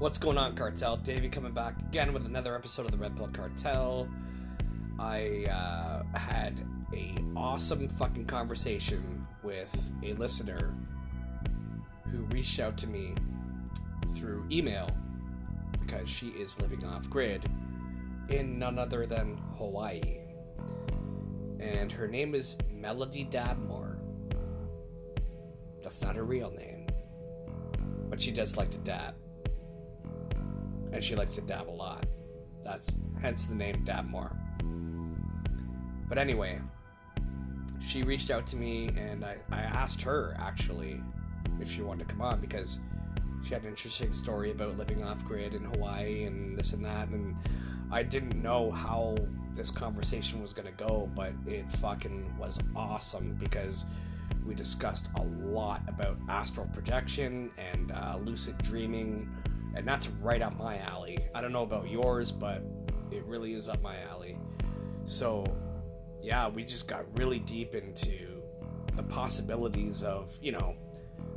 What's 0.00 0.16
going 0.16 0.38
on, 0.38 0.56
Cartel? 0.56 0.96
Davey 0.96 1.28
coming 1.28 1.52
back 1.52 1.78
again 1.78 2.14
with 2.14 2.24
another 2.24 2.54
episode 2.54 2.86
of 2.86 2.90
the 2.90 2.96
Red 2.96 3.14
Pill 3.18 3.28
Cartel. 3.34 4.08
I 4.98 5.44
uh, 5.44 6.18
had 6.18 6.66
a 6.94 7.14
awesome 7.36 7.86
fucking 7.86 8.24
conversation 8.24 9.26
with 9.42 9.68
a 10.02 10.14
listener 10.14 10.74
who 12.10 12.20
reached 12.34 12.60
out 12.60 12.78
to 12.78 12.86
me 12.86 13.12
through 14.14 14.46
email 14.50 14.88
because 15.78 16.08
she 16.08 16.28
is 16.28 16.58
living 16.58 16.82
off 16.82 17.10
grid 17.10 17.44
in 18.30 18.58
none 18.58 18.78
other 18.78 19.04
than 19.04 19.36
Hawaii. 19.58 20.22
And 21.58 21.92
her 21.92 22.08
name 22.08 22.34
is 22.34 22.56
Melody 22.72 23.28
Dabmore. 23.30 23.98
That's 25.82 26.00
not 26.00 26.16
her 26.16 26.24
real 26.24 26.52
name. 26.52 26.86
But 28.08 28.22
she 28.22 28.30
does 28.30 28.56
like 28.56 28.70
to 28.70 28.78
dab. 28.78 29.14
And 30.92 31.02
she 31.02 31.14
likes 31.14 31.34
to 31.34 31.40
dab 31.40 31.68
a 31.68 31.70
lot. 31.70 32.06
That's 32.64 32.98
hence 33.20 33.46
the 33.46 33.54
name 33.54 33.84
Dabmore. 33.84 34.36
But 36.08 36.18
anyway, 36.18 36.60
she 37.80 38.02
reached 38.02 38.30
out 38.30 38.46
to 38.48 38.56
me 38.56 38.88
and 38.96 39.24
I, 39.24 39.36
I 39.50 39.60
asked 39.60 40.02
her 40.02 40.36
actually 40.38 41.00
if 41.60 41.70
she 41.70 41.82
wanted 41.82 42.08
to 42.08 42.14
come 42.14 42.22
on 42.22 42.40
because 42.40 42.78
she 43.44 43.54
had 43.54 43.62
an 43.62 43.68
interesting 43.68 44.12
story 44.12 44.50
about 44.50 44.76
living 44.76 45.02
off 45.02 45.24
grid 45.24 45.54
in 45.54 45.64
Hawaii 45.64 46.24
and 46.24 46.58
this 46.58 46.72
and 46.72 46.84
that 46.84 47.08
and 47.08 47.36
I 47.90 48.02
didn't 48.02 48.40
know 48.40 48.70
how 48.70 49.16
this 49.54 49.70
conversation 49.70 50.40
was 50.42 50.52
gonna 50.52 50.70
go, 50.70 51.10
but 51.14 51.32
it 51.46 51.70
fucking 51.80 52.36
was 52.38 52.58
awesome 52.76 53.36
because 53.38 53.84
we 54.46 54.54
discussed 54.54 55.08
a 55.16 55.22
lot 55.22 55.82
about 55.88 56.16
astral 56.28 56.66
projection 56.72 57.50
and 57.58 57.90
uh, 57.92 58.18
lucid 58.22 58.56
dreaming, 58.58 59.28
and 59.74 59.86
that's 59.86 60.08
right 60.08 60.42
up 60.42 60.58
my 60.58 60.78
alley. 60.78 61.18
I 61.34 61.40
don't 61.40 61.52
know 61.52 61.62
about 61.62 61.88
yours, 61.88 62.32
but 62.32 62.62
it 63.10 63.24
really 63.24 63.54
is 63.54 63.68
up 63.68 63.82
my 63.82 64.00
alley. 64.02 64.36
So, 65.04 65.44
yeah, 66.22 66.48
we 66.48 66.64
just 66.64 66.86
got 66.86 67.04
really 67.18 67.38
deep 67.38 67.74
into 67.74 68.42
the 68.96 69.02
possibilities 69.02 70.02
of, 70.02 70.36
you 70.42 70.52
know, 70.52 70.76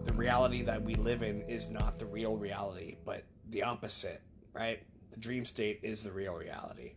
the 0.03 0.13
reality 0.13 0.61
that 0.63 0.81
we 0.81 0.95
live 0.95 1.23
in 1.23 1.41
is 1.43 1.69
not 1.69 1.97
the 1.97 2.05
real 2.05 2.35
reality, 2.35 2.97
but 3.05 3.23
the 3.49 3.63
opposite, 3.63 4.21
right? 4.53 4.83
The 5.11 5.19
dream 5.19 5.45
state 5.45 5.79
is 5.83 6.03
the 6.03 6.11
real 6.11 6.33
reality. 6.33 6.93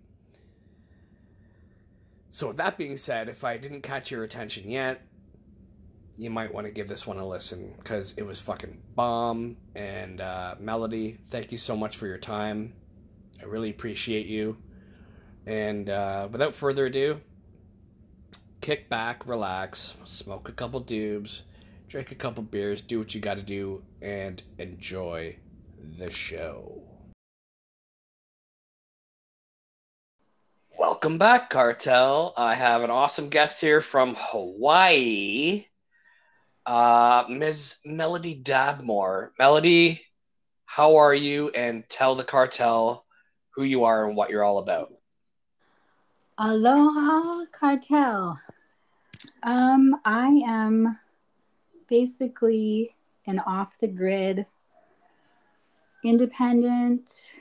So, 2.30 2.48
with 2.48 2.56
that 2.56 2.76
being 2.76 2.96
said, 2.96 3.28
if 3.28 3.44
I 3.44 3.56
didn't 3.56 3.82
catch 3.82 4.10
your 4.10 4.24
attention 4.24 4.68
yet, 4.68 5.02
you 6.18 6.30
might 6.30 6.52
want 6.52 6.66
to 6.66 6.72
give 6.72 6.88
this 6.88 7.06
one 7.06 7.18
a 7.18 7.26
listen 7.26 7.74
because 7.78 8.14
it 8.16 8.24
was 8.24 8.40
fucking 8.40 8.80
bomb. 8.94 9.56
And 9.74 10.20
uh, 10.20 10.54
Melody, 10.58 11.18
thank 11.28 11.52
you 11.52 11.58
so 11.58 11.76
much 11.76 11.96
for 11.96 12.06
your 12.06 12.18
time. 12.18 12.72
I 13.40 13.44
really 13.44 13.70
appreciate 13.70 14.26
you. 14.26 14.56
And 15.46 15.90
uh, 15.90 16.28
without 16.30 16.54
further 16.54 16.86
ado, 16.86 17.20
kick 18.60 18.88
back, 18.88 19.26
relax, 19.28 19.94
smoke 20.04 20.48
a 20.48 20.52
couple 20.52 20.80
dubs, 20.80 21.42
drink 21.88 22.10
a 22.10 22.16
couple 22.16 22.42
beers, 22.42 22.82
do 22.82 22.98
what 22.98 23.14
you 23.14 23.20
got 23.20 23.34
to 23.34 23.42
do, 23.42 23.82
and 24.02 24.42
enjoy 24.58 25.36
the 25.98 26.10
show. 26.10 26.82
Welcome 30.78 31.18
back, 31.18 31.50
Cartel. 31.50 32.34
I 32.36 32.54
have 32.54 32.82
an 32.82 32.90
awesome 32.90 33.28
guest 33.28 33.60
here 33.60 33.80
from 33.80 34.16
Hawaii, 34.18 35.66
uh, 36.66 37.24
Ms. 37.28 37.78
Melody 37.84 38.40
Dabmore. 38.42 39.30
Melody, 39.38 40.02
how 40.64 40.96
are 40.96 41.14
you? 41.14 41.50
And 41.50 41.88
tell 41.88 42.14
the 42.14 42.24
cartel 42.24 43.06
who 43.54 43.62
you 43.62 43.84
are 43.84 44.06
and 44.06 44.16
what 44.16 44.30
you're 44.30 44.44
all 44.44 44.58
about. 44.58 44.92
Aloha, 46.38 47.46
cartel. 47.52 48.38
Um, 49.42 49.96
I 50.04 50.42
am 50.46 50.98
basically 51.88 52.94
an 53.26 53.38
off 53.40 53.78
the 53.78 53.88
grid, 53.88 54.44
independent, 56.04 57.32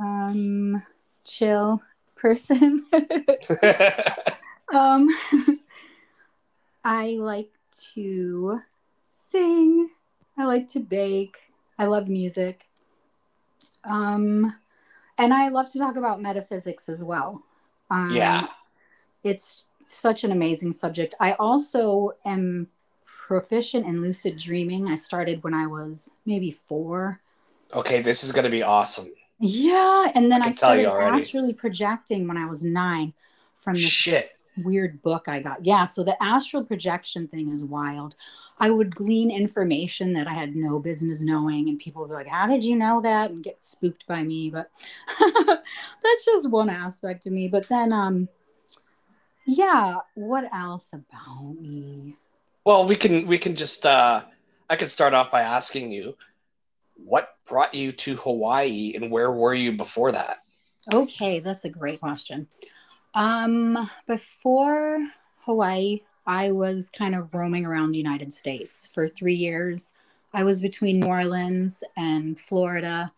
um, 0.00 0.82
chill 1.24 1.82
person. 2.16 2.86
um, 4.74 5.08
I 6.84 7.16
like 7.20 7.50
to 7.94 8.60
sing. 9.10 9.90
I 10.38 10.44
like 10.44 10.68
to 10.68 10.80
bake. 10.80 11.52
I 11.78 11.86
love 11.86 12.08
music. 12.08 12.68
Um, 13.84 14.56
and 15.18 15.32
I 15.32 15.48
love 15.48 15.70
to 15.72 15.78
talk 15.78 15.96
about 15.96 16.20
metaphysics 16.20 16.88
as 16.88 17.02
well. 17.02 17.42
Um, 17.90 18.10
yeah. 18.12 18.48
It's 19.22 19.64
such 19.86 20.24
an 20.24 20.32
amazing 20.32 20.72
subject. 20.72 21.14
I 21.20 21.32
also 21.32 22.12
am 22.24 22.68
proficient 23.04 23.86
in 23.86 24.02
lucid 24.02 24.36
dreaming. 24.36 24.88
I 24.88 24.94
started 24.94 25.42
when 25.42 25.54
I 25.54 25.66
was 25.66 26.10
maybe 26.26 26.50
four. 26.50 27.20
Okay, 27.74 28.02
this 28.02 28.22
is 28.22 28.32
going 28.32 28.44
to 28.44 28.50
be 28.50 28.62
awesome. 28.62 29.08
Yeah, 29.38 30.10
and 30.14 30.30
then 30.30 30.42
I 30.42 30.46
I, 30.46 30.48
can 30.48 30.56
tell 30.56 30.76
you 30.76 30.86
started 30.86 31.16
astrally 31.16 31.52
projecting 31.52 32.26
when 32.28 32.36
I 32.36 32.46
was 32.46 32.64
nine 32.64 33.12
from 33.56 33.74
this 33.74 33.82
Shit. 33.82 34.35
Weird 34.58 35.02
book 35.02 35.28
I 35.28 35.40
got. 35.40 35.64
Yeah, 35.64 35.84
so 35.84 36.02
the 36.02 36.20
astral 36.22 36.64
projection 36.64 37.28
thing 37.28 37.50
is 37.50 37.64
wild. 37.64 38.16
I 38.58 38.70
would 38.70 38.94
glean 38.94 39.30
information 39.30 40.12
that 40.14 40.26
I 40.26 40.34
had 40.34 40.56
no 40.56 40.78
business 40.78 41.22
knowing, 41.22 41.68
and 41.68 41.78
people 41.78 42.02
would 42.02 42.08
be 42.08 42.14
like, 42.14 42.28
How 42.28 42.46
did 42.46 42.64
you 42.64 42.76
know 42.76 43.00
that? 43.02 43.30
and 43.30 43.42
get 43.42 43.62
spooked 43.62 44.06
by 44.06 44.22
me. 44.22 44.50
But 44.50 44.70
that's 45.20 46.24
just 46.24 46.50
one 46.50 46.70
aspect 46.70 47.26
of 47.26 47.32
me. 47.32 47.48
But 47.48 47.68
then, 47.68 47.92
um, 47.92 48.28
yeah, 49.46 49.98
what 50.14 50.52
else 50.52 50.92
about 50.92 51.54
me? 51.60 52.14
Well, 52.64 52.86
we 52.86 52.96
can 52.96 53.26
we 53.26 53.38
can 53.38 53.54
just 53.54 53.86
uh 53.86 54.22
I 54.68 54.76
can 54.76 54.88
start 54.88 55.14
off 55.14 55.30
by 55.30 55.42
asking 55.42 55.92
you 55.92 56.16
what 56.96 57.36
brought 57.48 57.74
you 57.74 57.92
to 57.92 58.16
Hawaii 58.16 58.92
and 58.96 59.10
where 59.10 59.30
were 59.30 59.54
you 59.54 59.72
before 59.72 60.12
that? 60.12 60.38
Okay, 60.92 61.40
that's 61.40 61.64
a 61.64 61.70
great 61.70 62.00
question. 62.00 62.48
Um, 63.16 63.90
before 64.06 65.02
Hawaii, 65.46 66.02
I 66.26 66.52
was 66.52 66.90
kind 66.90 67.14
of 67.14 67.32
roaming 67.34 67.64
around 67.64 67.92
the 67.92 67.98
United 67.98 68.34
States 68.34 68.90
for 68.92 69.08
three 69.08 69.34
years. 69.34 69.94
I 70.34 70.44
was 70.44 70.60
between 70.60 71.00
New 71.00 71.06
Orleans 71.06 71.82
and 71.96 72.38
Florida 72.38 73.10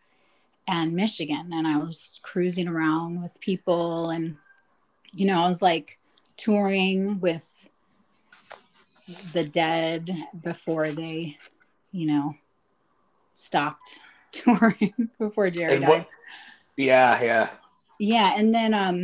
and 0.68 0.94
Michigan, 0.94 1.50
and 1.52 1.66
I 1.66 1.78
was 1.78 2.20
cruising 2.22 2.68
around 2.68 3.20
with 3.20 3.40
people, 3.40 4.10
and 4.10 4.36
you 5.12 5.26
know, 5.26 5.42
I 5.42 5.48
was 5.48 5.62
like 5.62 5.98
touring 6.36 7.18
with 7.18 7.68
the 9.32 9.42
dead 9.42 10.16
before 10.44 10.92
they, 10.92 11.38
you 11.90 12.06
know, 12.06 12.36
stopped 13.32 13.98
touring 14.30 15.10
before 15.18 15.50
Jerry 15.50 15.80
died. 15.80 15.88
what 15.88 16.08
Yeah, 16.76 17.20
yeah. 17.20 17.50
Yeah, 17.98 18.34
and 18.36 18.54
then 18.54 18.74
um 18.74 19.02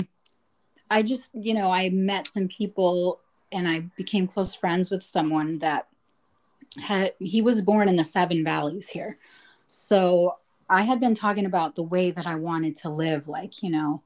I 0.91 1.03
just, 1.03 1.35
you 1.35 1.55
know, 1.55 1.71
I 1.71 1.91
met 1.91 2.27
some 2.27 2.49
people 2.49 3.21
and 3.51 3.69
I 3.69 3.81
became 3.97 4.27
close 4.27 4.55
friends 4.55 4.91
with 4.91 5.03
someone 5.03 5.59
that 5.61 5.89
had 6.81 7.13
he 7.19 7.41
was 7.41 7.63
born 7.63 7.89
in 7.89 7.97
the 7.97 8.05
Seven 8.05 8.45
Valleys 8.45 8.91
here. 8.91 9.19
So 9.67 10.37
I 10.69 10.83
had 10.83 11.01
been 11.01 11.15
talking 11.15 11.47
about 11.47 11.75
the 11.75 11.83
way 11.83 12.11
that 12.11 12.27
I 12.27 12.35
wanted 12.35 12.77
to 12.77 12.89
live 12.89 13.29
like, 13.29 13.63
you 13.63 13.71
know, 13.71 14.03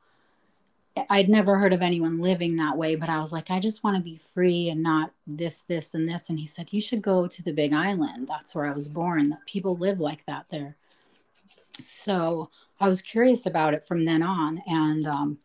I'd 1.10 1.28
never 1.28 1.56
heard 1.56 1.72
of 1.72 1.82
anyone 1.82 2.20
living 2.20 2.56
that 2.56 2.76
way, 2.76 2.96
but 2.96 3.08
I 3.08 3.18
was 3.20 3.32
like, 3.32 3.50
I 3.50 3.60
just 3.60 3.84
want 3.84 3.96
to 3.96 4.02
be 4.02 4.16
free 4.16 4.68
and 4.68 4.82
not 4.82 5.12
this, 5.26 5.62
this, 5.62 5.94
and 5.94 6.08
this. 6.08 6.28
And 6.28 6.38
he 6.38 6.46
said, 6.46 6.72
You 6.72 6.80
should 6.80 7.02
go 7.02 7.26
to 7.26 7.42
the 7.42 7.52
Big 7.52 7.72
Island. 7.72 8.26
That's 8.28 8.54
where 8.54 8.66
I 8.66 8.72
was 8.72 8.88
born. 8.88 9.28
That 9.30 9.46
people 9.46 9.76
live 9.76 10.00
like 10.00 10.24
that 10.26 10.46
there. 10.50 10.76
So 11.80 12.50
I 12.80 12.88
was 12.88 13.02
curious 13.02 13.46
about 13.46 13.74
it 13.74 13.84
from 13.84 14.04
then 14.04 14.22
on. 14.22 14.62
And 14.66 15.06
um, 15.06 15.38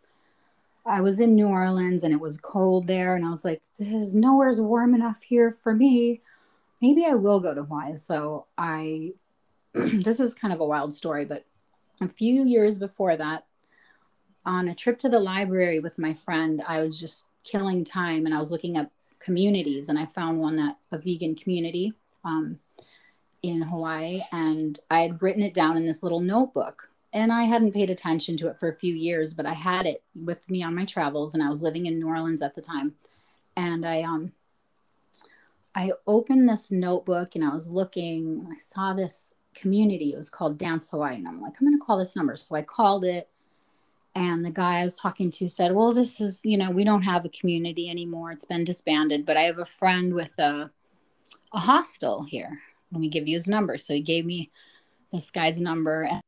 I 0.85 1.01
was 1.01 1.19
in 1.19 1.35
New 1.35 1.47
Orleans 1.47 2.03
and 2.03 2.13
it 2.13 2.19
was 2.19 2.37
cold 2.37 2.87
there. 2.87 3.15
And 3.15 3.25
I 3.25 3.29
was 3.29 3.45
like, 3.45 3.61
There's 3.77 4.13
nowhere's 4.13 4.59
warm 4.59 4.93
enough 4.93 5.21
here 5.23 5.51
for 5.51 5.73
me. 5.73 6.21
Maybe 6.81 7.05
I 7.05 7.13
will 7.13 7.39
go 7.39 7.53
to 7.53 7.63
Hawaii. 7.63 7.97
So 7.97 8.45
I, 8.57 9.13
this 9.73 10.19
is 10.19 10.33
kind 10.33 10.53
of 10.53 10.59
a 10.59 10.65
wild 10.65 10.93
story, 10.93 11.25
but 11.25 11.45
a 12.01 12.07
few 12.07 12.43
years 12.43 12.77
before 12.77 13.15
that, 13.15 13.45
on 14.45 14.67
a 14.67 14.75
trip 14.75 14.99
to 14.99 15.09
the 15.09 15.19
library 15.19 15.79
with 15.79 15.97
my 15.97 16.13
friend, 16.13 16.61
I 16.67 16.81
was 16.81 16.99
just 16.99 17.27
killing 17.45 17.83
time 17.83 18.25
and 18.25 18.35
I 18.35 18.39
was 18.39 18.51
looking 18.51 18.77
up 18.77 18.91
communities 19.19 19.87
and 19.87 19.97
I 19.97 20.05
found 20.05 20.39
one 20.39 20.57
that 20.57 20.77
a 20.91 20.97
vegan 20.97 21.35
community 21.35 21.93
um, 22.25 22.59
in 23.41 23.61
Hawaii 23.61 24.19
and 24.31 24.79
I 24.89 25.01
had 25.01 25.21
written 25.21 25.43
it 25.43 25.53
down 25.53 25.77
in 25.77 25.85
this 25.85 26.03
little 26.03 26.19
notebook 26.19 26.89
and 27.13 27.31
I 27.31 27.43
hadn't 27.43 27.73
paid 27.73 27.89
attention 27.89 28.37
to 28.37 28.47
it 28.47 28.57
for 28.57 28.67
a 28.67 28.75
few 28.75 28.93
years, 28.93 29.33
but 29.33 29.45
I 29.45 29.53
had 29.53 29.85
it 29.85 30.03
with 30.15 30.49
me 30.49 30.63
on 30.63 30.75
my 30.75 30.83
travels 30.83 31.33
and 31.33 31.43
I 31.43 31.49
was 31.49 31.61
living 31.61 31.85
in 31.85 31.99
New 31.99 32.07
Orleans 32.07 32.41
at 32.41 32.55
the 32.55 32.61
time. 32.61 32.95
And 33.55 33.85
I 33.85 34.01
um 34.01 34.33
I 35.75 35.91
opened 36.07 36.49
this 36.49 36.71
notebook 36.71 37.35
and 37.35 37.45
I 37.45 37.53
was 37.53 37.69
looking 37.69 38.47
I 38.51 38.57
saw 38.57 38.93
this 38.93 39.35
community. 39.53 40.09
It 40.09 40.17
was 40.17 40.29
called 40.29 40.57
Dance 40.57 40.89
Hawaii. 40.89 41.15
And 41.15 41.27
I'm 41.27 41.39
like, 41.41 41.53
I'm 41.59 41.67
going 41.67 41.79
to 41.79 41.85
call 41.85 41.97
this 41.97 42.15
number. 42.15 42.35
So 42.35 42.55
I 42.55 42.61
called 42.61 43.05
it. 43.05 43.29
And 44.15 44.45
the 44.45 44.51
guy 44.51 44.79
I 44.79 44.83
was 44.83 44.95
talking 44.95 45.31
to 45.31 45.47
said, 45.47 45.73
Well, 45.73 45.91
this 45.91 46.21
is, 46.21 46.37
you 46.43 46.57
know, 46.57 46.69
we 46.69 46.83
don't 46.83 47.01
have 47.01 47.25
a 47.25 47.29
community 47.29 47.89
anymore. 47.89 48.31
It's 48.31 48.45
been 48.45 48.63
disbanded, 48.63 49.25
but 49.25 49.37
I 49.37 49.43
have 49.43 49.57
a 49.57 49.65
friend 49.65 50.13
with 50.13 50.37
a, 50.37 50.69
a 51.51 51.59
hostel 51.59 52.23
here. 52.23 52.59
Let 52.91 53.01
me 53.01 53.09
give 53.09 53.27
you 53.27 53.35
his 53.35 53.47
number. 53.47 53.77
So 53.77 53.93
he 53.93 54.01
gave 54.01 54.25
me 54.25 54.51
this 55.11 55.31
guy's 55.31 55.59
number. 55.59 56.03
And, 56.03 56.21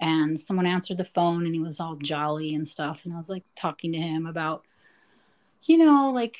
and 0.00 0.38
someone 0.38 0.66
answered 0.66 0.96
the 0.96 1.04
phone 1.04 1.44
and 1.44 1.54
he 1.54 1.60
was 1.60 1.78
all 1.78 1.96
jolly 1.96 2.54
and 2.54 2.66
stuff. 2.66 3.04
And 3.04 3.14
I 3.14 3.18
was 3.18 3.28
like 3.28 3.44
talking 3.54 3.92
to 3.92 3.98
him 3.98 4.26
about, 4.26 4.64
you 5.62 5.76
know, 5.76 6.10
like 6.10 6.38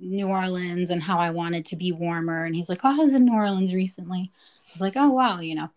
New 0.00 0.26
Orleans 0.26 0.90
and 0.90 1.02
how 1.02 1.18
I 1.18 1.30
wanted 1.30 1.64
to 1.66 1.76
be 1.76 1.92
warmer. 1.92 2.44
And 2.44 2.54
he's 2.54 2.68
like, 2.68 2.80
Oh, 2.84 3.00
I 3.00 3.04
was 3.04 3.14
in 3.14 3.24
New 3.24 3.34
Orleans 3.34 3.74
recently. 3.74 4.32
I 4.32 4.70
was 4.74 4.80
like, 4.80 4.94
Oh, 4.96 5.10
wow, 5.10 5.38
you 5.40 5.54
know. 5.54 5.70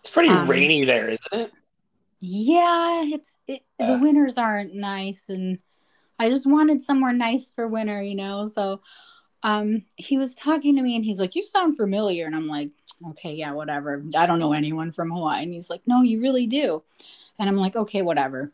It's 0.00 0.10
pretty 0.10 0.30
um, 0.30 0.48
rainy 0.48 0.84
there, 0.84 1.10
isn't 1.10 1.32
it? 1.32 1.52
Yeah, 2.24 3.02
it's 3.04 3.36
it, 3.48 3.62
the 3.78 3.98
winters 4.00 4.38
aren't 4.38 4.74
nice, 4.74 5.28
and 5.28 5.58
I 6.20 6.28
just 6.28 6.46
wanted 6.46 6.80
somewhere 6.80 7.12
nice 7.12 7.50
for 7.50 7.66
winter, 7.66 8.00
you 8.00 8.14
know. 8.14 8.46
So, 8.46 8.80
um, 9.42 9.84
he 9.96 10.18
was 10.18 10.34
talking 10.34 10.76
to 10.76 10.82
me, 10.82 10.96
and 10.96 11.04
he's 11.04 11.20
like, 11.20 11.34
"You 11.34 11.42
sound 11.42 11.76
familiar," 11.76 12.26
and 12.26 12.36
I'm 12.36 12.48
like, 12.48 12.70
"Okay, 13.10 13.34
yeah, 13.34 13.52
whatever. 13.52 14.02
I 14.16 14.26
don't 14.26 14.38
know 14.38 14.52
anyone 14.52 14.92
from 14.92 15.10
Hawaii." 15.10 15.42
And 15.42 15.52
he's 15.52 15.70
like, 15.70 15.82
"No, 15.86 16.02
you 16.02 16.20
really 16.20 16.46
do," 16.46 16.82
and 17.38 17.48
I'm 17.48 17.56
like, 17.56 17.76
"Okay, 17.76 18.02
whatever." 18.02 18.52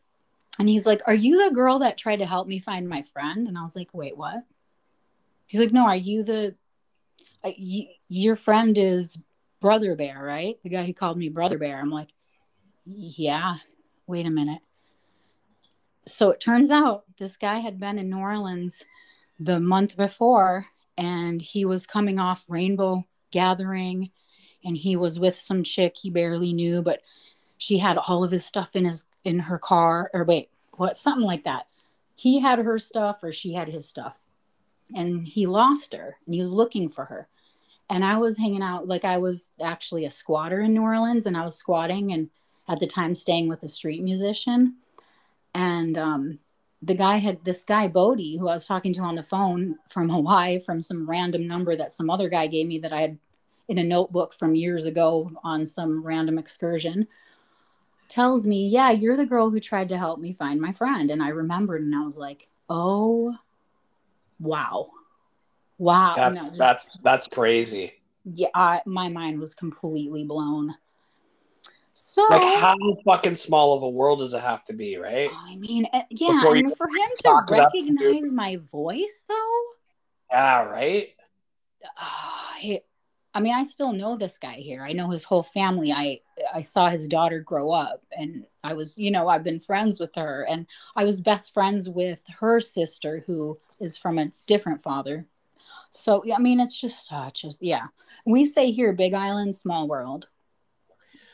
And 0.59 0.69
he's 0.69 0.87
like, 0.87 1.01
"Are 1.07 1.15
you 1.15 1.45
the 1.45 1.55
girl 1.55 1.79
that 1.81 1.99
tried 1.99 2.21
to 2.21 2.27
help 2.27 2.49
me 2.49 2.59
find 2.59 2.89
my 2.89 3.03
friend?" 3.03 3.47
And 3.49 3.59
I 3.59 3.63
was 3.63 3.77
like, 3.77 3.91
"Wait, 3.93 4.17
what?" 4.17 4.45
He's 5.47 5.61
like, 5.61 5.73
"No, 5.73 5.87
are 5.87 5.97
you 5.97 6.23
the? 6.23 6.55
Uh, 7.45 7.53
you, 7.57 7.87
your 8.09 8.37
friend 8.37 8.77
is 8.79 9.23
Brother 9.61 9.95
Bear, 9.95 10.23
right? 10.23 10.57
The 10.63 10.71
guy 10.71 10.85
who 10.85 10.95
called 10.95 11.19
me 11.19 11.29
Brother 11.29 11.59
Bear." 11.59 11.79
I'm 11.81 11.91
like, 11.91 12.09
yeah, 12.89 13.57
wait 14.07 14.27
a 14.27 14.31
minute. 14.31 14.63
So 16.05 16.31
it 16.31 16.41
turns 16.41 16.71
out 16.71 17.05
this 17.19 17.37
guy 17.37 17.59
had 17.59 17.79
been 17.79 17.99
in 17.99 18.09
New 18.09 18.19
Orleans 18.19 18.85
the 19.39 19.61
month 19.61 19.97
before 19.97 20.67
and 20.99 21.41
he 21.41 21.65
was 21.65 21.87
coming 21.87 22.19
off 22.19 22.45
Rainbow 22.49 23.05
Gathering 23.31 24.11
and 24.65 24.77
he 24.77 24.97
was 24.97 25.19
with 25.19 25.37
some 25.37 25.63
chick 25.63 25.97
he 25.97 26.11
barely 26.11 26.53
knew, 26.53 26.83
but 26.83 27.01
she 27.57 27.79
had 27.79 27.97
all 27.97 28.25
of 28.25 28.33
his 28.33 28.45
stuff 28.45 28.75
in 28.75 28.85
his 28.85 29.07
in 29.25 29.39
her 29.39 29.59
car 29.59 30.11
or 30.13 30.25
wait, 30.25 30.51
what 30.73 30.97
something 30.97 31.25
like 31.25 31.45
that. 31.45 31.69
He 32.17 32.41
had 32.41 32.59
her 32.59 32.79
stuff 32.79 33.23
or 33.23 33.31
she 33.31 33.55
had 33.55 33.69
his 33.69 33.89
stuff. 33.89 34.25
And 34.95 35.29
he 35.29 35.47
lost 35.47 35.95
her 35.95 36.17
and 36.27 36.35
he 36.35 36.41
was 36.41 36.53
looking 36.53 36.89
for 36.89 37.05
her. 37.05 37.29
And 37.89 38.05
I 38.05 38.17
was 38.19 38.37
hanging 38.37 38.63
out 38.63 38.89
like 38.89 39.05
I 39.05 39.19
was 39.19 39.51
actually 39.61 40.05
a 40.05 40.11
squatter 40.11 40.61
in 40.61 40.75
New 40.75 40.83
Orleans 40.83 41.27
and 41.27 41.37
I 41.37 41.45
was 41.45 41.57
squatting 41.57 42.13
and 42.13 42.31
at 42.69 42.81
the 42.81 42.87
time 42.87 43.15
staying 43.15 43.49
with 43.49 43.63
a 43.63 43.69
street 43.69 44.03
musician. 44.03 44.77
And 45.55 45.97
um, 45.97 46.39
the 46.83 46.95
guy 46.95 47.17
had 47.17 47.45
this 47.45 47.65
guy, 47.65 47.89
Bodie, 47.89 48.37
who 48.37 48.49
I 48.49 48.55
was 48.55 48.67
talking 48.67 48.93
to 48.95 49.01
on 49.01 49.17
the 49.17 49.23
phone 49.23 49.77
from 49.89 50.09
Hawaii 50.09 50.61
from 50.61 50.81
some 50.81 51.09
random 51.09 51.47
number 51.47 51.75
that 51.75 51.93
some 51.93 52.09
other 52.09 52.29
guy 52.29 52.47
gave 52.47 52.67
me 52.67 52.79
that 52.81 52.93
I 52.93 53.01
had 53.01 53.19
in 53.69 53.79
a 53.79 53.85
notebook 53.85 54.33
from 54.33 54.55
years 54.55 54.87
ago 54.87 55.31
on 55.43 55.67
some 55.67 56.03
random 56.03 56.39
excursion 56.39 57.07
tells 58.09 58.47
me, 58.47 58.69
Yeah, 58.69 58.91
you're 58.91 59.17
the 59.17 59.27
girl 59.27 59.51
who 59.51 59.61
tried 59.61 59.89
to 59.91 59.99
help 59.99 60.19
me 60.19 60.33
find 60.33 60.61
my 60.61 60.73
friend. 60.73 61.11
And 61.11 61.23
I 61.23 61.29
remembered 61.29 61.83
and 61.83 61.95
I 61.95 62.05
was 62.05 62.17
like, 62.17 62.49
Oh, 62.71 63.37
wow. 64.41 64.91
Wow. 65.79 66.13
That's, 66.15 66.39
just, 66.39 66.59
that's, 66.59 66.99
that's 67.03 67.29
crazy. 67.29 67.93
Yeah. 68.25 68.49
I, 68.55 68.81
my 68.87 69.09
mind 69.09 69.41
was 69.41 69.55
completely 69.55 70.25
blown. 70.25 70.75
So, 72.01 72.25
like, 72.31 72.61
how 72.61 72.77
fucking 73.05 73.35
small 73.35 73.75
of 73.75 73.83
a 73.83 73.89
world 73.89 74.21
does 74.21 74.33
it 74.33 74.41
have 74.41 74.63
to 74.65 74.73
be, 74.73 74.97
right? 74.99 75.31
I 75.33 75.57
mean, 75.57 75.85
uh, 75.93 76.03
yeah, 76.11 76.41
Before 76.43 76.55
and 76.55 76.77
for 76.77 76.87
him 76.87 77.09
to 77.25 77.45
recognize 77.51 78.31
my 78.31 78.57
voice, 78.71 79.25
though. 79.29 79.63
Yeah, 80.31 80.63
right. 80.63 81.09
Uh, 81.85 82.77
I 83.35 83.41
mean, 83.41 83.53
I 83.53 83.65
still 83.65 83.93
know 83.93 84.17
this 84.17 84.39
guy 84.39 84.55
here. 84.55 84.85
I 84.85 84.93
know 84.93 85.11
his 85.11 85.25
whole 85.25 85.43
family. 85.43 85.93
I 85.93 86.21
I 86.55 86.63
saw 86.63 86.89
his 86.89 87.09
daughter 87.09 87.41
grow 87.41 87.73
up, 87.73 88.01
and 88.17 88.47
I 88.63 88.75
was, 88.75 88.97
you 88.97 89.11
know, 89.11 89.27
I've 89.27 89.45
been 89.45 89.59
friends 89.59 89.99
with 89.99 90.15
her, 90.15 90.47
and 90.49 90.69
I 90.95 91.05
was 91.05 91.21
best 91.21 91.53
friends 91.53 91.91
with 91.91 92.23
her 92.39 92.61
sister, 92.61 93.25
who 93.27 93.59
is 93.81 93.99
from 93.99 94.19
a 94.19 94.31
different 94.47 94.83
father. 94.83 95.27
So, 95.91 96.25
I 96.33 96.39
mean, 96.39 96.61
it's 96.61 96.81
just 96.81 97.07
such 97.09 97.45
as 97.45 97.59
yeah. 97.61 97.89
We 98.25 98.47
say 98.47 98.71
here, 98.71 98.93
Big 98.93 99.15
Island, 99.15 99.57
small 99.57 99.89
world. 99.89 100.29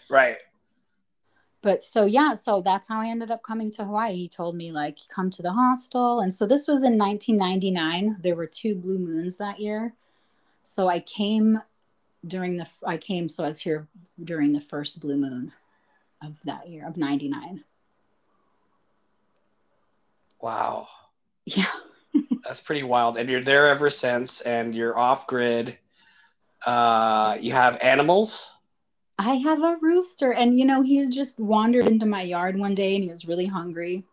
Right 0.08 0.36
but 1.64 1.80
so 1.80 2.04
yeah 2.04 2.34
so 2.34 2.60
that's 2.60 2.88
how 2.88 3.00
i 3.00 3.08
ended 3.08 3.30
up 3.30 3.42
coming 3.42 3.70
to 3.72 3.84
hawaii. 3.84 4.14
He 4.14 4.28
told 4.28 4.54
me 4.54 4.70
like 4.70 4.98
come 5.08 5.30
to 5.30 5.42
the 5.42 5.52
hostel. 5.52 6.20
And 6.20 6.32
so 6.32 6.46
this 6.46 6.68
was 6.68 6.84
in 6.84 6.98
1999 6.98 8.18
there 8.20 8.36
were 8.36 8.46
two 8.46 8.76
blue 8.76 8.98
moons 8.98 9.38
that 9.38 9.58
year. 9.58 9.94
So 10.62 10.86
i 10.86 11.00
came 11.00 11.60
during 12.24 12.58
the 12.58 12.66
i 12.86 12.96
came 12.96 13.28
so 13.28 13.44
i 13.44 13.48
was 13.48 13.60
here 13.60 13.88
during 14.22 14.52
the 14.52 14.60
first 14.60 15.00
blue 15.00 15.16
moon 15.16 15.52
of 16.22 16.40
that 16.44 16.68
year 16.68 16.86
of 16.86 16.96
99 16.96 17.64
wow. 20.40 20.86
Yeah. 21.46 21.72
That's 22.44 22.60
pretty 22.60 22.82
wild 22.82 23.16
and 23.16 23.28
you're 23.28 23.42
there 23.42 23.68
ever 23.68 23.88
since 23.88 24.42
and 24.42 24.74
you're 24.74 24.98
off 24.98 25.26
grid. 25.26 25.78
Uh 26.66 27.36
you 27.40 27.52
have 27.52 27.78
animals 27.82 28.54
I 29.18 29.34
have 29.36 29.62
a 29.62 29.76
rooster. 29.80 30.32
And, 30.32 30.58
you 30.58 30.64
know, 30.64 30.82
he 30.82 31.08
just 31.08 31.38
wandered 31.38 31.86
into 31.86 32.06
my 32.06 32.22
yard 32.22 32.58
one 32.58 32.74
day 32.74 32.94
and 32.94 33.04
he 33.04 33.10
was 33.10 33.26
really 33.26 33.46
hungry. 33.46 34.04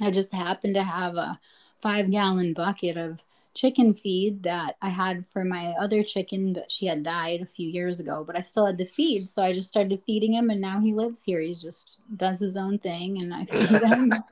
I 0.00 0.10
just 0.10 0.32
happened 0.32 0.74
to 0.74 0.82
have 0.82 1.16
a 1.16 1.38
five 1.78 2.10
gallon 2.10 2.54
bucket 2.54 2.96
of 2.96 3.22
chicken 3.54 3.92
feed 3.92 4.42
that 4.44 4.76
I 4.80 4.88
had 4.88 5.26
for 5.26 5.44
my 5.44 5.74
other 5.80 6.02
chicken, 6.02 6.54
but 6.54 6.72
she 6.72 6.86
had 6.86 7.02
died 7.02 7.42
a 7.42 7.46
few 7.46 7.68
years 7.68 8.00
ago. 8.00 8.24
But 8.26 8.36
I 8.36 8.40
still 8.40 8.66
had 8.66 8.78
the 8.78 8.84
feed. 8.84 9.28
So 9.28 9.42
I 9.42 9.52
just 9.52 9.68
started 9.68 10.02
feeding 10.04 10.34
him 10.34 10.50
and 10.50 10.60
now 10.60 10.80
he 10.80 10.92
lives 10.92 11.22
here. 11.22 11.40
He 11.40 11.54
just 11.54 12.02
does 12.16 12.40
his 12.40 12.56
own 12.56 12.78
thing 12.78 13.20
and 13.20 13.34
I 13.34 13.44
feed 13.44 13.82
him. 13.82 14.12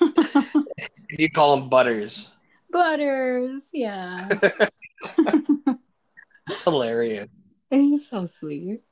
you 1.10 1.30
call 1.30 1.58
him 1.58 1.68
Butters. 1.68 2.36
Butters, 2.70 3.68
yeah. 3.72 4.28
That's 6.46 6.64
hilarious. 6.64 7.28
He's 7.70 8.08
so 8.08 8.24
sweet. 8.24 8.84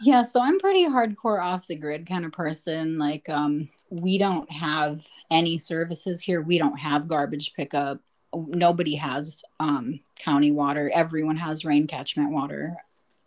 Yeah, 0.00 0.22
so 0.22 0.40
I'm 0.40 0.58
pretty 0.58 0.86
hardcore 0.86 1.42
off 1.42 1.66
the 1.66 1.76
grid 1.76 2.06
kind 2.06 2.24
of 2.24 2.32
person. 2.32 2.98
Like, 2.98 3.28
um, 3.28 3.68
we 3.90 4.18
don't 4.18 4.50
have 4.50 5.06
any 5.30 5.58
services 5.58 6.20
here. 6.20 6.42
We 6.42 6.58
don't 6.58 6.78
have 6.78 7.08
garbage 7.08 7.54
pickup. 7.54 8.00
Nobody 8.34 8.96
has 8.96 9.42
um, 9.58 10.00
county 10.18 10.50
water. 10.50 10.90
Everyone 10.92 11.36
has 11.36 11.64
rain 11.64 11.86
catchment 11.86 12.30
water, 12.30 12.76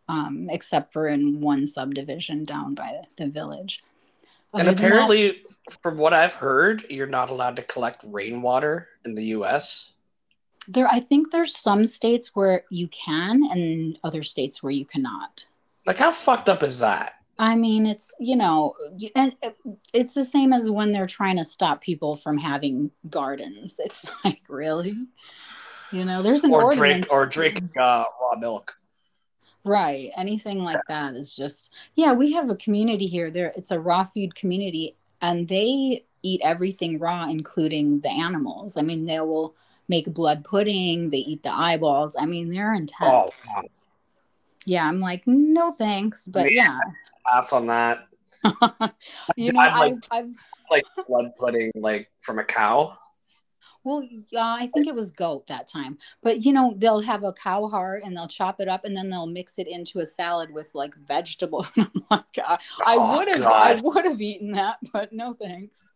um, 0.07 0.47
except 0.51 0.93
for 0.93 1.07
in 1.07 1.41
one 1.41 1.65
subdivision 1.65 2.45
down 2.45 2.75
by 2.75 3.01
the 3.17 3.27
village. 3.27 3.83
Other 4.53 4.69
and 4.69 4.77
apparently, 4.77 5.43
that, 5.67 5.81
from 5.81 5.97
what 5.97 6.13
I've 6.13 6.33
heard, 6.33 6.83
you're 6.89 7.07
not 7.07 7.29
allowed 7.29 7.55
to 7.55 7.63
collect 7.63 8.03
rainwater 8.07 8.87
in 9.05 9.15
the 9.15 9.25
U.S. 9.25 9.93
There, 10.67 10.87
I 10.87 10.99
think 10.99 11.31
there's 11.31 11.55
some 11.55 11.85
states 11.85 12.35
where 12.35 12.63
you 12.69 12.87
can, 12.89 13.43
and 13.51 13.97
other 14.03 14.21
states 14.21 14.61
where 14.61 14.71
you 14.71 14.85
cannot. 14.85 15.47
Like, 15.89 15.97
how 15.97 16.11
fucked 16.11 16.49
up 16.49 16.61
is 16.61 16.81
that? 16.81 17.13
I 17.39 17.55
mean, 17.55 17.87
it's 17.87 18.13
you 18.19 18.35
know, 18.35 18.75
and 19.15 19.33
it's 19.91 20.13
the 20.13 20.23
same 20.23 20.53
as 20.53 20.69
when 20.69 20.91
they're 20.91 21.07
trying 21.07 21.37
to 21.37 21.43
stop 21.43 21.81
people 21.81 22.15
from 22.15 22.37
having 22.37 22.91
gardens. 23.09 23.79
It's 23.83 24.05
like 24.23 24.43
really, 24.47 24.93
you 25.91 26.05
know, 26.05 26.21
there's 26.21 26.43
an 26.43 26.53
or 26.53 26.65
ordinance 26.65 27.07
drink 27.07 27.11
or 27.11 27.25
drink 27.25 27.59
uh, 27.75 28.03
raw 28.21 28.37
milk. 28.37 28.75
Right, 29.63 30.11
anything 30.15 30.63
like 30.63 30.81
that 30.89 31.15
is 31.15 31.35
just 31.35 31.73
yeah. 31.95 32.13
We 32.13 32.33
have 32.33 32.51
a 32.51 32.55
community 32.55 33.07
here. 33.07 33.31
There, 33.31 33.51
it's 33.57 33.71
a 33.71 33.79
raw 33.79 34.03
food 34.03 34.35
community, 34.35 34.95
and 35.23 35.47
they 35.47 36.05
eat 36.21 36.41
everything 36.43 36.99
raw, 36.99 37.23
including 37.27 38.01
the 38.01 38.11
animals. 38.11 38.77
I 38.77 38.83
mean, 38.83 39.05
they 39.05 39.21
will 39.21 39.55
make 39.87 40.13
blood 40.13 40.43
pudding. 40.43 41.09
They 41.09 41.17
eat 41.17 41.41
the 41.41 41.51
eyeballs. 41.51 42.15
I 42.15 42.27
mean, 42.27 42.49
they're 42.49 42.75
intense. 42.75 43.47
Oh, 43.57 43.63
yeah, 44.69 44.87
I'm 44.87 44.99
like, 44.99 45.23
no 45.25 45.71
thanks, 45.71 46.27
but 46.27 46.51
yeah. 46.51 46.79
Pass 47.25 47.53
on 47.53 47.65
that. 47.67 48.07
you 49.35 49.51
know, 49.51 49.59
I've, 49.59 49.77
like, 49.77 49.95
I've, 50.11 50.29
like 50.69 50.83
blood 51.07 51.31
pudding, 51.39 51.71
like 51.75 52.09
from 52.19 52.37
a 52.37 52.45
cow. 52.45 52.93
Well, 53.83 54.07
yeah, 54.31 54.55
I 54.59 54.67
think 54.67 54.85
it 54.85 54.93
was 54.93 55.09
goat 55.09 55.47
that 55.47 55.67
time. 55.67 55.97
But 56.21 56.45
you 56.45 56.53
know, 56.53 56.75
they'll 56.77 57.01
have 57.01 57.23
a 57.23 57.33
cow 57.33 57.67
heart 57.67 58.03
and 58.05 58.15
they'll 58.15 58.27
chop 58.27 58.61
it 58.61 58.67
up 58.67 58.85
and 58.85 58.95
then 58.95 59.09
they'll 59.09 59.25
mix 59.25 59.57
it 59.57 59.67
into 59.67 60.01
a 60.01 60.05
salad 60.05 60.51
with 60.51 60.67
like 60.75 60.93
vegetables. 60.95 61.71
And 61.77 61.89
I'm 61.95 62.03
like, 62.11 62.45
I, 62.45 62.57
I 62.85 63.17
would 63.17 63.27
have, 63.27 63.45
I 63.45 63.79
would 63.81 64.05
have 64.05 64.21
eaten 64.21 64.51
that, 64.51 64.77
but 64.93 65.11
no 65.11 65.33
thanks. 65.33 65.87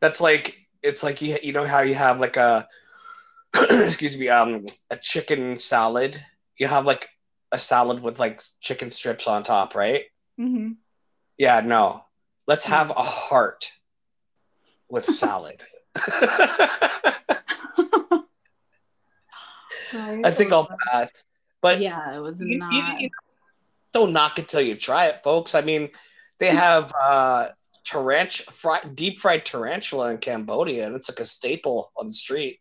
That's 0.00 0.22
like 0.22 0.56
it's 0.82 1.02
like 1.02 1.20
you, 1.20 1.36
you 1.42 1.52
know 1.52 1.66
how 1.66 1.80
you 1.80 1.94
have 1.94 2.20
like 2.20 2.38
a 2.38 2.66
excuse 3.70 4.18
me 4.18 4.28
um 4.30 4.64
a 4.90 4.96
chicken 4.96 5.58
salad. 5.58 6.24
You 6.56 6.68
have 6.68 6.86
like 6.86 7.08
a 7.54 7.58
salad 7.58 8.02
with 8.02 8.18
like 8.18 8.40
chicken 8.60 8.90
strips 8.90 9.26
on 9.28 9.42
top, 9.44 9.74
right? 9.74 10.04
hmm 10.36 10.72
Yeah, 11.38 11.60
no. 11.60 12.04
Let's 12.46 12.66
have 12.66 12.90
a 12.90 12.94
heart 13.02 13.70
with 14.90 15.04
salad. 15.04 15.62
I 19.96 20.30
think 20.30 20.52
I'll 20.52 20.68
pass. 20.90 21.10
But 21.62 21.80
yeah, 21.80 22.16
it 22.16 22.20
was 22.20 22.40
you- 22.40 22.48
you- 22.48 22.58
not. 22.58 23.00
you 23.00 23.08
don't 23.92 24.12
knock 24.12 24.38
it 24.38 24.48
till 24.48 24.60
you 24.60 24.74
try 24.74 25.06
it, 25.06 25.20
folks. 25.20 25.54
I 25.54 25.60
mean, 25.62 25.88
they 26.40 26.48
have 26.64 26.92
uh 27.02 27.46
tarantula, 27.86 28.80
deep 28.94 29.18
fried 29.18 29.44
tarantula 29.44 30.10
in 30.10 30.18
Cambodia, 30.18 30.86
and 30.86 30.96
it's 30.96 31.08
like 31.10 31.20
a 31.20 31.24
staple 31.24 31.92
on 31.96 32.08
the 32.08 32.12
street. 32.12 32.60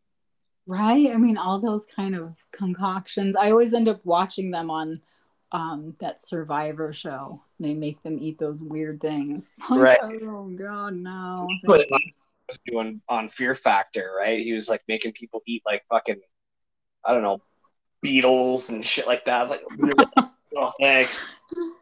Right? 0.65 1.11
I 1.13 1.17
mean, 1.17 1.37
all 1.37 1.59
those 1.59 1.85
kind 1.85 2.15
of 2.15 2.37
concoctions. 2.51 3.35
I 3.35 3.51
always 3.51 3.73
end 3.73 3.89
up 3.89 3.99
watching 4.05 4.51
them 4.51 4.69
on 4.69 5.01
um, 5.51 5.95
that 5.99 6.19
Survivor 6.19 6.93
show. 6.93 7.41
They 7.59 7.75
make 7.75 8.01
them 8.01 8.17
eat 8.19 8.39
those 8.39 8.61
weird 8.61 9.01
things. 9.01 9.51
Right. 9.69 9.99
Oh 10.01 10.49
God, 10.49 10.95
no! 10.95 11.47
But 11.65 11.87
was 12.49 12.59
doing 12.65 13.01
on 13.09 13.29
Fear 13.29 13.55
Factor, 13.55 14.11
right? 14.17 14.39
He 14.39 14.53
was 14.53 14.69
like 14.69 14.81
making 14.87 15.13
people 15.13 15.41
eat 15.45 15.63
like 15.65 15.83
fucking, 15.89 16.21
I 17.05 17.13
don't 17.13 17.23
know, 17.23 17.41
beetles 18.01 18.69
and 18.69 18.85
shit 18.85 19.07
like 19.07 19.25
that. 19.25 19.39
I 19.39 19.43
was 19.43 19.51
like, 19.51 19.63
oh, 20.57 20.71
thanks. 20.79 21.19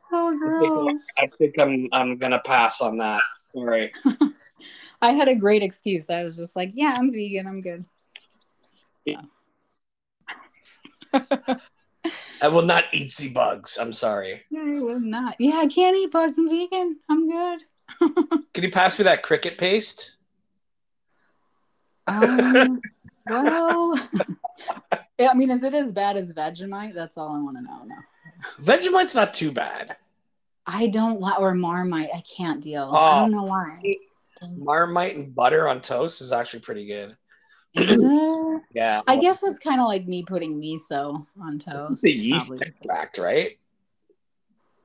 so 0.10 0.28
I 0.28 0.30
think, 0.30 0.40
gross. 0.40 1.02
I 1.18 1.28
think 1.38 1.60
I'm 1.60 1.88
I'm 1.92 2.18
gonna 2.18 2.42
pass 2.46 2.82
on 2.82 2.98
that. 2.98 3.22
Sorry. 3.54 3.92
I 5.02 5.12
had 5.12 5.28
a 5.28 5.36
great 5.36 5.64
excuse. 5.64 6.10
I 6.10 6.24
was 6.24 6.38
just 6.38 6.56
like, 6.56 6.72
yeah, 6.76 6.96
I'm 6.98 7.12
vegan. 7.12 7.48
I'm 7.48 7.62
good. 7.62 7.86
So. 9.02 9.16
I 12.42 12.48
will 12.48 12.66
not 12.66 12.86
eat 12.92 13.12
sea 13.12 13.32
bugs. 13.34 13.78
I'm 13.80 13.94
sorry. 13.94 14.44
I 14.56 14.82
was 14.82 15.02
not. 15.02 15.36
Yeah, 15.40 15.58
I 15.58 15.68
can't 15.68 15.96
eat 15.96 16.12
bugs. 16.12 16.38
I'm 16.38 16.50
vegan. 16.50 17.00
I'm 17.10 17.30
good. 17.30 17.60
Can 18.54 18.64
you 18.64 18.72
pass 18.72 18.98
me 18.98 19.04
that 19.04 19.24
cricket 19.24 19.58
paste? 19.58 20.18
Um, 22.08 22.82
well, 23.30 23.96
yeah, 25.20 25.30
I 25.30 25.34
mean, 25.36 25.52
is 25.52 25.64
it 25.64 25.74
as 25.74 25.94
bad 25.94 26.18
as 26.18 26.34
Vegemite? 26.34 26.96
That's 26.96 27.18
all 27.18 27.36
I 27.36 27.40
want 27.40 27.58
to 27.58 27.64
know. 27.64 27.84
No, 27.86 27.96
Vegemite's 28.60 29.14
not 29.14 29.34
too 29.34 29.52
bad. 29.52 29.98
I 30.66 30.88
don't 30.88 31.20
like 31.20 31.40
or 31.40 31.54
Marmite. 31.54 32.10
I 32.14 32.22
can't 32.22 32.62
deal. 32.62 32.90
Oh. 32.92 32.98
I 32.98 33.20
don't 33.20 33.32
know 33.32 33.44
why. 33.44 33.82
Marmite 34.58 35.16
and 35.16 35.36
butter 35.36 35.68
on 35.68 35.82
toast 35.82 36.22
is 36.22 36.32
actually 36.32 36.62
pretty 36.62 36.88
good. 36.88 37.16
Is 37.76 38.04
it? 38.04 38.62
Yeah. 38.74 39.02
I 39.06 39.18
guess 39.18 39.44
it's 39.44 39.60
kind 39.60 39.82
of 39.82 39.88
like 39.88 40.08
me 40.08 40.24
putting 40.24 40.62
miso 40.62 41.26
on 41.42 41.60
toast. 41.60 42.02
the 42.02 42.12
yeast 42.12 42.52
extract, 42.62 43.18
right? 43.18 43.60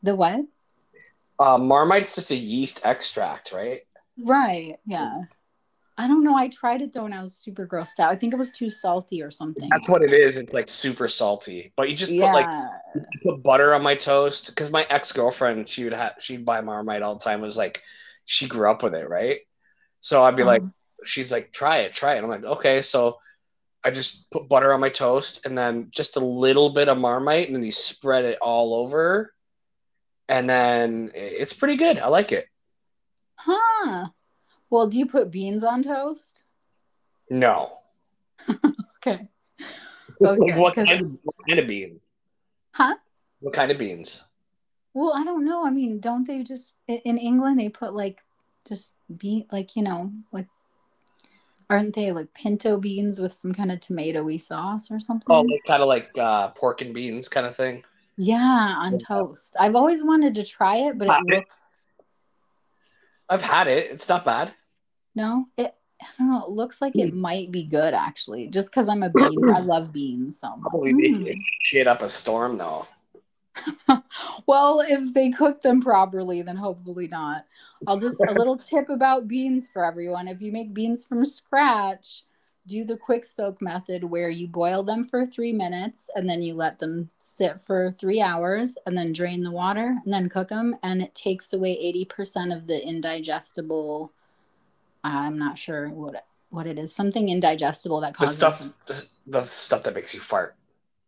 The 0.02 0.16
what? 0.16 0.40
Uh, 1.38 1.58
Marmite's 1.58 2.16
just 2.16 2.32
a 2.32 2.36
yeast 2.36 2.84
extract, 2.84 3.52
right? 3.52 3.82
Right. 4.18 4.76
Yeah. 4.86 5.22
I 5.98 6.08
don't 6.08 6.24
know. 6.24 6.36
I 6.36 6.48
tried 6.48 6.82
it 6.82 6.92
though, 6.92 7.06
and 7.06 7.14
I 7.14 7.20
was 7.20 7.34
super 7.34 7.66
grossed 7.66 8.00
out. 8.00 8.10
I 8.10 8.16
think 8.16 8.34
it 8.34 8.36
was 8.36 8.50
too 8.50 8.68
salty 8.68 9.22
or 9.22 9.30
something. 9.30 9.68
That's 9.70 9.88
what 9.88 10.02
it 10.02 10.12
is. 10.12 10.36
It's 10.36 10.52
like 10.52 10.68
super 10.68 11.08
salty, 11.08 11.72
but 11.76 11.88
you 11.88 11.96
just 11.96 12.12
put 12.12 12.32
like 12.32 12.48
put 13.22 13.42
butter 13.42 13.72
on 13.72 13.82
my 13.82 13.94
toast 13.94 14.48
because 14.48 14.70
my 14.70 14.86
ex 14.90 15.12
girlfriend 15.12 15.68
she 15.68 15.84
would 15.84 15.94
have 15.94 16.16
she'd 16.18 16.44
buy 16.44 16.60
Marmite 16.60 17.02
all 17.02 17.14
the 17.14 17.24
time. 17.24 17.42
It 17.42 17.46
was 17.46 17.56
like 17.56 17.80
she 18.26 18.46
grew 18.46 18.70
up 18.70 18.82
with 18.82 18.94
it, 18.94 19.08
right? 19.08 19.38
So 20.00 20.22
I'd 20.22 20.36
be 20.36 20.44
like, 20.44 20.62
Um, 20.62 20.74
she's 21.04 21.32
like, 21.32 21.52
try 21.52 21.78
it, 21.78 21.92
try 21.92 22.14
it. 22.14 22.22
I'm 22.22 22.28
like, 22.30 22.44
okay. 22.44 22.82
So 22.82 23.18
I 23.84 23.90
just 23.90 24.30
put 24.30 24.48
butter 24.48 24.72
on 24.72 24.80
my 24.80 24.88
toast 24.88 25.46
and 25.46 25.56
then 25.56 25.88
just 25.90 26.16
a 26.16 26.20
little 26.20 26.70
bit 26.70 26.88
of 26.88 26.98
Marmite 26.98 27.46
and 27.46 27.56
then 27.56 27.62
you 27.62 27.70
spread 27.70 28.24
it 28.24 28.38
all 28.40 28.74
over, 28.74 29.32
and 30.28 30.48
then 30.50 31.12
it's 31.14 31.52
pretty 31.52 31.76
good. 31.76 31.98
I 31.98 32.08
like 32.08 32.32
it. 32.32 32.46
huh. 33.36 34.08
Well, 34.70 34.88
do 34.88 34.98
you 34.98 35.06
put 35.06 35.30
beans 35.30 35.62
on 35.62 35.82
toast? 35.82 36.42
No. 37.30 37.70
Okay. 39.06 39.28
Okay. 40.20 40.58
what, 40.58 40.74
kind 40.74 40.90
of, 40.90 41.02
what 41.22 41.34
kind 41.46 41.60
of 41.60 41.68
bean? 41.68 42.00
Huh? 42.72 42.96
What 43.40 43.52
kind 43.54 43.70
of 43.70 43.78
beans? 43.78 44.24
Well, 44.94 45.12
I 45.14 45.22
don't 45.24 45.44
know. 45.44 45.64
I 45.64 45.70
mean, 45.70 46.00
don't 46.00 46.26
they 46.26 46.42
just 46.42 46.72
in 46.88 47.18
England 47.18 47.60
they 47.60 47.68
put 47.68 47.94
like 47.94 48.22
just 48.66 48.94
bean 49.14 49.44
like 49.52 49.76
you 49.76 49.82
know 49.82 50.10
like 50.32 50.48
aren't 51.68 51.94
they 51.94 52.12
like 52.12 52.32
pinto 52.34 52.76
beans 52.78 53.20
with 53.20 53.32
some 53.32 53.52
kind 53.54 53.72
of 53.72 53.80
tomatoey 53.80 54.40
sauce 54.40 54.90
or 54.90 55.00
something? 55.00 55.26
Oh, 55.28 55.42
like, 55.42 55.64
kind 55.66 55.82
of 55.82 55.88
like 55.88 56.10
uh, 56.18 56.48
pork 56.48 56.80
and 56.80 56.94
beans 56.94 57.28
kind 57.28 57.46
of 57.46 57.54
thing. 57.56 57.82
yeah, 58.16 58.76
on 58.78 58.98
toast. 58.98 59.56
I've 59.58 59.74
always 59.76 60.02
wanted 60.04 60.34
to 60.36 60.44
try 60.44 60.76
it, 60.76 60.98
but 60.98 61.08
it 61.08 61.14
it- 61.26 61.34
looks 61.36 61.76
I've 63.28 63.42
had 63.42 63.66
it. 63.66 63.90
It's 63.90 64.08
not 64.08 64.24
bad. 64.24 64.52
no, 65.14 65.46
it 65.56 65.74
I 66.00 66.06
don't 66.18 66.28
know. 66.30 66.44
It 66.44 66.50
looks 66.50 66.80
like 66.82 66.92
it 66.94 67.14
might 67.14 67.50
be 67.50 67.64
good 67.64 67.94
actually, 67.94 68.48
just 68.48 68.70
because 68.70 68.86
I'm 68.88 69.02
a 69.02 69.08
bean. 69.10 69.48
I 69.50 69.58
love 69.74 69.92
beans 69.92 70.38
so. 70.40 70.58
Probably 70.60 70.92
Mm. 70.92 71.40
shit 71.62 71.86
up 71.88 72.02
a 72.02 72.08
storm 72.08 72.56
though. 72.58 72.86
well, 74.46 74.80
if 74.80 75.14
they 75.14 75.30
cook 75.30 75.62
them 75.62 75.80
properly, 75.80 76.42
then 76.42 76.56
hopefully 76.56 77.08
not. 77.08 77.44
I'll 77.86 77.98
just 77.98 78.20
a 78.20 78.32
little 78.32 78.56
tip 78.62 78.88
about 78.88 79.28
beans 79.28 79.68
for 79.68 79.84
everyone. 79.84 80.28
If 80.28 80.40
you 80.40 80.52
make 80.52 80.74
beans 80.74 81.04
from 81.04 81.24
scratch, 81.24 82.22
do 82.66 82.84
the 82.84 82.96
quick 82.96 83.24
soak 83.24 83.62
method 83.62 84.04
where 84.04 84.28
you 84.28 84.48
boil 84.48 84.82
them 84.82 85.04
for 85.04 85.24
three 85.24 85.52
minutes 85.52 86.10
and 86.14 86.28
then 86.28 86.42
you 86.42 86.54
let 86.54 86.78
them 86.80 87.10
sit 87.18 87.60
for 87.60 87.90
three 87.90 88.20
hours 88.20 88.76
and 88.86 88.96
then 88.96 89.12
drain 89.12 89.44
the 89.44 89.52
water 89.52 89.98
and 90.04 90.12
then 90.12 90.28
cook 90.28 90.48
them. 90.48 90.76
And 90.82 91.00
it 91.00 91.14
takes 91.14 91.52
away 91.52 91.76
80% 92.10 92.54
of 92.54 92.66
the 92.66 92.84
indigestible. 92.84 94.12
I'm 95.04 95.38
not 95.38 95.58
sure 95.58 95.88
what 95.88 96.16
it, 96.16 96.24
what 96.50 96.66
it 96.66 96.78
is. 96.78 96.92
Something 96.92 97.28
indigestible 97.28 98.00
that 98.00 98.14
The 98.14 98.18
causes 98.18 98.36
stuff, 98.36 98.86
the, 98.86 99.06
the 99.26 99.42
stuff 99.42 99.84
that 99.84 99.94
makes 99.94 100.12
you 100.14 100.20
fart. 100.20 100.56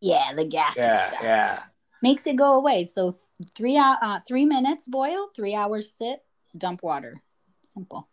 Yeah, 0.01 0.33
the 0.35 0.45
gas 0.45 0.77
Yeah, 0.77 1.09
stuff 1.09 1.21
yeah. 1.23 1.63
Makes 2.03 2.27
it 2.27 2.37
go 2.37 2.55
away. 2.57 2.85
So 2.85 3.15
three 3.55 3.77
hou- 3.77 3.99
uh, 4.01 4.21
three 4.27 4.45
minutes 4.47 4.89
boil, 4.89 5.29
three 5.35 5.55
hours 5.55 5.93
sit, 5.93 6.23
dump 6.57 6.83
water. 6.83 7.23
Simple. 7.63 8.09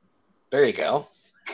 There 0.52 0.66
you 0.66 0.74
go. 0.74 1.08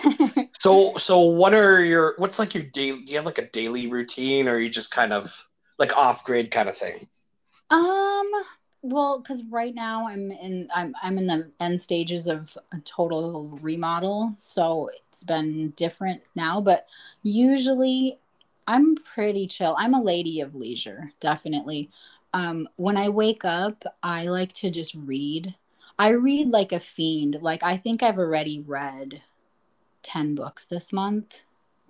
So, 0.60 0.94
so 0.98 1.20
what 1.22 1.54
are 1.56 1.84
your? 1.84 2.14
What's 2.18 2.38
like 2.38 2.54
your 2.54 2.64
daily? 2.64 3.02
Do 3.02 3.14
you 3.14 3.18
have 3.18 3.26
like 3.26 3.40
a 3.40 3.48
daily 3.50 3.88
routine, 3.88 4.48
or 4.48 4.54
are 4.56 4.60
you 4.60 4.70
just 4.70 4.92
kind 4.92 5.12
of 5.12 5.48
like 5.80 5.98
off 5.98 6.24
grid 6.24 6.52
kind 6.52 6.70
of 6.70 6.76
thing? 6.78 7.08
um. 7.70 8.28
Well, 8.84 9.20
because 9.20 9.44
right 9.50 9.76
now 9.76 10.08
I'm 10.08 10.32
in 10.32 10.68
I'm 10.74 10.96
I'm 11.04 11.18
in 11.20 11.28
the 11.28 11.52
end 11.60 11.80
stages 11.80 12.28
of 12.28 12.58
a 12.72 12.80
total 12.80 13.50
remodel, 13.62 14.34
so 14.38 14.90
it's 15.08 15.24
been 15.24 15.70
different 15.72 16.24
now. 16.36 16.62
But 16.62 16.88
usually, 17.22 18.18
I'm 18.68 18.96
pretty 18.96 19.46
chill. 19.48 19.76
I'm 19.78 19.94
a 19.94 20.02
lady 20.02 20.42
of 20.42 20.56
leisure, 20.56 21.12
definitely. 21.20 21.92
Um, 22.34 22.70
when 22.78 22.98
I 22.98 23.10
wake 23.10 23.44
up, 23.46 23.84
I 24.02 24.26
like 24.28 24.54
to 24.54 24.70
just 24.72 24.96
read. 24.96 25.56
I 26.00 26.10
read 26.10 26.48
like 26.50 26.72
a 26.72 26.80
fiend. 26.80 27.38
Like 27.42 27.64
I 27.64 27.78
think 27.78 28.02
I've 28.02 28.18
already 28.18 28.64
read 28.66 29.22
ten 30.04 30.36
books 30.36 30.66
this 30.66 30.92
month. 30.94 31.44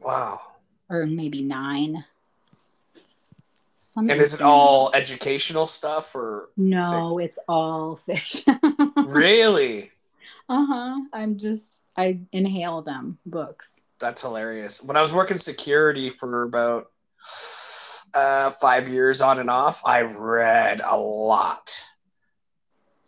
Wow. 0.04 0.42
or 0.90 1.06
maybe 1.06 1.44
nine. 1.44 2.06
Something 3.78 4.12
And 4.12 4.22
is 4.22 4.34
it 4.34 4.42
all 4.42 4.90
educational 4.94 5.68
stuff, 5.68 6.16
or 6.16 6.50
No, 6.58 7.20
it's 7.20 7.38
all 7.48 7.96
fiction. 7.96 8.60
really? 8.96 9.92
uh 10.50 10.66
huh. 10.66 11.02
I'm 11.14 11.38
just 11.38 11.82
I 11.96 12.20
inhale 12.32 12.82
them 12.82 13.20
books. 13.26 13.84
That's 14.00 14.22
hilarious. 14.22 14.82
When 14.84 14.98
I 14.98 15.02
was 15.02 15.14
working 15.14 15.38
security 15.38 16.10
for 16.10 16.44
about 16.44 16.90
uh, 18.14 18.50
five 18.52 18.88
years 18.88 19.22
on 19.22 19.40
and 19.40 19.50
off, 19.50 19.82
I 19.86 20.02
read 20.02 20.82
a 20.84 20.98
lot, 20.98 21.72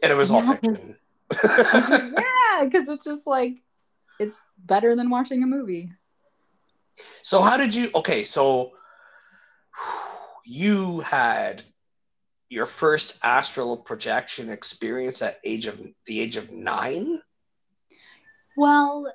and 0.01 0.11
it 0.11 0.15
was 0.15 0.31
all 0.31 0.41
fiction. 0.41 0.95
yeah, 1.43 2.63
because 2.63 2.87
it's 2.87 3.05
just 3.05 3.25
like 3.25 3.61
it's 4.19 4.41
better 4.57 4.95
than 4.95 5.09
watching 5.09 5.43
a 5.43 5.47
movie. 5.47 5.91
so 7.21 7.41
how 7.41 7.57
did 7.57 7.73
you? 7.73 7.89
Okay, 7.95 8.23
so 8.23 8.71
you 10.45 10.99
had 11.01 11.63
your 12.49 12.65
first 12.67 13.19
astral 13.23 13.77
projection 13.77 14.49
experience 14.49 15.21
at 15.21 15.39
age 15.43 15.65
of 15.65 15.81
the 16.05 16.21
age 16.21 16.37
of 16.37 16.51
nine. 16.51 17.19
Well, 18.55 19.11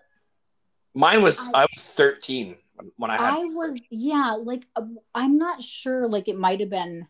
Mine 0.94 1.22
was 1.22 1.48
I- 1.54 1.62
I, 1.62 1.66
was 1.72 1.86
thirteen 1.86 2.56
when- 2.96 3.10
I 3.10 3.16
had. 3.16 3.34
I 3.34 3.44
was 3.44 3.80
yeah, 3.90 4.36
like 4.40 4.66
uh, 4.76 4.82
I'm 5.14 5.38
not 5.38 5.62
sure. 5.62 6.08
Like 6.08 6.28
it 6.28 6.38
might 6.38 6.60
have 6.60 6.70
been 6.70 7.08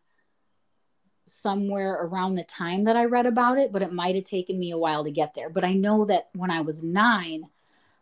somewhere 1.27 1.95
around 1.95 2.35
the 2.35 2.45
time 2.45 2.85
that 2.85 2.97
I 2.97 3.05
read 3.05 3.27
about 3.27 3.59
it, 3.59 3.71
but 3.73 3.83
it 3.83 3.93
might 3.93 4.15
have 4.15 4.25
taken 4.25 4.59
me 4.59 4.71
a 4.71 4.79
while 4.79 5.05
to 5.05 5.11
get 5.11 5.35
there. 5.35 5.51
But 5.51 5.65
I 5.65 5.75
know 5.75 6.05
that 6.07 6.31
when 6.35 6.51
I 6.51 6.63
was 6.63 6.83
nine, 6.83 7.45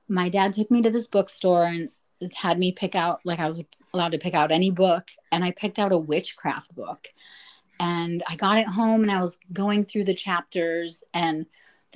my 0.09 0.29
dad 0.29 0.53
took 0.53 0.71
me 0.71 0.81
to 0.83 0.91
this 0.91 1.09
bookstore 1.09 1.65
and 1.65 1.89
had 2.37 2.59
me 2.59 2.73
pick 2.73 2.95
out 2.95 3.21
like 3.27 3.41
I 3.41 3.47
was 3.47 3.65
allowed 3.93 4.13
to 4.13 4.19
pick 4.19 4.35
out 4.35 4.53
any 4.53 4.71
book, 4.71 5.11
and 5.33 5.45
I 5.45 5.51
picked 5.51 5.79
out 5.79 5.93
a 5.93 5.99
witchcraft 5.99 6.75
book. 6.75 7.09
and 7.79 8.23
I 8.29 8.37
got 8.37 8.59
it 8.59 8.69
home 8.69 9.03
and 9.03 9.11
I 9.11 9.21
was 9.21 9.39
going 9.53 9.85
through 9.85 10.05
the 10.05 10.15
chapters 10.15 11.05
and 11.13 11.45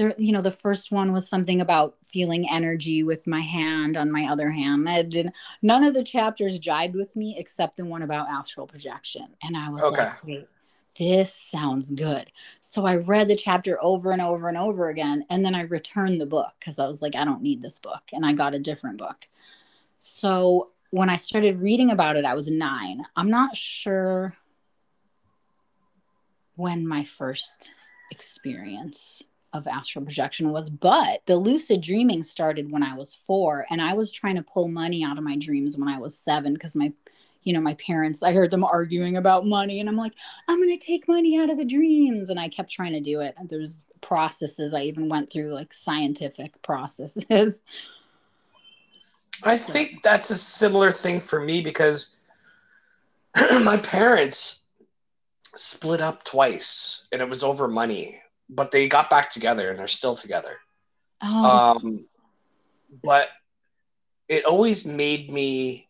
there 0.01 0.15
you 0.17 0.33
know 0.33 0.41
the 0.41 0.51
first 0.51 0.91
one 0.91 1.13
was 1.13 1.29
something 1.29 1.61
about 1.61 1.95
feeling 2.07 2.49
energy 2.51 3.03
with 3.03 3.27
my 3.27 3.41
hand 3.41 3.99
on 3.99 4.11
my 4.11 4.25
other 4.25 4.51
hand. 4.51 4.89
I 4.89 5.03
did 5.03 5.31
none 5.61 5.85
of 5.85 5.93
the 5.93 6.03
chapters 6.03 6.59
jibed 6.59 6.97
with 6.97 7.15
me 7.17 7.37
except 7.39 7.77
the 7.77 7.85
one 7.85 8.01
about 8.03 8.29
astral 8.31 8.67
projection 8.67 9.29
and 9.43 9.57
I 9.57 9.69
was 9.69 9.83
Okay. 9.83 10.05
like 10.05 10.25
wait 10.25 10.49
this 10.99 11.33
sounds 11.33 11.91
good. 11.93 12.33
So 12.61 12.85
I 12.85 12.97
read 12.97 13.29
the 13.29 13.37
chapter 13.37 13.79
over 13.81 14.11
and 14.11 14.21
over 14.21 14.49
and 14.49 14.57
over 14.57 14.89
again 14.89 15.25
and 15.29 15.45
then 15.45 15.55
I 15.55 15.63
returned 15.63 16.21
the 16.21 16.27
book 16.27 16.53
cuz 16.65 16.79
I 16.79 16.89
was 16.89 17.03
like 17.03 17.15
I 17.15 17.25
don't 17.25 17.43
need 17.43 17.61
this 17.61 17.79
book 17.79 18.03
and 18.13 18.25
I 18.25 18.33
got 18.33 18.55
a 18.55 18.59
different 18.59 18.97
book. 18.97 19.29
So 19.99 20.71
when 20.91 21.11
I 21.11 21.17
started 21.17 21.61
reading 21.61 21.91
about 21.91 22.17
it 22.17 22.25
I 22.25 22.35
was 22.35 22.51
9. 22.51 23.05
I'm 23.17 23.31
not 23.31 23.55
sure 23.55 24.35
when 26.57 26.87
my 26.87 27.05
first 27.05 27.73
experience 28.11 29.23
of 29.53 29.67
astral 29.67 30.05
projection 30.05 30.51
was 30.53 30.71
but 30.71 31.21
the 31.27 31.37
lucid 31.37 31.81
dreaming 31.81 32.23
started 32.23 32.71
when 32.71 32.83
i 32.83 32.95
was 32.95 33.15
four 33.15 33.67
and 33.71 33.83
i 33.83 33.93
was 33.93 34.13
trying 34.13 34.37
to 34.37 34.43
pull 34.43 34.69
money 34.69 35.03
out 35.03 35.19
of 35.19 35.25
my 35.25 35.37
dreams 35.37 35.77
when 35.77 35.89
i 35.89 35.99
was 35.99 36.17
seven 36.17 36.55
because 36.55 36.77
my 36.77 36.93
you 37.43 37.53
know 37.53 37.61
my 37.61 37.75
parents 37.75 38.23
i 38.23 38.33
heard 38.33 38.51
them 38.51 38.63
arguing 38.65 39.17
about 39.17 39.45
money 39.47 39.81
and 39.81 39.89
i'm 39.89 39.97
like 39.97 40.13
i'm 40.49 40.59
going 40.63 40.79
to 40.79 40.87
take 40.87 41.09
money 41.09 41.39
out 41.39 41.51
of 41.51 41.57
the 41.59 41.65
dreams 41.65 42.31
and 42.31 42.39
i 42.39 42.49
kept 42.49 42.71
trying 42.71 42.93
to 42.93 43.01
do 43.01 43.21
it. 43.21 43.35
And 43.39 43.49
there's 43.49 43.83
processes 44.03 44.73
i 44.73 44.83
even 44.83 45.09
went 45.09 45.29
through 45.31 45.53
like 45.53 45.73
scientific 45.73 46.61
processes. 46.63 47.63
I 49.43 49.57
So- 49.57 49.73
think 49.73 50.03
that's 50.03 50.31
a 50.31 50.37
similar 50.37 50.93
thing 50.93 51.19
for 51.19 51.41
me 51.41 51.63
because 51.63 52.15
my 53.63 53.79
parents 53.79 54.63
split 55.43 56.01
up 56.01 56.25
twice 56.25 57.07
and 57.13 57.21
it 57.23 57.29
was 57.29 57.43
over 57.43 57.67
money, 57.69 58.21
but 58.51 58.73
they 58.73 58.89
got 58.89 59.11
back 59.11 59.31
together 59.31 59.71
and 59.71 59.79
they're 59.79 59.89
still 59.89 60.17
together. 60.17 60.59
oh 61.23 61.75
Um, 61.83 62.07
but 63.05 63.29
it 64.29 64.45
always 64.45 64.87
made 64.87 65.31
me 65.31 65.89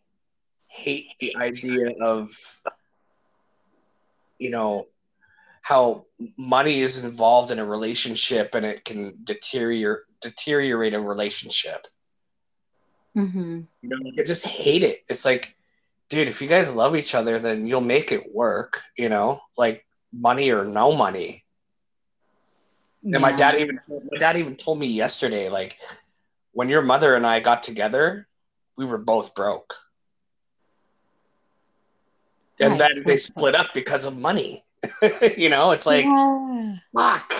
hate 0.67 1.07
the 1.19 1.35
idea 1.37 1.91
of, 2.01 2.29
you 4.39 4.51
know, 4.51 4.87
how 5.63 6.05
money 6.37 6.79
is 6.79 7.03
involved 7.03 7.51
in 7.51 7.59
a 7.59 7.65
relationship 7.65 8.55
and 8.55 8.65
it 8.65 8.85
can 8.85 9.15
deteriorate 9.23 10.01
deteriorate 10.21 10.93
a 10.93 11.01
relationship. 11.01 11.87
hmm 13.15 13.61
You 13.81 13.89
know, 13.89 14.11
I 14.19 14.23
just 14.23 14.45
hate 14.47 14.83
it. 14.83 14.99
It's 15.09 15.25
like, 15.25 15.55
dude, 16.09 16.27
if 16.27 16.41
you 16.41 16.47
guys 16.47 16.73
love 16.75 16.95
each 16.95 17.15
other, 17.15 17.39
then 17.39 17.65
you'll 17.67 17.81
make 17.81 18.11
it 18.11 18.33
work. 18.33 18.81
You 18.97 19.09
know, 19.09 19.41
like 19.57 19.85
money 20.13 20.51
or 20.51 20.65
no 20.65 20.95
money. 20.95 21.43
And 23.03 23.19
my 23.19 23.31
dad 23.31 23.55
even 23.55 23.79
my 23.87 24.19
dad 24.19 24.37
even 24.37 24.55
told 24.55 24.79
me 24.79 24.87
yesterday, 24.87 25.49
like, 25.49 25.77
when 26.51 26.69
your 26.69 26.81
mother 26.81 27.15
and 27.15 27.25
I 27.25 27.39
got 27.39 27.63
together, 27.63 28.27
we 28.77 28.85
were 28.85 28.99
both 28.99 29.33
broke, 29.33 29.73
and 32.59 32.71
Right, 32.71 32.79
then 32.79 33.03
they 33.05 33.17
split 33.17 33.55
up 33.55 33.73
because 33.73 34.05
of 34.05 34.19
money. 34.19 34.63
you 35.37 35.49
know, 35.49 35.71
it's 35.71 35.87
like 35.87 36.05
yeah. 36.05 36.75
fuck. 36.95 37.33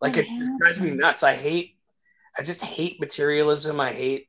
Like 0.00 0.16
it 0.16 0.26
drives 0.58 0.82
me 0.82 0.90
nuts. 0.90 1.22
I 1.22 1.34
hate, 1.34 1.76
I 2.38 2.42
just 2.42 2.62
hate 2.62 3.00
materialism. 3.00 3.80
I 3.80 3.90
hate 3.90 4.28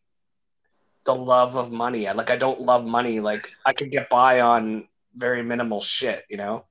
the 1.05 1.13
love 1.13 1.55
of 1.55 1.71
money. 1.71 2.07
I 2.07 2.13
like, 2.13 2.29
I 2.29 2.37
don't 2.37 2.61
love 2.61 2.85
money. 2.85 3.19
Like 3.19 3.51
I 3.65 3.73
can 3.73 3.89
get 3.89 4.09
by 4.09 4.41
on 4.41 4.87
very 5.15 5.43
minimal 5.43 5.81
shit, 5.81 6.23
you 6.29 6.37
know? 6.37 6.65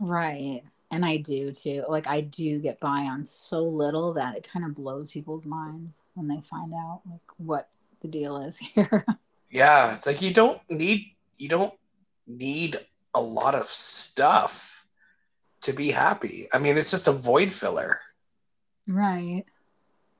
Right. 0.00 0.62
And 0.92 1.04
I 1.04 1.16
do 1.16 1.50
too. 1.52 1.84
Like 1.88 2.06
I 2.06 2.20
do 2.20 2.58
get 2.60 2.78
by 2.78 3.00
on 3.06 3.24
so 3.24 3.62
little 3.64 4.12
that 4.12 4.36
it 4.36 4.48
kind 4.48 4.64
of 4.64 4.74
blows 4.74 5.10
people's 5.10 5.46
minds 5.46 5.96
when 6.14 6.28
they 6.28 6.40
find 6.42 6.72
out 6.74 7.00
like 7.10 7.20
what 7.38 7.68
the 8.00 8.08
deal 8.08 8.36
is 8.36 8.58
here. 8.74 9.04
Yeah. 9.50 9.94
It's 9.94 10.06
like, 10.06 10.22
you 10.22 10.32
don't 10.32 10.60
need, 10.70 11.06
you 11.38 11.48
don't 11.48 11.72
need 12.26 12.76
a 13.14 13.20
lot 13.20 13.54
of 13.54 13.64
stuff 13.64 14.86
to 15.62 15.72
be 15.72 15.90
happy. 15.90 16.46
I 16.52 16.58
mean, 16.58 16.76
it's 16.76 16.90
just 16.90 17.08
a 17.08 17.12
void 17.12 17.50
filler. 17.50 18.00
right. 18.86 19.44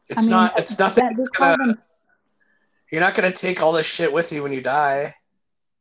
It's 0.09 0.19
I 0.19 0.23
mean, 0.23 0.31
not, 0.31 0.59
it's 0.59 0.79
nothing. 0.79 1.05
that- 1.05 1.11
they 1.11 1.17
that's 1.19 1.29
call 1.31 1.57
gonna- 1.57 1.73
them 1.75 1.83
you're 2.91 3.01
not 3.01 3.15
going 3.15 3.31
to 3.31 3.39
take 3.39 3.63
all 3.63 3.73
this 3.73 3.91
shit 3.91 4.13
with 4.13 4.31
you 4.33 4.43
when 4.43 4.53
you 4.53 4.61
die. 4.61 5.15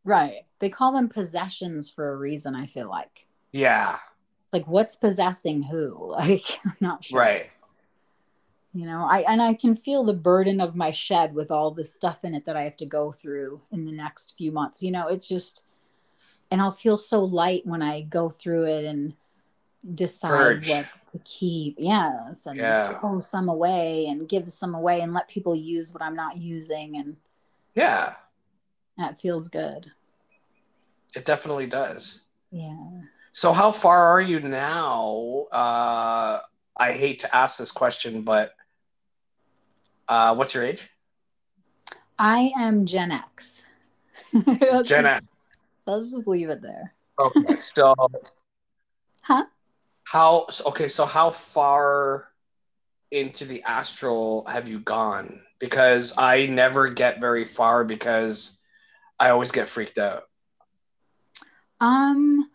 right. 0.06 0.44
They 0.60 0.70
call 0.70 0.92
them 0.94 1.10
possessions 1.10 1.90
for 1.90 2.14
a 2.14 2.16
reason, 2.16 2.56
I 2.56 2.68
feel 2.68 2.88
like. 2.88 3.26
Yeah. 3.52 3.96
Like 4.54 4.68
what's 4.68 4.96
possessing 4.96 5.64
who? 5.64 6.16
Like 6.18 6.60
I'm 6.66 6.76
not 6.80 7.04
sure. 7.04 7.20
Right. 7.20 7.50
You 8.74 8.86
know, 8.86 9.06
I 9.10 9.26
and 9.28 9.42
I 9.42 9.54
can 9.54 9.76
feel 9.76 10.04
the 10.04 10.14
burden 10.14 10.62
of 10.62 10.76
my 10.76 10.92
shed 10.92 11.34
with 11.34 11.52
all 11.52 11.72
the 11.72 11.84
stuff 11.86 12.24
in 12.24 12.34
it 12.34 12.46
that 12.46 12.56
I 12.56 12.64
have 12.64 12.78
to 12.78 12.86
go 12.86 13.12
through 13.12 13.62
in 13.72 13.86
the 13.86 13.92
next 13.92 14.36
few 14.38 14.52
months. 14.52 14.82
You 14.82 14.92
know, 14.92 15.08
it's 15.08 15.28
just 15.28 15.64
and 16.50 16.62
I'll 16.62 16.72
feel 16.72 16.98
so 16.98 17.24
light 17.24 17.66
when 17.66 17.82
I 17.82 18.02
go 18.02 18.30
through 18.30 18.66
it 18.66 18.86
and 18.86 19.14
decide 19.96 20.30
Purge. 20.30 20.70
what 20.70 20.90
to 21.12 21.20
keep. 21.20 21.76
Yes. 21.80 22.46
And 22.46 22.58
Yeah. 22.58 23.00
throw 23.00 23.20
some 23.20 23.50
away 23.50 24.06
and 24.08 24.28
give 24.30 24.48
some 24.52 24.76
away 24.76 25.02
and 25.02 25.14
let 25.14 25.28
people 25.28 25.56
use 25.56 25.92
what 25.94 26.04
I'm 26.04 26.16
not 26.16 26.38
using 26.38 26.96
and 26.98 27.18
Yeah. 27.76 28.14
that 28.98 29.20
feels 29.20 29.48
good. 29.50 29.92
It 31.16 31.26
definitely 31.26 31.68
does. 31.68 32.22
Yeah. 32.52 33.02
So 33.32 33.54
how 33.54 33.72
far 33.72 34.08
are 34.10 34.22
you 34.22 34.40
now? 34.40 35.46
Uh, 35.52 36.40
I 36.78 36.92
hate 36.94 37.20
to 37.20 37.36
ask 37.36 37.58
this 37.58 37.72
question, 37.72 38.24
but 38.24 38.54
uh, 40.08 40.36
what's 40.36 40.54
your 40.54 40.64
age? 40.64 40.90
I 42.20 42.52
am 42.58 42.86
Gen 42.86 43.12
X. 43.12 43.66
Gen 44.84 45.06
X. 45.06 45.28
Let's 45.86 46.12
just 46.12 46.28
leave 46.28 46.50
it 46.50 46.62
there. 46.62 46.94
Okay. 47.20 47.56
So 47.60 47.94
Huh? 49.24 49.46
how? 50.06 50.48
Okay. 50.68 50.88
So 50.88 51.06
how 51.06 51.30
far 51.32 52.28
into 53.12 53.46
the 53.46 53.64
astral 53.64 54.46
have 54.48 54.68
you 54.68 54.80
gone? 54.80 55.42
Because 55.60 56.16
I 56.18 56.48
never 56.48 56.90
get 56.90 57.20
very 57.22 57.46
far 57.46 57.84
because 57.86 58.62
I 59.20 59.30
always 59.30 59.52
get 59.52 59.68
freaked 59.68 59.98
out. 60.00 60.24
Um, 61.82 62.51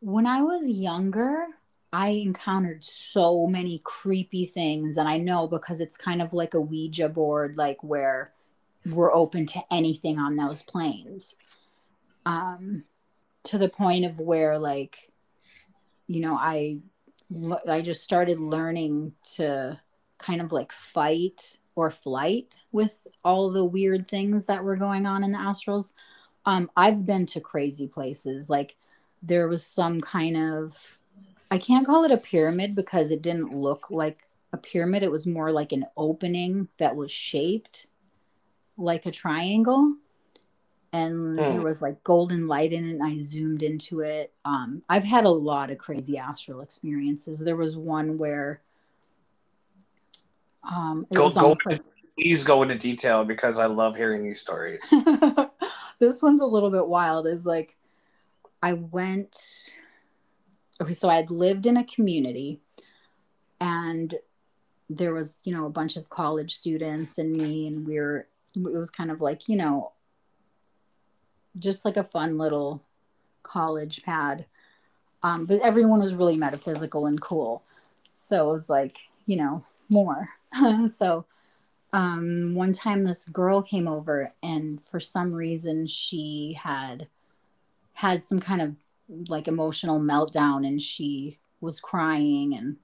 when 0.00 0.26
I 0.26 0.42
was 0.42 0.68
younger, 0.68 1.46
I 1.92 2.08
encountered 2.08 2.84
so 2.84 3.46
many 3.46 3.80
creepy 3.84 4.46
things, 4.46 4.96
and 4.96 5.08
I 5.08 5.18
know 5.18 5.46
because 5.46 5.80
it's 5.80 5.96
kind 5.96 6.22
of 6.22 6.32
like 6.32 6.54
a 6.54 6.60
Ouija 6.60 7.08
board, 7.08 7.56
like 7.56 7.82
where 7.82 8.32
we're 8.86 9.12
open 9.12 9.46
to 9.46 9.60
anything 9.70 10.18
on 10.18 10.36
those 10.36 10.62
planes. 10.62 11.34
Um, 12.26 12.84
to 13.44 13.58
the 13.58 13.68
point 13.68 14.04
of 14.04 14.20
where, 14.20 14.58
like, 14.58 15.10
you 16.06 16.20
know, 16.20 16.34
I, 16.34 16.80
I 17.68 17.80
just 17.80 18.02
started 18.02 18.38
learning 18.38 19.14
to 19.36 19.80
kind 20.18 20.40
of 20.40 20.52
like 20.52 20.72
fight 20.72 21.56
or 21.74 21.90
flight 21.90 22.46
with 22.72 22.98
all 23.24 23.50
the 23.50 23.64
weird 23.64 24.06
things 24.08 24.46
that 24.46 24.62
were 24.62 24.76
going 24.76 25.06
on 25.06 25.24
in 25.24 25.32
the 25.32 25.38
astrals 25.38 25.94
um 26.44 26.70
i've 26.76 27.06
been 27.06 27.24
to 27.24 27.40
crazy 27.40 27.86
places 27.86 28.50
like 28.50 28.76
there 29.22 29.48
was 29.48 29.64
some 29.64 30.00
kind 30.00 30.36
of 30.36 30.98
i 31.50 31.58
can't 31.58 31.86
call 31.86 32.04
it 32.04 32.10
a 32.10 32.16
pyramid 32.16 32.74
because 32.74 33.10
it 33.10 33.22
didn't 33.22 33.54
look 33.54 33.90
like 33.90 34.28
a 34.52 34.56
pyramid 34.58 35.02
it 35.02 35.10
was 35.10 35.26
more 35.26 35.50
like 35.50 35.72
an 35.72 35.84
opening 35.96 36.68
that 36.78 36.96
was 36.96 37.10
shaped 37.10 37.86
like 38.76 39.06
a 39.06 39.10
triangle 39.10 39.94
and 40.92 41.38
Hmm. 41.38 41.52
there 41.52 41.62
was 41.62 41.80
like 41.80 42.02
golden 42.02 42.48
light 42.48 42.72
in 42.72 42.88
it 42.88 42.92
and 42.94 43.02
i 43.02 43.16
zoomed 43.18 43.62
into 43.62 44.00
it 44.00 44.32
um 44.44 44.82
i've 44.88 45.04
had 45.04 45.24
a 45.24 45.30
lot 45.30 45.70
of 45.70 45.78
crazy 45.78 46.18
astral 46.18 46.62
experiences 46.62 47.40
there 47.40 47.56
was 47.56 47.76
one 47.76 48.18
where. 48.18 48.60
Um, 50.62 51.06
go, 51.14 51.30
go 51.30 51.56
like, 51.64 51.80
please 52.18 52.44
go 52.44 52.62
into 52.62 52.76
detail 52.76 53.24
because 53.24 53.58
I 53.58 53.64
love 53.66 53.96
hearing 53.96 54.22
these 54.22 54.40
stories. 54.40 54.92
this 55.98 56.22
one's 56.22 56.42
a 56.42 56.46
little 56.46 56.70
bit 56.70 56.86
wild 56.86 57.26
is 57.26 57.46
like 57.46 57.76
i 58.62 58.72
went 58.72 59.74
okay 60.80 60.92
so 60.92 61.08
i 61.08 61.16
had 61.16 61.30
lived 61.30 61.66
in 61.66 61.76
a 61.76 61.84
community 61.84 62.60
and 63.60 64.16
there 64.88 65.14
was 65.14 65.40
you 65.44 65.54
know 65.54 65.66
a 65.66 65.70
bunch 65.70 65.96
of 65.96 66.08
college 66.08 66.54
students 66.54 67.18
and 67.18 67.36
me 67.36 67.66
and 67.66 67.86
we 67.86 67.98
were 67.98 68.26
it 68.56 68.78
was 68.78 68.90
kind 68.90 69.10
of 69.10 69.20
like 69.20 69.48
you 69.48 69.56
know 69.56 69.92
just 71.58 71.84
like 71.84 71.96
a 71.96 72.04
fun 72.04 72.38
little 72.38 72.82
college 73.42 74.02
pad. 74.02 74.46
Um, 75.22 75.46
but 75.46 75.60
everyone 75.60 76.00
was 76.00 76.14
really 76.14 76.36
metaphysical 76.36 77.06
and 77.06 77.20
cool. 77.20 77.62
So 78.14 78.50
it 78.50 78.54
was 78.54 78.70
like 78.70 78.98
you 79.26 79.36
know 79.36 79.64
more. 79.88 80.30
So 80.88 81.26
um, 81.92 82.54
one 82.54 82.72
time 82.72 83.04
this 83.04 83.26
girl 83.26 83.62
came 83.62 83.88
over 83.88 84.32
and 84.42 84.82
for 84.82 85.00
some 85.00 85.32
reason 85.32 85.86
she 85.86 86.58
had 86.60 87.08
had 88.00 88.22
some 88.22 88.40
kind 88.40 88.62
of 88.62 88.76
like 89.28 89.46
emotional 89.46 90.00
meltdown 90.00 90.66
and 90.66 90.80
she 90.80 91.38
was 91.60 91.80
crying 91.80 92.54
and 92.54 92.76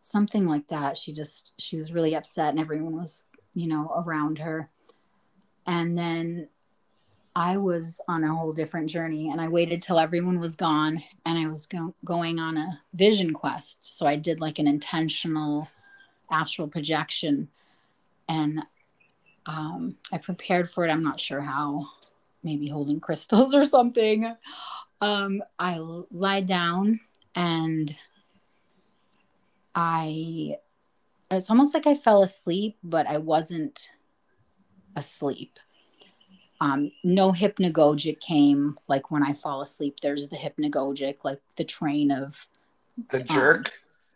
something 0.00 0.46
like 0.46 0.68
that. 0.68 0.96
She 0.96 1.12
just 1.12 1.52
she 1.58 1.76
was 1.76 1.92
really 1.92 2.14
upset 2.14 2.48
and 2.48 2.58
everyone 2.58 2.96
was 2.96 3.24
you 3.52 3.68
know 3.68 3.92
around 3.94 4.38
her. 4.38 4.70
And 5.66 5.96
then 5.96 6.48
i 7.36 7.56
was 7.56 8.00
on 8.08 8.24
a 8.24 8.34
whole 8.34 8.52
different 8.52 8.90
journey 8.90 9.30
and 9.30 9.40
i 9.40 9.46
waited 9.46 9.80
till 9.80 10.00
everyone 10.00 10.40
was 10.40 10.56
gone 10.56 11.00
and 11.24 11.38
i 11.38 11.46
was 11.46 11.64
go- 11.64 11.94
going 12.04 12.40
on 12.40 12.56
a 12.56 12.80
vision 12.94 13.32
quest. 13.32 13.96
So 13.96 14.04
i 14.06 14.16
did 14.16 14.40
like 14.40 14.58
an 14.58 14.66
intentional 14.66 15.68
astral 16.28 16.66
projection 16.66 17.48
and 18.28 18.62
um, 19.46 19.96
i 20.10 20.18
prepared 20.18 20.68
for 20.68 20.84
it. 20.84 20.90
I'm 20.90 21.04
not 21.04 21.20
sure 21.20 21.42
how 21.42 21.86
maybe 22.42 22.68
holding 22.68 23.00
crystals 23.06 23.54
or 23.54 23.64
something. 23.64 24.34
Um, 25.00 25.42
I 25.58 25.78
lie 25.78 26.42
down 26.42 27.00
and 27.34 27.96
I, 29.74 30.56
it's 31.30 31.48
almost 31.48 31.74
like 31.74 31.86
I 31.86 31.94
fell 31.94 32.22
asleep, 32.22 32.76
but 32.82 33.06
I 33.06 33.18
wasn't 33.18 33.90
asleep. 34.96 35.58
Um, 36.60 36.92
no 37.02 37.32
hypnagogic 37.32 38.20
came 38.20 38.76
like 38.86 39.10
when 39.10 39.22
I 39.22 39.32
fall 39.32 39.62
asleep. 39.62 40.00
There's 40.02 40.28
the 40.28 40.36
hypnagogic, 40.36 41.24
like 41.24 41.40
the 41.56 41.64
train 41.64 42.10
of 42.10 42.46
the 43.08 43.22
jerk, 43.22 43.58
um, 43.58 43.72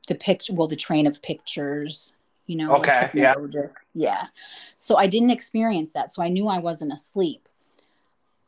the 0.08 0.14
picture. 0.14 0.52
Well, 0.52 0.68
the 0.68 0.76
train 0.76 1.06
of 1.06 1.22
pictures, 1.22 2.14
you 2.46 2.56
know. 2.56 2.76
Okay. 2.76 3.00
Like 3.02 3.14
yeah. 3.14 3.34
Yeah. 3.94 4.26
So 4.76 4.96
I 4.96 5.06
didn't 5.06 5.30
experience 5.30 5.94
that. 5.94 6.12
So 6.12 6.22
I 6.22 6.28
knew 6.28 6.48
I 6.48 6.58
wasn't 6.58 6.92
asleep. 6.92 7.48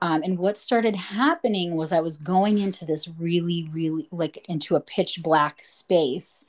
Um, 0.03 0.23
and 0.23 0.39
what 0.39 0.59
started 0.59 0.95
happening 0.95 1.75
was 1.75 1.91
I 1.91 2.01
was 2.01 2.19
going 2.19 2.59
into 2.59 2.85
this 2.85 3.09
really, 3.09 3.69
really 3.73 4.09
like 4.11 4.45
into 4.49 4.77
a 4.77 4.81
pitch 4.81 5.23
black 5.23 5.65
space. 5.65 6.45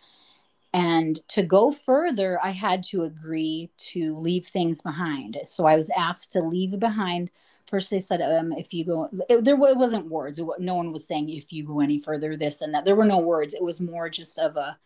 And 0.73 1.25
to 1.29 1.43
go 1.43 1.71
further, 1.71 2.39
I 2.43 2.49
had 2.49 2.83
to 2.85 3.03
agree 3.03 3.69
to 3.77 4.17
leave 4.17 4.45
things 4.45 4.81
behind. 4.81 5.37
So 5.45 5.65
I 5.65 5.77
was 5.77 5.89
asked 5.97 6.33
to 6.33 6.41
leave 6.41 6.77
behind. 6.79 7.29
First, 7.67 7.89
they 7.89 7.99
said, 7.99 8.21
um, 8.21 8.51
if 8.51 8.73
you 8.73 8.85
go, 8.85 9.09
it, 9.29 9.45
there 9.45 9.55
it 9.55 9.77
wasn't 9.77 10.11
words. 10.11 10.39
It, 10.39 10.45
no 10.59 10.75
one 10.75 10.91
was 10.91 11.07
saying, 11.07 11.29
if 11.29 11.53
you 11.53 11.63
go 11.63 11.79
any 11.79 11.99
further, 11.99 12.35
this 12.35 12.61
and 12.61 12.73
that. 12.73 12.83
There 12.83 12.95
were 12.95 13.05
no 13.05 13.19
words. 13.19 13.53
It 13.53 13.63
was 13.63 13.79
more 13.79 14.09
just 14.09 14.37
of 14.37 14.57
a, 14.57 14.77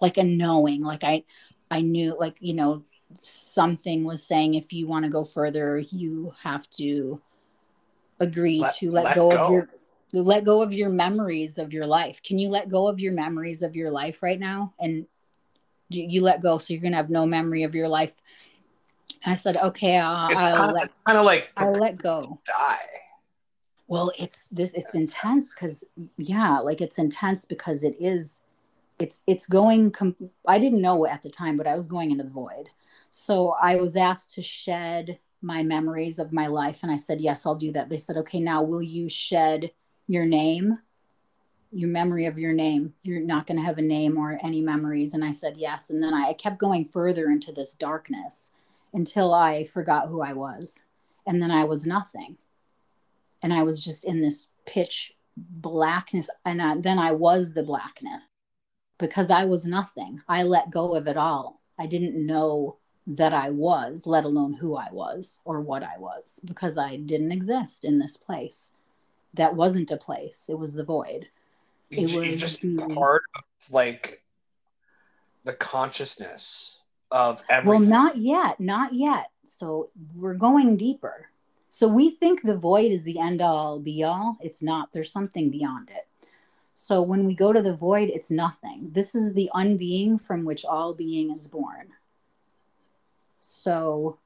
like 0.00 0.18
a 0.18 0.24
knowing. 0.24 0.82
Like 0.82 1.04
I, 1.04 1.22
I 1.70 1.80
knew, 1.82 2.16
like, 2.18 2.36
you 2.40 2.54
know, 2.54 2.84
something 3.14 4.04
was 4.04 4.26
saying, 4.26 4.54
if 4.54 4.72
you 4.72 4.86
want 4.88 5.04
to 5.04 5.10
go 5.10 5.24
further, 5.24 5.78
you 5.78 6.32
have 6.42 6.68
to 6.70 7.20
agree 8.20 8.60
let, 8.60 8.74
to 8.76 8.90
let, 8.90 9.04
let 9.04 9.14
go, 9.14 9.30
go, 9.30 9.44
of 9.44 9.52
your 9.52 9.68
let 10.12 10.44
go 10.44 10.62
of 10.62 10.72
your 10.72 10.88
memories 10.88 11.58
of 11.58 11.72
your 11.72 11.86
life. 11.86 12.22
Can 12.22 12.38
you 12.38 12.48
let 12.48 12.68
go 12.68 12.88
of 12.88 13.00
your 13.00 13.12
memories 13.12 13.62
of 13.62 13.76
your 13.76 13.90
life 13.90 14.22
right 14.22 14.38
now? 14.38 14.72
And 14.78 15.06
you, 15.88 16.04
you 16.08 16.20
let 16.22 16.40
go, 16.40 16.58
so 16.58 16.72
you're 16.72 16.82
gonna 16.82 16.96
have 16.96 17.10
no 17.10 17.26
memory 17.26 17.62
of 17.64 17.74
your 17.74 17.88
life. 17.88 18.14
I 19.24 19.34
said, 19.34 19.56
okay, 19.56 19.98
I'll, 19.98 20.30
I'll 20.36 20.72
let 20.72 20.90
kind 21.06 21.18
of 21.18 21.24
like 21.24 21.50
I 21.56 21.68
let 21.68 21.96
go. 21.96 22.40
Die. 22.44 22.76
Well, 23.88 24.10
it's 24.18 24.48
this. 24.48 24.72
It's 24.74 24.94
intense 24.94 25.54
because 25.54 25.84
yeah, 26.16 26.58
like 26.58 26.80
it's 26.80 26.98
intense 26.98 27.44
because 27.44 27.84
it 27.84 27.96
is. 28.00 28.42
It's 28.98 29.22
it's 29.26 29.46
going. 29.46 29.92
Com- 29.92 30.16
I 30.46 30.58
didn't 30.58 30.82
know 30.82 31.06
at 31.06 31.22
the 31.22 31.30
time, 31.30 31.56
but 31.56 31.66
I 31.66 31.76
was 31.76 31.86
going 31.86 32.10
into 32.10 32.24
the 32.24 32.30
void. 32.30 32.70
So 33.10 33.54
I 33.62 33.76
was 33.76 33.96
asked 33.96 34.34
to 34.34 34.42
shed 34.42 35.18
my 35.42 35.62
memories 35.62 36.18
of 36.18 36.32
my 36.32 36.46
life 36.46 36.82
and 36.82 36.90
I 36.90 36.96
said, 36.96 37.20
Yes, 37.20 37.46
I'll 37.46 37.54
do 37.54 37.72
that. 37.72 37.88
They 37.88 37.98
said, 37.98 38.16
Okay, 38.18 38.40
now 38.40 38.62
will 38.62 38.82
you 38.82 39.08
shed 39.08 39.70
your 40.06 40.24
name, 40.24 40.78
your 41.70 41.88
memory 41.88 42.26
of 42.26 42.38
your 42.38 42.52
name? 42.52 42.94
You're 43.02 43.20
not 43.20 43.46
going 43.46 43.58
to 43.58 43.64
have 43.64 43.78
a 43.78 43.82
name 43.82 44.16
or 44.18 44.38
any 44.42 44.60
memories. 44.60 45.14
And 45.14 45.24
I 45.24 45.32
said, 45.32 45.56
Yes. 45.56 45.90
And 45.90 46.02
then 46.02 46.14
I 46.14 46.32
kept 46.32 46.58
going 46.58 46.84
further 46.84 47.30
into 47.30 47.52
this 47.52 47.74
darkness 47.74 48.50
until 48.92 49.34
I 49.34 49.64
forgot 49.64 50.08
who 50.08 50.22
I 50.22 50.32
was. 50.32 50.82
And 51.26 51.42
then 51.42 51.50
I 51.50 51.64
was 51.64 51.86
nothing. 51.86 52.38
And 53.42 53.52
I 53.52 53.62
was 53.62 53.84
just 53.84 54.04
in 54.04 54.22
this 54.22 54.48
pitch 54.64 55.14
blackness. 55.36 56.30
And 56.44 56.62
I, 56.62 56.76
then 56.78 56.98
I 56.98 57.12
was 57.12 57.52
the 57.52 57.62
blackness 57.62 58.28
because 58.98 59.30
I 59.30 59.44
was 59.44 59.66
nothing. 59.66 60.22
I 60.28 60.42
let 60.42 60.70
go 60.70 60.94
of 60.94 61.06
it 61.06 61.16
all. 61.16 61.60
I 61.78 61.86
didn't 61.86 62.24
know 62.24 62.78
that 63.06 63.32
I 63.32 63.50
was, 63.50 64.06
let 64.06 64.24
alone 64.24 64.54
who 64.54 64.76
I 64.76 64.88
was 64.90 65.40
or 65.44 65.60
what 65.60 65.82
I 65.82 65.98
was, 65.98 66.40
because 66.44 66.76
I 66.76 66.96
didn't 66.96 67.32
exist 67.32 67.84
in 67.84 67.98
this 67.98 68.16
place. 68.16 68.72
That 69.34 69.54
wasn't 69.54 69.90
a 69.90 69.96
place, 69.96 70.48
it 70.48 70.58
was 70.58 70.74
the 70.74 70.84
void. 70.84 71.28
It 71.90 72.16
was 72.16 72.40
just 72.40 72.62
the, 72.62 72.92
part 72.94 73.22
of 73.36 73.44
like 73.70 74.22
the 75.44 75.52
consciousness 75.52 76.82
of 77.12 77.42
everything. 77.48 77.80
Well, 77.80 77.88
not 77.88 78.16
yet, 78.16 78.58
not 78.58 78.92
yet. 78.92 79.30
So 79.44 79.90
we're 80.16 80.34
going 80.34 80.76
deeper. 80.76 81.28
So 81.68 81.86
we 81.86 82.10
think 82.10 82.42
the 82.42 82.56
void 82.56 82.90
is 82.90 83.04
the 83.04 83.20
end 83.20 83.42
all 83.42 83.78
be 83.78 84.02
all. 84.02 84.38
It's 84.40 84.62
not, 84.62 84.92
there's 84.92 85.12
something 85.12 85.50
beyond 85.50 85.90
it. 85.90 86.08
So 86.74 87.02
when 87.02 87.26
we 87.26 87.34
go 87.34 87.52
to 87.52 87.62
the 87.62 87.74
void, 87.74 88.10
it's 88.10 88.30
nothing. 88.30 88.88
This 88.92 89.14
is 89.14 89.34
the 89.34 89.50
unbeing 89.54 90.20
from 90.20 90.44
which 90.44 90.64
all 90.64 90.94
being 90.94 91.30
is 91.30 91.46
born. 91.46 91.92
So 93.46 94.18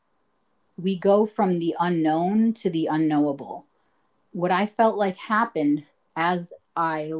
we 0.77 0.97
go 0.97 1.27
from 1.27 1.59
the 1.59 1.75
unknown 1.79 2.53
to 2.55 2.71
the 2.71 2.89
unknowable. 2.91 3.67
What 4.33 4.51
I 4.51 4.67
felt 4.67 4.97
like 4.97 5.17
happened 5.17 5.85
as 6.17 6.53
I 6.77 7.13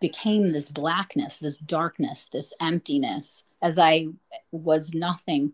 became 0.00 0.52
this 0.52 0.68
blackness, 0.68 1.38
this 1.38 1.58
darkness, 1.58 2.26
this 2.32 2.54
emptiness, 2.60 3.44
as 3.62 3.78
I 3.78 4.08
was 4.50 4.94
nothing, 4.94 5.52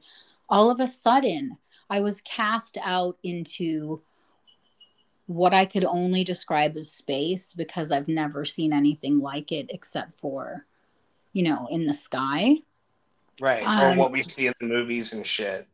all 0.49 0.71
of 0.71 0.81
a 0.81 0.87
sudden 0.87 1.59
I 1.91 2.01
was 2.01 2.21
cast 2.21 2.79
out 2.83 3.17
into 3.23 4.01
what 5.27 5.53
I 5.53 5.65
could 5.65 5.85
only 5.85 6.23
describe 6.23 6.77
as 6.77 6.91
space 6.91 7.53
because 7.53 7.91
I've 7.91 8.09
never 8.09 8.45
seen 8.45 8.73
anything 8.73 9.21
like 9.21 9.51
it 9.51 9.67
except 9.71 10.13
for, 10.13 10.67
you 11.33 11.43
know, 11.43 11.67
in 11.71 11.87
the 11.87 11.95
sky. 11.95 12.57
Right. 13.41 13.67
Um, 13.67 13.99
or 13.99 14.03
what 14.03 14.13
we 14.13 14.23
see 14.23 14.47
in 14.47 14.53
the 14.61 14.67
movies 14.67 15.13
and 15.13 15.27
shit. 15.27 15.67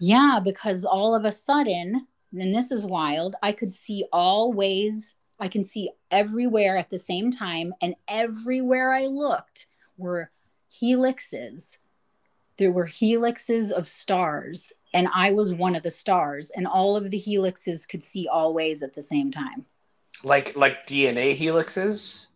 Yeah, 0.00 0.40
because 0.42 0.84
all 0.84 1.14
of 1.14 1.24
a 1.24 1.32
sudden, 1.32 2.06
and 2.32 2.54
this 2.54 2.70
is 2.70 2.86
wild, 2.86 3.36
I 3.42 3.52
could 3.52 3.72
see 3.72 4.04
all 4.12 4.52
ways, 4.52 5.14
I 5.38 5.48
can 5.48 5.64
see 5.64 5.90
everywhere 6.10 6.76
at 6.76 6.90
the 6.90 6.98
same 6.98 7.30
time. 7.30 7.74
And 7.80 7.94
everywhere 8.08 8.92
I 8.92 9.06
looked 9.06 9.66
were 9.96 10.30
helixes. 10.72 11.78
There 12.56 12.72
were 12.72 12.86
helixes 12.86 13.70
of 13.70 13.88
stars, 13.88 14.72
and 14.92 15.08
I 15.14 15.32
was 15.32 15.52
one 15.52 15.74
of 15.74 15.82
the 15.82 15.90
stars, 15.90 16.50
and 16.50 16.66
all 16.66 16.96
of 16.96 17.10
the 17.10 17.20
helixes 17.20 17.88
could 17.88 18.04
see 18.04 18.28
all 18.28 18.52
ways 18.52 18.82
at 18.82 18.94
the 18.94 19.02
same 19.02 19.30
time. 19.30 19.64
Like 20.24 20.56
like 20.56 20.86
DNA 20.86 21.34
helixes? 21.34 22.28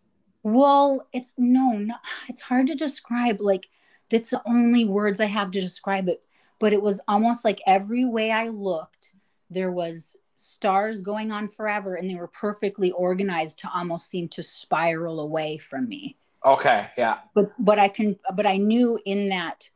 Well, 0.43 1.07
it's 1.13 1.35
no, 1.37 1.73
no 1.73 1.95
it's 2.29 2.41
hard 2.41 2.69
to 2.69 2.75
describe. 2.75 3.41
Like 3.41 3.69
that's 4.11 4.31
the 4.31 4.43
only 4.47 4.85
words 4.85 5.21
I 5.21 5.27
have 5.27 5.51
to 5.53 5.61
describe 5.61 6.09
it. 6.09 6.23
But 6.61 6.73
it 6.73 6.83
was 6.83 7.01
almost 7.09 7.45
like 7.45 7.61
every 7.67 8.05
way 8.05 8.31
I 8.31 8.49
looked, 8.49 9.15
there 9.51 9.71
was 9.71 10.17
stars 10.37 11.01
going 11.01 11.33
on 11.33 11.49
forever 11.49 11.95
and 11.95 12.09
they 12.09 12.17
were 12.17 12.29
perfectly 12.29 12.91
organized 12.93 13.59
to 13.59 13.71
almost 13.73 14.09
seem 14.09 14.29
to 14.29 14.43
spiral 14.43 15.21
away 15.21 15.59
from 15.59 15.89
me. 15.89 16.17
Okay, 16.45 16.89
yeah. 16.99 17.21
But 17.35 17.53
but 17.59 17.79
I 17.79 17.89
can 17.89 18.19
but 18.35 18.47
I 18.47 18.59
knew 18.59 18.99
in 19.05 19.31
that 19.31 19.71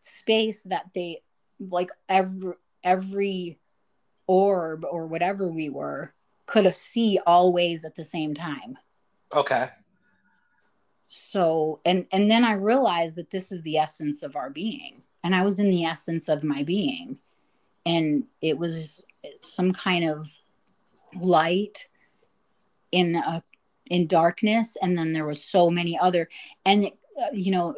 space 0.00 0.62
that 0.64 0.86
they 0.94 1.22
like 1.60 1.90
every 2.08 2.54
every 2.82 3.58
orb 4.26 4.84
or 4.90 5.06
whatever 5.06 5.48
we 5.48 5.68
were 5.68 6.14
could 6.46 6.64
have 6.64 6.76
see 6.76 7.18
always 7.26 7.84
at 7.84 7.94
the 7.94 8.04
same 8.04 8.34
time. 8.34 8.78
Okay 9.34 9.68
so 11.06 11.80
and 11.84 12.06
and 12.10 12.30
then 12.30 12.44
i 12.44 12.52
realized 12.52 13.16
that 13.16 13.30
this 13.30 13.52
is 13.52 13.62
the 13.62 13.76
essence 13.76 14.22
of 14.22 14.36
our 14.36 14.50
being 14.50 15.02
and 15.24 15.34
i 15.34 15.42
was 15.42 15.58
in 15.58 15.70
the 15.70 15.84
essence 15.84 16.28
of 16.28 16.44
my 16.44 16.62
being. 16.62 17.18
And 17.86 18.24
it 18.40 18.58
was 18.58 19.02
some 19.40 19.72
kind 19.72 20.08
of 20.08 20.38
light 21.14 21.88
in 22.92 23.16
a 23.16 23.42
in 23.86 24.06
darkness 24.06 24.76
and 24.80 24.96
then 24.96 25.12
there 25.12 25.26
was 25.26 25.42
so 25.42 25.70
many 25.70 25.98
other 25.98 26.28
and 26.64 26.84
it, 26.84 26.98
uh, 27.20 27.26
you 27.32 27.52
know 27.52 27.74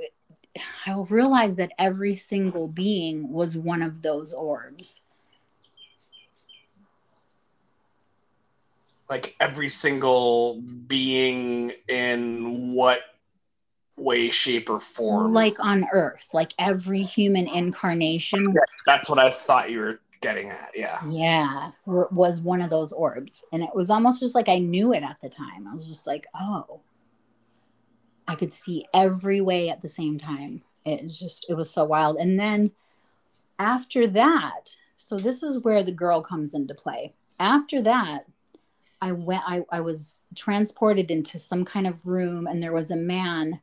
i 0.86 0.94
realized 1.08 1.56
that 1.56 1.72
every 1.78 2.14
single 2.14 2.68
being 2.68 3.32
was 3.32 3.56
one 3.56 3.82
of 3.82 4.02
those 4.02 4.32
orbs. 4.32 5.02
Like 9.10 9.34
every 9.40 9.68
single 9.68 10.60
being 10.86 11.72
in 11.88 12.72
what 12.72 13.00
way, 13.96 14.30
shape, 14.30 14.70
or 14.70 14.80
form. 14.80 15.32
Like 15.32 15.58
on 15.60 15.86
Earth, 15.92 16.30
like 16.32 16.52
every 16.58 17.02
human 17.02 17.48
incarnation. 17.48 18.54
that's 18.86 19.08
what 19.08 19.18
I 19.18 19.30
thought 19.30 19.70
you 19.70 19.80
were 19.80 20.00
getting 20.20 20.50
at. 20.50 20.70
Yeah. 20.74 20.98
Yeah, 21.06 21.70
was 21.86 22.40
one 22.40 22.60
of 22.60 22.70
those 22.70 22.92
orbs. 22.92 23.44
And 23.52 23.62
it 23.62 23.70
was 23.74 23.90
almost 23.90 24.20
just 24.20 24.34
like 24.34 24.48
I 24.48 24.58
knew 24.58 24.92
it 24.92 25.02
at 25.02 25.20
the 25.20 25.28
time. 25.28 25.66
I 25.68 25.74
was 25.74 25.86
just 25.86 26.06
like, 26.06 26.26
oh, 26.34 26.80
I 28.28 28.34
could 28.34 28.52
see 28.52 28.86
every 28.92 29.40
way 29.40 29.68
at 29.68 29.80
the 29.80 29.88
same 29.88 30.18
time. 30.18 30.62
It 30.84 31.02
was 31.02 31.18
just, 31.18 31.46
it 31.48 31.54
was 31.54 31.70
so 31.70 31.84
wild. 31.84 32.16
And 32.16 32.38
then 32.38 32.72
after 33.58 34.06
that, 34.08 34.76
so 34.96 35.16
this 35.16 35.42
is 35.42 35.58
where 35.58 35.82
the 35.82 35.92
girl 35.92 36.20
comes 36.22 36.54
into 36.54 36.74
play. 36.74 37.14
After 37.38 37.82
that, 37.82 38.26
I 39.00 39.12
went, 39.12 39.42
I, 39.46 39.62
I 39.70 39.80
was 39.80 40.20
transported 40.34 41.10
into 41.10 41.38
some 41.38 41.64
kind 41.64 41.86
of 41.86 42.06
room, 42.06 42.46
and 42.46 42.62
there 42.62 42.72
was 42.72 42.90
a 42.90 42.96
man, 42.96 43.60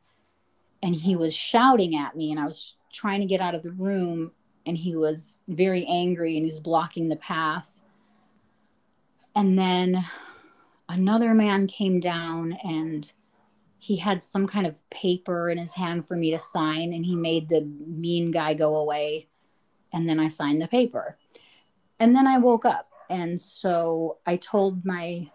and 0.84 0.94
he 0.94 1.16
was 1.16 1.34
shouting 1.34 1.96
at 1.96 2.14
me, 2.14 2.30
and 2.30 2.38
I 2.38 2.46
was 2.46 2.76
trying 2.92 3.20
to 3.20 3.26
get 3.26 3.40
out 3.40 3.54
of 3.54 3.62
the 3.64 3.72
room 3.72 4.30
and 4.66 4.78
he 4.78 4.96
was 4.96 5.40
very 5.48 5.84
angry 5.86 6.36
and 6.36 6.44
he 6.44 6.50
was 6.50 6.60
blocking 6.60 7.08
the 7.08 7.16
path. 7.16 7.82
And 9.34 9.58
then 9.58 10.06
another 10.88 11.34
man 11.34 11.66
came 11.66 12.00
down 12.00 12.56
and 12.64 13.10
he 13.78 13.96
had 13.96 14.22
some 14.22 14.46
kind 14.46 14.66
of 14.66 14.88
paper 14.90 15.50
in 15.50 15.58
his 15.58 15.74
hand 15.74 16.06
for 16.06 16.16
me 16.16 16.30
to 16.30 16.38
sign 16.38 16.92
and 16.92 17.04
he 17.04 17.16
made 17.16 17.48
the 17.48 17.68
mean 17.86 18.30
guy 18.30 18.54
go 18.54 18.76
away 18.76 19.26
and 19.92 20.08
then 20.08 20.18
I 20.18 20.28
signed 20.28 20.62
the 20.62 20.68
paper. 20.68 21.18
And 21.98 22.14
then 22.14 22.26
I 22.26 22.38
woke 22.38 22.64
up 22.64 22.90
and 23.10 23.40
so 23.40 24.18
I 24.24 24.36
told 24.36 24.84
my 24.86 25.28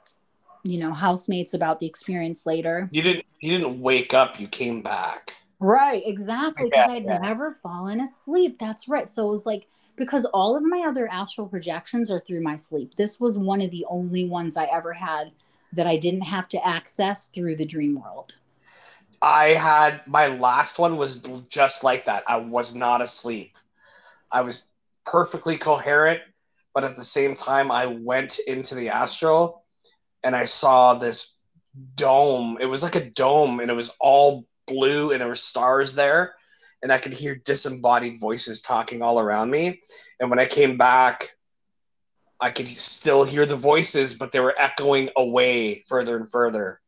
you 0.63 0.77
know 0.77 0.91
housemates 0.91 1.53
about 1.53 1.79
the 1.79 1.87
experience 1.87 2.45
later. 2.45 2.89
You 2.91 3.01
didn't 3.01 3.25
you 3.39 3.57
didn't 3.57 3.79
wake 3.79 4.13
up, 4.13 4.39
you 4.39 4.47
came 4.47 4.81
back. 4.81 5.38
Right, 5.59 6.03
exactly. 6.05 6.69
Because 6.69 6.87
Yeah, 6.87 6.87
I'd 6.87 7.07
yeah. 7.07 7.19
never 7.19 7.51
fallen 7.51 7.99
asleep. 8.01 8.57
That's 8.59 8.87
right. 8.87 9.07
So 9.09 9.27
it 9.27 9.31
was 9.31 9.45
like 9.45 9.67
because 9.97 10.25
all 10.25 10.55
of 10.55 10.63
my 10.63 10.85
other 10.87 11.07
astral 11.09 11.47
projections 11.47 12.09
are 12.09 12.19
through 12.19 12.41
my 12.41 12.55
sleep. 12.55 12.95
This 12.95 13.19
was 13.19 13.37
one 13.37 13.61
of 13.61 13.71
the 13.71 13.85
only 13.89 14.25
ones 14.25 14.55
I 14.55 14.65
ever 14.65 14.93
had 14.93 15.31
that 15.73 15.87
I 15.87 15.97
didn't 15.97 16.21
have 16.21 16.47
to 16.49 16.65
access 16.65 17.27
through 17.27 17.57
the 17.57 17.65
dream 17.65 18.01
world. 18.01 18.35
I 19.21 19.47
had 19.49 20.05
my 20.07 20.27
last 20.27 20.79
one 20.79 20.97
was 20.97 21.17
just 21.49 21.83
like 21.83 22.05
that. 22.05 22.23
I 22.27 22.37
was 22.37 22.75
not 22.75 23.01
asleep. 23.01 23.57
I 24.31 24.41
was 24.41 24.73
perfectly 25.05 25.57
coherent, 25.57 26.21
but 26.73 26.85
at 26.85 26.95
the 26.95 27.03
same 27.03 27.35
time, 27.35 27.71
I 27.71 27.87
went 27.87 28.39
into 28.47 28.75
the 28.75 28.89
astral 28.89 29.65
and 30.23 30.35
I 30.35 30.45
saw 30.45 30.95
this 30.95 31.41
dome. 31.95 32.57
It 32.61 32.67
was 32.67 32.83
like 32.83 32.95
a 32.95 33.09
dome 33.11 33.61
and 33.61 33.71
it 33.71 33.75
was 33.75 33.97
all 34.01 34.47
blue 34.69 35.11
and 35.11 35.19
there 35.19 35.27
were 35.27 35.35
stars 35.35 35.95
there. 35.95 36.35
And 36.81 36.93
I 36.93 36.97
could 36.97 37.11
hear 37.11 37.35
disembodied 37.43 38.19
voices 38.21 38.61
talking 38.61 39.01
all 39.01 39.19
around 39.19 39.49
me. 39.51 39.81
And 40.19 40.29
when 40.29 40.39
I 40.39 40.45
came 40.45 40.77
back, 40.77 41.35
I 42.39 42.51
could 42.51 42.69
still 42.69 43.25
hear 43.25 43.45
the 43.45 43.57
voices, 43.57 44.15
but 44.15 44.31
they 44.31 44.39
were 44.39 44.55
echoing 44.57 45.09
away 45.17 45.83
further 45.89 46.15
and 46.15 46.29
further. 46.29 46.79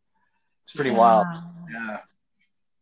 It's 0.63 0.73
pretty 0.73 0.91
wild. 0.91 1.27
Yeah. 1.27 1.41
Yeah. 1.73 1.97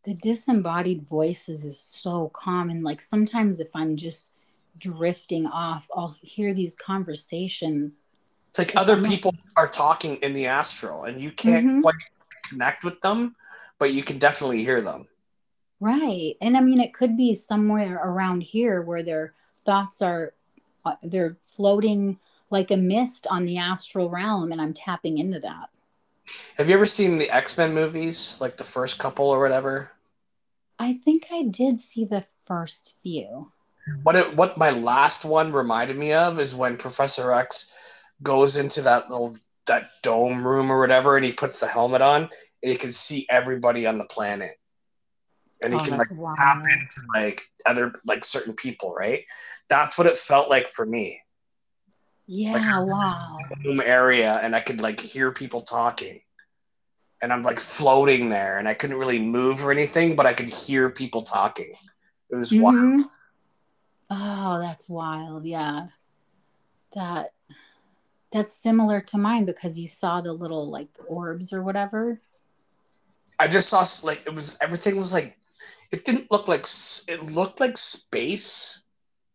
The 0.04 0.14
disembodied 0.14 1.02
voices 1.02 1.64
is 1.64 1.78
so 1.78 2.28
common. 2.28 2.82
Like 2.84 3.00
sometimes 3.00 3.58
if 3.58 3.74
I'm 3.74 3.96
just 3.96 4.30
drifting 4.78 5.46
off, 5.46 5.88
I'll 5.96 6.14
hear 6.22 6.54
these 6.54 6.76
conversations. 6.76 8.04
It's 8.50 8.58
like 8.58 8.76
other 8.76 8.94
almost- 8.94 9.10
people 9.10 9.34
are 9.56 9.68
talking 9.68 10.16
in 10.22 10.32
the 10.32 10.46
astral, 10.46 11.04
and 11.04 11.20
you 11.20 11.32
can't 11.32 11.66
Mhm. 11.66 11.82
quite 11.82 11.94
connect 12.48 12.82
with 12.84 13.00
them, 13.00 13.36
but 13.80 13.92
you 13.92 14.04
can 14.04 14.18
definitely 14.18 14.62
hear 14.62 14.80
them. 14.80 15.08
Right. 15.80 16.36
And 16.40 16.56
I 16.56 16.60
mean, 16.60 16.78
it 16.78 16.92
could 16.92 17.16
be 17.16 17.34
somewhere 17.34 17.96
around 17.96 18.42
here 18.42 18.82
where 18.82 19.02
their 19.02 19.34
thoughts 19.64 20.02
are, 20.02 20.34
uh, 20.84 20.94
they're 21.02 21.36
floating 21.42 22.20
like 22.50 22.70
a 22.70 22.76
mist 22.76 23.26
on 23.28 23.46
the 23.46 23.58
astral 23.58 24.10
realm, 24.10 24.52
and 24.52 24.60
I'm 24.60 24.74
tapping 24.74 25.18
into 25.18 25.40
that. 25.40 25.70
Have 26.58 26.68
you 26.68 26.74
ever 26.74 26.86
seen 26.86 27.16
the 27.18 27.30
X 27.30 27.56
Men 27.56 27.72
movies, 27.72 28.36
like 28.40 28.56
the 28.56 28.64
first 28.64 28.98
couple 28.98 29.26
or 29.26 29.40
whatever? 29.40 29.90
I 30.78 30.92
think 30.92 31.26
I 31.32 31.42
did 31.42 31.80
see 31.80 32.04
the 32.04 32.24
first 32.44 32.94
few. 33.02 33.52
What 34.02 34.16
it, 34.16 34.36
what 34.36 34.58
my 34.58 34.70
last 34.70 35.24
one 35.24 35.52
reminded 35.52 35.96
me 35.96 36.12
of 36.12 36.38
is 36.38 36.54
when 36.54 36.76
Professor 36.76 37.32
X 37.32 37.74
goes 38.22 38.56
into 38.56 38.82
that 38.82 39.10
little 39.10 39.34
that 39.66 39.90
dome 40.02 40.46
room 40.46 40.70
or 40.70 40.80
whatever, 40.80 41.16
and 41.16 41.24
he 41.24 41.32
puts 41.32 41.60
the 41.60 41.66
helmet 41.66 42.02
on, 42.02 42.28
and 42.62 42.72
he 42.72 42.78
can 42.78 42.92
see 42.92 43.26
everybody 43.30 43.86
on 43.86 43.98
the 43.98 44.04
planet, 44.06 44.52
and 45.62 45.72
he 45.72 45.80
Oh, 45.80 45.84
can 45.84 45.98
like 45.98 46.10
wild. 46.10 46.36
tap 46.36 46.64
into 46.64 47.02
like 47.14 47.42
other 47.66 47.92
like 48.04 48.24
certain 48.24 48.54
people, 48.54 48.94
right? 48.94 49.24
That's 49.68 49.96
what 49.96 50.06
it 50.06 50.16
felt 50.16 50.50
like 50.50 50.68
for 50.68 50.84
me. 50.84 51.20
Yeah, 52.26 52.80
wow. 52.80 53.38
room 53.64 53.80
area 53.84 54.38
and 54.42 54.54
I 54.54 54.60
could 54.60 54.80
like 54.80 55.00
hear 55.00 55.32
people 55.32 55.62
talking. 55.62 56.20
And 57.22 57.32
I'm 57.32 57.42
like 57.42 57.58
floating 57.58 58.28
there 58.28 58.58
and 58.58 58.66
I 58.68 58.74
couldn't 58.74 58.96
really 58.96 59.20
move 59.20 59.64
or 59.64 59.72
anything, 59.72 60.16
but 60.16 60.26
I 60.26 60.32
could 60.32 60.48
hear 60.48 60.90
people 60.90 61.22
talking. 61.22 61.72
It 62.30 62.36
was 62.36 62.52
wild. 62.52 62.76
Mhm. 62.76 63.04
Oh, 64.10 64.58
that's 64.60 64.88
wild. 64.88 65.44
Yeah. 65.44 65.88
That 66.94 67.32
that's 68.32 68.52
similar 68.52 69.00
to 69.00 69.18
mine 69.18 69.44
because 69.44 69.78
you 69.78 69.88
saw 69.88 70.20
the 70.20 70.32
little 70.32 70.70
like 70.70 70.88
orbs 71.08 71.52
or 71.52 71.62
whatever. 71.62 72.20
I 73.40 73.48
just 73.48 73.70
saw 73.70 73.82
like 74.06 74.22
it 74.26 74.34
was 74.34 74.58
everything 74.62 74.96
was 74.96 75.14
like 75.14 75.36
it 75.90 76.04
didn't 76.04 76.30
look 76.30 76.46
like 76.46 76.64
it 77.08 77.22
looked 77.34 77.58
like 77.58 77.76
space 77.76 78.82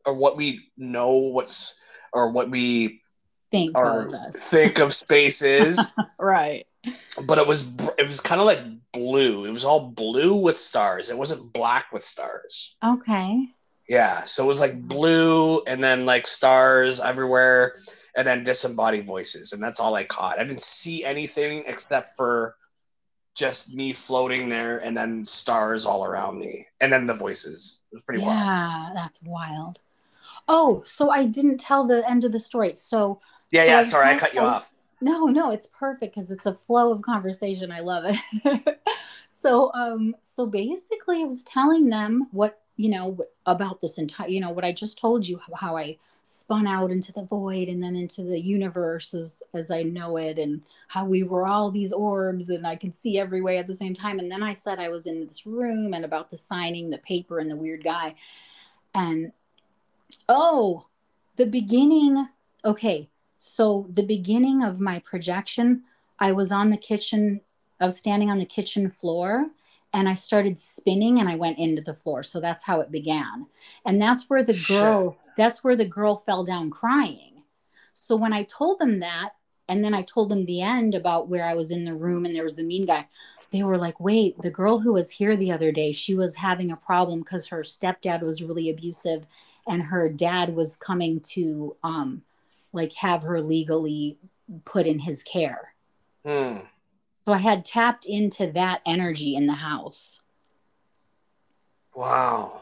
or 0.06 0.14
what 0.14 0.38
we 0.38 0.60
know 0.78 1.14
what's 1.18 1.76
or 2.14 2.32
what 2.32 2.50
we 2.52 3.02
Think 3.52 3.78
or 3.78 4.08
of 4.08 4.14
us. 4.14 4.36
think 4.50 4.80
of 4.80 4.94
space 4.94 5.42
is, 5.42 5.80
right. 6.20 6.66
but 7.26 7.38
it 7.38 7.48
was 7.48 7.74
it 7.98 8.08
was 8.08 8.20
kind 8.22 8.42
of 8.42 8.48
like 8.48 8.60
blue. 8.92 9.46
It 9.46 9.52
was 9.52 9.64
all 9.66 9.90
blue 9.90 10.36
with 10.36 10.56
stars. 10.56 11.10
It 11.10 11.18
wasn't 11.18 11.54
black 11.54 11.86
with 11.94 12.02
stars. 12.02 12.76
Okay. 12.84 13.48
Yeah, 13.88 14.22
so 14.22 14.44
it 14.44 14.48
was 14.48 14.60
like 14.60 14.82
blue 14.82 15.62
and 15.68 15.84
then 15.84 16.06
like 16.06 16.26
stars 16.28 17.00
everywhere 17.00 17.76
and 18.18 18.26
then 18.26 18.44
disembodied 18.44 19.06
voices 19.08 19.54
and 19.54 19.62
that's 19.64 19.80
all 19.80 19.96
I 19.96 20.04
caught. 20.04 20.40
I 20.40 20.44
didn't 20.44 20.62
see 20.62 21.04
anything 21.06 21.64
except 21.68 22.08
for 22.18 22.56
just 23.36 23.74
me 23.76 23.94
floating 23.94 24.50
there 24.50 24.80
and 24.80 24.96
then 24.98 25.26
stars 25.26 25.86
all 25.86 26.06
around 26.06 26.40
me 26.40 26.66
and 26.82 26.92
then 26.94 27.06
the 27.06 27.14
voices. 27.14 27.84
It 27.92 27.96
was 27.96 28.04
pretty 28.04 28.22
wild. 28.22 28.54
Yeah, 28.54 28.90
that's 28.94 29.22
wild. 29.24 29.80
Oh, 30.48 30.84
so 30.86 31.10
I 31.12 31.26
didn't 31.26 31.60
tell 31.60 31.86
the 31.88 32.10
end 32.10 32.26
of 32.26 32.32
the 32.34 32.40
story. 32.40 32.76
So 32.76 33.22
Yeah, 33.52 33.64
So 33.64 33.66
yeah, 33.66 33.82
I 33.82 33.82
sorry, 33.82 34.08
I 34.08 34.16
cut 34.16 34.34
you 34.34 34.42
I 34.42 34.44
off. 34.44 34.72
no, 35.02 35.28
no, 35.28 35.52
it's 35.52 35.68
perfect 35.68 36.16
because 36.16 36.32
it's 36.32 36.46
a 36.48 36.54
flow 36.56 36.92
of 36.92 37.02
conversation. 37.04 37.72
I 37.72 37.82
love 37.82 38.06
it. 38.08 38.80
so, 39.30 39.72
um, 39.74 40.16
so 40.22 40.48
basically, 40.48 41.22
I 41.22 41.26
was 41.26 41.44
telling 41.44 41.90
them 41.90 42.30
what 42.32 42.62
you 42.78 42.90
know 42.90 43.20
about 43.46 43.82
this 43.82 43.98
entire, 44.00 44.30
you 44.30 44.42
know, 44.42 44.52
what 44.52 44.66
I 44.66 44.72
just 44.74 44.98
told 45.00 45.28
you, 45.28 45.40
how, 45.40 45.56
how 45.56 45.78
I 45.78 45.98
spun 46.28 46.66
out 46.66 46.90
into 46.90 47.14
the 47.14 47.24
void 47.24 47.68
and 47.68 47.84
then 47.84 47.96
into 47.96 48.24
the 48.24 48.42
universe 48.42 49.14
as 49.14 49.44
as 49.54 49.70
I 49.70 49.84
know 49.84 50.18
it, 50.18 50.40
and 50.40 50.64
how 50.88 51.06
we 51.06 51.22
were 51.22 51.46
all 51.46 51.70
these 51.70 51.94
orbs, 51.94 52.50
and 52.50 52.66
I 52.66 52.76
could 52.76 52.96
see 52.96 53.20
every 53.20 53.42
way 53.42 53.60
at 53.60 53.68
the 53.68 53.76
same 53.76 53.94
time. 53.94 54.18
And 54.18 54.32
then 54.32 54.42
I 54.42 54.54
said 54.54 54.80
I 54.80 54.90
was 54.90 55.06
in 55.06 55.28
this 55.28 55.46
room 55.46 55.94
and 55.94 56.04
about 56.04 56.32
the 56.32 56.38
signing, 56.38 56.90
the 56.90 56.98
paper, 56.98 57.38
and 57.40 57.50
the 57.50 57.56
weird 57.56 57.84
guy, 57.84 58.16
and 58.94 59.32
oh, 60.28 60.88
the 61.36 61.46
beginning. 61.46 62.28
Okay, 62.66 63.08
so 63.38 63.86
the 63.92 64.04
beginning 64.04 64.64
of 64.64 64.80
my 64.80 64.98
projection, 65.00 65.84
I 66.18 66.32
was 66.32 66.52
on 66.52 66.72
the 66.72 66.78
kitchen, 66.78 67.42
I 67.80 67.86
was 67.86 67.98
standing 67.98 68.32
on 68.32 68.40
the 68.40 68.46
kitchen 68.46 68.90
floor 68.90 69.52
and 69.96 70.10
I 70.10 70.14
started 70.14 70.60
spinning 70.60 71.22
and 71.22 71.30
I 71.30 71.36
went 71.38 71.58
into 71.58 71.82
the 71.82 71.96
floor. 71.96 72.22
So 72.22 72.42
that's 72.42 72.66
how 72.66 72.82
it 72.82 72.92
began. 72.92 73.48
And 73.86 74.02
that's 74.02 74.30
where 74.30 74.44
the 74.44 74.66
girl, 74.68 75.18
that's 75.38 75.64
where 75.64 75.78
the 75.78 75.86
girl 75.86 76.18
fell 76.18 76.44
down 76.44 76.70
crying. 76.70 77.44
So 77.94 78.18
when 78.18 78.34
I 78.34 78.44
told 78.44 78.80
them 78.80 79.00
that, 79.00 79.30
and 79.70 79.82
then 79.82 79.94
I 79.94 80.02
told 80.02 80.30
them 80.30 80.46
the 80.46 80.62
end 80.62 80.96
about 80.96 81.30
where 81.30 81.46
I 81.46 81.56
was 81.56 81.72
in 81.72 81.86
the 81.86 81.96
room 81.96 82.26
and 82.26 82.36
there 82.36 82.44
was 82.44 82.58
the 82.58 82.64
mean 82.64 82.86
guy, 82.86 83.08
they 83.52 83.64
were 83.64 83.78
like, 83.78 83.98
wait, 84.02 84.42
the 84.42 84.52
girl 84.52 84.80
who 84.80 84.92
was 84.92 85.12
here 85.12 85.38
the 85.38 85.54
other 85.54 85.72
day, 85.72 85.94
she 85.94 86.14
was 86.14 86.36
having 86.36 86.72
a 86.72 86.76
problem 86.76 87.20
because 87.20 87.48
her 87.48 87.62
stepdad 87.62 88.22
was 88.22 88.44
really 88.44 88.70
abusive 88.70 89.26
and 89.66 89.82
her 89.82 90.10
dad 90.10 90.56
was 90.56 90.76
coming 90.76 91.22
to 91.22 91.78
um 91.84 92.22
like 92.74 92.94
have 92.96 93.24
her 93.24 93.40
legally 93.40 94.18
put 94.66 94.86
in 94.86 95.00
his 95.00 95.24
care. 95.24 95.74
Hmm. 96.26 96.58
So 97.26 97.34
I 97.34 97.40
had 97.40 97.66
tapped 97.66 98.06
into 98.06 98.52
that 98.52 98.82
energy 98.86 99.36
in 99.36 99.48
the 99.48 99.54
house. 99.54 100.20
Wow. 101.96 102.62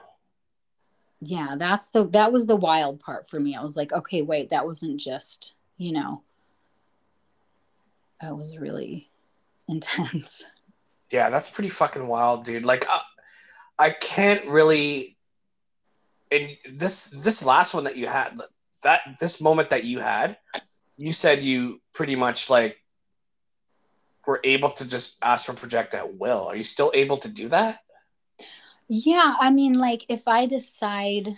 Yeah, 1.20 1.56
that's 1.58 1.90
the 1.90 2.06
that 2.08 2.32
was 2.32 2.48
the 2.48 2.56
wild 2.56 3.00
part 3.00 3.30
for 3.30 3.40
me. 3.40 3.56
I 3.56 3.64
was 3.64 3.76
like, 3.76 3.92
okay, 3.92 4.22
wait, 4.22 4.50
that 4.50 4.66
wasn't 4.66 5.00
just, 5.00 5.54
you 5.78 5.92
know, 5.92 6.22
that 8.22 8.38
was 8.38 8.58
really 8.58 9.10
intense. 9.68 10.44
Yeah, 11.12 11.30
that's 11.30 11.52
pretty 11.52 11.70
fucking 11.70 12.08
wild, 12.08 12.46
dude. 12.46 12.66
Like, 12.66 12.86
uh, 12.90 13.00
I 13.78 13.92
can't 13.92 14.46
really. 14.46 15.18
And 16.32 16.50
this 16.76 17.10
this 17.24 17.46
last 17.46 17.74
one 17.74 17.84
that 17.84 17.98
you 17.98 18.08
had, 18.08 18.38
that 18.84 19.02
this 19.20 19.40
moment 19.40 19.70
that 19.70 19.84
you 19.84 20.00
had, 20.00 20.38
you 20.98 21.12
said 21.12 21.44
you 21.44 21.82
pretty 21.94 22.16
much 22.16 22.50
like 22.50 22.83
were 24.28 24.40
able 24.44 24.70
to 24.72 24.88
just 24.88 25.18
ask 25.24 25.46
for 25.46 25.54
project 25.54 25.94
at 25.94 26.16
will. 26.16 26.48
Are 26.48 26.56
you 26.56 26.64
still 26.64 26.92
able 26.96 27.18
to 27.18 27.30
do 27.30 27.50
that? 27.50 27.80
Yeah, 28.88 29.36
I 29.40 29.50
mean, 29.52 29.74
like 29.74 30.06
if 30.10 30.28
I 30.28 30.46
decide 30.46 31.38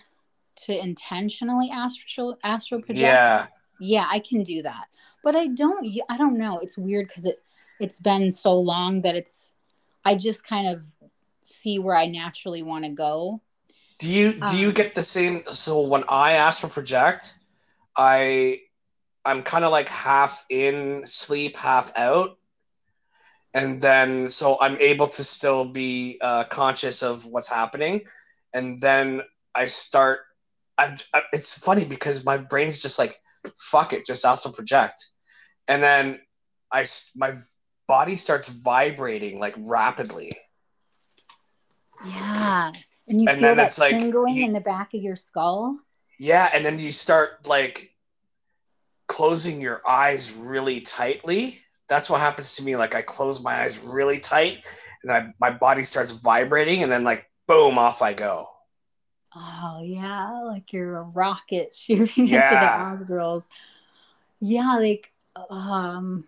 to 0.65 0.77
intentionally 0.77 1.69
astral 1.71 2.37
astral 2.43 2.81
project, 2.81 3.01
Yeah. 3.01 3.47
yeah, 3.79 4.07
I 4.09 4.19
can 4.19 4.43
do 4.43 4.63
that. 4.63 4.85
But 5.23 5.35
I 5.35 5.47
don't. 5.47 5.87
I 6.09 6.17
don't 6.17 6.37
know. 6.37 6.59
It's 6.59 6.77
weird 6.77 7.07
because 7.07 7.25
it 7.25 7.43
it's 7.79 7.99
been 7.99 8.31
so 8.31 8.57
long 8.59 9.01
that 9.01 9.15
it's. 9.15 9.53
I 10.05 10.15
just 10.15 10.45
kind 10.45 10.67
of 10.67 10.85
see 11.43 11.79
where 11.79 11.95
I 11.95 12.05
naturally 12.07 12.63
want 12.63 12.85
to 12.85 12.91
go. 12.91 13.41
Do 13.99 14.11
you 14.11 14.33
do 14.41 14.57
you 14.57 14.67
Um, 14.67 14.73
get 14.73 14.93
the 14.93 15.03
same 15.03 15.43
so 15.45 15.81
when 15.87 16.03
I 16.09 16.33
astral 16.33 16.71
project, 16.71 17.33
I 17.97 18.59
I'm 19.25 19.43
kind 19.43 19.65
of 19.65 19.71
like 19.71 19.89
half 19.89 20.45
in 20.49 21.07
sleep, 21.07 21.57
half 21.57 21.97
out. 21.97 22.37
And 23.55 23.79
then 23.81 24.27
so 24.27 24.57
I'm 24.61 24.75
able 24.77 25.07
to 25.07 25.23
still 25.23 25.65
be 25.71 26.19
uh, 26.21 26.43
conscious 26.49 27.01
of 27.01 27.25
what's 27.25 27.49
happening. 27.49 28.01
And 28.53 28.79
then 28.79 29.21
I 29.55 29.65
start 29.65 30.19
I'm, 30.77 30.95
I, 31.13 31.21
it's 31.31 31.63
funny 31.63 31.85
because 31.85 32.25
my 32.25 32.37
brain's 32.37 32.81
just 32.81 32.99
like 32.99 33.15
fuck 33.57 33.93
it, 33.93 34.05
just 34.05 34.25
astral 34.25 34.53
project. 34.53 35.07
And 35.69 35.81
then 35.81 36.19
I 36.71 36.85
my 37.15 37.31
body 37.87 38.17
starts 38.17 38.49
vibrating 38.49 39.39
like 39.39 39.55
rapidly. 39.57 40.35
Yeah, 42.05 42.71
and 43.07 43.21
you 43.21 43.29
And 43.29 43.39
feel 43.39 43.55
then 43.55 43.57
that 43.57 43.77
like 43.79 43.91
tingling 43.91 44.35
you- 44.35 44.45
in 44.45 44.53
the 44.53 44.59
back 44.61 44.93
of 44.93 45.01
your 45.01 45.15
skull. 45.15 45.79
Yeah, 46.19 46.49
and 46.53 46.65
then 46.65 46.79
you 46.79 46.91
start 46.91 47.47
like 47.47 47.91
closing 49.07 49.61
your 49.61 49.81
eyes 49.87 50.35
really 50.35 50.81
tightly. 50.81 51.59
That's 51.89 52.09
what 52.09 52.21
happens 52.21 52.55
to 52.55 52.63
me. 52.63 52.75
Like 52.75 52.95
I 52.95 53.01
close 53.01 53.43
my 53.43 53.61
eyes 53.61 53.79
really 53.83 54.19
tight, 54.19 54.65
and 55.03 55.11
I, 55.11 55.27
my 55.39 55.51
body 55.51 55.83
starts 55.83 56.21
vibrating, 56.21 56.83
and 56.83 56.91
then 56.91 57.03
like 57.03 57.29
boom, 57.47 57.77
off 57.77 58.01
I 58.01 58.13
go. 58.13 58.47
Oh 59.35 59.81
yeah, 59.83 60.41
like 60.43 60.71
you're 60.73 60.97
a 60.97 61.03
rocket 61.03 61.75
shooting 61.75 62.27
Yeah. 62.27 62.39
into 62.39 62.57
the 62.57 62.67
astrals. 62.67 63.47
Yeah, 64.39 64.77
like 64.79 65.13
um 65.49 66.25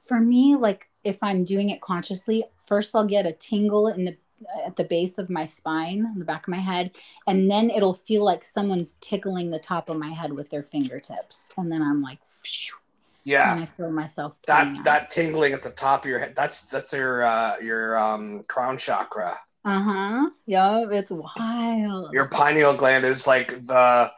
for 0.00 0.20
me, 0.20 0.56
like 0.56 0.88
if 1.04 1.18
I'm 1.22 1.44
doing 1.44 1.70
it 1.70 1.80
consciously, 1.80 2.44
first 2.56 2.94
I'll 2.94 3.06
get 3.06 3.26
a 3.26 3.32
tingle 3.32 3.88
in 3.88 4.04
the 4.04 4.16
at 4.64 4.76
the 4.76 4.84
base 4.84 5.18
of 5.18 5.28
my 5.28 5.44
spine, 5.44 5.98
in 5.98 6.18
the 6.18 6.24
back 6.24 6.46
of 6.46 6.50
my 6.50 6.58
head, 6.58 6.92
and 7.26 7.50
then 7.50 7.68
it'll 7.70 7.92
feel 7.92 8.24
like 8.24 8.42
someone's 8.42 8.94
tickling 9.00 9.50
the 9.50 9.58
top 9.58 9.90
of 9.90 9.98
my 9.98 10.10
head 10.10 10.32
with 10.32 10.48
their 10.48 10.62
fingertips. 10.62 11.50
And 11.58 11.70
then 11.70 11.82
I'm 11.82 12.00
like, 12.00 12.18
phew, 12.26 12.76
and 13.24 13.32
Yeah, 13.32 13.62
I 13.62 13.66
feel 13.66 13.90
myself 13.90 14.36
that 14.46 14.66
out. 14.78 14.84
that 14.84 15.10
tingling 15.10 15.52
at 15.52 15.62
the 15.62 15.70
top 15.70 16.04
of 16.04 16.10
your 16.10 16.18
head. 16.18 16.34
That's 16.36 16.70
that's 16.70 16.92
your 16.92 17.22
uh, 17.22 17.56
your 17.60 17.98
um, 17.98 18.42
crown 18.48 18.78
chakra. 18.78 19.36
Uh-huh. 19.64 20.30
Yeah, 20.46 20.86
it's 20.90 21.10
wild. 21.10 22.12
Your 22.12 22.28
pineal 22.28 22.74
gland 22.74 23.04
is 23.04 23.26
like 23.26 23.48
the 23.48 24.10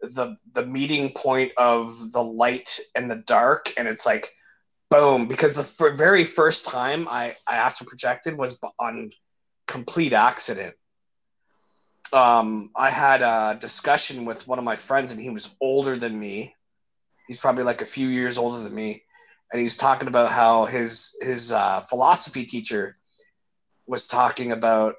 the 0.00 0.36
the 0.54 0.66
meeting 0.66 1.12
point 1.16 1.52
of 1.56 2.12
the 2.12 2.22
light 2.22 2.78
and 2.94 3.10
the 3.10 3.22
dark, 3.26 3.70
and 3.76 3.86
it's 3.86 4.06
like 4.06 4.26
boom. 4.90 5.28
Because 5.28 5.54
the 5.56 5.86
f- 5.86 5.96
very 5.96 6.24
first 6.24 6.64
time 6.64 7.06
I 7.08 7.34
I 7.46 7.56
astral 7.56 7.88
projected 7.88 8.36
was 8.36 8.60
on 8.78 9.10
complete 9.68 10.12
accident. 10.12 10.74
Um, 12.12 12.70
I 12.76 12.90
had 12.90 13.22
a 13.22 13.56
discussion 13.60 14.24
with 14.24 14.48
one 14.48 14.58
of 14.58 14.64
my 14.64 14.74
friends, 14.74 15.12
and 15.12 15.22
he 15.22 15.30
was 15.30 15.54
older 15.60 15.96
than 15.96 16.18
me. 16.18 16.56
He's 17.30 17.38
probably 17.38 17.62
like 17.62 17.80
a 17.80 17.86
few 17.86 18.08
years 18.08 18.38
older 18.38 18.58
than 18.58 18.74
me, 18.74 19.04
and 19.52 19.62
he's 19.62 19.76
talking 19.76 20.08
about 20.08 20.32
how 20.32 20.64
his 20.64 21.16
his 21.22 21.52
uh, 21.52 21.78
philosophy 21.78 22.42
teacher 22.44 22.96
was 23.86 24.08
talking 24.08 24.50
about 24.50 24.96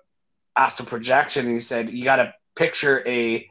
astral 0.55 0.87
projection. 0.87 1.43
And 1.47 1.53
he 1.53 1.59
said 1.59 1.89
you 1.89 2.05
got 2.05 2.15
to 2.15 2.33
picture 2.55 3.03
a 3.05 3.49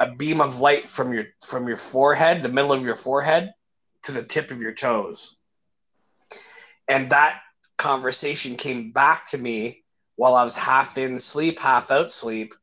a 0.00 0.10
beam 0.10 0.40
of 0.40 0.58
light 0.58 0.88
from 0.88 1.12
your 1.12 1.26
from 1.46 1.68
your 1.68 1.76
forehead, 1.76 2.42
the 2.42 2.48
middle 2.48 2.72
of 2.72 2.84
your 2.84 2.96
forehead, 2.96 3.54
to 4.02 4.10
the 4.10 4.24
tip 4.24 4.50
of 4.50 4.60
your 4.60 4.74
toes, 4.74 5.36
and 6.88 7.10
that 7.10 7.42
conversation 7.78 8.56
came 8.56 8.90
back 8.90 9.24
to 9.26 9.38
me 9.38 9.84
while 10.16 10.34
I 10.34 10.42
was 10.42 10.58
half 10.58 10.98
in 10.98 11.16
sleep, 11.20 11.60
half 11.60 11.92
out 11.92 12.10
sleep. 12.10 12.54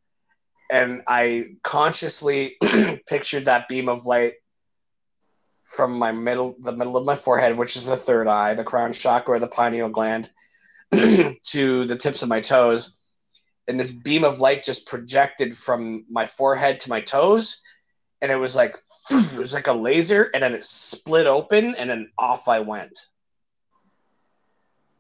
And 0.70 1.04
I 1.08 1.56
consciously 1.64 2.58
pictured 3.08 3.46
that 3.46 3.70
beam 3.70 3.88
of 3.88 4.06
light 4.06 4.34
from 5.76 5.98
my 5.98 6.12
middle, 6.12 6.56
the 6.60 6.76
middle 6.76 6.98
of 6.98 7.06
my 7.06 7.16
forehead, 7.16 7.58
which 7.58 7.76
is 7.76 7.86
the 7.86 7.96
third 7.96 8.28
eye, 8.28 8.54
the 8.54 8.64
crown 8.64 8.92
chakra, 8.92 9.40
the 9.40 9.48
pineal 9.48 9.90
gland, 9.90 10.30
to 10.92 11.86
the 11.86 11.98
tips 12.00 12.22
of 12.22 12.30
my 12.30 12.42
toes. 12.42 12.98
And 13.68 13.80
this 13.80 13.92
beam 13.92 14.26
of 14.26 14.40
light 14.40 14.64
just 14.64 14.88
projected 14.88 15.56
from 15.56 16.06
my 16.10 16.26
forehead 16.26 16.80
to 16.82 16.90
my 16.90 17.00
toes. 17.00 17.62
And 18.22 18.32
it 18.32 18.36
was 18.36 18.56
like, 18.56 18.76
it 19.12 19.40
was 19.40 19.54
like 19.54 19.68
a 19.68 19.74
laser. 19.74 20.30
And 20.34 20.44
then 20.44 20.54
it 20.54 20.64
split 20.64 21.26
open 21.26 21.74
and 21.76 21.90
then 21.90 22.12
off 22.18 22.50
I 22.50 22.60
went. 22.60 23.00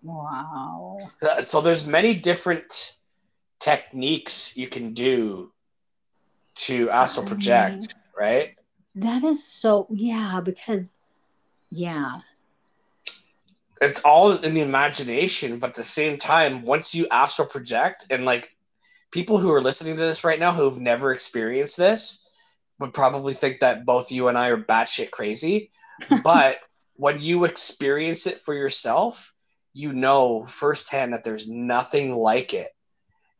Wow. 0.03 0.97
Uh, 1.21 1.41
so 1.41 1.59
there's 1.59 1.85
many 1.85 2.15
different 2.15 2.93
techniques 3.59 4.55
you 4.55 4.67
can 4.67 4.93
do 4.93 5.51
to 6.55 6.89
astral 6.89 7.25
project 7.25 7.95
right 8.17 8.55
That 8.95 9.23
is 9.23 9.45
so 9.45 9.87
yeah, 9.89 10.41
because 10.43 10.93
yeah. 11.69 12.19
it's 13.81 14.01
all 14.01 14.31
in 14.31 14.53
the 14.53 14.61
imagination 14.61 15.57
but 15.57 15.71
at 15.71 15.75
the 15.75 15.83
same 15.83 16.17
time 16.17 16.61
once 16.61 16.93
you 16.93 17.07
astral 17.11 17.47
project 17.47 18.05
and 18.11 18.25
like 18.25 18.55
people 19.11 19.37
who 19.37 19.51
are 19.51 19.61
listening 19.61 19.95
to 19.95 20.01
this 20.01 20.23
right 20.23 20.39
now 20.39 20.53
who've 20.53 20.79
never 20.79 21.11
experienced 21.11 21.77
this 21.77 22.57
would 22.79 22.93
probably 22.93 23.33
think 23.33 23.59
that 23.59 23.85
both 23.85 24.11
you 24.11 24.27
and 24.27 24.37
i 24.37 24.49
are 24.49 24.57
batshit 24.57 25.11
crazy 25.11 25.69
but 26.23 26.59
when 26.95 27.19
you 27.19 27.43
experience 27.43 28.27
it 28.27 28.37
for 28.37 28.53
yourself 28.53 29.33
you 29.73 29.91
know 29.91 30.45
firsthand 30.45 31.13
that 31.13 31.23
there's 31.23 31.49
nothing 31.49 32.15
like 32.15 32.53
it 32.53 32.69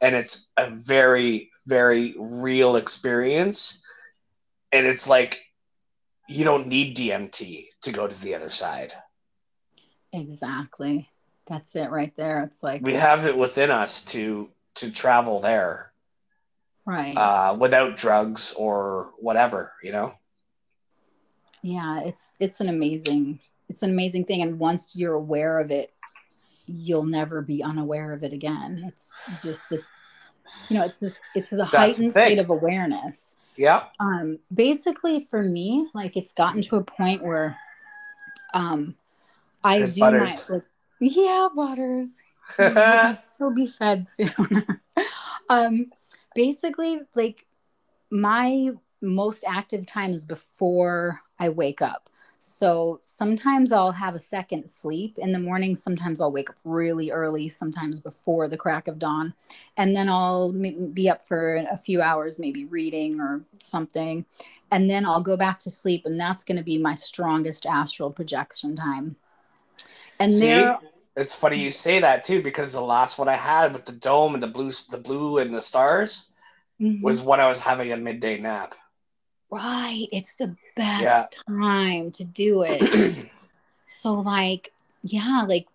and 0.02 0.16
it's 0.16 0.52
a 0.58 0.70
very 0.72 1.50
very 1.68 2.16
real 2.20 2.76
experience 2.76 3.81
and 4.71 4.86
it's 4.86 5.10
like 5.10 5.39
you 6.29 6.43
don't 6.43 6.67
need 6.67 6.95
dmt 6.95 7.63
to 7.81 7.91
go 7.91 8.07
to 8.07 8.23
the 8.23 8.36
other 8.36 8.49
side 8.49 8.93
Exactly. 10.13 11.10
That's 11.47 11.75
it 11.75 11.89
right 11.89 12.15
there. 12.15 12.43
It's 12.43 12.63
like 12.63 12.81
we 12.81 12.93
have 12.93 13.25
it 13.25 13.38
within 13.38 13.71
us 13.71 14.05
to 14.05 14.49
to 14.75 14.91
travel 14.91 15.39
there 15.39 15.91
right. 16.86 17.15
uh, 17.15 17.55
without 17.60 17.97
drugs 17.97 18.53
or 18.57 19.12
whatever 19.19 19.73
you 19.84 19.91
know 19.91 20.13
yeah, 21.62 22.01
it's 22.01 22.34
it's 22.39 22.62
an 22.62 22.69
amazing 22.69 23.39
it's 23.69 23.84
an 23.84 23.91
amazing 23.91 24.25
thing 24.25 24.41
and 24.41 24.60
once 24.60 24.95
you're 24.95 25.13
aware 25.13 25.60
of 25.60 25.71
it, 25.71 25.91
you'll 26.65 27.05
never 27.05 27.41
be 27.41 27.63
unaware 27.63 28.13
of 28.13 28.23
it 28.23 28.34
again. 28.34 28.84
It's 28.88 29.41
just 29.43 29.69
this 29.69 29.89
you 30.69 30.77
know, 30.77 30.86
it's 30.86 30.99
this 30.99 31.19
it's 31.36 31.53
a 31.53 31.65
heightened 31.65 32.13
state 32.13 32.39
of 32.39 32.49
awareness. 32.49 33.36
Yeah. 33.62 33.86
Um 34.00 34.39
basically 34.54 35.24
for 35.26 35.41
me 35.43 35.88
like 35.93 36.17
it's 36.17 36.34
gotten 36.34 36.62
to 36.63 36.76
a 36.78 36.84
point 36.84 37.21
where 37.24 37.58
um 38.54 38.95
i 39.63 39.78
There's 39.78 39.93
do 39.93 40.02
Butters. 40.02 40.50
my 40.50 40.56
like 40.56 40.63
yeah 41.00 41.47
butters 41.56 42.21
he'll 43.38 43.52
be 43.54 43.67
fed 43.67 44.06
soon. 44.06 44.65
Um 45.50 45.91
basically 46.36 47.01
like 47.16 47.45
my 48.09 48.72
most 49.01 49.43
active 49.47 49.86
time 49.86 50.14
is 50.14 50.26
before 50.26 51.20
i 51.39 51.49
wake 51.49 51.82
up 51.82 52.09
so 52.44 53.00
sometimes 53.04 53.72
i'll 53.72 53.92
have 53.92 54.16
a 54.16 54.20
second 54.20 54.68
sleep 54.68 55.20
in 55.20 55.32
the 55.32 55.38
morning 55.39 55.76
sometimes 55.76 56.20
i'll 56.20 56.32
wake 56.32 56.50
up 56.50 56.56
really 56.66 57.12
early 57.12 57.48
sometimes 57.48 58.00
before 58.00 58.48
the 58.48 58.58
crack 58.58 58.88
of 58.88 58.98
dawn 58.98 59.32
and 59.78 59.96
then 59.96 60.10
i'll 60.10 60.52
be 60.52 61.08
up 61.08 61.22
for 61.22 61.58
a 61.58 61.78
few 61.78 62.02
hours 62.02 62.39
maybe 62.39 62.66
reading 62.66 63.20
or 63.22 63.44
something 63.60 64.26
and 64.72 64.89
then 64.89 65.06
i'll 65.06 65.22
go 65.22 65.38
back 65.38 65.60
to 65.60 65.70
sleep 65.70 66.02
and 66.06 66.20
that's 66.20 66.44
going 66.44 66.58
to 66.58 66.64
be 66.64 66.80
my 66.80 66.96
strongest 66.96 67.68
astral 67.68 68.10
projection 68.10 68.76
time 68.76 69.16
and 70.20 70.34
See? 70.34 70.42
there 70.42 70.80
it's 71.18 71.36
funny 71.36 71.58
you 71.58 71.72
say 71.72 72.00
that 72.00 72.24
too 72.24 72.42
because 72.42 72.74
the 72.74 72.82
last 72.82 73.20
one 73.20 73.28
i 73.28 73.36
had 73.36 73.74
with 73.74 73.86
the 73.86 73.92
dome 73.92 74.34
and 74.34 74.42
the 74.42 74.48
blue 74.48 74.72
the 74.89 74.98
blue 74.98 75.39
and 75.39 75.54
the 75.54 75.62
stars 75.62 76.32
Mhm. 76.80 77.04
was 77.04 77.22
when 77.22 77.39
i 77.39 77.48
was 77.48 77.62
having 77.62 77.92
a 77.94 77.98
midday 77.98 78.39
nap 78.39 78.76
Right. 79.52 80.08
It's 80.12 80.36
the 80.36 80.56
best 80.76 81.02
Yeah. 81.04 81.26
time 81.47 82.12
to 82.12 82.24
do 82.24 82.64
it. 82.64 82.82
so, 83.86 84.14
like, 84.14 84.72
yeah, 85.04 85.43
like 85.47 85.68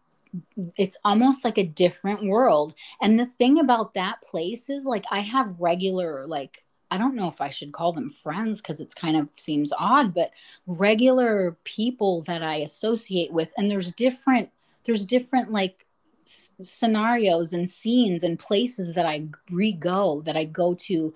it's 0.76 0.96
almost 1.04 1.44
like 1.44 1.58
a 1.58 1.64
different 1.64 2.24
world. 2.24 2.74
And 3.00 3.18
the 3.18 3.26
thing 3.26 3.58
about 3.58 3.94
that 3.94 4.22
place 4.22 4.68
is, 4.70 4.84
like, 4.84 5.04
I 5.10 5.20
have 5.20 5.60
regular, 5.60 6.26
like, 6.26 6.64
I 6.90 6.98
don't 6.98 7.16
know 7.16 7.28
if 7.28 7.40
I 7.40 7.50
should 7.50 7.72
call 7.72 7.92
them 7.92 8.10
friends 8.10 8.60
because 8.62 8.80
it's 8.80 8.94
kind 8.94 9.16
of 9.16 9.28
seems 9.36 9.72
odd, 9.78 10.14
but 10.14 10.30
regular 10.66 11.56
people 11.64 12.22
that 12.22 12.42
I 12.42 12.56
associate 12.56 13.32
with, 13.32 13.52
and 13.58 13.70
there's 13.70 13.92
different 13.92 14.50
there's 14.84 15.04
different 15.04 15.50
like 15.50 15.84
s- 16.24 16.52
scenarios 16.62 17.52
and 17.52 17.68
scenes 17.68 18.22
and 18.22 18.38
places 18.38 18.94
that 18.94 19.04
I 19.04 19.24
re 19.50 19.72
go 19.72 20.22
that 20.22 20.36
I 20.36 20.44
go 20.44 20.74
to. 20.74 21.12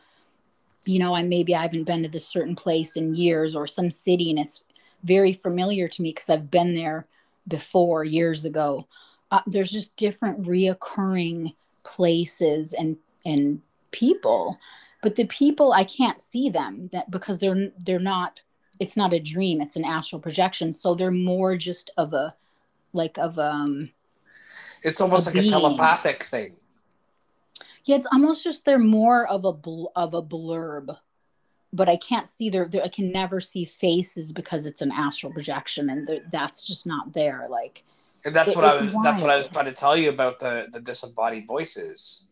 You 0.85 0.99
know, 0.99 1.15
I 1.15 1.23
maybe 1.23 1.55
I 1.55 1.63
haven't 1.63 1.85
been 1.85 2.03
to 2.03 2.09
this 2.09 2.27
certain 2.27 2.57
place 2.57 2.97
in 2.97 3.15
years 3.15 3.55
or 3.55 3.67
some 3.67 3.91
city, 3.91 4.31
and 4.31 4.39
it's 4.39 4.65
very 5.03 5.33
familiar 5.33 5.89
to 5.89 6.03
me 6.03 6.11
because 6.11 6.31
I've 6.31 6.51
been 6.51 6.75
there 6.75 7.07
before 7.49 8.05
years 8.05 8.45
ago. 8.45 8.87
Uh, 9.31 9.41
there's 9.47 9.71
just 9.71 9.97
different 9.97 10.43
reoccurring 10.43 11.55
places 11.83 12.73
and 12.73 12.97
and 13.25 13.61
people 13.91 14.59
but 15.03 15.17
the 15.17 15.25
people 15.27 15.73
i 15.73 15.85
can't 15.85 16.21
see 16.21 16.51
them 16.51 16.89
that 16.93 17.11
because 17.11 17.39
they're 17.39 17.71
they're 17.85 17.99
not 17.99 18.41
it's 18.79 18.97
not 18.97 19.13
a 19.13 19.19
dream 19.19 19.61
it's 19.61 19.77
an 19.77 19.85
astral 19.85 20.21
projection 20.21 20.73
so 20.73 20.95
they're 20.95 21.11
more 21.11 21.57
just 21.57 21.91
of 21.97 22.13
a 22.13 22.35
like 22.93 23.19
of 23.19 23.39
um 23.39 23.91
It's 24.83 25.01
almost 25.01 25.35
A 25.35 25.37
like 25.37 25.47
a 25.47 25.49
telepathic 25.49 26.23
thing. 26.23 26.57
Yeah 27.85 27.97
it's 27.97 28.07
almost 28.13 28.45
just 28.45 28.65
they're 28.65 28.79
more 28.79 29.27
of 29.27 29.45
a 29.45 29.53
bl- 29.53 29.87
of 29.97 30.15
a 30.15 30.23
blurb 30.23 30.97
but 31.73 31.89
i 31.89 31.97
can't 31.97 32.29
see 32.29 32.51
their, 32.51 32.67
their 32.69 32.83
i 32.85 32.89
can 32.89 33.11
never 33.13 33.41
see 33.41 33.65
faces 33.65 34.33
because 34.33 34.67
it's 34.67 34.83
an 34.83 34.93
astral 34.93 35.33
projection 35.33 35.91
and 35.91 36.21
that's 36.33 36.67
just 36.67 36.87
not 36.87 37.13
there 37.13 37.47
like 37.51 37.85
And 38.25 38.35
that's 38.35 38.53
It- 38.53 38.57
what 38.57 38.65
I 38.67 38.75
was 38.81 38.93
that's 39.03 39.23
what 39.23 39.31
I 39.31 39.39
was 39.39 39.49
trying 39.49 39.67
to 39.67 39.73
tell 39.73 39.97
you 39.97 40.11
about 40.11 40.39
the 40.39 40.69
the 40.73 40.81
disembodied 40.81 41.47
voices. 41.47 42.29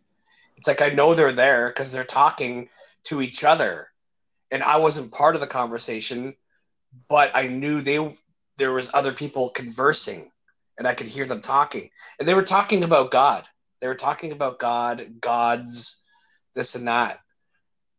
It's 0.57 0.69
like 0.69 0.83
I 0.83 0.91
know 0.91 1.15
they're 1.15 1.33
there 1.33 1.69
because 1.69 1.93
they're 1.93 2.05
talking 2.05 2.69
to 3.05 3.23
each 3.23 3.45
other. 3.45 3.89
And 4.51 4.63
I 4.63 4.77
wasn't 4.79 5.13
part 5.13 5.35
of 5.35 5.41
the 5.41 5.47
conversation, 5.47 6.35
but 7.09 7.31
I 7.35 7.47
knew 7.47 7.81
they 7.81 7.99
there 8.57 8.73
was 8.73 8.93
other 8.93 9.13
people 9.13 9.51
conversing 9.51 10.31
and 10.77 10.87
I 10.87 10.95
could 10.95 11.07
hear 11.07 11.25
them 11.25 11.41
talking. 11.41 11.89
And 12.19 12.27
they 12.29 12.35
were 12.35 12.43
talking 12.43 12.85
about 12.85 13.11
God. 13.11 13.49
They 13.81 13.87
were 13.89 13.95
talking 13.95 14.33
about 14.33 14.59
God, 14.59 15.21
gods, 15.21 16.03
this 16.55 16.75
and 16.75 16.89
that. 16.89 17.21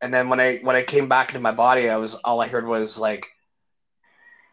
And 0.02 0.14
then 0.14 0.30
when 0.30 0.40
I 0.40 0.58
when 0.60 0.76
I 0.76 0.84
came 0.84 1.08
back 1.10 1.30
into 1.30 1.40
my 1.42 1.52
body, 1.52 1.90
I 1.90 1.98
was 1.98 2.16
all 2.16 2.42
I 2.42 2.48
heard 2.48 2.68
was 2.68 3.00
like 3.00 3.26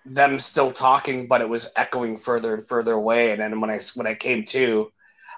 them 0.05 0.39
still 0.39 0.71
talking, 0.73 1.27
but 1.27 1.41
it 1.41 1.49
was 1.49 1.73
echoing 1.77 2.17
further 2.17 2.55
and 2.55 2.67
further 2.67 2.93
away. 2.93 3.33
And 3.33 3.41
then 3.41 3.61
when 3.61 3.71
I 3.71 3.79
when 3.95 4.07
I 4.07 4.15
came 4.15 4.45
to, 4.47 4.91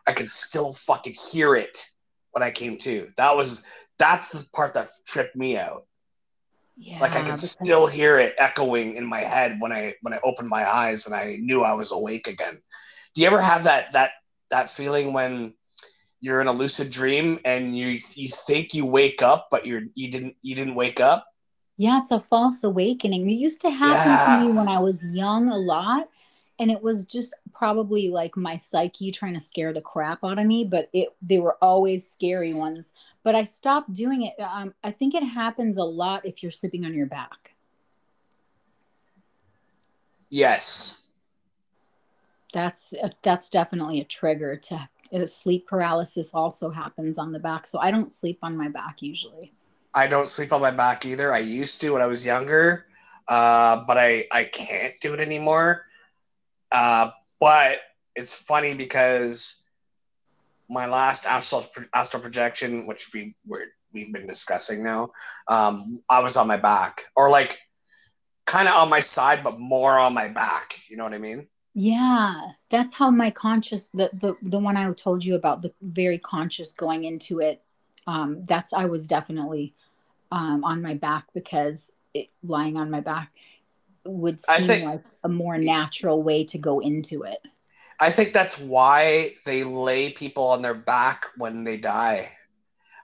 I 0.07 0.13
could 0.13 0.29
still 0.31 0.75
fucking 0.75 1.15
hear 1.33 1.55
it 1.55 1.79
when 2.33 2.43
I 2.43 2.51
came 2.51 2.79
to. 2.79 3.09
That 3.17 3.37
was 3.37 3.67
that's 3.99 4.33
the 4.33 4.49
part 4.55 4.75
that 4.75 4.89
tripped 5.07 5.37
me 5.37 5.57
out. 5.59 5.87
yeah 6.77 6.99
Like 7.01 7.13
I 7.13 7.19
could 7.19 7.27
because- 7.27 7.51
still 7.63 7.87
hear 7.87 8.19
it 8.19 8.35
echoing 8.39 8.95
in 8.95 9.05
my 9.07 9.21
head 9.21 9.57
when 9.61 9.73
I 9.73 9.95
when 10.03 10.13
I 10.15 10.21
opened 10.23 10.49
my 10.49 10.71
eyes 10.71 11.07
and 11.07 11.15
I 11.15 11.37
knew 11.41 11.63
I 11.63 11.73
was 11.75 11.93
awake 11.93 12.29
again. 12.29 12.59
Do 13.15 13.21
you 13.23 13.27
ever 13.27 13.41
have 13.41 13.65
that 13.65 13.93
that 13.93 14.13
that 14.51 14.71
feeling 14.71 15.13
when 15.13 15.55
you're 16.21 16.41
in 16.41 16.47
a 16.49 16.53
lucid 16.53 16.91
dream 16.91 17.39
and 17.45 17.77
you 17.77 17.89
you 17.89 18.29
think 18.29 18.75
you 18.75 18.85
wake 18.87 19.23
up 19.23 19.49
but 19.51 19.67
you're 19.67 19.83
you 19.95 20.11
didn't 20.11 20.37
you 20.43 20.55
didn't 20.55 20.75
wake 20.75 21.01
up? 21.01 21.27
Yeah, 21.77 22.01
it's 22.01 22.11
a 22.11 22.19
false 22.19 22.65
awakening. 22.65 23.29
It 23.29 23.35
used 23.35 23.61
to 23.61 23.71
happen 23.71 24.13
Yeah. 24.13 24.41
to 24.41 24.47
me 24.47 24.53
when 24.53 24.69
I 24.69 24.81
was 24.81 25.07
young 25.15 25.49
a 25.49 25.57
lot. 25.57 26.09
And 26.61 26.73
it 26.73 26.83
was 26.83 27.05
just 27.05 27.35
probably 27.55 28.09
like 28.09 28.37
my 28.37 28.57
psyche 28.57 29.13
trying 29.13 29.35
to 29.35 29.39
scare 29.41 29.73
the 29.73 29.81
crap 29.81 30.25
out 30.25 30.41
of 30.41 30.45
me, 30.45 30.65
but 30.65 30.89
it 30.93 31.11
they 31.23 31.39
were 31.39 31.57
always 31.63 32.11
scary 32.11 32.53
ones. 32.53 32.95
But 33.23 33.37
I 33.37 33.45
stopped 33.45 33.93
doing 33.93 34.23
it. 34.23 34.35
Um, 34.41 34.75
I 34.83 34.91
think 34.91 35.15
it 35.15 35.23
happens 35.23 35.77
a 35.77 35.85
lot 35.85 36.27
if 36.27 36.43
you're 36.43 36.51
sleeping 36.51 36.85
on 36.85 36.95
your 36.95 37.07
back. 37.07 37.53
Yes. 40.31 41.01
That's 42.53 42.93
that's 43.23 43.51
definitely 43.51 44.01
a 44.01 44.05
trigger 44.05 44.57
to 44.57 44.89
sleep 45.27 45.67
paralysis. 45.67 46.35
Also 46.35 46.71
happens 46.71 47.19
on 47.19 47.33
the 47.33 47.39
back, 47.39 47.67
so 47.67 47.79
I 47.79 47.91
don't 47.91 48.13
sleep 48.13 48.39
on 48.43 48.57
my 48.57 48.69
back 48.69 49.03
usually. 49.03 49.53
I 49.95 50.07
don't 50.07 50.29
sleep 50.29 50.53
on 50.53 50.61
my 50.61 50.71
back 50.71 51.07
either. 51.07 51.33
I 51.33 51.39
used 51.39 51.81
to 51.81 51.91
when 51.91 52.03
I 52.03 52.07
was 52.07 52.25
younger, 52.25 52.87
uh, 53.27 53.85
but 53.87 53.99
I, 53.99 54.25
I 54.31 54.45
can't 54.45 54.95
do 55.01 55.15
it 55.15 55.21
anymore. 55.21 55.87
Uh, 56.71 57.11
but 57.41 57.79
it's 58.15 58.35
funny 58.35 58.75
because 58.75 59.65
my 60.69 60.87
last 60.87 61.27
astral, 61.27 61.65
astral 61.95 62.23
projection, 62.23 62.87
which 62.87 63.11
we 63.15 63.35
were, 63.47 63.65
we've 63.93 64.13
been 64.13 64.27
discussing 64.27 64.85
now, 64.85 65.11
um, 65.49 66.03
I 66.11 66.21
was 66.23 66.37
on 66.37 66.47
my 66.47 66.59
back 66.59 67.03
or 67.17 67.31
like 67.31 67.59
kind 68.47 68.69
of 68.69 68.75
on 68.75 68.91
my 68.91 69.01
side, 69.01 69.43
but 69.43 69.59
more 69.59 69.99
on 69.99 70.15
my 70.15 70.29
back. 70.29 70.75
You 70.89 70.97
know 70.97 71.05
what 71.05 71.15
I 71.15 71.19
mean? 71.19 71.49
Yeah, 71.81 72.41
that's 72.71 72.93
how 72.93 73.09
my 73.13 73.31
conscious 73.31 73.89
the 73.91 74.11
the 74.13 74.35
the 74.43 74.59
one 74.59 74.77
I 74.77 74.93
told 74.95 75.25
you 75.25 75.37
about 75.37 75.63
the 75.63 75.73
very 75.81 76.19
conscious 76.19 76.73
going 76.73 77.05
into 77.05 77.39
it. 77.39 77.63
Um, 78.05 78.43
that's 78.49 78.73
I 78.73 78.87
was 78.87 79.07
definitely 79.07 79.75
um, 80.33 80.65
on 80.65 80.83
my 80.83 80.95
back 80.95 81.27
because 81.35 81.93
it, 82.15 82.31
lying 82.43 82.77
on 82.77 82.91
my 82.91 83.01
back 83.01 83.31
would 84.05 84.41
seem 84.41 84.67
think- 84.67 84.85
like 84.87 85.05
a 85.23 85.29
more 85.29 85.57
natural 85.57 86.21
way 86.21 86.43
to 86.47 86.59
go 86.59 86.81
into 86.81 87.23
it. 87.23 87.39
I 88.01 88.11
think 88.11 88.33
that's 88.33 88.59
why 88.59 89.31
they 89.47 89.63
lay 89.63 90.11
people 90.11 90.47
on 90.47 90.63
their 90.63 90.75
back 90.75 91.27
when 91.37 91.63
they 91.63 91.77
die, 91.77 92.33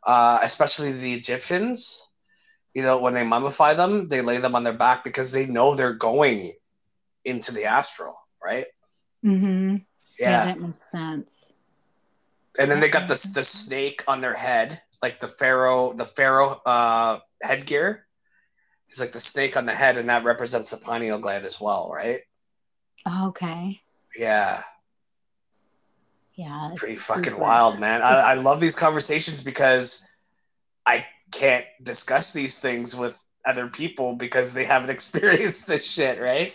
uh, 0.05 0.41
especially 0.43 0.91
the 0.91 1.13
Egyptians. 1.13 2.11
You 2.75 2.83
know, 2.83 2.99
when 2.99 3.15
they 3.15 3.23
mummify 3.23 3.77
them, 3.77 4.09
they 4.09 4.21
lay 4.21 4.39
them 4.39 4.57
on 4.57 4.65
their 4.65 4.77
back 4.77 5.05
because 5.05 5.33
they 5.33 5.47
know 5.47 5.77
they're 5.77 5.93
going 5.95 6.55
into 7.25 7.53
the 7.53 7.67
astral, 7.67 8.17
right? 8.45 8.67
Mm-hmm. 9.25 9.77
Yeah. 10.19 10.31
Yeah. 10.31 10.45
that 10.45 10.61
makes 10.61 10.91
sense. 10.91 11.53
and 12.59 12.71
then 12.71 12.81
they 12.81 12.89
got 12.89 13.09
the 13.09 13.31
the 13.35 13.43
snake 13.43 14.03
on 14.07 14.21
their 14.21 14.35
head, 14.35 14.81
like 15.03 15.19
the 15.19 15.27
pharaoh, 15.29 15.93
the 15.95 16.05
pharaoh 16.05 16.61
uh, 16.67 17.19
headgear. 17.43 18.07
It's 18.89 19.01
like 19.01 19.13
the 19.13 19.19
snake 19.19 19.57
on 19.57 19.67
the 19.67 19.73
head, 19.75 19.97
and 19.97 20.09
that 20.09 20.25
represents 20.25 20.71
the 20.71 20.77
pineal 20.77 21.19
gland 21.19 21.45
as 21.45 21.61
well, 21.61 21.91
right? 21.93 22.21
Okay. 23.27 23.81
Yeah. 24.17 24.61
Yeah. 26.35 26.71
it's 26.71 26.81
pretty 26.81 26.97
fucking 26.97 27.25
super- 27.25 27.37
wild, 27.39 27.81
man. 27.81 28.03
I, 28.03 28.15
I 28.21 28.35
love 28.35 28.61
these 28.61 28.77
conversations 28.77 29.43
because 29.43 30.09
I 30.87 31.07
can't 31.33 31.65
discuss 31.83 32.33
these 32.33 32.61
things 32.61 32.97
with 32.97 33.25
other 33.45 33.69
people 33.69 34.15
because 34.15 34.55
they 34.55 34.65
haven't 34.65 34.91
experienced 34.97 35.67
this 35.67 35.91
shit, 35.93 36.21
right? 36.21 36.53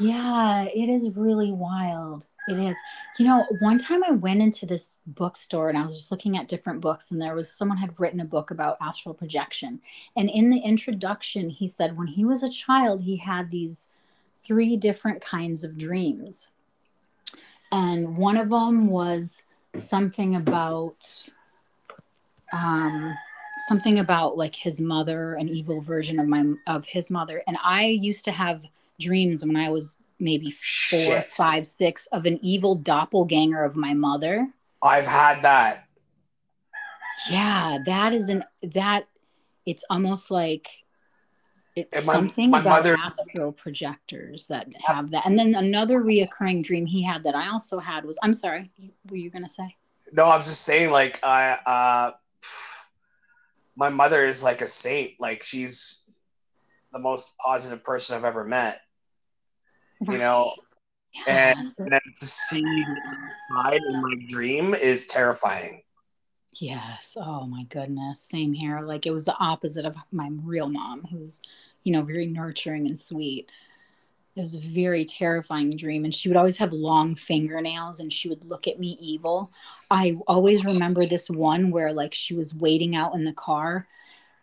Yeah, 0.00 0.64
it 0.64 0.88
is 0.88 1.10
really 1.14 1.52
wild. 1.52 2.26
It 2.48 2.58
is. 2.58 2.76
You 3.18 3.26
know, 3.26 3.44
one 3.60 3.78
time 3.78 4.02
I 4.04 4.12
went 4.12 4.40
into 4.40 4.64
this 4.64 4.96
bookstore 5.06 5.68
and 5.68 5.76
I 5.76 5.84
was 5.84 5.96
just 5.96 6.10
looking 6.10 6.36
at 6.38 6.48
different 6.48 6.80
books, 6.80 7.10
and 7.10 7.20
there 7.20 7.34
was 7.34 7.52
someone 7.52 7.78
had 7.78 7.98
written 8.00 8.20
a 8.20 8.24
book 8.24 8.50
about 8.50 8.78
astral 8.80 9.14
projection. 9.14 9.80
And 10.16 10.30
in 10.30 10.48
the 10.48 10.60
introduction, 10.60 11.50
he 11.50 11.68
said 11.68 11.98
when 11.98 12.06
he 12.06 12.24
was 12.24 12.42
a 12.42 12.48
child, 12.48 13.02
he 13.02 13.16
had 13.16 13.50
these 13.50 13.88
three 14.38 14.76
different 14.76 15.20
kinds 15.20 15.64
of 15.64 15.76
dreams. 15.76 16.48
And 17.70 18.16
one 18.16 18.36
of 18.38 18.48
them 18.48 18.86
was 18.86 19.44
something 19.74 20.34
about 20.34 21.28
um 22.52 23.14
something 23.68 23.98
about 23.98 24.38
like 24.38 24.54
his 24.54 24.80
mother 24.80 25.34
an 25.34 25.48
evil 25.48 25.80
version 25.80 26.18
of 26.18 26.26
my 26.26 26.54
of 26.66 26.86
his 26.86 27.10
mother 27.10 27.42
and 27.46 27.58
i 27.62 27.84
used 27.84 28.24
to 28.24 28.32
have 28.32 28.64
dreams 29.00 29.44
when 29.44 29.56
I 29.56 29.70
was 29.70 29.96
maybe 30.18 30.50
four, 30.50 30.58
Shit. 30.98 31.26
five, 31.26 31.66
six 31.66 32.06
of 32.08 32.26
an 32.26 32.38
evil 32.42 32.74
doppelganger 32.74 33.62
of 33.64 33.76
my 33.76 33.94
mother. 33.94 34.48
I've 34.82 35.06
had 35.06 35.42
that. 35.42 35.84
Yeah, 37.30 37.78
that 37.86 38.14
is 38.14 38.28
an 38.28 38.44
that 38.62 39.06
it's 39.66 39.84
almost 39.90 40.30
like 40.30 40.68
it's 41.76 41.96
And 41.96 42.06
my- 42.06 42.12
something 42.14 42.50
my 42.50 42.60
about 42.60 42.70
mother- 42.84 42.96
astral 42.98 43.52
projectors 43.52 44.46
that 44.48 44.66
have 44.86 45.10
that. 45.10 45.26
And 45.26 45.38
then 45.38 45.54
another 45.54 46.00
reoccurring 46.00 46.64
dream 46.64 46.86
he 46.86 47.02
had 47.02 47.22
that 47.24 47.34
I 47.36 47.48
also 47.50 47.78
had 47.78 48.04
was 48.04 48.18
I'm 48.22 48.34
sorry, 48.34 48.70
were 49.08 49.16
you 49.16 49.30
gonna 49.30 49.48
say? 49.48 49.76
No, 50.12 50.24
I 50.24 50.36
was 50.36 50.46
just 50.46 50.62
saying, 50.62 50.90
like, 50.90 51.20
I, 51.22 51.50
uh, 51.66 52.12
my 53.76 53.90
mother 53.90 54.20
is 54.22 54.42
like 54.42 54.62
a 54.62 54.66
saint. 54.66 55.20
Like, 55.20 55.42
she's 55.42 56.16
the 56.92 56.98
most 56.98 57.36
positive 57.36 57.84
person 57.84 58.16
I've 58.16 58.24
ever 58.24 58.42
met. 58.44 58.80
You 60.00 60.18
know, 60.18 60.54
Right. 61.26 61.56
and 61.56 61.76
to 62.16 62.26
see 62.26 62.62
inside 62.62 63.80
in 63.88 64.02
my 64.02 64.14
dream 64.28 64.74
is 64.74 65.06
terrifying. 65.06 65.82
Yes. 66.60 67.16
Oh 67.20 67.46
my 67.46 67.64
goodness. 67.64 68.20
Same 68.20 68.52
here. 68.52 68.80
Like 68.80 69.06
it 69.06 69.12
was 69.12 69.24
the 69.24 69.36
opposite 69.38 69.84
of 69.84 69.96
my 70.12 70.30
real 70.42 70.68
mom, 70.68 71.04
who's, 71.04 71.40
you 71.84 71.92
know, 71.92 72.02
very 72.02 72.26
nurturing 72.26 72.86
and 72.86 72.98
sweet. 72.98 73.50
It 74.36 74.40
was 74.40 74.54
a 74.54 74.60
very 74.60 75.04
terrifying 75.04 75.76
dream. 75.76 76.04
And 76.04 76.14
she 76.14 76.28
would 76.28 76.36
always 76.36 76.58
have 76.58 76.72
long 76.72 77.14
fingernails 77.14 78.00
and 78.00 78.12
she 78.12 78.28
would 78.28 78.44
look 78.44 78.68
at 78.68 78.78
me 78.78 78.96
evil. 79.00 79.50
I 79.90 80.16
always 80.26 80.64
remember 80.64 81.06
this 81.06 81.28
one 81.28 81.70
where 81.70 81.92
like 81.92 82.14
she 82.14 82.34
was 82.34 82.54
waiting 82.54 82.94
out 82.94 83.14
in 83.14 83.24
the 83.24 83.32
car 83.32 83.86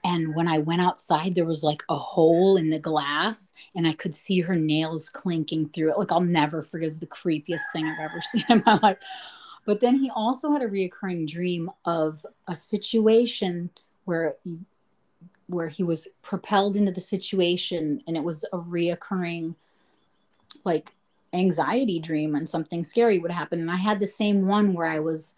And 0.06 0.36
when 0.36 0.47
I 0.47 0.60
went 0.60 0.84
outside, 0.84 1.34
there 1.34 1.45
was 1.45 1.64
like 1.64 1.84
a 1.89 1.95
hole 1.95 2.58
in 2.58 2.70
the 2.70 2.78
glass, 2.78 3.53
and 3.76 3.88
I 3.88 3.93
could 3.93 4.14
see 4.14 4.39
her 4.41 4.56
nails 4.56 5.10
clinking 5.10 5.66
through 5.66 5.89
it. 5.89 5.97
Like 5.97 6.12
I'll 6.12 6.22
never 6.22 6.62
forget. 6.62 6.86
It's 6.86 6.99
the 6.99 7.08
creepiest 7.08 7.64
thing 7.74 7.88
I've 7.88 8.12
ever 8.12 8.22
seen 8.32 8.45
in 8.47 8.62
my 8.68 8.80
life. 8.84 8.99
But 9.66 9.80
then 9.80 9.95
he 9.95 10.12
also 10.12 10.51
had 10.51 10.62
a 10.62 10.68
reoccurring 10.68 11.28
dream 11.28 11.72
of 11.86 12.24
a 12.47 12.56
situation 12.56 13.72
where 14.03 14.36
he, 14.43 14.60
where 15.47 15.70
he 15.70 15.82
was 15.82 16.08
propelled 16.22 16.76
into 16.76 16.91
the 16.91 17.01
situation, 17.01 18.03
and 18.06 18.16
it 18.16 18.24
was 18.24 18.43
a 18.53 18.60
reoccurring 18.60 19.56
like 20.64 20.93
anxiety 21.34 21.97
dream, 21.97 22.36
and 22.36 22.47
something 22.47 22.84
scary 22.84 23.18
would 23.18 23.32
happen. 23.32 23.60
And 23.60 23.72
I 23.72 23.78
had 23.78 23.99
the 23.99 24.06
same 24.06 24.47
one 24.47 24.74
where 24.74 24.86
I 24.86 24.99
was 24.99 25.34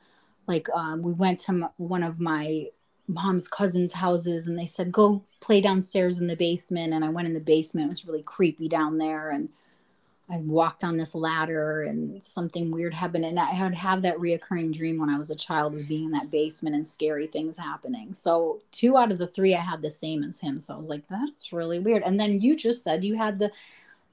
like, 0.46 0.68
um, 0.72 1.04
we 1.04 1.14
went 1.14 1.40
to 1.40 1.54
m- 1.54 1.70
one 1.78 2.04
of 2.04 2.20
my 2.20 2.68
mom's 3.08 3.48
cousins' 3.48 3.94
houses 3.94 4.48
and 4.48 4.60
they 4.60 4.66
said 4.66 4.92
go 4.92 5.24
play 5.40 5.62
downstairs 5.62 6.20
in 6.20 6.28
the 6.28 6.36
basement 6.36 6.94
and 6.94 7.06
I 7.06 7.10
went 7.10 7.28
in 7.28 7.34
the 7.34 7.40
basement 7.40 7.86
it 7.86 7.90
was 7.90 8.06
really 8.06 8.24
creepy 8.24 8.68
down 8.68 8.98
there 8.98 9.30
and 9.30 9.50
I 10.30 10.40
walked 10.40 10.84
on 10.84 10.98
this 10.98 11.16
ladder 11.16 11.84
and 11.84 12.22
something 12.22 12.70
weird 12.70 12.94
happened 12.94 13.24
and 13.24 13.40
I 13.40 13.64
would 13.64 13.76
have 13.76 14.02
that 14.02 14.18
reoccurring 14.18 14.74
dream 14.74 15.00
when 15.00 15.10
I 15.10 15.18
was 15.18 15.30
a 15.30 15.36
child 15.36 15.74
of 15.74 15.88
being 15.88 16.06
in 16.06 16.12
that 16.12 16.32
basement 16.32 16.76
and 16.76 16.86
scary 16.86 17.28
things 17.28 17.58
happening. 17.58 18.14
So 18.14 18.62
two 18.72 18.98
out 18.98 19.12
of 19.14 19.20
the 19.20 19.28
three 19.28 19.56
I 19.56 19.62
had 19.62 19.82
the 19.82 19.90
same 19.90 20.24
as 20.26 20.42
him. 20.42 20.60
So 20.60 20.74
I 20.74 20.78
was 20.78 20.90
like, 20.90 21.08
that's 21.08 21.54
really 21.54 21.80
weird. 21.80 22.04
And 22.04 22.20
then 22.20 22.42
you 22.42 22.58
just 22.58 22.84
said 22.84 23.06
you 23.06 23.16
had 23.16 23.40
the 23.40 23.52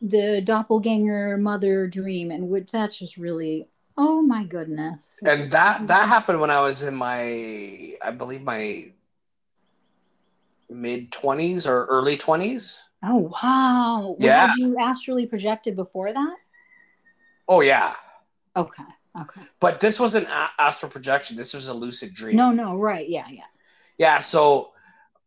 the 0.01 0.41
doppelganger 0.43 1.37
mother 1.39 1.87
dream 1.87 2.31
and 2.31 2.49
which 2.49 2.71
that's 2.71 2.99
just 2.99 3.17
really 3.17 3.67
Oh 3.97 4.23
my 4.23 4.45
goodness. 4.45 5.21
and 5.25 5.43
that 5.53 5.87
that 5.87 6.09
happened 6.09 6.41
when 6.41 6.51
I 6.51 6.61
was 6.61 6.83
in 6.83 6.95
my 6.95 7.21
I 8.05 8.11
believe 8.11 8.43
my 8.43 8.93
mid 10.69 11.13
20s 11.13 11.67
or 11.67 11.87
early 11.87 12.17
20s. 12.17 12.83
Oh 13.03 13.31
wow. 13.43 14.17
Yeah. 14.19 14.47
Had 14.49 14.57
you 14.59 14.77
astrally 14.81 15.27
projected 15.27 15.77
before 15.77 16.13
that? 16.13 16.37
Oh 17.49 17.61
yeah. 17.61 17.95
Okay. 18.57 18.83
Okay. 19.21 19.43
But 19.61 19.81
this 19.81 20.01
wasn't 20.01 20.27
a- 20.29 20.51
astral 20.59 20.91
projection. 20.91 21.37
This 21.37 21.55
was 21.55 21.69
a 21.69 21.75
lucid 21.75 22.15
dream. 22.15 22.37
No, 22.37 22.51
no, 22.51 22.77
right. 22.77 23.09
Yeah, 23.09 23.29
yeah. 23.31 23.45
Yeah, 23.99 24.19
so 24.19 24.73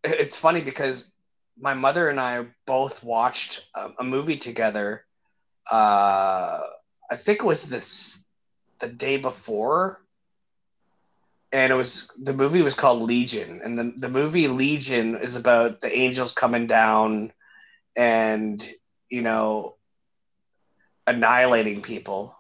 it's 0.04 0.36
funny 0.38 0.62
because 0.62 1.14
my 1.60 1.74
mother 1.74 2.10
and 2.10 2.20
I 2.20 2.48
both 2.66 3.04
watched 3.04 3.68
a, 3.76 3.92
a 4.00 4.04
movie 4.04 4.36
together. 4.38 5.06
Uh, 5.72 6.60
I 7.10 7.16
think 7.16 7.40
it 7.40 7.46
was 7.46 7.70
this 7.70 8.27
the 8.80 8.88
day 8.88 9.18
before, 9.18 10.02
and 11.52 11.72
it 11.72 11.76
was 11.76 12.08
the 12.24 12.34
movie 12.34 12.62
was 12.62 12.76
called 12.76 13.02
Legion, 13.02 13.62
and 13.64 13.78
the 13.78 13.94
the 13.98 14.10
movie 14.10 14.48
Legion 14.48 15.16
is 15.16 15.36
about 15.36 15.82
the 15.82 15.96
angels 15.96 16.34
coming 16.34 16.68
down, 16.68 17.32
and 17.96 18.68
you 19.10 19.22
know, 19.22 19.76
annihilating 21.06 21.82
people. 21.82 22.36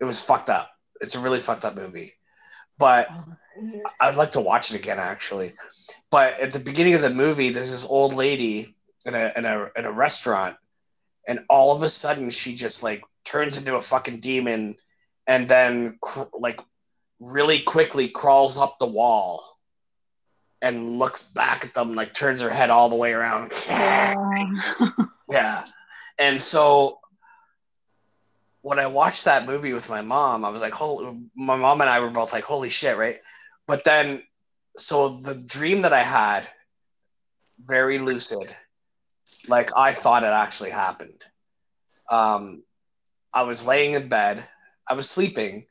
It 0.00 0.04
was 0.04 0.24
fucked 0.24 0.50
up. 0.50 0.70
It's 1.00 1.14
a 1.14 1.20
really 1.20 1.38
fucked 1.40 1.64
up 1.64 1.76
movie, 1.76 2.12
but 2.78 3.08
Oh. 3.10 3.36
I'd 4.00 4.16
like 4.16 4.32
to 4.32 4.40
watch 4.40 4.70
it 4.72 4.78
again 4.78 4.98
actually. 4.98 5.52
But 6.10 6.40
at 6.40 6.52
the 6.52 6.58
beginning 6.58 6.94
of 6.94 7.02
the 7.02 7.10
movie, 7.10 7.50
there's 7.50 7.72
this 7.72 7.86
old 7.86 8.14
lady 8.14 8.74
in 9.04 9.14
a 9.14 9.32
in 9.36 9.44
a 9.44 9.70
in 9.76 9.84
a 9.84 9.92
restaurant, 9.92 10.56
and 11.26 11.40
all 11.48 11.74
of 11.74 11.82
a 11.82 11.88
sudden 11.88 12.30
she 12.30 12.54
just 12.54 12.82
like 12.82 13.02
turns 13.24 13.56
into 13.58 13.76
a 13.76 13.80
fucking 13.82 14.20
demon, 14.20 14.76
and 15.26 15.48
then 15.48 15.98
cr- 16.00 16.22
like 16.38 16.60
really 17.20 17.60
quickly 17.60 18.08
crawls 18.08 18.58
up 18.58 18.78
the 18.78 18.86
wall, 18.86 19.42
and 20.60 20.98
looks 20.98 21.32
back 21.32 21.64
at 21.64 21.74
them 21.74 21.94
like 21.94 22.14
turns 22.14 22.40
her 22.40 22.50
head 22.50 22.70
all 22.70 22.88
the 22.88 22.96
way 22.96 23.12
around. 23.12 23.52
Yeah. 25.32 25.64
And 26.18 26.40
so 26.40 26.98
when 28.60 28.78
I 28.78 28.86
watched 28.86 29.24
that 29.24 29.46
movie 29.46 29.72
with 29.72 29.88
my 29.88 30.02
mom, 30.02 30.44
I 30.44 30.50
was 30.50 30.60
like, 30.60 30.72
holy, 30.72 31.18
my 31.34 31.56
mom 31.56 31.80
and 31.80 31.90
I 31.90 32.00
were 32.00 32.10
both 32.10 32.32
like, 32.32 32.44
holy 32.44 32.68
shit, 32.68 32.96
right? 32.96 33.20
But 33.66 33.84
then, 33.84 34.22
so 34.76 35.08
the 35.08 35.42
dream 35.46 35.82
that 35.82 35.92
I 35.92 36.02
had, 36.02 36.46
very 37.64 37.98
lucid, 37.98 38.54
like 39.48 39.70
I 39.76 39.92
thought 39.92 40.22
it 40.22 40.26
actually 40.26 40.70
happened. 40.70 41.24
Um, 42.10 42.62
I 43.32 43.42
was 43.42 43.66
laying 43.66 43.94
in 43.94 44.08
bed, 44.08 44.44
I 44.92 44.94
was 44.94 45.08
sleeping, 45.08 45.64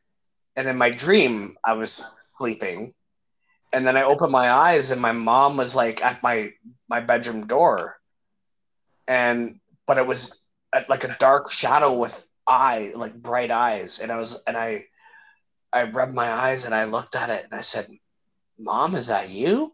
and 0.57 0.67
in 0.67 0.79
my 0.79 0.89
dream, 0.89 1.55
I 1.63 1.73
was 1.73 2.17
sleeping. 2.39 2.95
And 3.71 3.85
then 3.85 3.95
I 3.95 4.01
opened 4.01 4.31
my 4.31 4.49
eyes, 4.49 4.89
and 4.89 4.99
my 4.99 5.11
mom 5.11 5.57
was 5.57 5.75
like 5.75 6.03
at 6.03 6.23
my 6.23 6.53
my 6.89 7.01
bedroom 7.01 7.45
door. 7.45 7.99
And 9.07 9.59
but 9.85 9.99
it 9.99 10.07
was 10.07 10.43
at, 10.73 10.89
like 10.89 11.03
a 11.03 11.15
dark 11.19 11.51
shadow 11.51 11.93
with 11.93 12.25
eye 12.47 12.93
like 12.95 13.13
bright 13.13 13.51
eyes. 13.51 13.99
And 13.99 14.11
i 14.11 14.17
was 14.17 14.43
and 14.47 14.57
i 14.57 14.85
i 15.71 15.83
rubbed 15.83 16.15
my 16.15 16.27
eyes 16.27 16.65
and 16.65 16.73
i 16.73 16.85
looked 16.85 17.15
at 17.15 17.29
it 17.29 17.43
and 17.43 17.53
i 17.53 17.61
said 17.61 17.85
mom 18.57 18.95
is 18.95 19.09
that 19.09 19.29
you? 19.29 19.71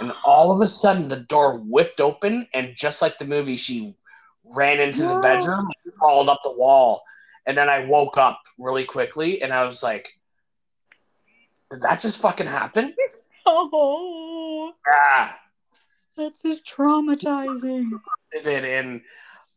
And 0.00 0.10
all 0.24 0.52
of 0.52 0.62
a 0.62 0.66
sudden 0.66 1.08
the 1.08 1.26
door 1.28 1.58
whipped 1.58 2.00
open 2.00 2.46
and 2.54 2.74
just 2.74 3.02
like 3.02 3.18
the 3.18 3.26
movie 3.26 3.58
she 3.58 3.94
ran 4.42 4.80
into 4.80 5.02
the 5.02 5.20
bedroom 5.20 5.68
crawled 5.98 6.30
up 6.30 6.40
the 6.42 6.56
wall 6.56 7.02
and 7.50 7.58
then 7.58 7.68
i 7.68 7.84
woke 7.86 8.16
up 8.16 8.40
really 8.58 8.84
quickly 8.84 9.42
and 9.42 9.52
i 9.52 9.66
was 9.66 9.82
like 9.82 10.08
did 11.68 11.82
that 11.82 12.00
just 12.00 12.22
fucking 12.22 12.46
happen 12.46 12.94
oh, 13.46 14.72
yeah 14.86 15.32
that's 16.16 16.42
just 16.42 16.66
traumatizing. 16.66 17.90
and 18.44 19.00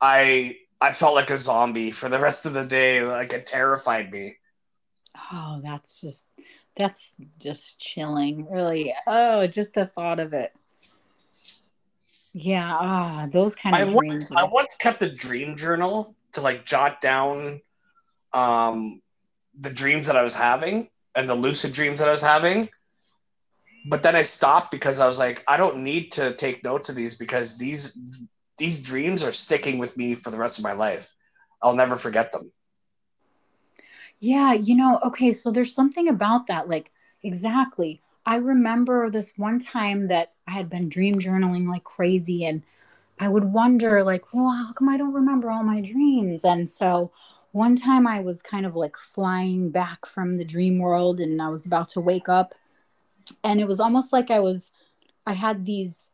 I 0.02 0.56
I 0.82 0.92
felt 0.92 1.16
like 1.16 1.30
a 1.30 1.38
zombie 1.38 1.92
for 1.92 2.10
the 2.10 2.20
rest 2.20 2.46
of 2.46 2.54
the 2.54 2.66
day. 2.66 3.04
Like 3.04 3.34
it 3.34 3.46
terrified 3.46 4.12
me. 4.12 4.38
Oh, 5.32 5.62
that's 5.64 6.02
just 6.02 6.28
that's 6.76 7.16
just 7.40 7.80
chilling. 7.80 8.50
Really. 8.50 8.94
Oh, 9.08 9.48
just 9.48 9.74
the 9.74 9.88
thought 9.88 10.20
of 10.20 10.34
it. 10.34 10.54
Yeah, 12.34 12.78
ah, 12.82 13.28
those 13.32 13.56
kind 13.56 13.76
I 13.76 13.82
of 13.82 13.94
once 13.94 14.00
dreams. 14.00 14.32
I 14.36 14.44
once 14.44 14.76
kept 14.78 15.02
a 15.02 15.16
dream 15.16 15.56
journal 15.56 16.16
to 16.34 16.42
like 16.42 16.66
jot 16.66 17.00
down 17.00 17.62
um 18.34 19.02
the 19.60 19.74
dreams 19.74 20.08
that 20.08 20.18
I 20.18 20.24
was 20.24 20.36
having 20.36 20.90
and 21.16 21.28
the 21.30 21.36
lucid 21.36 21.74
dreams 21.74 22.00
that 22.00 22.08
I 22.08 22.12
was 22.12 22.24
having. 22.24 22.70
But 23.86 24.02
then 24.02 24.16
I 24.16 24.22
stopped 24.22 24.72
because 24.72 25.00
I 25.00 25.08
was 25.08 25.20
like, 25.20 25.44
I 25.48 25.58
don't 25.58 25.84
need 25.84 26.12
to 26.14 26.34
take 26.34 26.64
notes 26.64 26.90
of 26.90 26.96
these 26.96 27.16
because 27.16 27.60
these 27.60 28.00
these 28.58 28.82
dreams 28.82 29.24
are 29.24 29.32
sticking 29.32 29.78
with 29.78 29.98
me 29.98 30.16
for 30.16 30.32
the 30.32 30.38
rest 30.38 30.58
of 30.58 30.64
my 30.64 30.74
life. 30.74 31.14
I'll 31.62 31.76
never 31.76 31.96
forget 31.96 32.32
them. 32.32 32.52
Yeah, 34.20 34.54
you 34.54 34.76
know, 34.76 35.00
okay, 35.04 35.32
so 35.34 35.52
there's 35.52 35.74
something 35.74 36.08
about 36.08 36.48
that. 36.48 36.70
Like, 36.70 36.92
exactly. 37.22 38.02
I 38.26 38.36
remember 38.38 39.10
this 39.10 39.34
one 39.36 39.60
time 39.60 40.08
that 40.08 40.32
I 40.48 40.52
had 40.52 40.70
been 40.70 40.88
dream 40.88 41.20
journaling 41.20 41.68
like 41.68 41.84
crazy, 41.84 42.46
and 42.46 42.64
I 43.20 43.28
would 43.28 43.46
wonder, 43.46 44.04
like, 44.04 44.34
well, 44.34 44.52
how 44.52 44.72
come 44.74 44.88
I 44.88 44.98
don't 44.98 45.14
remember 45.14 45.52
all 45.52 45.64
my 45.64 45.82
dreams? 45.82 46.46
And 46.46 46.70
so 46.70 47.12
one 47.54 47.76
time 47.76 48.06
I 48.06 48.20
was 48.20 48.42
kind 48.42 48.66
of 48.66 48.76
like 48.76 48.98
flying 48.98 49.70
back 49.70 50.06
from 50.06 50.34
the 50.34 50.44
dream 50.44 50.80
world, 50.80 51.20
and 51.20 51.42
I 51.42 51.48
was 51.50 51.66
about 51.66 51.88
to 51.90 52.02
wake 52.02 52.28
up, 52.28 52.54
and 53.44 53.62
it 53.62 53.68
was 53.68 53.80
almost 53.80 54.12
like 54.12 54.30
I 54.30 54.40
was, 54.40 54.72
I 55.26 55.34
had 55.34 55.66
these 55.66 56.12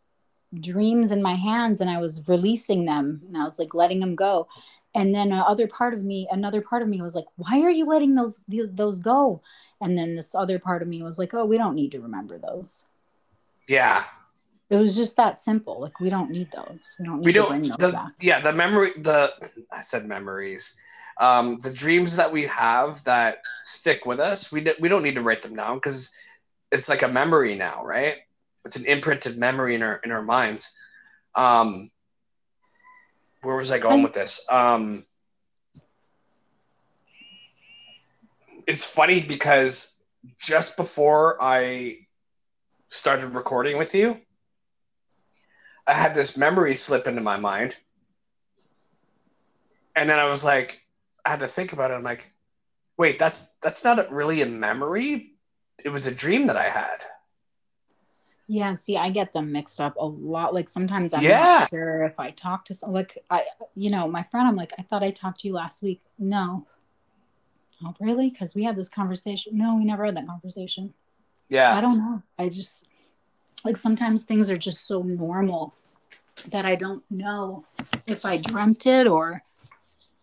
dreams 0.53 1.11
in 1.11 1.21
my 1.21 1.35
hands 1.35 1.79
and 1.79 1.89
I 1.89 1.99
was 1.99 2.21
releasing 2.27 2.85
them 2.85 3.21
and 3.27 3.37
I 3.37 3.43
was 3.43 3.59
like 3.59 3.73
letting 3.73 3.99
them 3.99 4.15
go. 4.15 4.47
And 4.95 5.13
then 5.13 5.31
another 5.31 5.67
part 5.67 5.93
of 5.93 6.03
me, 6.03 6.27
another 6.31 6.61
part 6.61 6.81
of 6.81 6.89
me 6.89 7.01
was 7.01 7.15
like, 7.15 7.27
why 7.35 7.61
are 7.61 7.69
you 7.69 7.85
letting 7.85 8.15
those 8.15 8.41
those 8.47 8.99
go? 8.99 9.41
And 9.81 9.97
then 9.97 10.15
this 10.15 10.33
other 10.33 10.59
part 10.59 10.81
of 10.81 10.87
me 10.87 11.03
was 11.03 11.19
like, 11.19 11.33
oh, 11.33 11.45
we 11.45 11.57
don't 11.57 11.75
need 11.75 11.91
to 11.91 12.01
remember 12.01 12.37
those. 12.37 12.85
Yeah. 13.67 14.03
It 14.69 14.77
was 14.77 14.95
just 14.95 15.15
that 15.17 15.39
simple. 15.39 15.79
Like 15.79 15.99
we 15.99 16.09
don't 16.09 16.31
need 16.31 16.51
those. 16.51 16.95
We 16.99 17.05
don't 17.05 17.19
need 17.19 17.25
we 17.25 17.33
don't 17.33 17.49
bring 17.49 17.69
those 17.69 17.77
the, 17.77 17.91
back. 17.91 18.11
yeah 18.19 18.39
the 18.39 18.53
memory 18.53 18.91
the 18.97 19.29
i 19.71 19.81
said 19.81 20.05
memories 20.05 20.77
um 21.19 21.59
the 21.61 21.73
dreams 21.73 22.17
that 22.17 22.31
we 22.31 22.43
have 22.43 23.03
that 23.05 23.39
stick 23.63 24.05
with 24.05 24.19
us 24.19 24.51
we, 24.51 24.61
d- 24.61 24.73
we 24.79 24.89
don't 24.89 25.03
need 25.03 25.15
to 25.15 25.21
write 25.21 25.41
them 25.41 25.55
down 25.55 25.77
because 25.77 26.15
it's 26.71 26.89
like 26.89 27.01
a 27.03 27.07
memory 27.07 27.55
now 27.55 27.83
right? 27.85 28.15
It's 28.65 28.77
an 28.77 28.85
imprinted 28.87 29.37
memory 29.37 29.75
in 29.75 29.83
our 29.83 29.99
in 30.03 30.11
our 30.11 30.23
minds. 30.23 30.77
Um 31.35 31.89
where 33.41 33.55
was 33.57 33.71
i 33.71 33.79
going 33.79 34.03
with 34.03 34.13
this? 34.13 34.45
Um 34.51 35.05
it's 38.67 38.85
funny 38.85 39.21
because 39.21 39.99
just 40.39 40.77
before 40.77 41.37
i 41.41 41.95
started 42.89 43.27
recording 43.33 43.77
with 43.77 43.93
you 43.95 44.17
I 45.87 45.93
had 45.93 46.13
this 46.13 46.37
memory 46.37 46.75
slip 46.75 47.07
into 47.07 47.21
my 47.21 47.39
mind. 47.39 47.75
And 49.95 50.09
then 50.09 50.19
I 50.19 50.29
was 50.29 50.45
like, 50.45 50.81
I 51.25 51.29
had 51.31 51.39
to 51.41 51.47
think 51.47 51.73
about 51.73 51.91
it. 51.91 51.95
I'm 51.95 52.03
like, 52.03 52.27
wait, 52.97 53.19
that's 53.19 53.53
that's 53.61 53.83
not 53.83 54.09
really 54.11 54.41
a 54.41 54.45
memory. 54.45 55.33
It 55.83 55.89
was 55.89 56.07
a 56.07 56.15
dream 56.15 56.47
that 56.47 56.57
I 56.57 56.63
had. 56.69 57.03
Yeah, 58.47 58.73
see, 58.73 58.97
I 58.97 59.09
get 59.11 59.31
them 59.31 59.51
mixed 59.51 59.79
up 59.79 59.95
a 59.97 60.05
lot. 60.05 60.53
Like 60.55 60.69
sometimes 60.69 61.13
I'm 61.13 61.21
Yeah. 61.21 61.39
not 61.59 61.69
sure 61.69 62.03
if 62.03 62.19
I 62.19 62.31
talk 62.31 62.65
to 62.65 62.73
some 62.73 62.91
like 62.91 63.17
I 63.29 63.45
you 63.75 63.89
know, 63.89 64.07
my 64.07 64.23
friend, 64.23 64.47
I'm 64.47 64.55
like, 64.55 64.73
I 64.79 64.81
thought 64.81 65.03
I 65.03 65.11
talked 65.11 65.41
to 65.41 65.47
you 65.47 65.53
last 65.53 65.83
week. 65.83 66.01
No. 66.17 66.65
Oh, 67.85 67.95
really? 67.99 68.29
Because 68.29 68.55
we 68.55 68.63
had 68.63 68.75
this 68.75 68.89
conversation. 68.89 69.57
No, 69.57 69.75
we 69.77 69.85
never 69.85 70.03
had 70.03 70.17
that 70.17 70.27
conversation. 70.27 70.93
Yeah. 71.47 71.75
I 71.75 71.81
don't 71.81 71.97
know. 71.99 72.21
I 72.37 72.49
just 72.49 72.85
like 73.63 73.77
sometimes 73.77 74.23
things 74.23 74.49
are 74.49 74.57
just 74.57 74.85
so 74.87 75.01
normal 75.03 75.73
that 76.49 76.65
I 76.65 76.75
don't 76.75 77.03
know 77.09 77.65
if 78.07 78.25
I 78.25 78.37
dreamt 78.37 78.85
it 78.85 79.07
or 79.07 79.43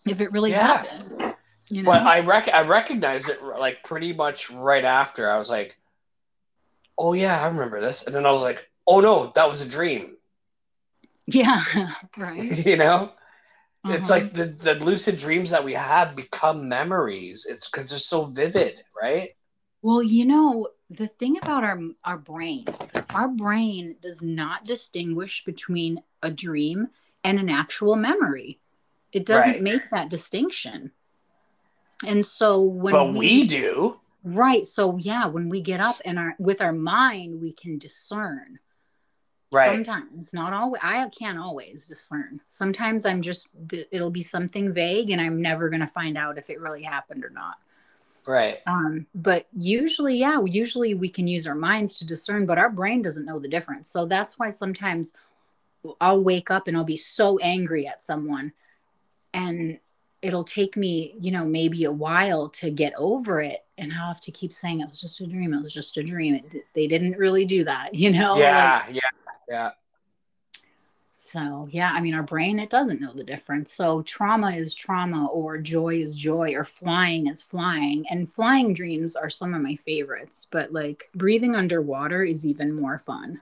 if 0.06 0.20
it 0.20 0.32
really 0.32 0.50
Yeah. 0.50 0.66
happened. 0.66 1.34
You 1.70 1.82
know? 1.82 1.90
But 1.90 2.02
I 2.02 2.20
rec- 2.20 2.54
I 2.54 2.62
recognized 2.62 3.28
it 3.28 3.42
like 3.42 3.82
pretty 3.82 4.12
much 4.12 4.50
right 4.50 4.84
after. 4.84 5.28
I 5.30 5.36
was 5.38 5.50
like, 5.50 5.76
"Oh 6.98 7.14
yeah, 7.14 7.42
I 7.42 7.46
remember 7.46 7.80
this," 7.80 8.02
and 8.06 8.14
then 8.14 8.26
I 8.26 8.32
was 8.32 8.42
like, 8.42 8.70
"Oh 8.86 9.00
no, 9.00 9.32
that 9.34 9.48
was 9.48 9.62
a 9.62 9.68
dream." 9.68 10.16
yeah, 11.26 11.64
right. 12.16 12.42
you 12.66 12.76
know, 12.76 13.12
it's 13.88 14.10
Uh-huh. 14.10 14.20
like 14.20 14.32
the 14.32 14.46
the 14.46 14.84
lucid 14.84 15.18
dreams 15.18 15.50
that 15.50 15.64
we 15.64 15.74
have 15.74 16.16
become 16.16 16.68
memories. 16.68 17.46
It's 17.48 17.68
because 17.68 17.90
they're 17.90 17.98
so 17.98 18.26
vivid, 18.26 18.82
right? 19.00 19.30
Well, 19.82 20.02
you 20.02 20.24
know, 20.24 20.68
the 20.90 21.06
thing 21.08 21.36
about 21.38 21.64
our 21.64 21.80
our 22.04 22.18
brain, 22.18 22.64
our 23.10 23.28
brain 23.28 23.96
does 24.00 24.22
not 24.22 24.64
distinguish 24.64 25.44
between 25.44 26.02
a 26.22 26.30
dream 26.30 26.88
and 27.24 27.38
an 27.38 27.48
actual 27.48 27.96
memory. 27.96 28.58
It 29.16 29.24
doesn't 29.24 29.52
Right. 29.52 29.62
make 29.62 29.88
that 29.90 30.10
distinction. 30.10 30.92
And 32.06 32.24
so 32.24 32.60
when 32.60 32.92
but 32.92 33.14
we 33.14 33.46
do. 33.46 33.98
right, 34.22 34.66
so 34.66 34.98
yeah, 34.98 35.24
when 35.26 35.48
we 35.48 35.62
get 35.62 35.80
up 35.80 35.96
and 36.04 36.18
our 36.18 36.36
with 36.38 36.60
our 36.60 36.74
mind, 36.74 37.40
we 37.40 37.52
can 37.52 37.78
discern. 37.78 38.58
Right. 39.50 39.72
Sometimes, 39.72 40.34
not 40.34 40.52
always. 40.52 40.82
I 40.84 41.08
can't 41.08 41.38
always 41.38 41.88
discern. 41.88 42.42
Sometimes 42.48 43.06
I'm 43.06 43.22
just 43.22 43.48
it'll 43.90 44.10
be 44.10 44.20
something 44.20 44.74
vague, 44.74 45.08
and 45.08 45.20
I'm 45.20 45.40
never 45.40 45.70
gonna 45.70 45.86
find 45.86 46.18
out 46.18 46.36
if 46.36 46.50
it 46.50 46.60
really 46.60 46.82
happened 46.82 47.24
or 47.24 47.30
not. 47.30 47.56
Right. 48.26 48.58
Um, 48.66 49.06
but 49.14 49.46
usually, 49.54 50.18
yeah, 50.18 50.42
usually 50.44 50.92
we 50.92 51.08
can 51.08 51.26
use 51.26 51.46
our 51.46 51.54
minds 51.54 51.98
to 52.00 52.04
discern, 52.04 52.44
but 52.44 52.58
our 52.58 52.68
brain 52.68 53.00
doesn't 53.00 53.24
know 53.24 53.38
the 53.38 53.48
difference. 53.48 53.88
So 53.88 54.04
that's 54.04 54.38
why 54.38 54.50
sometimes 54.50 55.14
I'll 56.02 56.22
wake 56.22 56.50
up 56.50 56.68
and 56.68 56.76
I'll 56.76 56.84
be 56.84 56.98
so 56.98 57.38
angry 57.38 57.86
at 57.86 58.02
someone, 58.02 58.52
and 59.36 59.78
it'll 60.22 60.44
take 60.44 60.76
me, 60.76 61.14
you 61.20 61.30
know, 61.30 61.44
maybe 61.44 61.84
a 61.84 61.92
while 61.92 62.48
to 62.48 62.70
get 62.70 62.92
over 62.96 63.40
it. 63.40 63.64
And 63.78 63.92
I'll 63.92 64.08
have 64.08 64.20
to 64.22 64.32
keep 64.32 64.52
saying 64.52 64.80
it 64.80 64.88
was 64.88 65.00
just 65.00 65.20
a 65.20 65.26
dream. 65.26 65.52
It 65.54 65.60
was 65.60 65.72
just 65.74 65.96
a 65.98 66.02
dream. 66.02 66.34
It, 66.36 66.64
they 66.74 66.86
didn't 66.86 67.18
really 67.18 67.44
do 67.44 67.62
that, 67.64 67.94
you 68.02 68.10
know? 68.10 68.32
Like, 68.32 68.40
Yeah. 68.40 68.84
Yeah. 68.90 69.00
Yeah. 69.48 69.70
so, 71.12 71.68
yeah, 71.70 71.90
I 71.92 72.00
mean, 72.00 72.14
our 72.14 72.22
brain, 72.22 72.58
it 72.58 72.68
doesn't 72.70 73.00
know 73.00 73.12
the 73.12 73.24
difference. 73.24 73.72
So, 73.72 74.02
trauma 74.02 74.50
is 74.52 74.74
trauma, 74.74 75.26
or 75.28 75.58
joy 75.58 75.94
is 75.96 76.14
joy, 76.16 76.54
or 76.54 76.64
flying 76.64 77.26
is 77.28 77.42
flying. 77.42 78.06
And 78.10 78.28
flying 78.28 78.72
dreams 78.74 79.16
are 79.16 79.30
some 79.30 79.54
of 79.54 79.62
my 79.62 79.76
favorites, 79.76 80.46
but 80.50 80.72
like 80.72 81.08
breathing 81.14 81.54
underwater 81.54 82.22
is 82.24 82.44
even 82.44 82.74
more 82.74 82.98
fun. 82.98 83.40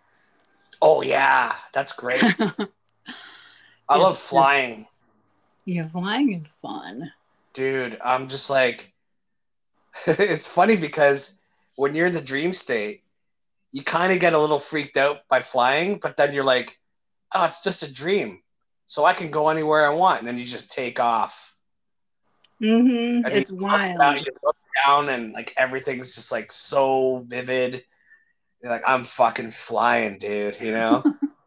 Oh 0.82 1.02
yeah, 1.02 1.52
that's 1.72 1.92
great. 1.92 2.22
I 3.88 3.96
love 3.96 4.12
It's 4.12 4.20
just- 4.20 4.28
flying. 4.30 4.86
Yeah, 5.64 5.86
flying 5.88 6.32
is 6.32 6.54
fun. 6.60 7.10
dude 7.52 7.96
i'm 8.04 8.28
just 8.28 8.50
like 8.50 8.92
it's 10.06 10.46
funny 10.52 10.76
because 10.76 11.38
when 11.76 11.94
you're 11.94 12.06
in 12.06 12.12
the 12.12 12.20
dream 12.22 12.52
state 12.52 13.02
you 13.72 13.82
kind 13.82 14.12
of 14.12 14.20
get 14.20 14.32
a 14.34 14.38
little 14.38 14.58
freaked 14.58 14.96
out 14.96 15.18
by 15.28 15.40
flying 15.40 15.98
but 16.02 16.16
then 16.16 16.32
you're 16.34 16.44
like 16.44 16.78
oh 17.34 17.44
it's 17.44 17.62
just 17.64 17.82
a 17.82 17.92
dream 17.92 18.40
so 18.86 19.04
i 19.04 19.12
can 19.12 19.30
go 19.30 19.48
anywhere 19.48 19.86
i 19.86 19.94
want 19.94 20.18
and 20.20 20.28
then 20.28 20.38
you 20.38 20.44
just 20.44 20.70
take 20.70 21.00
off 21.00 21.50
Mm-hmm. 22.62 23.26
It's 23.36 23.50
look 23.50 23.60
down, 23.68 23.98
wild. 23.98 24.20
you 24.20 24.32
look 24.42 24.56
down 24.86 25.08
and 25.08 25.32
like 25.32 25.52
everything's 25.56 26.14
just 26.14 26.30
like 26.32 26.50
so 26.52 27.18
vivid 27.26 27.82
you're 28.62 28.70
like 28.72 28.82
i'm 28.86 29.02
fucking 29.04 29.50
flying 29.50 30.16
dude 30.18 30.58
you 30.60 30.70
know 30.72 31.02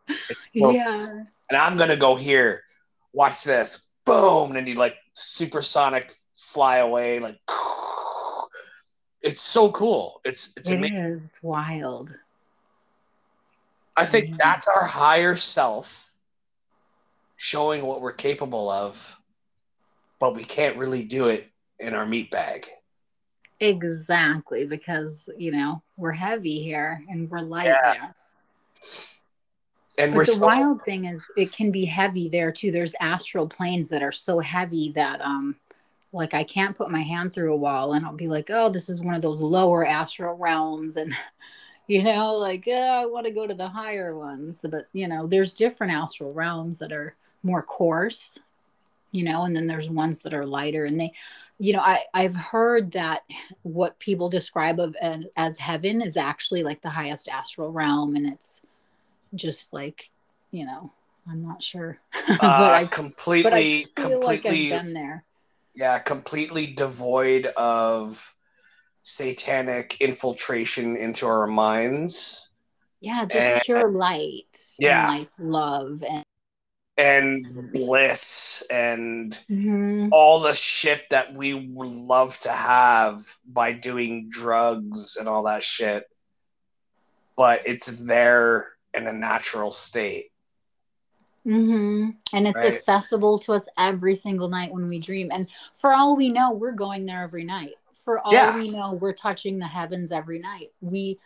so 0.57 0.69
Yeah. 0.71 1.23
and 1.49 1.57
I'm 1.57 1.77
gonna 1.77 1.97
go 1.97 2.15
here. 2.17 2.61
Watch 3.13 3.43
this. 3.45 3.86
Boom. 4.07 4.55
And 4.55 4.67
you 4.67 4.75
like 4.75 4.97
supersonic 5.13 6.11
fly 6.33 6.77
away. 6.77 7.19
Like 7.19 7.39
it's 9.21 9.39
so 9.41 9.71
cool. 9.71 10.21
It's 10.25 10.53
it's 10.57 10.71
It 10.71 10.77
amazing. 10.77 10.97
is. 10.97 11.25
It's 11.25 11.43
wild. 11.43 12.15
I 13.95 14.05
think 14.05 14.29
Yeah. 14.29 14.35
that's 14.39 14.67
our 14.67 14.85
higher 14.85 15.35
self 15.35 16.11
showing 17.35 17.85
what 17.85 18.01
we're 18.01 18.13
capable 18.13 18.69
of, 18.69 19.19
but 20.19 20.35
we 20.35 20.43
can't 20.43 20.77
really 20.77 21.03
do 21.03 21.27
it 21.27 21.51
in 21.79 21.93
our 21.93 22.05
meat 22.05 22.31
bag. 22.31 22.67
Exactly. 23.59 24.65
Because, 24.67 25.29
you 25.37 25.51
know, 25.51 25.81
we're 25.97 26.11
heavy 26.11 26.61
here 26.61 27.03
and 27.09 27.29
we're 27.29 27.41
light 27.41 27.65
Yeah. 27.65 27.93
there. 27.93 28.15
And 29.97 30.13
But 30.13 30.25
the 30.27 30.33
so 30.33 30.41
wild 30.41 30.83
thing 30.83 31.05
is 31.05 31.31
it 31.35 31.51
can 31.51 31.71
be 31.71 31.85
heavy 31.85 32.29
there 32.29 32.51
too. 32.51 32.71
There's 32.71 32.95
astral 33.01 33.47
planes 33.47 33.89
that 33.89 34.03
are 34.03 34.11
so 34.11 34.39
heavy 34.39 34.91
that 34.95 35.21
um 35.21 35.55
like 36.13 36.33
I 36.33 36.43
can't 36.43 36.75
put 36.75 36.91
my 36.91 37.01
hand 37.01 37.33
through 37.33 37.53
a 37.53 37.57
wall 37.57 37.93
and 37.93 38.05
I'll 38.05 38.13
be 38.13 38.27
like, 38.27 38.49
oh, 38.49 38.69
this 38.69 38.89
is 38.89 39.01
one 39.01 39.15
of 39.15 39.21
those 39.21 39.41
lower 39.41 39.85
astral 39.85 40.35
realms 40.35 40.97
and 40.97 41.13
you 41.87 42.03
know, 42.03 42.35
like, 42.35 42.65
oh, 42.67 42.71
I 42.71 43.05
want 43.05 43.25
to 43.25 43.31
go 43.31 43.47
to 43.47 43.53
the 43.53 43.69
higher 43.69 44.17
ones. 44.17 44.65
But 44.69 44.87
you 44.93 45.07
know, 45.07 45.27
there's 45.27 45.53
different 45.53 45.93
astral 45.93 46.33
realms 46.33 46.79
that 46.79 46.91
are 46.91 47.15
more 47.43 47.63
coarse, 47.63 48.39
you 49.11 49.23
know, 49.23 49.43
and 49.43 49.55
then 49.55 49.67
there's 49.67 49.89
ones 49.89 50.19
that 50.19 50.33
are 50.33 50.45
lighter 50.45 50.85
and 50.85 50.99
they 50.99 51.13
you 51.59 51.73
know, 51.73 51.81
I, 51.81 52.03
I've 52.13 52.35
heard 52.35 52.91
that 52.91 53.23
what 53.63 53.97
people 53.99 54.29
describe 54.29 54.79
of 54.79 54.95
as, 54.97 55.25
as 55.35 55.57
heaven 55.57 56.01
is 56.01 56.15
actually 56.15 56.63
like 56.63 56.81
the 56.81 56.89
highest 56.89 57.27
astral 57.29 57.71
realm, 57.71 58.15
and 58.15 58.27
it's 58.27 58.61
just 59.35 59.73
like, 59.73 60.09
you 60.51 60.65
know, 60.65 60.91
I'm 61.29 61.41
not 61.45 61.61
sure, 61.61 61.99
but 62.27 62.43
uh, 62.43 62.47
I 62.47 62.59
but 62.69 62.73
I 62.73 62.85
completely 62.85 63.79
like 63.85 63.95
completely 63.95 64.69
been 64.69 64.93
there. 64.93 65.25
yeah, 65.75 65.99
completely 65.99 66.73
devoid 66.73 67.47
of 67.57 68.33
satanic 69.03 69.97
infiltration 70.01 70.97
into 70.97 71.25
our 71.25 71.47
minds 71.47 72.49
Yeah, 72.99 73.25
just 73.25 73.35
And- 73.45 73.61
pure 73.61 73.89
light. 73.91 74.57
Yeah. 74.79 75.09
and 75.11 75.19
like 75.19 75.29
love 75.39 76.03
and 76.03 76.23
and 76.99 77.71
bliss 77.71 78.63
and 78.71 79.31
Mhm. 79.51 80.09
all 80.11 80.39
the 80.39 80.53
shit 80.53 81.03
that 81.11 81.37
we 81.37 81.53
would 81.53 81.91
love 81.91 82.39
to 82.39 82.51
have 82.51 83.23
by 83.45 83.71
doing 83.71 84.27
drugs 84.29 85.15
and 85.15 85.29
all 85.29 85.43
that 85.43 85.63
shit. 85.63 86.05
But 87.35 87.61
it's 87.67 88.05
there 88.07 88.71
in 88.93 89.07
a 89.07 89.13
natural 89.13 89.71
state. 89.71 90.27
hmm 91.43 92.09
And 92.33 92.47
it's 92.47 92.57
Right. 92.57 92.73
accessible 92.73 93.39
to 93.39 93.53
us 93.53 93.67
every 93.77 94.15
single 94.15 94.49
night 94.49 94.73
when 94.73 94.87
we 94.87 94.99
dream. 94.99 95.29
And 95.31 95.47
for 95.73 95.93
all 95.93 96.15
we 96.17 96.29
know, 96.29 96.51
we're 96.53 96.73
going 96.73 97.05
there 97.05 97.23
every 97.23 97.45
night. 97.45 97.73
For 97.93 98.19
all 98.19 98.33
Yeah. 98.33 98.55
we 98.55 98.71
know, 98.71 98.93
we're 98.93 99.13
touching 99.13 99.59
the 99.59 99.67
heavens 99.67 100.11
every 100.11 100.39
night. 100.39 100.71
We 100.81 101.19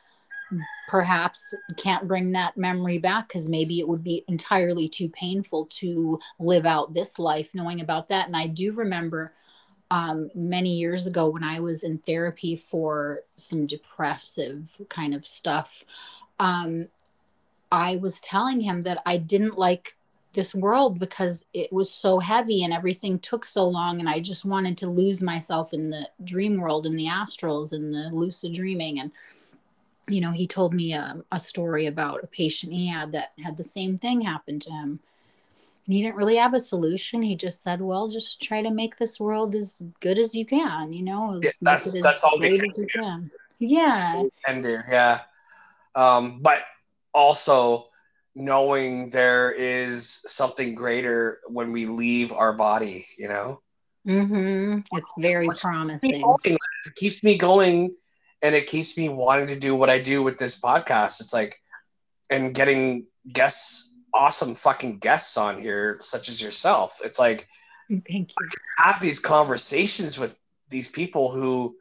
perhaps 0.89 1.53
can't 1.78 2.07
bring 2.07 2.34
that 2.34 2.57
memory 2.57 2.97
back 2.97 3.28
because 3.28 3.47
maybe 3.47 3.80
it 3.80 3.88
would 3.88 4.03
be 4.03 4.24
entirely 4.28 4.89
too 4.89 5.09
painful 5.09 5.68
to 5.68 6.20
live 6.39 6.66
out 6.66 6.93
this 6.93 7.18
life 7.18 7.55
knowing 7.55 7.82
about 7.82 8.09
that. 8.09 8.28
And 8.28 8.36
I 8.36 8.47
do 8.47 8.74
remember 8.74 9.34
um, 9.89 10.30
many 10.36 10.76
years 10.76 11.07
ago 11.07 11.30
when 11.30 11.43
I 11.43 11.59
was 11.59 11.84
in 11.84 11.99
therapy 11.99 12.55
for 12.55 13.22
some 13.36 13.66
depressive 13.66 14.82
kind 14.89 15.14
of 15.14 15.26
stuff. 15.26 15.84
Um, 16.39 16.88
I 17.72 17.97
was 17.97 18.19
telling 18.19 18.59
him 18.61 18.82
that 18.84 19.01
I 19.05 19.17
didn't 19.17 19.57
like 19.57 19.95
this 20.34 20.55
world 20.55 20.97
because 20.99 21.45
it 21.53 21.72
was 21.74 21.91
so 21.93 22.19
heavy 22.19 22.63
and 22.63 22.72
everything 22.74 23.19
took 23.19 23.43
so 23.43 23.65
long 23.65 23.99
and 23.99 24.07
I 24.07 24.19
just 24.22 24.45
wanted 24.45 24.78
to 24.80 24.89
lose 24.89 25.22
myself 25.22 25.74
in 25.74 25.89
the 25.89 26.07
dream 26.24 26.57
world 26.59 26.86
and 26.86 26.97
the 26.97 27.07
astrals 27.07 27.74
and 27.74 27.93
the 27.93 28.09
lucid 28.13 28.53
dreaming. 28.53 28.99
And 28.99 29.11
you 30.07 30.19
know 30.22 30.32
he 30.32 30.47
told 30.47 30.74
me 30.74 30.93
a, 30.93 31.22
a 31.32 31.39
story 31.39 31.86
about 31.86 32.24
a 32.24 32.28
patient 32.28 32.74
he 32.74 32.88
had 32.88 33.11
that 33.11 33.34
had 33.43 33.57
the 33.57 33.63
same 33.63 33.97
thing 33.97 34.22
happen 34.22 34.59
to 34.61 34.69
him. 34.72 34.99
And 35.86 35.93
he 35.95 36.01
didn't 36.01 36.15
really 36.15 36.38
have 36.38 36.53
a 36.53 36.59
solution. 36.59 37.22
He 37.22 37.36
just 37.36 37.61
said 37.61 37.82
well 37.82 38.07
just 38.07 38.41
try 38.41 38.61
to 38.61 38.72
make 38.72 38.97
this 38.97 39.19
world 39.19 39.53
as 39.53 39.82
good 39.99 40.17
as 40.17 40.34
you 40.34 40.45
can 40.45 40.93
you 40.93 41.03
know 41.03 41.38
as- 41.38 41.43
Yeah, 41.43 41.51
that's- 41.61 41.93
as 41.95 42.01
that's 42.01 42.24
all 42.24 42.39
we 42.39 42.57
can 42.57 42.69
as 42.69 42.78
you 42.78 42.88
can. 42.88 43.32
Yeah. 43.59 44.24
And 44.47 44.63
do, 44.63 44.80
yeah. 44.89 45.19
Um, 45.93 46.39
but 46.41 46.63
also 47.14 47.88
knowing 48.36 49.09
there 49.09 49.51
is 49.51 50.24
something 50.28 50.74
greater 50.76 51.38
when 51.49 51.72
we 51.72 51.86
leave 51.86 52.32
our 52.32 52.53
body, 52.53 53.05
you 53.18 53.28
know? 53.28 53.62
hmm 54.05 54.80
it's 54.93 55.12
very 55.20 55.47
What's- 55.47 55.62
promising 55.62 56.24
It 56.43 56.57
keeps 56.95 57.24
me 57.24 57.38
going 57.38 57.95
and 58.41 58.55
it 58.55 58.66
keeps 58.66 58.97
me 58.97 59.09
wanting 59.09 59.47
to 59.47 59.55
do 59.55 59.76
what 59.76 59.89
I 59.89 59.99
do 59.99 60.24
with 60.24 60.38
this 60.38 60.59
podcast. 60.59 61.22
It's 61.22 61.34
like 61.34 61.55
and 62.32 62.55
getting 62.55 63.05
guests, 63.32 63.93
awesome 64.14 64.55
fucking 64.55 64.99
guests 64.99 65.38
on 65.38 65.62
here, 65.62 65.97
such 65.99 66.30
as 66.30 66.41
yourself. 66.41 66.99
It's 67.03 67.20
like 67.20 67.47
Thank 67.89 68.32
you. 68.39 68.47
have 68.80 69.01
these 69.01 69.20
conversations 69.20 70.18
with 70.18 70.38
these 70.70 70.88
people 70.88 71.30
who 71.32 71.76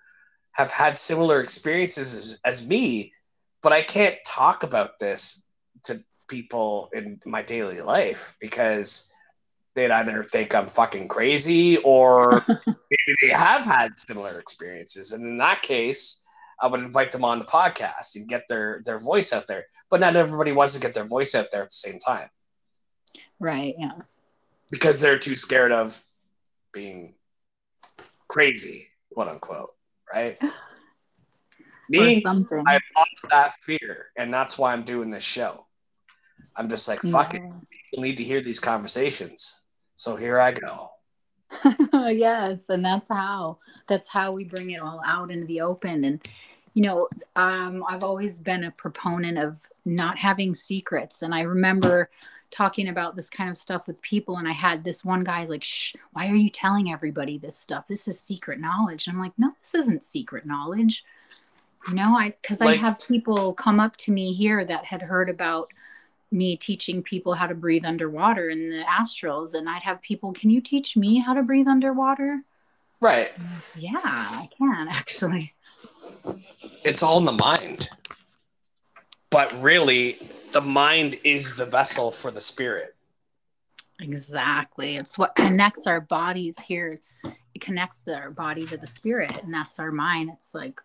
have 0.52 0.70
had 0.72 0.96
similar 0.96 1.40
experiences 1.40 2.14
as, 2.16 2.38
as 2.44 2.66
me, 2.66 3.12
but 3.62 3.72
I 3.72 3.82
can't 3.82 4.16
talk 4.26 4.62
about 4.62 4.98
this 4.98 5.48
to 5.84 5.98
people 6.28 6.88
in 6.92 7.20
my 7.26 7.42
daily 7.42 7.80
life 7.80 8.36
because 8.40 9.12
they'd 9.74 9.90
either 9.90 10.22
think 10.22 10.54
I'm 10.54 10.66
fucking 10.66 11.08
crazy 11.08 11.78
or 11.84 12.44
maybe 12.48 13.16
they 13.20 13.28
have 13.28 13.64
had 13.64 13.98
similar 13.98 14.38
experiences. 14.40 15.12
And 15.12 15.24
in 15.24 15.38
that 15.38 15.62
case, 15.62 16.24
I 16.60 16.66
would 16.66 16.80
invite 16.80 17.12
them 17.12 17.24
on 17.24 17.38
the 17.38 17.44
podcast 17.44 18.16
and 18.16 18.28
get 18.28 18.42
their 18.48 18.82
their 18.84 18.98
voice 18.98 19.32
out 19.32 19.46
there. 19.46 19.66
But 19.90 20.00
not 20.00 20.16
everybody 20.16 20.52
wants 20.52 20.74
to 20.74 20.80
get 20.80 20.94
their 20.94 21.06
voice 21.06 21.34
out 21.34 21.46
there 21.50 21.62
at 21.62 21.68
the 21.70 21.74
same 21.74 21.98
time 21.98 22.28
Right. 23.38 23.74
Yeah. 23.78 23.92
because 24.70 25.00
they're 25.00 25.18
too 25.18 25.34
scared 25.36 25.72
of 25.72 26.02
being 26.72 27.14
crazy, 28.28 28.88
quote 29.12 29.28
unquote. 29.28 29.70
Right? 30.12 30.38
Me, 31.90 32.20
something. 32.20 32.64
I 32.66 32.78
lost 32.96 33.26
that 33.30 33.52
fear, 33.62 34.06
and 34.16 34.32
that's 34.32 34.58
why 34.58 34.72
I'm 34.72 34.84
doing 34.84 35.10
this 35.10 35.24
show. 35.24 35.66
I'm 36.56 36.68
just 36.68 36.88
like, 36.88 37.00
fuck 37.00 37.34
it. 37.34 37.42
Yeah. 37.44 37.52
People 37.70 38.04
need 38.04 38.16
to 38.16 38.24
hear 38.24 38.40
these 38.40 38.60
conversations. 38.60 39.62
So 39.96 40.16
here 40.16 40.38
I 40.38 40.52
go. 40.52 40.88
yes 41.92 42.68
and 42.68 42.84
that's 42.84 43.08
how 43.08 43.58
that's 43.86 44.08
how 44.08 44.32
we 44.32 44.44
bring 44.44 44.70
it 44.70 44.80
all 44.80 45.00
out 45.04 45.30
into 45.30 45.46
the 45.46 45.60
open 45.60 46.04
and 46.04 46.26
you 46.74 46.82
know 46.82 47.08
um, 47.36 47.84
i've 47.88 48.04
always 48.04 48.38
been 48.38 48.64
a 48.64 48.70
proponent 48.70 49.38
of 49.38 49.58
not 49.84 50.16
having 50.16 50.54
secrets 50.54 51.22
and 51.22 51.34
i 51.34 51.40
remember 51.40 52.08
talking 52.50 52.88
about 52.88 53.16
this 53.16 53.30
kind 53.30 53.50
of 53.50 53.58
stuff 53.58 53.86
with 53.86 54.00
people 54.00 54.36
and 54.36 54.46
i 54.48 54.52
had 54.52 54.84
this 54.84 55.04
one 55.04 55.24
guy 55.24 55.44
like 55.44 55.64
shh 55.64 55.96
why 56.12 56.28
are 56.28 56.36
you 56.36 56.50
telling 56.50 56.90
everybody 56.90 57.36
this 57.36 57.56
stuff 57.56 57.86
this 57.88 58.06
is 58.06 58.20
secret 58.20 58.60
knowledge 58.60 59.06
and 59.06 59.16
i'm 59.16 59.22
like 59.22 59.32
no 59.36 59.52
this 59.60 59.74
isn't 59.74 60.04
secret 60.04 60.46
knowledge 60.46 61.04
you 61.88 61.94
know 61.94 62.16
i 62.16 62.34
because 62.42 62.60
i 62.60 62.74
have 62.76 62.98
people 63.08 63.52
come 63.54 63.80
up 63.80 63.96
to 63.96 64.12
me 64.12 64.32
here 64.32 64.64
that 64.64 64.84
had 64.84 65.02
heard 65.02 65.28
about 65.30 65.68
me 66.32 66.56
teaching 66.56 67.02
people 67.02 67.34
how 67.34 67.46
to 67.46 67.54
breathe 67.54 67.84
underwater 67.84 68.50
in 68.50 68.70
the 68.70 68.82
astrals 68.84 69.54
and 69.54 69.68
i'd 69.68 69.82
have 69.82 70.00
people 70.02 70.32
can 70.32 70.50
you 70.50 70.60
teach 70.60 70.96
me 70.96 71.18
how 71.18 71.34
to 71.34 71.42
breathe 71.42 71.68
underwater 71.68 72.42
Right. 73.00 73.32
yeah 73.76 73.98
i 74.04 74.48
can 74.56 74.88
actually 74.88 75.54
It's 76.84 77.02
all 77.02 77.18
in 77.18 77.24
the 77.24 77.32
mind. 77.32 77.88
But 79.30 79.52
really, 79.62 80.14
the 80.52 80.60
mind 80.60 81.14
is 81.24 81.56
the 81.56 81.64
vessel 81.66 82.10
for 82.10 82.30
the 82.30 82.40
spirit. 82.40 82.94
exactly 84.00 84.96
it's 84.96 85.16
what 85.18 85.34
connects 85.34 85.86
our 85.86 86.00
bodies 86.00 86.56
here 86.66 87.00
it 87.24 87.60
connects 87.60 88.00
our 88.08 88.30
body 88.30 88.66
to 88.66 88.76
the 88.76 88.86
spirit 88.86 89.32
and 89.42 89.52
that's 89.52 89.78
our 89.78 89.92
mind 89.92 90.30
it's 90.34 90.54
like 90.54 90.80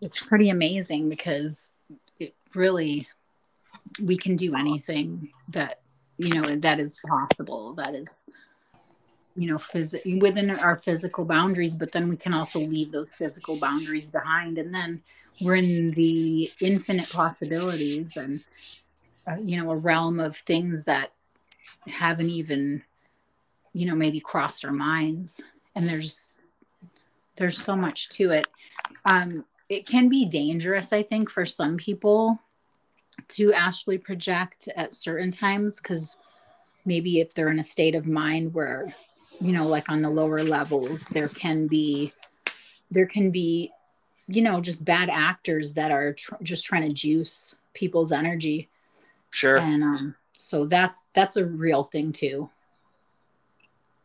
it's 0.00 0.20
pretty 0.20 0.50
amazing 0.50 1.08
because 1.08 1.72
it 2.18 2.34
really 2.54 3.06
we 4.02 4.16
can 4.16 4.36
do 4.36 4.54
anything 4.54 5.30
that 5.48 5.80
you 6.16 6.34
know 6.34 6.56
that 6.56 6.80
is 6.80 7.00
possible 7.06 7.74
that 7.74 7.94
is 7.94 8.24
you 9.38 9.46
know 9.46 9.56
phys- 9.56 10.20
within 10.20 10.50
our 10.50 10.76
physical 10.76 11.24
boundaries 11.24 11.76
but 11.76 11.92
then 11.92 12.08
we 12.08 12.16
can 12.16 12.34
also 12.34 12.58
leave 12.58 12.90
those 12.90 13.08
physical 13.10 13.58
boundaries 13.60 14.06
behind. 14.06 14.58
And 14.58 14.74
then 14.74 15.00
we're 15.40 15.54
in 15.54 15.92
the 15.92 16.50
infinite 16.60 17.08
possibilities 17.12 18.16
and 18.16 18.44
uh, 19.28 19.36
you 19.40 19.62
know 19.62 19.70
a 19.70 19.76
realm 19.76 20.18
of 20.18 20.36
things 20.36 20.84
that 20.84 21.12
haven't 21.86 22.30
even 22.30 22.82
you 23.72 23.86
know 23.86 23.94
maybe 23.94 24.18
crossed 24.18 24.64
our 24.64 24.72
minds. 24.72 25.40
And 25.76 25.88
there's 25.88 26.32
there's 27.36 27.62
so 27.62 27.76
much 27.76 28.08
to 28.10 28.32
it. 28.32 28.48
Um 29.04 29.44
it 29.68 29.86
can 29.86 30.08
be 30.08 30.24
dangerous 30.26 30.92
i 30.92 31.02
think 31.02 31.30
for 31.30 31.46
some 31.46 31.76
people 31.76 32.38
to 33.26 33.52
actually 33.52 33.98
project 33.98 34.68
at 34.76 34.94
certain 34.94 35.30
times 35.30 35.80
because 35.80 36.16
maybe 36.84 37.20
if 37.20 37.34
they're 37.34 37.50
in 37.50 37.58
a 37.58 37.64
state 37.64 37.94
of 37.94 38.06
mind 38.06 38.54
where 38.54 38.86
you 39.40 39.52
know 39.52 39.66
like 39.66 39.88
on 39.88 40.02
the 40.02 40.10
lower 40.10 40.42
levels 40.42 41.02
there 41.08 41.28
can 41.28 41.66
be 41.66 42.12
there 42.90 43.06
can 43.06 43.30
be 43.30 43.70
you 44.26 44.42
know 44.42 44.60
just 44.60 44.84
bad 44.84 45.08
actors 45.10 45.74
that 45.74 45.90
are 45.90 46.12
tr- 46.12 46.42
just 46.42 46.64
trying 46.64 46.86
to 46.86 46.94
juice 46.94 47.56
people's 47.74 48.12
energy. 48.12 48.68
Sure. 49.30 49.58
and 49.58 49.82
um 49.82 50.14
so 50.36 50.64
that's 50.64 51.06
that's 51.14 51.36
a 51.36 51.44
real 51.44 51.82
thing 51.82 52.12
too. 52.12 52.50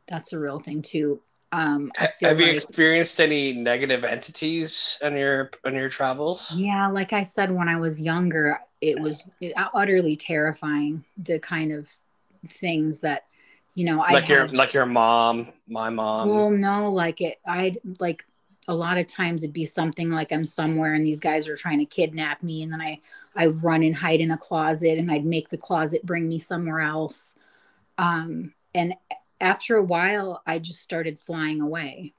That's 0.07 0.34
a 0.34 0.39
real 0.39 0.59
thing 0.59 0.82
too 0.82 1.22
um 1.54 1.91
I 1.99 2.10
Have 2.22 2.39
you 2.39 2.47
like- 2.47 2.56
experienced 2.56 3.20
any 3.22 3.54
negative 3.54 4.04
entities 4.04 4.97
on 5.04 5.16
your 5.16 5.51
on 5.64 5.74
your 5.76 5.88
travels? 5.89 6.51
Yeah, 6.56 6.88
like 6.88 7.14
I 7.14 7.24
said, 7.24 7.51
when 7.51 7.70
I 7.70 7.78
was 7.80 8.01
younger, 8.01 8.60
it 8.82 8.99
was 8.99 9.30
utterly 9.74 10.16
terrifying. 10.16 11.04
The 11.18 11.39
kind 11.39 11.72
of 11.72 11.88
things 12.47 12.99
that, 13.01 13.26
you 13.76 13.86
know, 13.86 14.01
I 14.01 14.12
like 14.14 14.28
your 14.28 14.47
had- 14.47 14.54
like 14.54 14.74
your 14.74 14.86
mom, 14.88 15.47
my 15.68 15.89
mom. 15.89 16.28
well, 16.30 16.49
no, 16.49 16.89
like 16.91 17.22
it. 17.22 17.39
I'd 17.47 17.78
like 17.99 18.26
a 18.68 18.74
lot 18.74 18.97
of 18.97 19.08
times 19.08 19.43
it'd 19.43 19.54
be 19.54 19.66
something 19.66 20.10
like 20.10 20.32
I'm 20.32 20.45
somewhere 20.45 20.93
and 20.93 21.04
these 21.04 21.20
guys 21.20 21.47
are 21.49 21.56
trying 21.56 21.80
to 21.80 21.86
kidnap 21.86 22.41
me, 22.43 22.64
and 22.64 22.72
then 22.74 22.82
I 22.82 22.99
I 23.36 23.47
run 23.47 23.84
and 23.84 23.95
hide 23.95 24.22
in 24.22 24.32
a 24.32 24.38
closet, 24.38 24.97
and 24.97 25.12
I'd 25.12 25.26
make 25.26 25.49
the 25.49 25.58
closet 25.58 26.06
bring 26.06 26.28
me 26.28 26.39
somewhere 26.39 26.80
else. 26.82 27.36
Um, 27.97 28.54
and 28.76 28.93
after 29.44 29.76
a 29.76 29.84
while, 29.84 30.41
I 30.48 30.60
just 30.60 30.82
started 30.82 31.20
flying 31.20 31.62
away. 31.62 32.14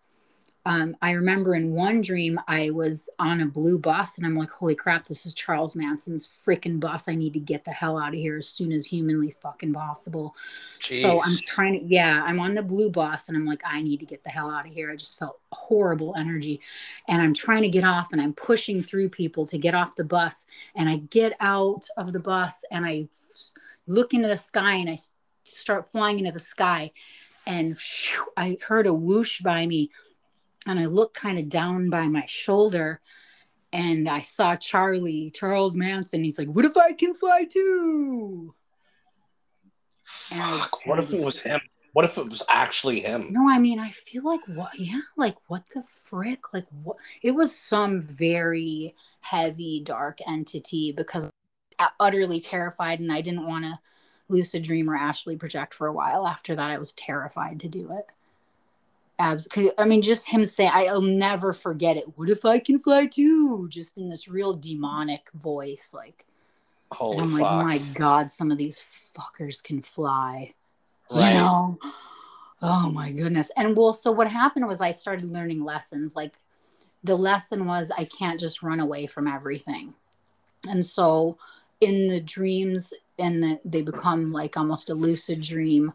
Um, 0.67 0.97
I 1.03 1.11
remember 1.13 1.55
in 1.55 1.73
one 1.73 2.01
dream, 2.01 2.41
I 2.49 2.71
was 2.71 3.11
on 3.19 3.43
a 3.43 3.47
blue 3.47 3.79
bus, 3.79 4.17
and 4.17 4.27
I'm 4.27 4.37
like, 4.37 4.51
"Holy 4.51 4.75
crap! 4.75 5.07
This 5.07 5.27
is 5.27 5.35
Charles 5.35 5.77
Manson's 5.77 6.27
freaking 6.27 6.81
bus! 6.81 7.07
I 7.07 7.15
need 7.15 7.35
to 7.35 7.39
get 7.39 7.65
the 7.65 7.71
hell 7.71 7.99
out 7.99 8.15
of 8.15 8.21
here 8.21 8.39
as 8.39 8.49
soon 8.49 8.73
as 8.73 8.87
humanly 8.87 9.31
fucking 9.31 9.75
possible." 9.75 10.35
So 10.81 11.23
I'm 11.23 11.37
trying 11.47 11.81
to, 11.81 11.85
yeah, 11.87 12.23
I'm 12.25 12.41
on 12.41 12.55
the 12.55 12.63
blue 12.63 12.91
bus 12.91 13.29
and 13.29 13.37
I'm 13.37 13.47
like, 13.47 13.63
I 13.65 13.81
need 13.81 14.01
to 14.01 14.07
get 14.07 14.23
the 14.23 14.31
hell 14.31 14.51
out 14.51 14.67
of 14.67 14.73
here. 14.73 14.91
I 14.91 14.97
just 14.97 15.19
felt 15.19 15.39
horrible 15.51 16.15
energy. 16.17 16.61
And 17.09 17.23
I'm 17.23 17.33
trying 17.33 17.63
to 17.63 17.71
get 17.71 17.85
off 17.85 18.13
and 18.13 18.21
I'm 18.21 18.35
pushing 18.35 18.83
through 18.83 19.09
people 19.09 19.47
to 19.47 19.57
get 19.57 19.75
off 19.75 19.97
the 19.97 20.05
bus. 20.05 20.45
And 20.75 20.89
I 20.89 20.97
get 20.97 21.35
out 21.41 21.89
of 21.97 22.13
the 22.13 22.21
bus 22.21 22.65
and 22.71 22.85
I 22.85 23.09
look 23.87 24.13
into 24.13 24.29
the 24.29 24.37
sky 24.37 24.75
and 24.75 24.91
I 24.91 24.97
start 25.45 25.91
flying 25.91 26.19
into 26.19 26.33
the 26.33 26.39
sky. 26.39 26.93
And 27.47 27.77
I 28.37 28.59
heard 28.67 28.87
a 28.87 28.95
whoosh 28.95 29.41
by 29.41 29.67
me. 29.67 29.91
And 30.67 30.79
I 30.79 30.87
looked 30.87 31.17
kind 31.17 31.39
of 31.39 31.49
down 31.49 31.91
by 31.91 32.09
my 32.09 32.25
shoulder 32.27 33.01
and 33.75 34.09
I 34.09 34.21
saw 34.21 34.55
Charlie, 34.55 35.31
Charles 35.31 35.75
Manson. 35.77 36.23
He's 36.23 36.39
like, 36.39 36.49
What 36.49 36.65
if 36.65 36.77
I 36.77 36.93
can 36.93 37.13
fly 37.15 37.45
too? 37.45 38.55
Fuck, 40.05 40.87
what 40.87 41.01
if 41.01 41.13
it 41.13 41.25
was 41.25 41.43
him? 41.43 41.61
What 41.93 42.05
if 42.05 42.17
it 42.17 42.29
was 42.29 42.45
actually 42.49 43.01
him? 43.01 43.29
No, 43.31 43.49
I 43.49 43.59
mean, 43.59 43.79
I 43.79 43.91
feel 43.91 44.25
like 44.25 44.41
what? 44.47 44.79
Yeah, 44.79 45.01
like 45.17 45.37
what 45.49 45.65
the 45.75 45.83
frick? 45.83 46.53
Like 46.55 46.67
what? 46.83 46.97
It 47.23 47.33
was 47.33 47.57
some 47.57 48.01
very 48.01 48.95
heavy, 49.21 49.81
dark 49.81 50.19
entity 50.27 50.93
because 50.93 51.31
I 51.79 51.89
utterly 51.99 52.41
terrified, 52.41 53.01
and 53.01 53.13
I 53.13 53.21
didn't 53.23 53.47
want 53.47 53.65
to 53.65 53.79
lucid 54.29 54.63
dream 54.63 54.89
or 54.91 54.97
astrally 54.97 55.37
project 55.37 55.75
for 55.75 55.87
a 55.87 55.93
while. 55.93 56.27
After 56.27 56.55
that, 56.55 56.71
I 56.71 56.79
was 56.79 56.93
terrified 56.93 57.61
to 57.61 57.69
do 57.69 57.91
it. 57.93 58.07
Abs- 59.19 59.49
I 59.79 59.85
mean, 59.85 60.03
just 60.03 60.29
him 60.29 60.45
saying, 60.45 60.71
"I'll 60.73 61.01
never 61.01 61.53
forget 61.53 61.97
it." 61.97 62.19
What 62.19 62.31
if 62.31 62.45
I 62.45 62.59
can 62.59 62.79
fly 62.81 63.07
too? 63.07 63.69
Just 63.69 63.97
in 63.99 64.09
this 64.09 64.27
real 64.29 64.55
demonic 64.55 65.31
voice, 65.33 65.93
like, 65.95 66.27
Holy 66.91 67.19
I'm 67.19 67.31
fuck! 67.31 67.41
like, 67.41 67.51
"Oh 67.51 67.65
my 67.65 67.79
god, 67.95 68.31
some 68.31 68.51
of 68.51 68.59
these 68.59 68.85
fuckers 69.17 69.63
can 69.63 69.83
fly." 69.83 70.55
right. 71.11 71.29
you 71.29 71.35
know 71.35 71.79
oh 72.63 72.91
my 72.91 73.11
goodness 73.13 73.51
and 73.57 73.77
well 73.77 73.93
so 73.93 74.11
what 74.11 74.29
happened 74.29 74.67
was 74.67 74.81
i 74.81 74.91
started 74.91 75.25
learning 75.25 75.63
lessons 75.63 76.17
like 76.17 76.35
the 77.03 77.15
lesson 77.15 77.67
was 77.67 77.91
i 77.99 78.05
can't 78.05 78.41
just 78.41 78.63
run 78.63 78.81
away 78.81 79.07
from 79.07 79.27
everything 79.27 79.93
and 80.69 80.85
so 80.85 81.37
in 81.81 82.07
the 82.09 82.21
dreams 82.21 82.95
and 83.19 83.43
the, 83.43 83.61
they 83.65 83.83
become 83.83 84.33
like 84.33 84.57
almost 84.57 84.91
a 84.91 84.95
lucid 84.95 85.41
dream 85.41 85.93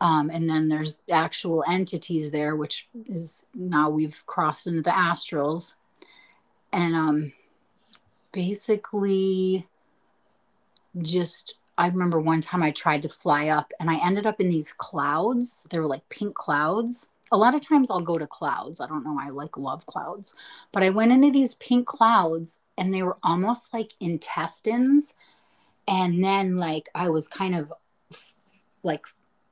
um, 0.00 0.28
and 0.28 0.48
then 0.48 0.68
there's 0.68 1.00
actual 1.10 1.64
entities 1.68 2.30
there 2.30 2.54
which 2.54 2.88
is 3.06 3.46
now 3.54 3.88
we've 3.88 4.22
crossed 4.26 4.66
into 4.66 4.82
the 4.82 4.90
astrals 4.90 5.74
and 6.72 6.94
um 6.94 7.32
basically 8.32 9.66
just 11.00 11.56
I 11.78 11.88
remember 11.88 12.20
one 12.20 12.40
time 12.40 12.62
I 12.62 12.70
tried 12.70 13.02
to 13.02 13.08
fly 13.08 13.48
up 13.48 13.72
and 13.78 13.90
I 13.90 13.98
ended 14.04 14.26
up 14.26 14.40
in 14.40 14.48
these 14.48 14.72
clouds. 14.72 15.66
They 15.70 15.78
were 15.78 15.86
like 15.86 16.08
pink 16.08 16.34
clouds. 16.34 17.08
A 17.32 17.36
lot 17.36 17.54
of 17.54 17.60
times 17.60 17.90
I'll 17.90 18.00
go 18.00 18.16
to 18.16 18.26
clouds. 18.26 18.80
I 18.80 18.86
don't 18.86 19.04
know. 19.04 19.18
I 19.20 19.28
like 19.28 19.56
love 19.56 19.84
clouds. 19.84 20.34
But 20.72 20.82
I 20.82 20.90
went 20.90 21.12
into 21.12 21.30
these 21.30 21.54
pink 21.54 21.86
clouds 21.86 22.60
and 22.78 22.94
they 22.94 23.02
were 23.02 23.18
almost 23.22 23.74
like 23.74 23.92
intestines 24.00 25.14
and 25.88 26.22
then 26.24 26.56
like 26.56 26.88
I 26.94 27.08
was 27.10 27.28
kind 27.28 27.54
of 27.54 27.72
like 28.82 29.06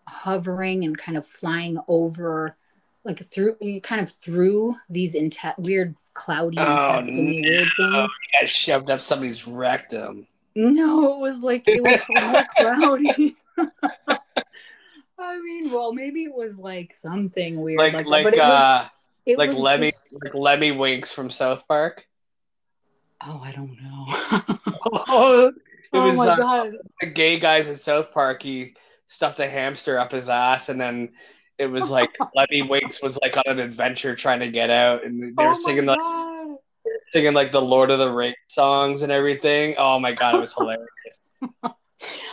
hovering 0.06 0.84
and 0.84 0.96
kind 0.96 1.16
of 1.18 1.26
flying 1.26 1.78
over 1.88 2.56
like 3.04 3.22
through 3.24 3.56
kind 3.82 4.00
of 4.00 4.10
through 4.10 4.76
these 4.88 5.14
inte- 5.14 5.58
weird 5.58 5.94
cloudy 6.14 6.56
Oh, 6.58 6.62
intestine 6.98 7.26
no. 7.26 7.42
weird 7.42 7.68
things 7.76 8.12
i 8.40 8.44
shoved 8.44 8.90
up 8.90 9.00
somebody's 9.00 9.46
rectum. 9.48 10.26
no 10.54 11.14
it 11.14 11.20
was 11.20 11.40
like 11.40 11.64
it 11.66 11.82
was 11.82 12.00
more 12.10 12.44
cloudy 12.56 13.36
i 15.18 15.40
mean 15.40 15.70
well 15.72 15.92
maybe 15.92 16.24
it 16.24 16.34
was 16.34 16.56
like 16.58 16.92
something 16.94 17.60
weird 17.60 17.78
Like 17.78 18.04
like 18.06 18.24
but 18.24 18.34
it 18.34 18.38
was- 18.40 18.48
uh 18.50 18.88
it 19.26 19.38
like 19.38 19.50
was 19.50 19.58
Lemmy 19.58 19.90
just- 19.90 20.16
like 20.22 20.32
Lemmiwinks 20.34 21.12
from 21.14 21.30
South 21.30 21.66
Park. 21.66 22.06
oh 23.26 23.40
i 23.42 23.52
don't 23.52 23.76
know 23.82 25.50
oh, 25.94 26.02
it 26.02 26.08
was 26.08 26.18
my 26.18 26.32
uh, 26.32 26.36
god 26.36 26.72
the 27.00 27.10
gay 27.10 27.38
guys 27.38 27.68
in 27.68 27.76
South 27.76 28.12
Park. 28.12 28.42
He 28.42 28.74
stuffed 29.06 29.40
a 29.40 29.48
hamster 29.48 29.98
up 29.98 30.12
his 30.12 30.28
ass, 30.28 30.68
and 30.68 30.80
then 30.80 31.10
it 31.58 31.70
was 31.70 31.90
like 31.90 32.16
Lemmiwinks 32.36 33.02
was 33.02 33.18
like 33.22 33.36
on 33.36 33.44
an 33.46 33.60
adventure 33.60 34.14
trying 34.14 34.40
to 34.40 34.50
get 34.50 34.70
out, 34.70 35.04
and 35.04 35.36
they 35.36 35.44
were 35.44 35.50
oh 35.50 35.52
singing 35.52 35.86
like 35.86 35.98
God. 35.98 36.56
singing 37.10 37.34
like 37.34 37.52
the 37.52 37.62
Lord 37.62 37.90
of 37.90 37.98
the 37.98 38.10
Rings 38.10 38.36
songs 38.48 39.02
and 39.02 39.12
everything. 39.12 39.74
Oh 39.78 39.98
my 39.98 40.12
god, 40.12 40.36
it 40.36 40.40
was 40.40 40.54
hilarious. 40.58 41.20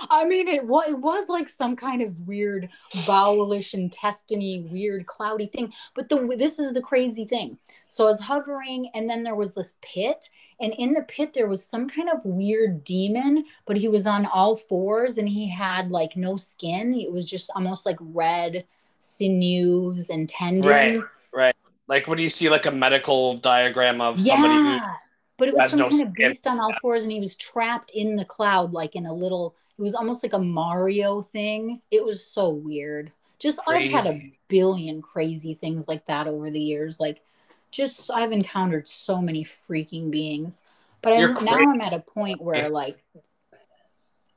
I 0.09 0.26
mean, 0.26 0.47
it 0.47 0.66
was 0.66 0.89
it 0.89 0.99
was 0.99 1.30
like 1.30 1.47
some 1.47 1.76
kind 1.76 2.01
of 2.01 2.20
weird 2.28 2.70
bowelish 3.05 3.74
intestine 3.74 4.70
weird 4.72 5.05
cloudy 5.05 5.47
thing. 5.47 5.72
But 5.95 6.09
the 6.09 6.36
this 6.38 6.59
is 6.59 6.74
the 6.74 6.82
crazy 6.82 7.26
thing. 7.26 7.57
So 7.88 8.05
I 8.05 8.07
was 8.07 8.20
hovering, 8.20 8.89
and 8.93 9.09
then 9.09 9.24
there 9.24 9.36
was 9.36 9.53
this 9.53 9.76
pit, 9.82 10.30
and 10.62 10.74
in 10.78 10.93
the 10.93 11.03
pit 11.03 11.34
there 11.34 11.47
was 11.47 11.66
some 11.66 11.89
kind 11.89 12.09
of 12.09 12.24
weird 12.24 12.84
demon, 12.84 13.45
but 13.66 13.78
he 13.78 13.88
was 13.88 14.07
on 14.07 14.26
all 14.26 14.55
fours, 14.55 15.18
and 15.18 15.28
he 15.28 15.49
had 15.49 15.91
like 15.91 16.16
no 16.16 16.38
skin. 16.38 16.93
It 16.93 17.12
was 17.12 17.30
just 17.30 17.49
almost 17.55 17.86
like 17.86 17.97
red 17.99 18.66
sinews 18.99 20.09
and 20.09 20.30
tendons. 20.30 20.66
Right, 20.66 21.01
right. 21.34 21.55
Like 21.88 22.07
when 22.07 22.20
you 22.20 22.30
see 22.30 22.49
like 22.49 22.66
a 22.66 22.72
medical 22.72 23.36
diagram 23.38 23.99
of 23.99 24.20
somebody 24.20 24.53
who 24.53 24.64
Yeah. 24.66 24.93
But 25.38 25.47
it 25.47 25.55
was 25.55 25.72
some 25.72 25.80
no 25.80 25.89
kind 25.89 26.03
of 26.03 26.14
beast 26.14 26.45
on 26.45 26.59
all 26.59 26.72
fours, 26.82 27.01
and 27.01 27.12
he 27.12 27.20
was 27.20 27.36
trapped 27.36 27.89
in 27.95 28.16
the 28.16 28.26
cloud, 28.26 28.74
like 28.74 28.95
in 28.95 29.07
a 29.07 29.14
little. 29.14 29.55
It 29.76 29.82
was 29.82 29.95
almost 29.95 30.22
like 30.22 30.34
a 30.34 30.39
Mario 30.39 31.24
thing. 31.24 31.82
It 31.89 32.05
was 32.05 32.24
so 32.24 32.49
weird. 32.49 33.12
Just 33.39 33.59
I've 33.68 33.89
had 33.89 34.05
a 34.05 34.34
billion 34.49 35.01
crazy 35.01 35.55
things 35.55 35.88
like 35.88 36.05
that 36.05 36.28
over 36.28 36.51
the 36.51 36.59
years. 36.59 36.99
Like, 36.99 37.24
just 37.72 38.11
I've 38.11 38.32
encountered 38.32 38.88
so 38.88 39.22
many 39.22 39.43
freaking 39.43 40.11
beings. 40.11 40.63
But 41.01 41.13
I, 41.13 41.19
You're 41.19 41.43
now 41.43 41.57
I'm 41.57 41.82
at 41.82 41.93
a 41.93 41.99
point 41.99 42.41
where 42.41 42.69
like, 42.69 43.03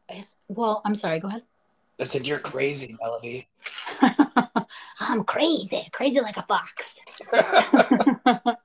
it's, 0.09 0.37
well, 0.49 0.81
I'm 0.85 0.95
sorry. 0.95 1.21
Go 1.21 1.29
ahead. 1.29 1.43
I 2.01 2.05
said, 2.05 2.27
You're 2.27 2.39
crazy, 2.39 2.97
Melody. 3.01 3.47
I'm 5.01 5.25
crazy, 5.25 5.89
crazy 5.93 6.21
like 6.21 6.37
a 6.37 6.43
fox. 6.43 6.95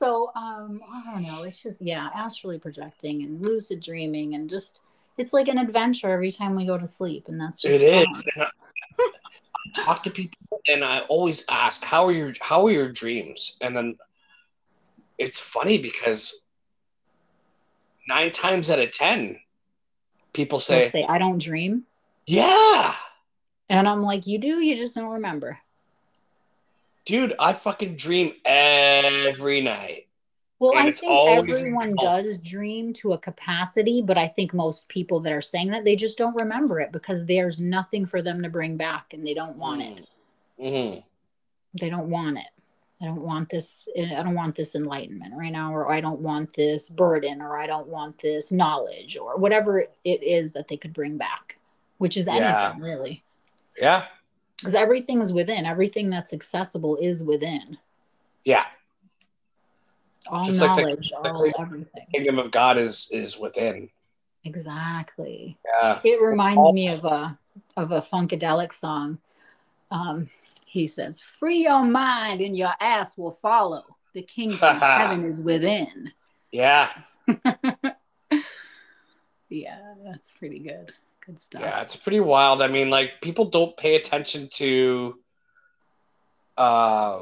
so 0.00 0.32
um 0.34 0.80
i 0.90 1.12
don't 1.12 1.22
know 1.22 1.42
it's 1.42 1.62
just 1.62 1.82
yeah 1.82 2.08
astrally 2.14 2.58
projecting 2.58 3.22
and 3.22 3.44
lucid 3.44 3.82
dreaming 3.82 4.34
and 4.34 4.48
just 4.48 4.80
it's 5.18 5.34
like 5.34 5.46
an 5.46 5.58
adventure 5.58 6.10
every 6.10 6.30
time 6.30 6.56
we 6.56 6.64
go 6.64 6.78
to 6.78 6.86
sleep 6.86 7.28
and 7.28 7.38
that's 7.38 7.60
just 7.60 7.74
It 7.74 7.82
is. 7.82 8.06
fun. 8.06 8.22
And 8.36 8.42
I, 8.44 9.10
I 9.49 9.49
talk 9.74 10.02
to 10.04 10.10
people 10.10 10.60
and 10.68 10.84
I 10.84 11.00
always 11.08 11.44
ask, 11.50 11.84
How 11.84 12.06
are 12.06 12.12
your 12.12 12.32
how 12.40 12.66
are 12.66 12.70
your 12.70 12.90
dreams? 12.90 13.56
And 13.60 13.76
then 13.76 13.96
it's 15.18 15.40
funny 15.40 15.78
because 15.78 16.46
nine 18.08 18.30
times 18.30 18.70
out 18.70 18.78
of 18.78 18.90
ten, 18.90 19.38
people 20.32 20.60
say, 20.60 20.88
say 20.88 21.04
i 21.08 21.18
don't 21.18 21.40
dream 21.40 21.84
Yeah, 22.26 22.94
and 23.68 23.88
i'm 23.88 24.02
like 24.02 24.26
you 24.26 24.38
do 24.38 24.62
you 24.62 24.76
just 24.76 24.94
don't 24.94 25.10
remember 25.10 25.58
dude, 27.10 27.32
I 27.40 27.52
fucking 27.52 27.96
dream 27.96 28.32
every 28.44 29.60
night. 29.60 30.06
Well 30.60 30.76
And 30.76 30.88
i 30.88 30.90
think 30.90 31.28
everyone 31.28 31.96
does 31.96 32.38
dream 32.38 32.92
to 32.94 33.12
a 33.12 33.18
capacity 33.18 34.02
but 34.02 34.16
i 34.16 34.28
think 34.28 34.54
most 34.54 34.86
people 34.88 35.18
that 35.20 35.32
are 35.32 35.42
saying 35.42 35.70
that 35.70 35.84
they 35.84 35.96
just 35.96 36.16
don't 36.16 36.40
remember 36.40 36.78
it 36.78 36.92
because 36.92 37.26
there's 37.26 37.58
nothing 37.58 38.06
for 38.06 38.22
them 38.22 38.42
to 38.42 38.48
bring 38.48 38.76
back 38.76 39.12
and 39.12 39.26
they 39.26 39.34
don't 39.34 39.56
want 39.56 39.82
it 39.82 40.06
hmm 40.58 41.00
they 41.74 41.88
don't 41.88 42.10
want 42.10 42.38
it. 42.38 42.48
I 43.00 43.06
don't 43.06 43.22
want 43.22 43.48
this. 43.48 43.88
I 43.96 44.22
don't 44.22 44.34
want 44.34 44.54
this 44.54 44.74
enlightenment 44.74 45.34
right 45.34 45.52
now, 45.52 45.74
or 45.74 45.90
I 45.90 46.00
don't 46.00 46.20
want 46.20 46.52
this 46.52 46.88
burden, 46.88 47.40
or 47.40 47.58
I 47.58 47.66
don't 47.66 47.86
want 47.86 48.18
this 48.18 48.52
knowledge, 48.52 49.16
or 49.16 49.36
whatever 49.38 49.86
it 50.04 50.22
is 50.22 50.52
that 50.52 50.68
they 50.68 50.76
could 50.76 50.92
bring 50.92 51.16
back, 51.16 51.58
which 51.98 52.16
is 52.16 52.28
anything 52.28 52.44
Yeah. 52.44 52.76
really, 52.78 53.24
Yeah, 53.80 54.04
because 54.58 54.74
everything 54.74 55.22
is 55.22 55.32
within. 55.32 55.64
Everything 55.64 56.10
that's 56.10 56.32
accessible 56.32 56.96
is 56.96 57.22
within. 57.22 57.78
yeah. 58.44 58.66
All 60.28 60.44
Just 60.44 60.60
like 60.60 60.74
the- 60.76 60.82
knowledge, 60.82 61.12
the 61.22 61.32
all 61.32 61.52
everything. 61.58 62.06
Kingdom 62.12 62.38
of 62.38 62.50
God 62.50 62.76
is 62.78 63.08
is 63.12 63.38
within. 63.38 63.88
Exactly. 64.44 65.58
Yeah. 65.82 66.00
It 66.04 66.20
reminds 66.22 66.72
me 66.72 66.88
of 66.88 67.04
a 67.04 67.38
of 67.76 67.90
a 67.92 68.00
funkadelic 68.02 68.72
song. 68.72 69.18
Um, 69.90 70.30
he 70.66 70.86
says, 70.86 71.20
"Free 71.20 71.62
your 71.64 71.82
mind, 71.84 72.40
and 72.40 72.56
your 72.56 72.72
ass 72.80 73.16
will 73.18 73.32
follow. 73.32 73.84
The 74.12 74.22
kingdom 74.22 74.58
of 74.62 74.76
heaven 74.80 75.24
is 75.24 75.40
within." 75.40 76.12
Yeah. 76.52 76.90
Yeah, 79.52 79.80
that's 80.04 80.32
pretty 80.34 80.60
good. 80.60 80.92
Good 81.26 81.40
stuff. 81.40 81.60
Yeah, 81.62 81.80
it's 81.82 81.96
pretty 81.96 82.20
wild. 82.20 82.62
I 82.62 82.68
mean, 82.68 82.88
like 82.88 83.20
people 83.20 83.46
don't 83.46 83.76
pay 83.76 83.96
attention 83.96 84.48
to 84.54 85.18
uh 86.56 87.20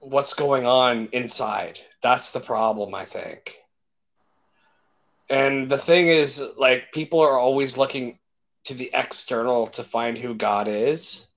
what's 0.00 0.34
going 0.34 0.64
on 0.66 1.08
inside. 1.12 1.78
That's 2.02 2.32
the 2.32 2.40
problem, 2.40 2.94
I 2.94 3.04
think. 3.04 3.52
And 5.30 5.68
the 5.68 5.78
thing 5.78 6.08
is, 6.08 6.54
like, 6.58 6.92
people 6.92 7.20
are 7.20 7.38
always 7.38 7.76
looking 7.76 8.18
to 8.64 8.74
the 8.74 8.90
external 8.94 9.66
to 9.68 9.82
find 9.82 10.16
who 10.16 10.34
God 10.34 10.68
is. 10.68 11.28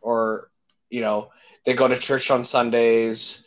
Or, 0.00 0.50
you 0.90 1.00
know, 1.00 1.30
they 1.64 1.74
go 1.74 1.88
to 1.88 1.96
church 1.96 2.30
on 2.30 2.44
Sundays 2.44 3.46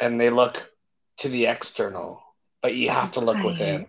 and 0.00 0.20
they 0.20 0.30
look 0.30 0.70
to 1.18 1.28
the 1.28 1.46
external. 1.46 2.22
But 2.62 2.74
you 2.74 2.90
have 2.90 3.12
to 3.12 3.20
look 3.20 3.42
within. 3.44 3.86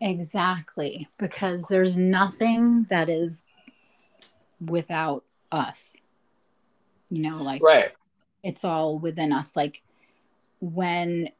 Exactly, 0.00 1.08
because 1.18 1.68
there's 1.68 1.96
nothing 1.96 2.84
that 2.90 3.08
is 3.08 3.44
without 4.60 5.24
us. 5.52 5.96
You 7.10 7.22
know, 7.22 7.42
like 7.42 7.62
Right. 7.62 7.92
It's 8.44 8.64
all 8.64 8.98
within 8.98 9.32
us. 9.32 9.56
Like 9.56 9.82
when 10.60 11.30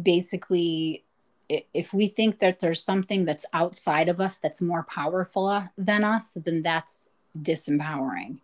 basically, 0.00 1.02
if 1.48 1.92
we 1.92 2.06
think 2.06 2.38
that 2.40 2.58
there's 2.58 2.82
something 2.82 3.24
that's 3.24 3.46
outside 3.52 4.08
of 4.08 4.20
us 4.20 4.38
that's 4.38 4.60
more 4.60 4.84
powerful 4.84 5.46
uh, 5.46 5.68
than 5.78 6.04
us, 6.04 6.32
then 6.36 6.62
that's 6.62 7.08
disempowering. 7.40 8.38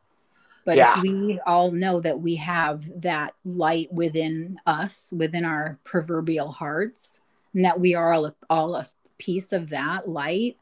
But 0.64 0.76
Yeah. 0.76 1.01
we 1.03 1.40
all 1.45 1.72
know 1.72 2.01
that 2.01 2.20
we 2.20 2.36
have 2.36 3.03
that 3.03 3.34
light 3.45 3.93
within 3.93 4.59
us, 4.66 5.12
within 5.16 5.45
our 5.45 5.78
proverbial 5.84 6.53
hearts, 6.53 7.20
and 7.55 7.64
that 7.64 7.80
we 7.80 7.95
are 7.95 8.12
all 8.12 8.26
a, 8.26 8.34
all 8.49 8.76
a 8.76 8.86
piece 9.18 9.53
of 9.53 9.70
that 9.70 10.09
light, 10.09 10.57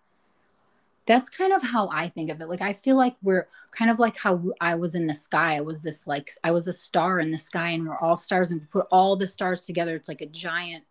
that's 1.06 1.28
kind 1.28 1.52
of 1.52 1.62
how 1.62 1.88
I 1.88 2.08
think 2.08 2.30
of 2.30 2.40
it. 2.40 2.48
Like 2.48 2.60
I 2.60 2.72
feel 2.72 2.96
like 2.96 3.16
we're 3.22 3.48
kind 3.72 3.90
of 3.90 3.98
like 3.98 4.16
how 4.16 4.42
I 4.60 4.74
was 4.74 4.94
in 4.94 5.06
the 5.06 5.14
sky. 5.14 5.56
I 5.56 5.60
was 5.60 5.82
this 5.82 6.06
like 6.06 6.32
I 6.44 6.50
was 6.50 6.68
a 6.68 6.72
star 6.72 7.20
in 7.20 7.30
the 7.30 7.38
sky, 7.38 7.70
and 7.70 7.88
we're 7.88 7.98
all 7.98 8.16
stars, 8.16 8.50
and 8.50 8.60
we 8.60 8.66
put 8.66 8.86
all 8.90 9.16
the 9.16 9.26
stars 9.26 9.66
together. 9.66 9.96
It's 9.96 10.08
like 10.08 10.20
a 10.20 10.26
giant, 10.26 10.84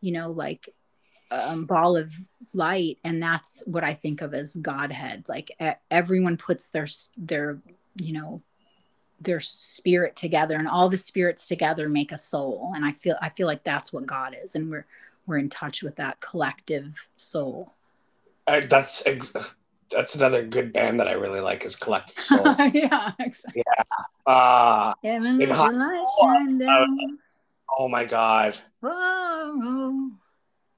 you 0.00 0.12
know, 0.12 0.30
like 0.30 0.68
um, 1.30 1.64
ball 1.64 1.96
of 1.96 2.12
light, 2.54 2.98
and 3.04 3.22
that's 3.22 3.62
what 3.66 3.84
I 3.84 3.94
think 3.94 4.20
of 4.20 4.34
as 4.34 4.56
Godhead. 4.56 5.24
Like 5.28 5.50
everyone 5.90 6.36
puts 6.36 6.68
their 6.68 6.86
their 7.16 7.58
you 7.96 8.12
know 8.12 8.42
their 9.20 9.40
spirit 9.40 10.16
together, 10.16 10.56
and 10.56 10.68
all 10.68 10.88
the 10.88 10.98
spirits 10.98 11.46
together 11.46 11.88
make 11.88 12.12
a 12.12 12.18
soul. 12.18 12.72
And 12.74 12.84
I 12.84 12.92
feel 12.92 13.16
I 13.20 13.30
feel 13.30 13.46
like 13.46 13.64
that's 13.64 13.92
what 13.92 14.06
God 14.06 14.36
is, 14.42 14.54
and 14.54 14.70
we're 14.70 14.86
we're 15.26 15.38
in 15.38 15.48
touch 15.48 15.82
with 15.82 15.96
that 15.96 16.20
collective 16.20 17.08
soul. 17.16 17.74
I, 18.46 18.60
that's 18.60 19.06
ex- 19.06 19.54
that's 19.90 20.14
another 20.16 20.42
good 20.42 20.72
band 20.72 20.98
that 21.00 21.08
I 21.08 21.12
really 21.12 21.40
like 21.40 21.64
is 21.64 21.76
Collective 21.76 22.18
Soul. 22.22 22.44
yeah, 22.72 23.12
exactly. 23.18 23.62
Ah, 24.26 24.94
Heaven 25.02 25.40
In 25.40 25.50
hot- 25.50 25.72
shine 26.20 27.18
oh 27.78 27.88
my 27.88 28.04
god. 28.04 28.56
Whoa. 28.80 30.10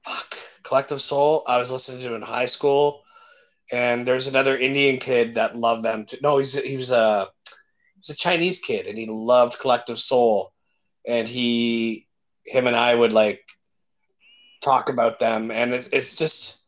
Fuck. 0.03 0.35
Collective 0.63 1.01
Soul. 1.01 1.43
I 1.47 1.57
was 1.57 1.71
listening 1.71 2.01
to 2.03 2.15
in 2.15 2.21
high 2.21 2.45
school, 2.45 3.01
and 3.71 4.05
there's 4.05 4.27
another 4.27 4.57
Indian 4.57 4.97
kid 4.97 5.35
that 5.35 5.55
loved 5.55 5.83
them. 5.83 6.05
Too. 6.05 6.17
No, 6.21 6.37
he's 6.37 6.61
he 6.63 6.77
was 6.77 6.91
a 6.91 7.27
he's 7.95 8.09
a 8.09 8.15
Chinese 8.15 8.59
kid, 8.59 8.87
and 8.87 8.97
he 8.97 9.07
loved 9.09 9.59
Collective 9.59 9.97
Soul, 9.99 10.51
and 11.07 11.27
he 11.27 12.05
him 12.45 12.67
and 12.67 12.75
I 12.75 12.93
would 12.95 13.13
like 13.13 13.41
talk 14.63 14.89
about 14.89 15.19
them, 15.19 15.51
and 15.51 15.73
it's 15.73 15.87
it's 15.89 16.15
just 16.15 16.64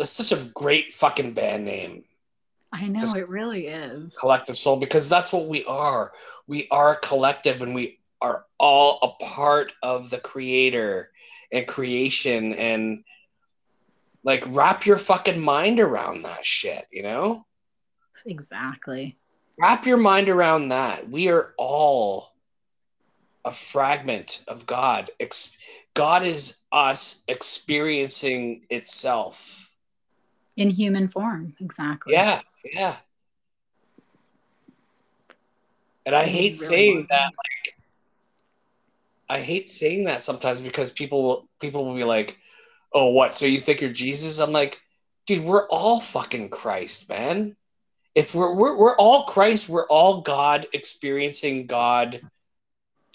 that's 0.00 0.10
such 0.10 0.32
a 0.32 0.44
great 0.54 0.90
fucking 0.90 1.34
band 1.34 1.64
name. 1.64 2.04
I 2.72 2.86
know 2.86 3.00
Just- 3.00 3.16
it 3.16 3.28
really 3.28 3.66
is. 3.66 4.14
collective 4.14 4.56
soul 4.56 4.78
because 4.78 5.08
that's 5.08 5.32
what 5.32 5.46
we 5.46 5.64
are. 5.66 6.12
We 6.46 6.66
are 6.70 6.96
collective 6.96 7.60
and 7.60 7.74
we 7.74 8.00
are 8.22 8.46
all 8.58 8.98
a 9.02 9.24
part 9.24 9.72
of 9.82 10.10
the 10.10 10.20
creator 10.20 11.10
and 11.52 11.66
creation 11.66 12.54
and 12.54 13.04
like 14.24 14.44
wrap 14.48 14.86
your 14.86 14.98
fucking 14.98 15.40
mind 15.40 15.80
around 15.80 16.22
that 16.22 16.44
shit, 16.44 16.86
you 16.90 17.02
know? 17.02 17.46
Exactly. 18.24 19.16
Wrap 19.58 19.86
your 19.86 19.96
mind 19.96 20.28
around 20.28 20.68
that. 20.68 21.08
We 21.08 21.30
are 21.30 21.54
all 21.58 22.34
a 23.44 23.50
fragment 23.50 24.44
of 24.48 24.66
God. 24.66 25.10
God 25.94 26.22
is 26.22 26.62
us 26.72 27.24
experiencing 27.26 28.66
itself. 28.70 29.69
In 30.56 30.70
human 30.70 31.08
form. 31.08 31.54
Exactly. 31.60 32.14
Yeah, 32.14 32.40
yeah. 32.72 32.96
And 36.06 36.14
I 36.14 36.22
It 36.22 36.28
hate 36.28 36.38
really 36.38 36.54
saying 36.54 37.06
that. 37.10 37.26
Like, 37.26 37.74
I 39.28 39.40
hate 39.40 39.68
saying 39.68 40.04
that 40.04 40.20
sometimes 40.22 40.60
because 40.60 40.90
people 40.92 41.22
will 41.22 41.48
people 41.60 41.84
will 41.86 41.94
be 41.94 42.04
like, 42.04 42.36
"Oh, 42.92 43.12
what? 43.12 43.32
So 43.32 43.46
you 43.46 43.58
think 43.58 43.80
you're 43.80 43.92
Jesus?" 43.92 44.40
I'm 44.40 44.52
like, 44.52 44.80
dude, 45.26 45.44
we're 45.44 45.68
all 45.68 46.00
fucking 46.00 46.48
Christ, 46.48 47.08
man. 47.08 47.56
If 48.14 48.34
we're 48.34 48.54
we're, 48.56 48.76
we're 48.76 48.96
all 48.96 49.24
Christ, 49.24 49.68
we're 49.68 49.86
all 49.86 50.22
God 50.22 50.66
experiencing 50.72 51.66
God. 51.66 52.20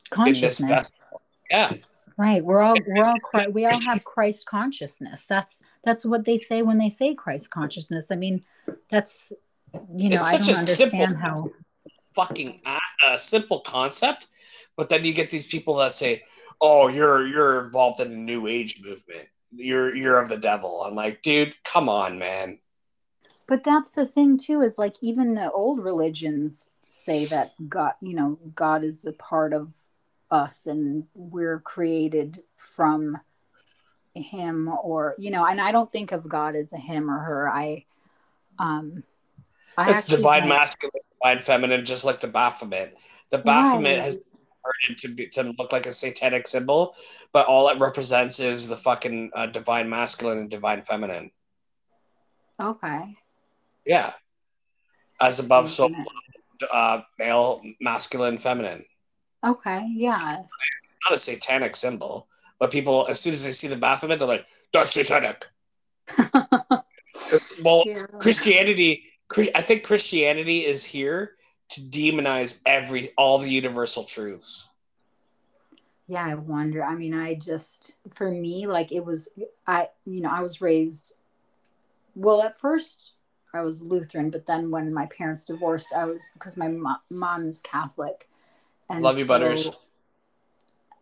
Consciousness. 0.10 0.70
vessel. 0.70 1.22
Yeah, 1.50 1.74
Right. 2.18 2.44
We're 2.44 2.62
all 2.62 2.78
we're 2.88 3.04
all 3.04 3.18
we 3.52 3.66
all 3.66 3.80
have 3.88 4.04
Christ 4.04 4.46
consciousness. 4.46 5.26
That's 5.26 5.62
that's 5.84 6.06
what 6.06 6.26
they 6.26 6.38
say 6.38 6.62
when 6.62 6.78
they 6.78 6.90
say 6.90 7.14
Christ 7.14 7.52
consciousness. 7.52 8.12
I 8.12 8.16
mean, 8.16 8.44
that's 8.90 9.34
you 9.96 10.10
know, 10.10 10.14
It's 10.14 10.24
I 10.24 10.38
such 10.38 10.48
don't 10.48 10.64
a 10.64 10.68
simple- 10.68 11.18
how 11.18 11.52
fucking 12.14 12.62
a, 12.66 12.80
a 13.12 13.18
simple 13.18 13.60
concept, 13.60 14.28
but 14.78 14.90
then 14.90 15.04
you 15.04 15.14
get 15.14 15.30
these 15.30 15.48
people 15.48 15.76
that 15.78 15.92
say, 15.92 16.24
"Oh, 16.62 16.88
you're 16.88 17.28
you're 17.28 17.66
involved 17.66 18.00
in 18.00 18.10
the 18.10 18.18
New 18.32 18.48
Age 18.48 18.76
movement. 18.82 19.28
You're 19.52 19.94
you're 19.94 20.22
of 20.22 20.30
the 20.30 20.38
devil." 20.38 20.84
I'm 20.84 20.96
like, 20.96 21.22
dude, 21.22 21.54
come 21.66 21.90
on, 21.90 22.18
man. 22.18 22.60
But 23.48 23.64
that's 23.64 23.92
the 23.92 24.06
thing 24.06 24.38
too 24.38 24.62
is 24.62 24.78
like 24.78 24.96
even 25.02 25.36
the 25.36 25.52
old 25.52 25.80
religions 25.84 26.70
say 26.82 27.26
that 27.26 27.48
God, 27.68 27.94
you 28.02 28.16
know, 28.16 28.40
God 28.56 28.84
is 28.84 29.06
a 29.06 29.12
part 29.14 29.54
of 29.54 29.76
us 30.32 30.66
and 30.66 31.06
we're 31.14 31.60
created 31.60 32.42
from 32.56 33.18
him 34.14 34.70
or 34.70 35.16
you 35.18 35.32
know, 35.32 35.46
and 35.46 35.60
I 35.60 35.72
don't 35.72 35.92
think 35.92 36.12
of 36.12 36.28
God 36.28 36.56
as 36.56 36.74
a 36.74 36.78
him 36.78 37.10
or 37.10 37.20
her. 37.20 37.50
I 37.50 37.86
um 38.60 39.04
I 39.78 39.90
it's 39.90 40.06
divine 40.06 40.48
masculine, 40.48 41.02
divine 41.22 41.40
feminine, 41.40 41.86
just 41.86 42.06
like 42.06 42.22
the 42.22 42.28
Baphomet. 42.28 42.98
The 43.32 43.40
Baphomet 43.40 44.00
has 44.00 44.18
converted 44.18 44.98
to 45.00 45.08
be, 45.10 45.28
to 45.30 45.54
look 45.58 45.72
like 45.72 45.86
a 45.86 45.92
satanic 45.92 46.48
symbol, 46.48 46.96
but 47.34 47.46
all 47.48 47.68
it 47.70 47.80
represents 47.80 48.40
is 48.40 48.70
the 48.70 48.78
fucking 48.78 49.32
uh, 49.34 49.48
divine 49.48 49.90
masculine 49.90 50.40
and 50.40 50.50
divine 50.50 50.82
feminine. 50.82 51.32
Okay. 52.60 53.18
Yeah, 53.86 54.14
as 55.22 55.40
above, 55.40 55.70
so 55.70 55.90
uh, 56.74 57.02
male, 57.20 57.62
masculine, 57.82 58.38
feminine. 58.38 58.86
Okay, 59.46 59.88
yeah. 59.94 60.44
not 61.06 61.14
a 61.14 61.18
satanic 61.18 61.76
symbol, 61.76 62.28
but 62.60 62.72
people, 62.72 63.06
as 63.10 63.20
soon 63.20 63.34
as 63.34 63.46
they 63.46 63.52
see 63.52 63.68
the 63.68 63.76
Baphomet, 63.76 64.20
they're 64.20 64.28
like, 64.28 64.46
"That's 64.74 64.92
satanic." 64.92 65.46
Well, 67.62 67.84
Yeah. 67.86 68.06
Christianity, 68.20 69.04
I 69.56 69.62
think 69.62 69.84
Christianity 69.84 70.60
is 70.60 70.86
here 70.86 71.36
to 71.70 71.82
demonize 71.82 72.62
every 72.66 73.06
all 73.18 73.40
the 73.40 73.50
universal 73.50 74.04
truths. 74.04 74.70
Yeah, 76.08 76.26
I 76.26 76.36
wonder. 76.36 76.84
I 76.84 76.96
mean, 76.96 77.16
I 77.16 77.34
just, 77.34 77.96
for 78.12 78.30
me, 78.30 78.68
like 78.68 78.92
it 78.92 79.04
was, 79.04 79.28
I, 79.66 79.90
you 80.06 80.22
know, 80.22 80.30
I 80.30 80.42
was 80.42 80.62
raised, 80.62 81.16
well, 82.16 82.44
at 82.44 82.60
first 82.60 83.14
I 83.54 83.62
was 83.62 83.82
Lutheran, 83.82 84.30
but 84.30 84.46
then 84.46 84.70
when 84.70 84.94
my 84.94 85.08
parents 85.08 85.46
divorced, 85.46 85.94
I 85.96 86.06
was, 86.06 86.30
because 86.34 86.58
my 86.58 86.68
mo- 86.68 87.02
mom 87.10 87.46
is 87.46 87.62
Catholic. 87.64 88.30
And 88.90 89.02
Love 89.02 89.18
you, 89.18 89.26
Butters. 89.26 89.72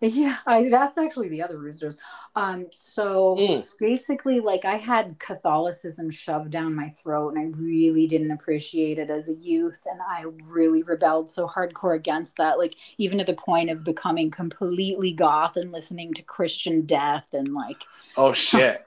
Yeah, 0.01 0.37
I, 0.45 0.67
that's 0.69 0.97
actually 0.97 1.29
the 1.29 1.41
other 1.41 1.57
roosters. 1.57 1.97
Um, 2.35 2.65
so 2.71 3.37
Mm. 3.37 3.65
basically, 3.79 4.41
like 4.41 4.65
I 4.65 4.75
had 4.75 5.17
Catholicism 5.17 6.11
shoved 6.11 6.49
down 6.49 6.75
my 6.75 6.89
throat, 6.89 7.33
and 7.35 7.39
I 7.39 7.57
really 7.57 8.05
didn't 8.05 8.31
appreciate 8.31 8.99
it 8.99 9.09
as 9.09 9.29
a 9.29 9.35
youth, 9.35 9.87
and 9.89 10.01
I 10.01 10.25
really 10.51 10.83
rebelled 10.83 11.29
so 11.29 11.47
hardcore 11.47 11.95
against 11.95 12.35
that, 12.35 12.57
like 12.57 12.75
even 12.97 13.17
to 13.19 13.23
the 13.23 13.33
point 13.33 13.69
of 13.69 13.85
becoming 13.85 14.29
completely 14.29 15.13
goth 15.13 15.55
and 15.55 15.71
listening 15.71 16.13
to 16.15 16.21
Christian 16.21 16.85
Death 16.85 17.27
and 17.31 17.53
like 17.53 17.83
Oh 18.17 18.33
shit! 18.33 18.77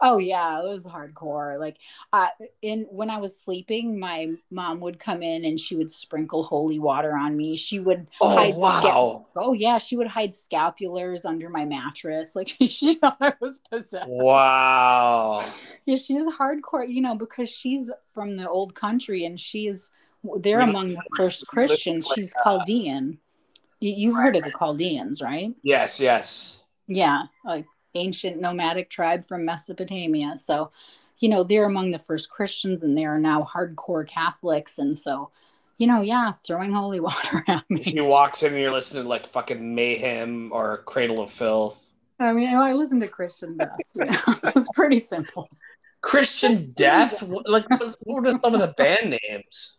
Oh 0.00 0.18
yeah, 0.18 0.60
it 0.60 0.64
was 0.68 0.86
hardcore. 0.86 1.58
Like, 1.58 1.76
uh, 2.12 2.28
in 2.62 2.86
when 2.90 3.10
I 3.10 3.18
was 3.18 3.38
sleeping, 3.40 3.98
my 3.98 4.32
mom 4.50 4.80
would 4.80 4.98
come 4.98 5.22
in 5.22 5.44
and 5.44 5.58
she 5.58 5.76
would 5.76 5.90
sprinkle 5.90 6.42
holy 6.42 6.78
water 6.78 7.16
on 7.16 7.36
me. 7.36 7.56
She 7.56 7.78
would 7.80 8.06
Oh, 8.20 8.28
hide 8.28 8.54
wow. 8.56 9.26
oh 9.36 9.52
yeah, 9.52 9.78
she 9.78 9.96
would 9.96 10.06
hide 10.08 10.32
scapulars 10.32 11.24
under 11.24 11.48
my 11.48 11.64
mattress. 11.64 12.34
Like 12.36 12.48
she 12.60 12.94
thought 12.94 13.18
I 13.20 13.34
was 13.40 13.58
possessed. 13.70 14.08
Wow. 14.08 15.44
Yeah, 15.86 15.96
she 15.96 16.14
is 16.16 16.26
hardcore. 16.34 16.88
You 16.88 17.00
know, 17.00 17.14
because 17.14 17.48
she's 17.48 17.90
from 18.12 18.36
the 18.36 18.48
old 18.48 18.74
country 18.74 19.24
and 19.24 19.38
she 19.38 19.68
is. 19.68 19.92
They're 20.40 20.62
among 20.62 20.94
the 20.94 21.02
first 21.16 21.46
Christians. 21.46 22.06
She's 22.08 22.34
Chaldean. 22.42 23.18
You, 23.80 23.92
you've 23.92 24.16
heard 24.16 24.36
of 24.36 24.44
the 24.44 24.50
Chaldeans, 24.50 25.22
right? 25.22 25.54
Yes, 25.62 26.00
yes. 26.00 26.64
Yeah, 26.88 27.24
like 27.44 27.66
ancient 27.96 28.40
nomadic 28.40 28.90
tribe 28.90 29.26
from 29.26 29.44
Mesopotamia. 29.44 30.36
So, 30.36 30.70
you 31.18 31.28
know, 31.28 31.42
they're 31.42 31.64
among 31.64 31.90
the 31.90 31.98
first 31.98 32.30
Christians 32.30 32.82
and 32.82 32.96
they 32.96 33.04
are 33.04 33.18
now 33.18 33.42
hardcore 33.42 34.06
Catholics. 34.06 34.78
And 34.78 34.96
so, 34.96 35.30
you 35.78 35.86
know, 35.86 36.00
yeah, 36.00 36.32
throwing 36.44 36.72
holy 36.72 37.00
water 37.08 37.44
at 37.48 37.68
me. 37.70 37.82
She 37.82 38.00
walks 38.00 38.42
in 38.42 38.52
and 38.52 38.62
you're 38.62 38.72
listening 38.72 39.04
to 39.04 39.08
like 39.08 39.26
fucking 39.26 39.74
Mayhem 39.74 40.50
or 40.52 40.78
Cradle 40.78 41.20
of 41.20 41.30
Filth. 41.30 41.94
I 42.18 42.32
mean, 42.32 42.54
I 42.54 42.72
listened 42.72 43.02
to 43.02 43.08
Christian 43.08 43.56
Death. 43.58 43.76
You 43.94 44.06
know? 44.06 44.18
it 44.42 44.54
was 44.54 44.68
pretty 44.74 44.98
simple. 44.98 45.48
Christian 46.00 46.72
Death? 46.76 47.22
Like, 47.22 47.68
what 47.68 47.96
what 48.00 48.26
are 48.26 48.38
some 48.42 48.54
of 48.54 48.60
the 48.60 48.74
band 48.76 49.18
names? 49.22 49.78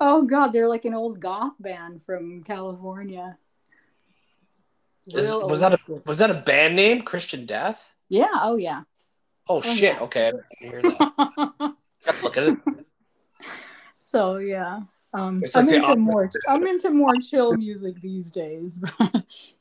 Oh, 0.00 0.22
God, 0.24 0.48
they're 0.48 0.68
like 0.68 0.84
an 0.84 0.94
old 0.94 1.20
goth 1.20 1.54
band 1.58 2.02
from 2.02 2.42
California. 2.44 3.38
Is, 5.06 5.34
was 5.34 5.60
that 5.60 5.72
a 5.74 5.78
was 6.06 6.18
that 6.18 6.30
a 6.30 6.34
band 6.34 6.76
name? 6.76 7.02
Christian 7.02 7.46
Death? 7.46 7.94
Yeah, 8.08 8.28
oh, 8.34 8.56
yeah. 8.56 8.82
Oh, 9.48 9.60
shit! 9.60 9.94
yeah. 9.94 10.02
Okay, 10.02 10.32
that. 10.60 11.74
Look 12.22 12.36
at 12.36 12.44
it. 12.44 12.58
so, 13.94 14.36
yeah. 14.36 14.80
Um, 15.14 15.42
I'm 15.54 15.68
into 15.68 15.96
more. 15.96 16.30
I'm 16.46 16.66
into 16.66 16.90
more 16.90 17.14
chill 17.16 17.56
music 17.56 18.00
these 18.02 18.30
days. 18.30 18.78
yeah, 19.00 19.08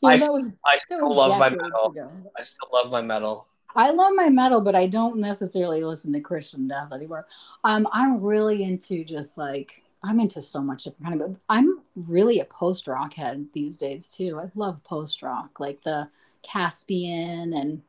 I 0.03 0.17
that 0.17 0.31
was 0.31 0.51
I 0.65 0.75
that 0.75 0.81
still 0.81 1.07
was 1.07 1.17
love 1.17 1.39
my 1.39 1.49
metal. 1.49 1.91
ago. 1.91 2.11
I 2.37 2.41
still 2.41 2.67
love 2.73 2.91
my 2.91 3.01
metal. 3.01 3.47
I 3.75 3.91
love 3.91 4.13
my 4.15 4.27
metal, 4.27 4.59
but 4.59 4.75
I 4.75 4.87
don't 4.87 5.17
necessarily 5.17 5.83
listen 5.83 6.11
to 6.13 6.19
Christian 6.19 6.67
death 6.67 6.91
anymore. 6.91 7.27
Um, 7.63 7.87
I'm 7.93 8.21
really 8.21 8.63
into 8.63 9.05
just 9.05 9.37
like 9.37 9.83
I'm 10.07 10.21
into 10.21 10.41
so 10.41 10.61
much 10.61 10.85
different 10.85 11.05
kind 11.05 11.21
of. 11.21 11.37
I'm 11.49 11.81
really 11.95 12.39
a 12.39 12.45
post 12.45 12.87
rock 12.87 13.13
head 13.13 13.47
these 13.51 13.77
days 13.77 14.09
too. 14.09 14.39
I 14.39 14.49
love 14.55 14.81
post 14.85 15.21
rock, 15.21 15.59
like 15.59 15.81
the 15.81 16.09
Caspian 16.43 17.53
and 17.53 17.81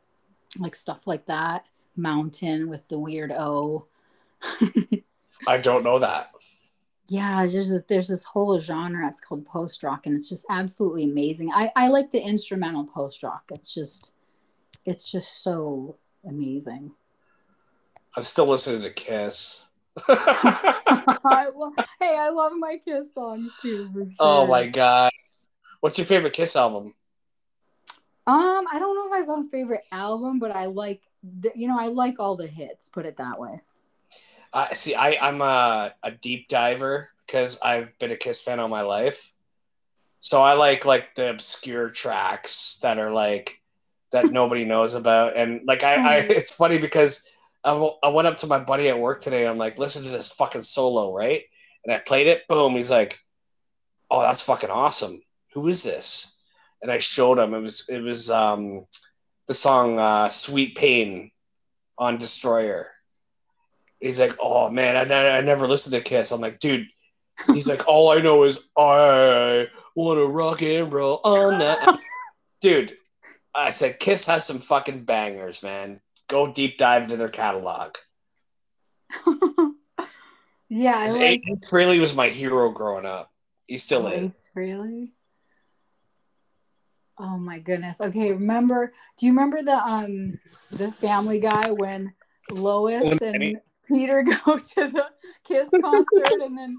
like 0.59 0.75
stuff 0.75 1.07
like 1.07 1.27
that. 1.27 1.69
Mountain 1.95 2.69
with 2.69 2.89
the 2.89 2.99
weird 2.99 3.31
O. 3.31 3.87
I 5.47 5.59
don't 5.59 5.85
know 5.85 6.01
that. 6.01 6.33
Yeah, 7.07 7.47
there's 7.47 7.71
this, 7.71 7.83
there's 7.89 8.09
this 8.09 8.25
whole 8.25 8.59
genre. 8.59 9.09
It's 9.09 9.21
called 9.21 9.47
post 9.47 9.85
rock, 9.85 10.07
and 10.07 10.14
it's 10.14 10.29
just 10.29 10.45
absolutely 10.51 11.05
amazing. 11.11 11.53
I 11.53 11.71
I 11.77 11.87
like 11.87 12.11
the 12.11 12.21
instrumental 12.21 12.85
post 12.85 13.23
rock. 13.23 13.45
It's 13.53 13.73
just 13.73 14.12
it's 14.85 15.11
just 15.11 15.43
so 15.43 15.99
amazing. 16.27 16.91
I'm 18.16 18.25
still 18.25 18.49
listening 18.49 18.83
to 18.83 18.91
Kiss. 18.91 19.68
I 21.24 21.51
lo- 21.55 21.72
hey, 22.01 22.16
I 22.18 22.30
love 22.30 22.53
my 22.57 22.78
Kiss 22.84 23.14
songs 23.14 23.51
too. 23.61 23.88
for 23.92 24.07
oh 24.20 24.46
my 24.46 24.66
god! 24.66 25.11
What's 25.80 25.99
your 25.99 26.07
favorite 26.07 26.32
Kiss 26.32 26.57
album? 26.57 26.94
Um, 28.26 28.66
I 28.70 28.78
don't 28.78 28.94
know 28.94 29.07
if 29.07 29.12
I 29.12 29.18
have 29.18 29.46
a 29.46 29.49
favorite 29.49 29.84
album, 29.90 30.38
but 30.38 30.55
I 30.55 30.66
like, 30.66 31.03
the, 31.22 31.51
you 31.55 31.66
know, 31.66 31.78
I 31.78 31.86
like 31.86 32.20
all 32.20 32.36
the 32.36 32.46
hits. 32.46 32.90
Put 32.90 33.07
it 33.07 33.16
that 33.16 33.40
way. 33.40 33.62
Uh, 34.53 34.66
see, 34.66 34.94
I, 34.94 35.16
I'm 35.20 35.40
a, 35.40 35.94
a 36.03 36.11
deep 36.11 36.46
diver 36.49 37.09
because 37.26 37.59
I've 37.62 37.99
been 37.99 38.11
a 38.11 38.16
Kiss 38.16 38.42
fan 38.42 38.61
all 38.61 38.68
my 38.68 38.82
life. 38.82 39.32
So 40.20 40.42
I 40.42 40.55
like 40.55 40.84
like 40.84 41.14
the 41.14 41.30
obscure 41.30 41.90
tracks 41.90 42.80
that 42.82 42.99
are 42.99 43.12
like 43.12 43.62
that 44.12 44.32
nobody 44.32 44.64
knows 44.64 44.94
about, 44.94 45.36
and 45.36 45.61
like 45.64 45.84
I, 45.84 45.94
I 45.94 46.16
it's 46.28 46.51
funny 46.51 46.78
because 46.78 47.30
I, 47.65 47.71
w- 47.71 47.93
I 48.03 48.09
went 48.09 48.29
up 48.29 48.37
to 48.39 48.47
my 48.47 48.59
buddy 48.59 48.89
at 48.89 48.99
work 48.99 49.21
today. 49.21 49.47
I'm 49.47 49.59
like, 49.59 49.79
listen 49.79 50.03
to 50.05 50.09
this 50.09 50.33
fucking 50.33 50.63
solo, 50.63 51.15
right? 51.15 51.43
And 51.85 51.93
I 51.93 51.99
played 51.99 52.27
it. 52.27 52.43
Boom. 52.49 52.75
He's 52.75 52.91
like, 52.91 53.15
oh, 54.11 54.23
that's 54.23 54.43
fucking 54.43 54.71
awesome. 54.71 55.21
Who 55.55 55.69
is 55.69 55.83
this? 55.83 56.41
And 56.83 56.91
I 56.91 56.99
showed 56.99 57.39
him. 57.39 57.55
It 57.55 57.61
was 57.61 57.89
it 57.89 58.01
was 58.01 58.31
um, 58.31 58.87
the 59.49 59.55
song 59.55 59.99
uh, 59.99 60.29
"Sweet 60.29 60.77
Pain" 60.77 61.33
on 61.99 62.19
Destroyer. 62.19 62.87
He's 63.99 64.21
like, 64.21 64.37
oh 64.41 64.71
man, 64.71 65.11
I, 65.11 65.39
I 65.39 65.41
never 65.41 65.67
listened 65.67 65.97
to 65.97 66.01
Kiss. 66.01 66.31
I'm 66.31 66.41
like, 66.41 66.61
dude. 66.61 66.87
He's 67.47 67.69
like, 67.69 67.87
all 67.87 68.11
I 68.11 68.21
know 68.21 68.43
is 68.43 68.69
I 68.77 69.67
want 69.95 70.19
to 70.19 70.27
rock 70.27 70.61
and 70.63 70.93
roll 70.93 71.21
on 71.25 71.59
that. 71.59 71.99
dude, 72.61 72.93
I 73.55 73.71
said, 73.71 74.01
Kiss 74.01 74.27
has 74.27 74.45
some 74.45 74.59
fucking 74.59 75.05
bangers, 75.05 75.63
man. 75.63 76.01
Go 76.29 76.53
deep 76.53 76.79
dive 76.79 77.05
into 77.05 77.16
their 77.16 77.29
catalog. 77.29 77.95
yeah, 80.68 80.97
I 80.99 81.07
like 81.09 81.43
Ace 81.49 81.70
Frehley 81.70 81.99
was 82.01 82.14
my 82.14 82.29
hero 82.29 82.70
growing 82.70 83.07
up. 83.07 83.33
He 83.66 83.76
still 83.79 84.07
Oh, 84.07 84.11
is. 84.11 84.26
Ace 84.29 84.51
Frehley. 84.55 85.11
Oh 87.18 87.37
my 87.39 87.59
goodness. 87.59 88.01
Okay, 88.01 88.33
remember? 88.33 88.93
Do 89.16 89.26
you 89.26 89.33
remember 89.33 89.62
the 89.62 89.76
um 89.76 90.39
the 90.70 90.93
Family 90.93 91.41
Guy 91.41 91.70
when 91.72 92.12
Lois 92.51 93.11
and 93.11 93.20
Penny- 93.20 93.57
Peter 93.89 94.22
go 94.45 94.59
to 94.59 94.74
the 94.89 95.07
Kiss 95.45 95.68
concert 95.70 96.33
and 96.43 96.57
then 96.57 96.79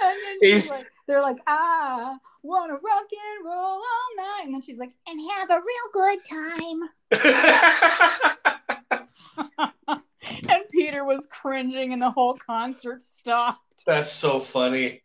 and 0.00 0.16
then 0.24 0.38
she's 0.42 0.52
He's- 0.52 0.70
like, 0.70 0.86
they're 1.08 1.22
like, 1.22 1.38
ah, 1.48 2.16
wanna 2.44 2.74
rock 2.74 3.06
and 3.10 3.44
roll 3.44 3.56
all 3.56 3.82
night, 4.16 4.42
and 4.44 4.54
then 4.54 4.60
she's 4.62 4.78
like, 4.78 4.92
and 5.08 5.20
have 5.32 5.50
a 5.50 5.60
real 5.60 5.88
good 5.92 6.24
time. 6.24 6.88
And 10.48 10.62
Peter 10.70 11.04
was 11.04 11.26
cringing, 11.30 11.92
and 11.92 12.00
the 12.02 12.10
whole 12.10 12.34
concert 12.34 13.02
stopped. 13.02 13.84
That's 13.86 14.10
so 14.10 14.40
funny. 14.40 15.02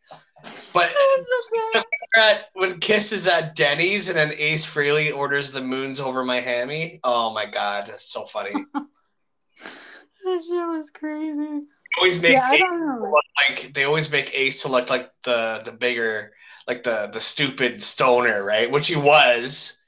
But 0.74 0.90
That 0.90 0.94
was 0.94 1.26
the 1.26 1.60
best. 1.74 1.86
at, 2.18 2.46
when 2.54 2.80
Kiss 2.80 3.12
is 3.12 3.28
at 3.28 3.56
Denny's 3.56 4.10
and 4.10 4.18
then 4.18 4.32
Ace 4.38 4.66
Frehley 4.66 5.16
orders 5.16 5.52
the 5.52 5.62
moons 5.62 6.00
over 6.00 6.24
my 6.24 6.38
hammy, 6.38 7.00
oh 7.04 7.34
my 7.34 7.46
god, 7.46 7.86
that's 7.88 8.12
so 8.12 8.24
funny. 8.26 8.54
That 8.74 10.42
shit 10.42 10.52
was 10.52 10.90
crazy. 10.94 11.68
Always 11.98 12.22
make 12.22 12.38
Yeah, 12.38 12.44
I 12.44 12.58
Ace 12.58 12.64
don't 12.64 12.80
know. 12.80 13.16
look 13.16 13.26
like 13.50 13.74
they 13.74 13.84
always 13.84 14.12
make 14.12 14.34
Ace 14.38 14.62
to 14.64 14.70
look 14.70 14.90
like 14.90 15.12
the 15.24 15.62
the 15.66 15.72
bigger, 15.74 16.34
like 16.68 16.84
the 16.84 17.10
the 17.12 17.20
stupid 17.20 17.82
stoner, 17.82 18.44
right? 18.44 18.70
Which 18.72 18.88
he 18.88 18.96
was. 18.96 19.82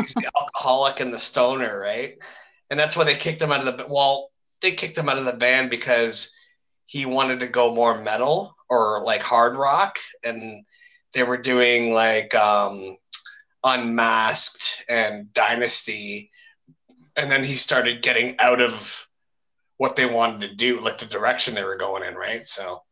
He's 0.00 0.14
the 0.20 0.30
alcoholic 0.40 1.00
and 1.00 1.12
the 1.12 1.18
stoner, 1.18 1.78
right? 1.80 2.16
And 2.70 2.78
that's 2.78 2.96
why 2.96 3.04
they 3.04 3.14
kicked 3.16 3.42
him 3.42 3.52
out 3.52 3.66
of 3.66 3.78
the 3.78 3.86
well, 3.88 4.30
they 4.62 4.72
kicked 4.72 4.98
him 4.98 5.08
out 5.08 5.18
of 5.18 5.24
the 5.26 5.36
band 5.36 5.70
because 5.70 6.34
he 6.86 7.06
wanted 7.06 7.40
to 7.40 7.48
go 7.48 7.74
more 7.74 8.00
metal 8.02 8.56
or 8.68 9.02
like 9.04 9.22
hard 9.22 9.56
rock, 9.56 9.98
and 10.24 10.64
they 11.12 11.22
were 11.22 11.38
doing 11.40 11.92
like 11.92 12.34
um, 12.34 12.96
Unmasked 13.64 14.84
and 14.88 15.32
Dynasty, 15.32 16.30
and 17.16 17.30
then 17.30 17.44
he 17.44 17.54
started 17.54 18.02
getting 18.02 18.36
out 18.38 18.60
of 18.60 19.08
what 19.78 19.96
they 19.96 20.06
wanted 20.06 20.48
to 20.48 20.54
do, 20.54 20.80
like 20.80 20.98
the 20.98 21.06
direction 21.06 21.54
they 21.54 21.64
were 21.64 21.76
going 21.76 22.02
in, 22.02 22.14
right? 22.14 22.46
So, 22.46 22.82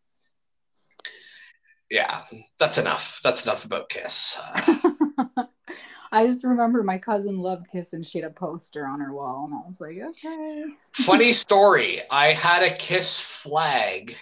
yeah, 1.91 2.23
that's 2.59 2.79
enough. 2.79 3.21
That's 3.23 3.45
enough 3.45 3.65
about 3.65 3.89
Kiss. 3.89 4.41
Uh, 4.55 5.45
I 6.13 6.27
just 6.27 6.45
remember 6.45 6.83
my 6.83 6.99
cousin 6.99 7.39
loved 7.39 7.71
Kiss 7.71 7.95
and 7.95 8.05
she 8.05 8.19
had 8.19 8.31
a 8.31 8.35
poster 8.35 8.87
on 8.87 9.01
her 9.01 9.13
wall, 9.13 9.47
and 9.47 9.55
I 9.55 9.67
was 9.67 9.81
like, 9.81 9.99
okay. 9.99 10.65
funny 10.93 11.33
story. 11.33 12.01
I 12.11 12.29
had 12.29 12.63
a 12.63 12.75
Kiss 12.77 13.21
flag 13.21 14.17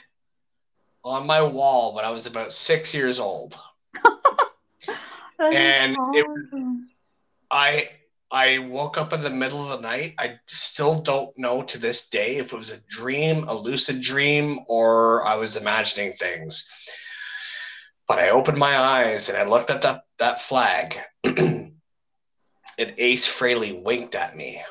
on 1.05 1.27
my 1.27 1.43
wall 1.43 1.95
when 1.95 2.05
I 2.05 2.11
was 2.11 2.27
about 2.27 2.53
six 2.53 2.95
years 2.95 3.19
old. 3.21 3.59
And 5.41 5.97
it- 6.15 6.27
awesome. 6.27 6.85
I 7.51 7.89
I 8.33 8.59
woke 8.59 8.97
up 8.97 9.13
in 9.13 9.23
the 9.23 9.31
middle 9.31 9.61
of 9.61 9.81
the 9.81 9.89
night. 9.89 10.15
I 10.19 10.39
still 10.47 11.01
don't 11.01 11.37
know 11.37 11.63
to 11.63 11.79
this 11.79 12.09
day 12.11 12.37
if 12.37 12.53
it 12.53 12.57
was 12.57 12.71
a 12.71 12.81
dream, 12.87 13.45
a 13.49 13.55
lucid 13.55 14.01
dream, 14.01 14.61
or 14.69 15.27
I 15.27 15.35
was 15.35 15.57
imagining 15.57 16.13
things. 16.13 16.69
But 18.07 18.21
I 18.21 18.31
opened 18.31 18.59
my 18.59 18.79
eyes 18.79 19.29
and 19.29 19.37
I 19.37 19.45
looked 19.45 19.71
at 19.71 19.83
that 19.83 20.05
that 20.19 20.41
flag, 20.41 20.99
and 21.25 21.73
Ace 22.79 23.27
Frehley 23.27 23.83
winked 23.83 24.15
at 24.15 24.37
me, 24.37 24.63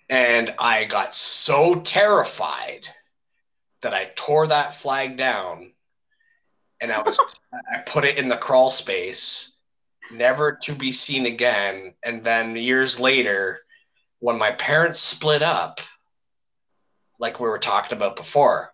and 0.09 0.53
I 0.59 0.85
got 0.85 1.15
so 1.15 1.81
terrified 1.81 2.87
that 3.81 3.93
I 3.93 4.11
tore 4.15 4.47
that 4.47 4.73
flag 4.73 5.17
down, 5.17 5.71
and 6.81 6.91
I 6.91 7.01
was 7.01 7.19
I 7.53 7.81
put 7.87 8.05
it 8.05 8.17
in 8.17 8.27
the 8.27 8.37
crawl 8.37 8.69
space 8.69 9.52
never 10.11 10.57
to 10.63 10.73
be 10.73 10.91
seen 10.91 11.25
again. 11.25 11.93
And 12.03 12.23
then 12.23 12.55
years 12.55 12.99
later, 12.99 13.57
when 14.19 14.37
my 14.37 14.51
parents 14.51 14.99
split 14.99 15.41
up, 15.41 15.79
like 17.19 17.39
we 17.39 17.47
were 17.47 17.59
talking 17.59 17.97
about 17.97 18.15
before, 18.15 18.73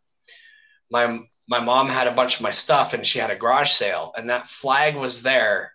my 0.92 1.20
my 1.48 1.60
mom 1.60 1.88
had 1.88 2.08
a 2.08 2.12
bunch 2.12 2.36
of 2.36 2.42
my 2.42 2.52
stuff 2.52 2.94
and 2.94 3.06
she 3.06 3.18
had 3.20 3.32
a 3.32 3.36
garage 3.36 3.72
sale, 3.72 4.14
and 4.18 4.30
that 4.30 4.48
flag 4.48 4.96
was 4.96 5.24
there, 5.24 5.74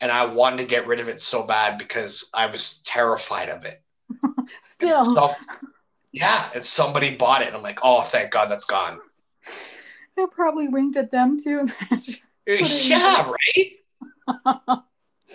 and 0.00 0.10
I 0.10 0.26
wanted 0.26 0.60
to 0.60 0.68
get 0.68 0.86
rid 0.86 1.00
of 1.00 1.08
it 1.08 1.20
so 1.20 1.46
bad 1.46 1.78
because 1.78 2.30
I 2.32 2.46
was 2.46 2.82
terrified 2.82 3.48
of 3.48 3.64
it. 3.64 3.78
Still, 4.62 5.04
So- 5.04 5.34
yeah, 6.12 6.48
and 6.54 6.64
somebody 6.64 7.16
bought 7.16 7.42
it, 7.42 7.48
and 7.48 7.56
I'm 7.56 7.62
like, 7.62 7.80
oh, 7.82 8.02
thank 8.02 8.30
God 8.32 8.50
that's 8.50 8.64
gone. 8.64 9.00
I 10.18 10.26
probably 10.30 10.68
winked 10.68 10.96
at 10.96 11.10
them 11.10 11.36
too. 11.38 11.66
yeah, 12.46 13.30
right. 13.30 13.72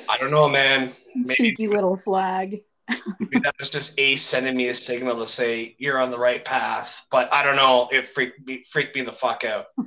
I 0.09 0.17
don't 0.19 0.31
know, 0.31 0.49
man. 0.49 0.91
Maybe 1.15 1.35
Cheeky 1.35 1.67
little 1.67 1.95
flag. 1.95 2.61
Maybe 3.19 3.39
that 3.39 3.55
was 3.59 3.69
just 3.69 3.99
Ace 3.99 4.21
sending 4.21 4.55
me 4.55 4.67
a 4.67 4.73
signal 4.73 5.17
to 5.17 5.25
say 5.25 5.75
you're 5.79 5.99
on 5.99 6.11
the 6.11 6.17
right 6.17 6.43
path. 6.43 7.05
But 7.09 7.31
I 7.33 7.43
don't 7.43 7.55
know. 7.55 7.89
It 7.91 8.05
freaked 8.05 8.45
me 8.45 8.61
freaked 8.61 8.95
me 8.95 9.01
the 9.01 9.11
fuck 9.11 9.43
out. 9.43 9.67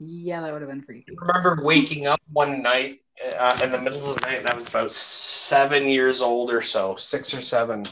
Yeah, 0.00 0.42
that 0.42 0.52
would 0.52 0.62
have 0.62 0.70
been 0.70 0.82
freaky. 0.82 1.06
I 1.10 1.26
remember 1.26 1.64
waking 1.64 2.06
up 2.06 2.20
one 2.32 2.62
night 2.62 2.98
uh, 3.36 3.58
in 3.64 3.72
the 3.72 3.80
middle 3.80 4.08
of 4.08 4.14
the 4.14 4.20
night, 4.20 4.38
and 4.38 4.46
I 4.46 4.54
was 4.54 4.68
about 4.68 4.92
seven 4.92 5.88
years 5.88 6.22
old 6.22 6.52
or 6.52 6.62
so, 6.62 6.94
six 6.94 7.34
or 7.34 7.40
seven, 7.40 7.82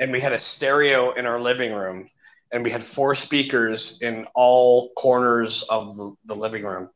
and 0.00 0.10
we 0.10 0.20
had 0.20 0.32
a 0.32 0.38
stereo 0.38 1.12
in 1.12 1.24
our 1.24 1.38
living 1.38 1.72
room, 1.72 2.08
and 2.52 2.64
we 2.64 2.70
had 2.70 2.82
four 2.82 3.14
speakers 3.14 4.02
in 4.02 4.26
all 4.34 4.90
corners 4.96 5.62
of 5.70 5.96
the, 5.96 6.14
the 6.24 6.34
living 6.34 6.64
room. 6.64 6.90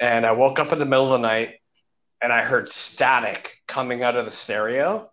And 0.00 0.24
I 0.24 0.32
woke 0.32 0.58
up 0.58 0.72
in 0.72 0.78
the 0.78 0.86
middle 0.86 1.12
of 1.12 1.20
the 1.20 1.26
night, 1.26 1.56
and 2.20 2.32
I 2.32 2.42
heard 2.42 2.68
static 2.68 3.62
coming 3.66 4.02
out 4.02 4.16
of 4.16 4.24
the 4.24 4.30
stereo. 4.30 5.10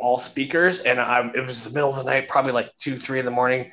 All 0.00 0.18
speakers. 0.18 0.82
And 0.82 1.00
I, 1.00 1.28
it 1.34 1.40
was 1.40 1.64
the 1.64 1.74
middle 1.74 1.90
of 1.90 2.04
the 2.04 2.10
night 2.10 2.28
probably 2.28 2.52
like 2.52 2.70
two 2.76 2.94
three 2.94 3.18
in 3.18 3.24
the 3.24 3.30
morning. 3.30 3.70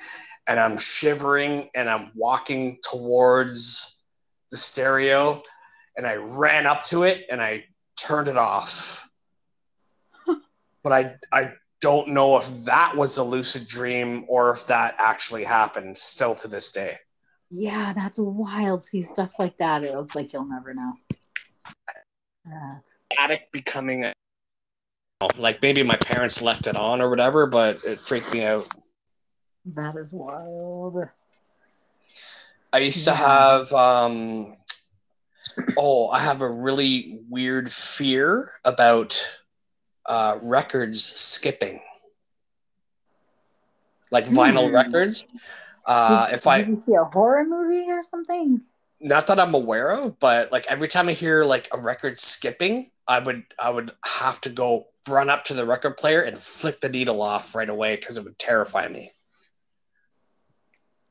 And 0.48 0.60
i'm 0.60 0.78
shivering 0.78 1.70
and 1.76 1.90
i'm 1.90 2.12
walking 2.16 2.80
towards 2.90 4.02
the 4.50 4.58
stereo. 4.58 5.42
And 5.96 6.08
i 6.08 6.16
ran 6.16 6.66
up 6.66 6.84
to 6.86 7.04
it 7.04 7.26
and 7.30 7.42
i 7.42 7.66
turned 7.98 8.28
it 8.28 8.38
off. 8.38 9.08
But 10.84 10.94
i 10.94 11.16
i 11.32 11.52
don't 11.82 12.10
know 12.10 12.38
if 12.38 12.66
that 12.66 12.96
was 12.96 13.18
a 13.18 13.24
lucid 13.24 13.68
dream 13.68 14.26
or 14.30 14.54
if 14.54 14.66
that 14.68 14.96
actually 14.98 15.44
happened 15.44 15.98
still 15.98 16.34
to 16.34 16.48
this 16.48 16.72
day 16.72 16.96
Yeah, 17.50 17.94
that's 17.94 18.20
wild. 18.20 18.84
See 18.84 19.02
stuff 19.02 19.40
like 19.40 19.58
that. 19.58 19.84
It 19.84 19.96
looks 19.96 20.16
like 20.16 20.34
you'll 20.34 20.46
never 20.46 20.74
know. 20.74 20.94
That's 22.46 22.98
attic 23.20 23.52
becoming 23.52 24.06
a, 24.06 24.14
like 25.38 25.62
maybe 25.62 25.84
my 25.84 25.98
parents 25.98 26.42
left 26.42 26.68
it 26.68 26.76
on 26.76 27.02
or 27.02 27.10
whatever 27.10 27.48
but 27.48 27.84
it 27.86 28.00
freaked 28.00 28.32
me 28.32 28.44
out 28.44 28.68
that 29.76 29.96
is 29.96 30.14
wild. 30.14 31.10
I 32.72 32.78
used 32.80 33.06
to 33.06 33.14
have 33.14 33.72
um 33.74 34.56
oh, 35.78 36.10
I 36.10 36.20
have 36.20 36.42
a 36.42 36.50
really 36.50 37.20
weird 37.30 37.72
fear 37.72 38.50
about 38.66 39.20
uh 40.06 40.38
records 40.44 41.04
skipping. 41.04 41.80
Like 44.12 44.26
vinyl 44.26 44.70
Hmm. 44.70 44.76
records. 44.76 45.26
Uh 45.88 46.28
did, 46.28 46.36
if 46.36 46.48
I 46.48 46.58
did 46.60 46.68
you 46.68 46.80
see 46.80 46.94
a 46.94 47.06
horror 47.06 47.46
movie 47.46 47.90
or 47.90 48.04
something? 48.04 48.62
not 49.00 49.28
that 49.28 49.40
I'm 49.40 49.54
aware 49.54 49.92
of, 49.92 50.20
but 50.20 50.52
like 50.52 50.66
every 50.70 50.88
time 50.88 51.08
I 51.08 51.14
hear 51.14 51.46
like 51.46 51.68
a 51.74 51.80
record 51.82 52.18
skipping, 52.18 52.90
I 53.08 53.20
would 53.20 53.44
I 53.62 53.70
would 53.70 53.92
have 54.06 54.42
to 54.42 54.50
go 54.50 54.86
run 55.08 55.30
up 55.30 55.44
to 55.46 55.54
the 55.54 55.66
record 55.66 55.98
player 55.98 56.22
and 56.22 56.38
flick 56.38 56.82
the 56.82 56.90
needle 56.90 57.22
off 57.22 57.56
right 57.56 57.70
away 57.70 57.96
because 57.96 58.18
it 58.18 58.24
would 58.24 58.38
terrify 58.40 58.88
me. 58.88 59.12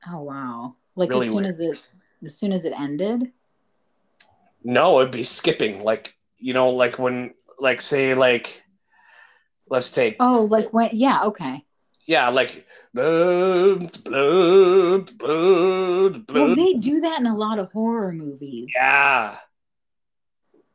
Oh 0.09 0.23
wow! 0.23 0.77
Like 0.94 1.11
Really 1.11 1.27
as 1.27 1.32
soon 1.32 1.43
weird. 1.44 1.48
as 1.48 1.61
it 1.61 1.90
as 2.24 2.36
soon 2.36 2.53
as 2.53 2.65
it 2.65 2.73
ended. 2.78 3.32
No, 4.65 5.01
it'd 5.01 5.12
be 5.12 5.23
skipping. 5.23 5.82
Like 5.85 6.15
you 6.39 6.53
know, 6.53 6.70
like 6.70 6.98
when 6.98 7.35
like 7.61 7.81
say 7.81 8.15
like 8.15 8.62
let's 9.70 9.90
take 9.90 10.16
Oh, 10.20 10.43
like 10.51 10.73
when? 10.73 10.90
Yeah. 10.93 11.23
Okay. 11.24 11.65
yeah 12.07 12.28
like 12.28 12.65
blood, 12.97 14.05
blood, 14.05 15.18
blood, 15.18 16.32
Well, 16.32 16.56
they 16.56 16.74
do 16.74 17.01
that 17.01 17.20
in 17.20 17.27
a 17.27 17.36
lot 17.36 17.59
of 17.59 17.70
horror 17.73 18.12
movies. 18.12 18.73
yeah 18.74 19.36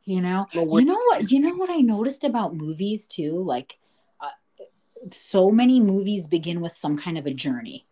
You 0.03 0.22
know. 0.22 0.45
Well, 0.53 0.80
You 0.80 0.85
know 0.85 1.02
what? 1.07 1.31
You 1.31 1.39
know 1.39 1.56
what 1.56 1.72
I 1.72 1.77
noticed 1.77 2.23
about 2.23 2.56
movies 2.56 3.07
too. 3.07 3.43
Like, 3.43 3.80
uh, 4.19 4.27
so 5.10 5.49
many 5.49 5.80
movies 5.80 6.27
begin 6.27 6.61
with 6.61 6.73
some 6.73 6.98
kind 6.98 7.18
of 7.18 7.26
a 7.26 7.34
journey. 7.34 7.88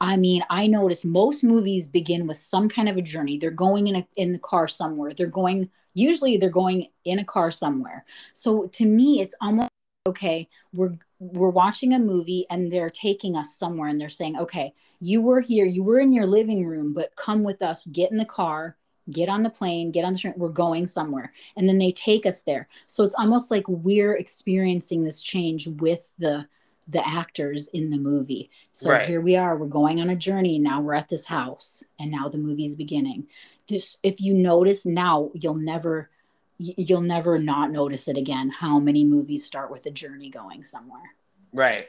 I 0.00 0.16
mean, 0.16 0.42
I 0.50 0.66
notice 0.66 1.04
most 1.04 1.44
movies 1.44 1.86
begin 1.88 2.26
with 2.26 2.38
some 2.38 2.68
kind 2.68 2.88
of 2.88 2.96
a 2.96 3.02
journey. 3.02 3.38
They're 3.38 3.50
going 3.50 3.86
in 3.86 3.96
a, 3.96 4.06
in 4.16 4.32
the 4.32 4.38
car 4.38 4.66
somewhere. 4.66 5.12
They're 5.12 5.26
going. 5.26 5.70
Usually, 5.94 6.36
they're 6.36 6.50
going 6.50 6.88
in 7.04 7.18
a 7.20 7.24
car 7.24 7.50
somewhere. 7.52 8.04
So 8.32 8.66
to 8.68 8.84
me, 8.86 9.20
it's 9.20 9.34
almost 9.40 9.70
okay. 10.06 10.48
We're 10.72 10.92
we're 11.18 11.50
watching 11.50 11.92
a 11.94 11.98
movie 11.98 12.46
and 12.50 12.70
they're 12.72 12.90
taking 12.90 13.36
us 13.36 13.56
somewhere 13.56 13.88
and 13.88 14.00
they're 14.00 14.08
saying, 14.08 14.36
okay, 14.38 14.72
you 15.00 15.20
were 15.20 15.40
here, 15.40 15.66
you 15.66 15.82
were 15.82 16.00
in 16.00 16.12
your 16.12 16.26
living 16.26 16.66
room, 16.66 16.92
but 16.92 17.14
come 17.16 17.42
with 17.44 17.62
us. 17.62 17.86
Get 17.86 18.10
in 18.10 18.16
the 18.18 18.24
car. 18.24 18.76
Get 19.10 19.28
on 19.30 19.42
the 19.42 19.50
plane. 19.50 19.90
Get 19.90 20.04
on 20.04 20.12
the 20.12 20.18
train. 20.18 20.34
We're 20.36 20.48
going 20.50 20.86
somewhere 20.86 21.32
and 21.56 21.68
then 21.68 21.78
they 21.78 21.92
take 21.92 22.26
us 22.26 22.42
there 22.42 22.68
so 22.86 23.04
it's 23.04 23.14
almost 23.14 23.50
like 23.50 23.64
we're 23.68 24.14
experiencing 24.16 25.04
this 25.04 25.20
change 25.22 25.66
with 25.66 26.10
the 26.18 26.46
the 26.90 27.06
actors 27.06 27.68
in 27.68 27.90
the 27.90 27.98
movie 27.98 28.50
so 28.72 28.90
Right. 28.90 29.06
here 29.06 29.20
we 29.20 29.36
are 29.36 29.56
we're 29.56 29.66
going 29.66 30.00
on 30.00 30.08
a 30.10 30.16
journey 30.16 30.58
now 30.58 30.80
we're 30.80 30.94
at 30.94 31.08
this 31.08 31.26
house 31.26 31.82
and 31.98 32.10
now 32.10 32.28
the 32.28 32.38
movie's 32.38 32.76
beginning 32.76 33.26
this 33.68 33.96
if 34.02 34.20
you 34.20 34.32
notice 34.34 34.86
now 34.86 35.30
you'll 35.34 35.54
never 35.54 36.10
you'll 36.58 37.00
never 37.00 37.38
not 37.38 37.70
notice 37.70 38.08
it 38.08 38.16
again 38.16 38.50
how 38.50 38.78
many 38.78 39.04
movies 39.04 39.44
start 39.44 39.70
with 39.70 39.86
a 39.86 39.90
journey 39.90 40.28
going 40.28 40.64
somewhere. 40.64 41.14
Right. 41.52 41.86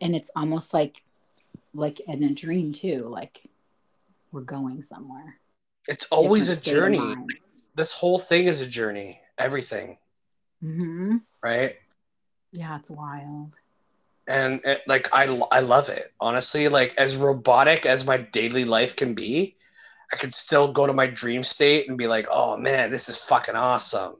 And 0.00 0.16
it's 0.16 0.30
almost 0.34 0.74
like 0.74 1.02
like 1.74 2.00
in 2.00 2.22
a 2.22 2.34
dream 2.34 2.72
too 2.72 3.06
like 3.08 3.44
we're 4.32 4.40
going 4.42 4.82
somewhere. 4.82 5.36
It's 5.88 6.06
always 6.10 6.48
a 6.48 6.56
Different 6.56 6.96
of 6.96 7.02
journey. 7.08 7.26
this 7.76 7.92
whole 7.94 8.18
thing 8.18 8.46
is 8.46 8.60
a 8.60 8.68
journey 8.68 9.18
everything. 9.38 9.98
Mhm. 10.62 11.20
right? 11.42 11.76
Yeah 12.52 12.76
it's 12.76 12.90
wild. 12.90 13.56
And 14.28 14.60
it, 14.64 14.82
like 14.86 15.08
I, 15.12 15.24
I 15.50 15.60
love 15.60 15.88
it 15.88 16.04
honestly. 16.20 16.68
Like 16.68 16.94
as 16.98 17.16
robotic 17.16 17.86
as 17.86 18.06
my 18.06 18.18
daily 18.18 18.64
life 18.64 18.96
can 18.96 19.14
be 19.14 19.56
i 20.12 20.16
could 20.16 20.34
still 20.34 20.70
go 20.72 20.86
to 20.86 20.92
my 20.92 21.06
dream 21.06 21.42
state 21.42 21.88
and 21.88 21.96
be 21.98 22.06
like 22.06 22.26
oh 22.30 22.56
man 22.56 22.90
this 22.90 23.08
is 23.08 23.18
fucking 23.18 23.56
awesome. 23.56 24.14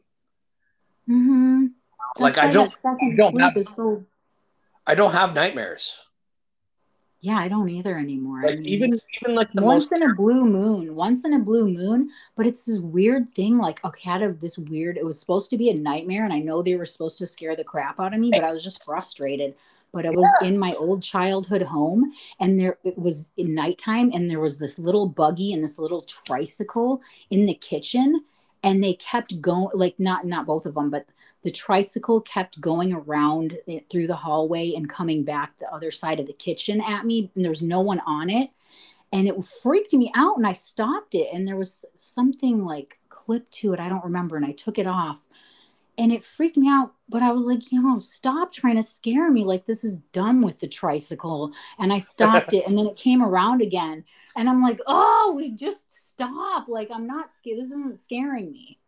Mm-hmm. 1.09 1.66
like 2.19 2.39
i 2.39 2.51
don't 2.51 2.73
second 2.73 3.16
don't 3.16 3.32
sleep 3.32 3.43
have- 3.43 3.56
is 3.56 3.69
so 3.69 4.05
i 4.86 4.94
don't 4.94 5.12
have 5.12 5.35
nightmares. 5.35 5.98
Yeah 7.20 7.36
i 7.39 7.47
don't 7.48 7.69
either 7.69 7.97
anymore. 7.97 8.40
I 8.44 8.55
mean, 8.56 8.66
even 8.66 8.98
even 9.23 9.35
like 9.36 9.52
the 9.52 9.62
once 9.62 9.90
most 9.90 10.01
in 10.01 10.10
a 10.10 10.14
blue 10.14 10.44
moon 10.44 10.94
once 10.97 11.24
in 11.24 11.32
a 11.35 11.39
blue 11.39 11.69
moon 11.69 12.10
but 12.36 12.47
it's 12.47 12.64
this 12.66 12.78
weird 12.78 13.28
thing 13.28 13.59
like 13.59 13.85
okay 13.85 14.10
out 14.10 14.23
of 14.23 14.40
this 14.40 14.59
weird 14.59 14.97
it 14.97 15.05
was 15.05 15.20
supposed 15.20 15.51
to 15.51 15.56
be 15.59 15.70
a 15.70 15.74
nightmare 15.74 16.24
and 16.24 16.32
i 16.32 16.40
know 16.40 16.62
they 16.62 16.74
were 16.77 16.86
supposed 16.86 17.19
to 17.19 17.27
scare 17.27 17.55
the 17.55 17.62
crap 17.62 18.01
out 18.01 18.14
of 18.14 18.19
me 18.20 18.31
but 18.31 18.43
i 18.44 18.52
was 18.52 18.64
just 18.64 18.85
frustrated 18.85 19.55
but 19.93 20.06
it 20.06 20.14
was 20.14 20.28
in 20.43 20.59
my 20.59 20.73
old 20.74 21.02
childhood 21.02 21.62
home 21.62 22.12
and 22.40 22.59
there 22.59 22.78
it 22.82 22.98
was 22.98 23.27
in 23.36 23.55
nighttime 23.55 24.10
and 24.12 24.28
there 24.28 24.40
was 24.40 24.59
this 24.59 24.78
little 24.78 25.06
buggy 25.06 25.52
and 25.52 25.62
this 25.62 25.78
little 25.78 26.02
tricycle 26.02 27.01
in 27.31 27.47
the 27.47 27.55
kitchen 27.55 28.24
and 28.62 28.82
they 28.82 28.94
kept 28.94 29.40
going 29.40 29.70
like 29.74 29.94
not 29.98 30.27
not 30.27 30.47
both 30.47 30.66
of 30.66 30.74
them 30.74 30.90
but 30.90 31.12
the 31.43 31.51
tricycle 31.51 32.20
kept 32.20 32.60
going 32.60 32.93
around 32.93 33.59
it 33.66 33.89
through 33.90 34.06
the 34.06 34.16
hallway 34.16 34.73
and 34.74 34.89
coming 34.89 35.23
back 35.24 35.56
the 35.59 35.73
other 35.73 35.90
side 35.90 36.19
of 36.19 36.27
the 36.27 36.32
kitchen 36.32 36.81
at 36.81 37.05
me 37.05 37.31
and 37.35 37.44
there's 37.44 37.62
no 37.62 37.81
one 37.81 38.01
on 38.01 38.31
it 38.31 38.51
and 39.12 39.28
it 39.28 39.44
freaked 39.44 39.93
me 39.93 40.10
out 40.14 40.36
and 40.36 40.47
i 40.47 40.52
stopped 40.52 41.14
it 41.14 41.28
and 41.32 41.47
there 41.47 41.56
was 41.56 41.85
something 41.97 42.64
like 42.64 42.98
clipped 43.09 43.52
to 43.52 43.73
it 43.73 43.81
i 43.81 43.89
don't 43.89 44.05
remember 44.05 44.36
and 44.36 44.47
i 44.47 44.52
took 44.52 44.78
it 44.78 44.86
off 44.86 45.28
and 46.02 46.10
it 46.12 46.24
freaked 46.24 46.56
me 46.56 46.68
out 46.68 46.94
but 47.08 47.22
i 47.22 47.30
was 47.30 47.46
like 47.46 47.70
you 47.70 47.80
know 47.80 47.98
stop 48.00 48.52
trying 48.52 48.74
to 48.74 48.82
scare 48.82 49.30
me. 49.30 49.44
Like 49.44 49.66
this 49.66 49.84
is 49.84 49.98
dumb 50.12 50.42
with 50.42 50.58
the 50.58 50.66
tricycle. 50.68 51.52
And 51.78 51.92
i 51.92 51.98
stopped 51.98 52.52
it 52.52 52.66
and 52.66 52.76
then 52.76 52.86
it 52.88 52.96
came 52.96 53.22
around 53.22 53.62
again. 53.62 54.04
And 54.36 54.48
i'm 54.50 54.62
like 54.62 54.80
oh 54.86 55.32
we 55.36 55.52
just 55.52 55.90
stop. 55.92 56.68
Like 56.68 56.90
i'm 56.92 57.06
not 57.06 57.32
scared. 57.32 57.58
This 57.60 57.68
isn't 57.68 57.98
scaring 57.98 58.50
me. 58.50 58.78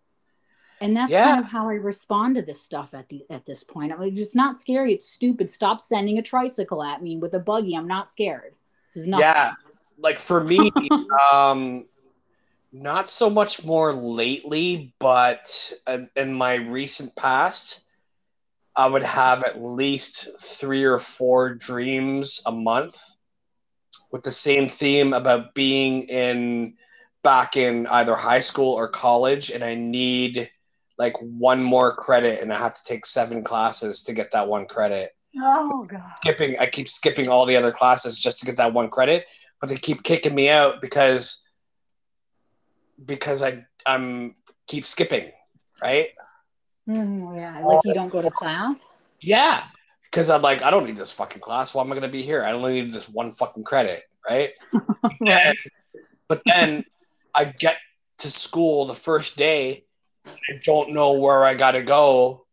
And 0.81 0.97
that's 0.97 1.13
Yeah. 1.13 1.29
kind 1.29 1.45
of 1.45 1.51
how 1.51 1.69
i 1.69 1.75
respond 1.75 2.35
to 2.35 2.43
this 2.43 2.61
stuff 2.61 2.95
at 2.95 3.09
the 3.09 3.25
at 3.31 3.45
this 3.45 3.63
point. 3.63 3.93
I'm 3.93 4.01
like 4.01 4.15
it's 4.17 4.35
not 4.35 4.57
scary. 4.57 4.93
It's 4.93 5.09
stupid. 5.09 5.49
Stop 5.49 5.81
sending 5.81 6.19
a 6.19 6.23
tricycle 6.23 6.83
at 6.83 7.01
me 7.01 7.17
with 7.17 7.35
a 7.35 7.41
buggy. 7.41 7.77
I'm 7.77 7.87
not 7.89 8.11
scared. 8.11 8.55
Yeah. 8.97 9.53
Like 9.99 10.19
for 10.19 10.43
me 10.43 10.71
um 11.33 11.85
not 12.75 13.09
so 13.09 13.31
much 13.31 13.65
more 13.65 13.93
lately 13.93 14.93
but 14.99 15.73
in, 16.17 16.35
my 16.35 16.57
recent 16.57 17.15
past 17.15 17.85
i 18.77 18.85
would 18.85 19.05
have 19.05 19.45
at 19.45 19.63
least 19.63 20.29
three 20.41 20.83
or 20.83 20.99
four 20.99 21.55
dreams 21.55 22.43
a 22.47 22.53
month 22.53 23.01
with 24.11 24.23
the 24.23 24.31
same 24.31 24.67
theme 24.67 25.13
about 25.13 25.55
being 25.55 26.03
in 26.09 26.75
back 27.23 27.57
in 27.57 27.87
either 27.87 28.17
high 28.17 28.41
school 28.41 28.73
or 28.73 28.89
college 28.89 29.51
and 29.53 29.63
i 29.63 29.77
need 29.77 30.51
like 30.99 31.15
one 31.21 31.63
more 31.63 31.95
credit 31.95 32.43
and 32.43 32.53
i 32.53 32.59
have 32.59 32.75
to 32.75 32.83
take 32.85 33.07
seven 33.07 33.45
classes 33.45 34.03
to 34.03 34.13
get 34.13 34.31
that 34.33 34.49
one 34.49 34.67
credit. 34.67 35.13
Oh 35.41 35.85
god. 35.89 36.03
Skipping 36.17 36.57
i 36.59 36.67
keep 36.67 36.89
skipping 36.89 37.29
all 37.29 37.47
the 37.47 37.57
other 37.57 37.71
classes 37.71 38.21
just 38.21 38.41
to 38.41 38.47
get 38.47 38.57
that 38.57 38.73
one 38.73 38.91
credit 38.91 39.27
but 39.61 39.71
they 39.71 39.77
keep 39.77 40.03
kicking 40.03 40.35
me 40.35 40.51
out 40.51 40.81
because 40.81 41.44
because 43.05 43.43
i 43.43 43.65
i'm 43.87 44.35
keep 44.67 44.85
skipping 44.85 45.31
right? 45.83 46.09
Mm, 46.89 47.37
yeah 47.37 47.65
like 47.65 47.81
you 47.85 47.95
don't 47.95 48.11
go 48.11 48.23
to 48.23 48.31
class? 48.31 48.79
Yeah 49.21 49.63
because 50.05 50.31
i'm 50.31 50.43
like 50.43 50.63
i 50.63 50.71
don't 50.71 50.87
need 50.87 50.97
this 50.97 51.13
fucking 51.13 51.41
class. 51.41 51.75
Why 51.75 51.83
am 51.83 51.89
i 51.89 51.95
going 51.95 52.03
to 52.03 52.09
be 52.09 52.23
here? 52.23 52.45
I 52.45 52.53
only 52.53 52.75
need 52.75 52.93
this 52.93 53.09
one 53.09 53.31
fucking 53.31 53.65
credit 53.65 54.03
right? 54.29 54.51
Right 55.21 55.57
but 56.29 56.43
then 56.47 56.85
i 57.35 57.45
get 57.45 57.77
to 58.19 58.29
school 58.29 58.87
the 58.87 58.95
first 58.95 59.37
day 59.37 59.85
i 60.27 60.61
don't 60.65 60.93
know 60.93 61.19
where 61.19 61.45
i 61.45 61.55
got 61.55 61.73
to 61.73 61.83
go 61.83 62.47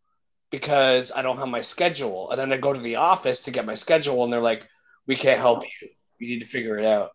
because 0.50 1.12
i 1.16 1.22
don't 1.22 1.38
have 1.38 1.48
my 1.48 1.62
schedule. 1.62 2.30
And 2.32 2.40
then 2.40 2.54
i 2.54 2.58
go 2.58 2.74
to 2.74 2.80
the 2.80 2.98
office 2.98 3.46
to 3.46 3.52
get 3.52 3.66
my 3.66 3.76
schedule 3.76 4.24
and 4.24 4.32
they're 4.34 4.42
like 4.42 4.68
we 5.08 5.16
can't 5.16 5.40
help 5.40 5.64
you. 5.64 5.90
You 6.20 6.28
need 6.28 6.42
to 6.42 6.48
figure 6.48 6.78
it 6.78 6.86
out 6.86 7.10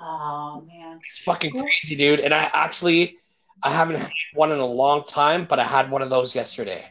oh 0.00 0.64
man 0.66 1.00
It's 1.04 1.22
fucking 1.22 1.52
crazy, 1.52 1.96
dude. 1.96 2.20
And 2.20 2.34
I 2.34 2.50
actually, 2.52 3.16
I 3.64 3.70
haven't 3.70 3.96
had 3.96 4.10
one 4.34 4.52
in 4.52 4.58
a 4.58 4.66
long 4.66 5.04
time, 5.04 5.44
but 5.44 5.58
I 5.58 5.64
had 5.64 5.90
one 5.90 6.02
of 6.02 6.10
those 6.10 6.34
yesterday. 6.36 6.84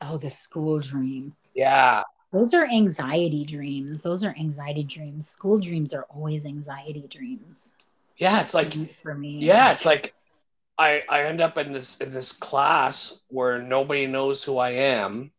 oh 0.00 0.16
the 0.18 0.30
school 0.30 0.80
dream 0.80 1.34
Yeah, 1.54 2.02
those 2.32 2.54
are 2.54 2.66
anxiety 2.66 3.44
dreams 3.44 4.02
those 4.02 4.24
are 4.24 4.34
anxiety 4.38 4.84
dreams 4.84 5.28
school 5.28 5.58
dreams 5.58 5.94
are 5.94 6.06
always 6.10 6.44
anxiety 6.44 7.06
dreams 7.08 7.74
yeah. 8.16 8.40
It's 8.40 8.54
like, 8.54 8.72
for 9.02 9.14
me 9.14 9.38
yeah, 9.40 9.72
it's 9.72 9.86
like, 9.86 10.14
I 10.78 11.02
I 11.08 11.22
end 11.22 11.40
up 11.40 11.58
in 11.58 11.72
this 11.72 12.00
in 12.00 12.10
this 12.10 12.32
class 12.32 13.22
where 13.28 13.60
nobody 13.60 14.06
knows 14.06 14.42
who 14.44 14.58
I 14.58 14.70
am, 14.70 15.30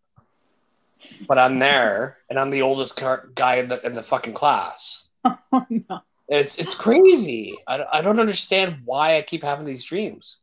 but 1.28 1.38
I'm 1.38 1.60
there, 1.60 2.18
and 2.30 2.40
I'm 2.40 2.50
the 2.52 2.62
oldest 2.62 2.98
car- 2.98 3.30
guy 3.36 3.56
in 3.58 3.68
the 3.68 3.86
in 3.86 3.94
the 3.94 4.04
fucking 4.04 4.34
class. 4.34 5.10
oh, 5.26 5.66
no. 5.70 6.02
It's 6.28 6.58
it's 6.58 6.74
crazy. 6.76 7.56
I, 7.68 7.78
don't- 7.78 7.90
I 7.92 8.02
don't 8.02 8.20
understand 8.20 8.82
why 8.86 9.18
I 9.18 9.22
keep 9.22 9.44
having 9.44 9.66
these 9.66 9.86
dreams. 9.86 10.42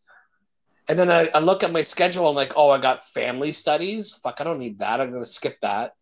And 0.89 0.99
then 0.99 1.11
I, 1.11 1.29
I 1.35 1.39
look 1.41 1.63
at 1.63 1.73
my 1.73 1.81
schedule. 1.83 2.29
I'm 2.29 2.35
like, 2.37 2.53
oh, 2.57 2.71
I 2.71 2.79
got 2.79 3.01
family 3.03 3.53
studies. 3.53 4.15
Fuck, 4.23 4.41
I 4.41 4.45
don't 4.45 4.59
need 4.59 4.79
that. 4.81 5.01
I'm 5.01 5.11
gonna 5.13 5.25
skip 5.25 5.59
that. 5.63 5.95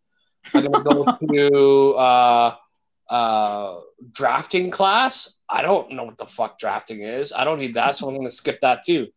I'm 0.55 0.65
gonna 0.65 0.82
go 0.85 1.05
to 1.32 1.94
uh, 1.97 2.55
uh, 3.11 3.81
drafting 4.12 4.70
class. 4.70 5.39
I 5.48 5.62
don't 5.62 5.93
know 5.93 6.05
what 6.05 6.16
the 6.19 6.27
fuck 6.27 6.59
drafting 6.59 7.02
is. 7.02 7.32
I 7.32 7.44
don't 7.44 7.59
need 7.59 7.74
that, 7.74 7.94
so 7.94 8.09
I'm 8.09 8.16
gonna 8.16 8.31
skip 8.31 8.61
that 8.62 8.82
too. 8.82 9.09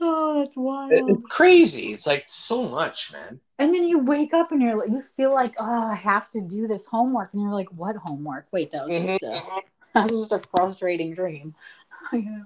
oh 0.00 0.40
that's 0.40 0.56
wild 0.56 0.92
It- 0.92 1.04
it's 1.08 1.24
crazy. 1.36 1.86
It's 1.92 2.06
like 2.06 2.24
so 2.26 2.68
much, 2.68 3.12
man. 3.12 3.40
And 3.60 3.74
then 3.74 3.86
you 3.86 3.98
wake 3.98 4.32
up 4.32 4.50
and 4.50 4.60
you're 4.60 4.76
like 4.76 4.88
you 4.88 5.02
feel 5.02 5.32
like 5.32 5.54
oh 5.58 5.88
i 5.88 5.94
have 5.94 6.28
to 6.30 6.40
do 6.40 6.66
this 6.66 6.86
homework. 6.86 7.32
And 7.32 7.42
you're 7.42 7.52
like 7.54 7.68
what 7.68 7.94
homework? 7.94 8.46
Wait 8.50 8.72
that 8.72 8.86
was 8.86 9.00
just 9.00 9.22
a 9.22 9.26
mm-hmm. 9.26 9.58
that 9.94 10.10
was 10.10 10.28
just 10.28 10.32
a 10.32 10.48
frustrating 10.48 11.14
dream. 11.14 11.54
Yeah. 12.12 12.42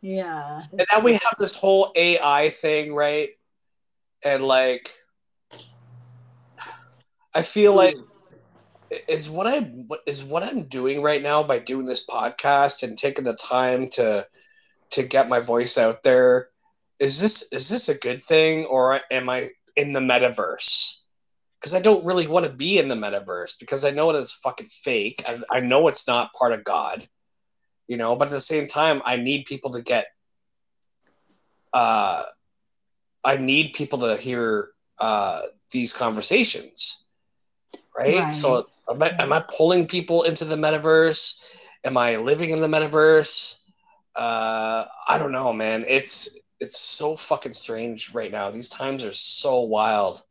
Yeah 0.00 0.60
And 0.72 0.86
now 0.92 1.00
we 1.02 1.12
have 1.12 1.36
this 1.38 1.56
whole 1.56 1.90
AI 1.96 2.50
thing, 2.50 2.94
right? 2.94 3.30
And 4.22 4.42
like, 4.42 4.90
I 7.34 7.40
feel 7.42 7.74
like 7.74 7.96
is 9.08 9.30
what 9.30 9.46
I 9.46 9.72
is 10.06 10.24
what 10.24 10.42
I'm 10.42 10.64
doing 10.64 11.02
right 11.02 11.22
now 11.22 11.42
by 11.42 11.58
doing 11.58 11.86
this 11.86 12.06
podcast 12.06 12.82
and 12.82 12.98
taking 12.98 13.24
the 13.24 13.34
time 13.34 13.88
to 13.90 14.26
to 14.90 15.02
get 15.02 15.28
my 15.28 15.40
voice 15.40 15.78
out 15.78 16.02
there. 16.02 16.48
Is 17.04 17.20
this 17.20 17.52
is 17.52 17.68
this 17.68 17.90
a 17.90 17.98
good 17.98 18.22
thing 18.22 18.64
or 18.64 18.98
am 19.10 19.28
I 19.28 19.48
in 19.76 19.92
the 19.92 20.00
metaverse? 20.00 21.00
Because 21.60 21.74
I 21.74 21.80
don't 21.80 22.06
really 22.06 22.26
want 22.26 22.46
to 22.46 22.52
be 22.52 22.78
in 22.78 22.88
the 22.88 22.94
metaverse 22.94 23.58
because 23.60 23.84
I 23.84 23.90
know 23.90 24.08
it 24.08 24.16
is 24.16 24.32
fucking 24.32 24.66
fake. 24.66 25.16
I, 25.28 25.40
I 25.50 25.60
know 25.60 25.88
it's 25.88 26.08
not 26.08 26.32
part 26.32 26.54
of 26.54 26.64
God, 26.64 27.06
you 27.88 27.98
know. 27.98 28.16
But 28.16 28.28
at 28.28 28.30
the 28.30 28.40
same 28.40 28.66
time, 28.66 29.02
I 29.04 29.16
need 29.16 29.44
people 29.44 29.72
to 29.72 29.82
get. 29.82 30.06
Uh, 31.74 32.22
I 33.22 33.36
need 33.36 33.74
people 33.74 33.98
to 33.98 34.16
hear 34.16 34.70
uh, 34.98 35.42
these 35.72 35.92
conversations, 35.92 37.04
right? 37.98 38.16
Right. 38.16 38.34
So, 38.34 38.66
am 38.90 39.02
I, 39.02 39.10
am 39.18 39.32
I 39.32 39.44
pulling 39.54 39.86
people 39.86 40.22
into 40.22 40.46
the 40.46 40.56
metaverse? 40.56 41.58
Am 41.84 41.98
I 41.98 42.16
living 42.16 42.50
in 42.50 42.60
the 42.60 42.68
metaverse? 42.68 43.58
Uh, 44.16 44.84
I 45.08 45.18
don't 45.18 45.32
know, 45.32 45.52
man. 45.52 45.84
It's 45.86 46.38
it's 46.64 46.80
so 46.80 47.14
fucking 47.14 47.52
strange 47.52 48.12
right 48.14 48.32
now. 48.32 48.50
These 48.50 48.68
times 48.68 49.04
are 49.04 49.12
so 49.12 49.60
wild. 49.60 50.22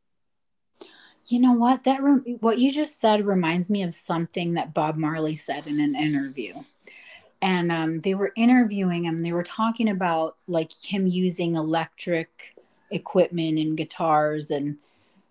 You 1.27 1.39
know 1.39 1.53
what? 1.53 1.85
That 1.85 2.03
rem- 2.03 2.37
what 2.41 2.59
you 2.59 2.71
just 2.71 2.99
said 2.99 3.25
reminds 3.25 3.69
me 3.69 3.83
of 3.83 3.93
something 3.93 4.55
that 4.55 4.73
Bob 4.73 4.97
Marley 4.97 5.35
said 5.35 5.67
in 5.67 5.79
an 5.79 5.95
interview. 5.95 6.55
And 7.41 7.71
um, 7.71 7.99
they 8.01 8.15
were 8.15 8.33
interviewing 8.35 9.05
him. 9.05 9.21
They 9.21 9.31
were 9.31 9.43
talking 9.43 9.89
about 9.89 10.37
like 10.47 10.71
him 10.73 11.07
using 11.07 11.55
electric 11.55 12.55
equipment 12.89 13.59
and 13.59 13.77
guitars, 13.77 14.49
and 14.49 14.77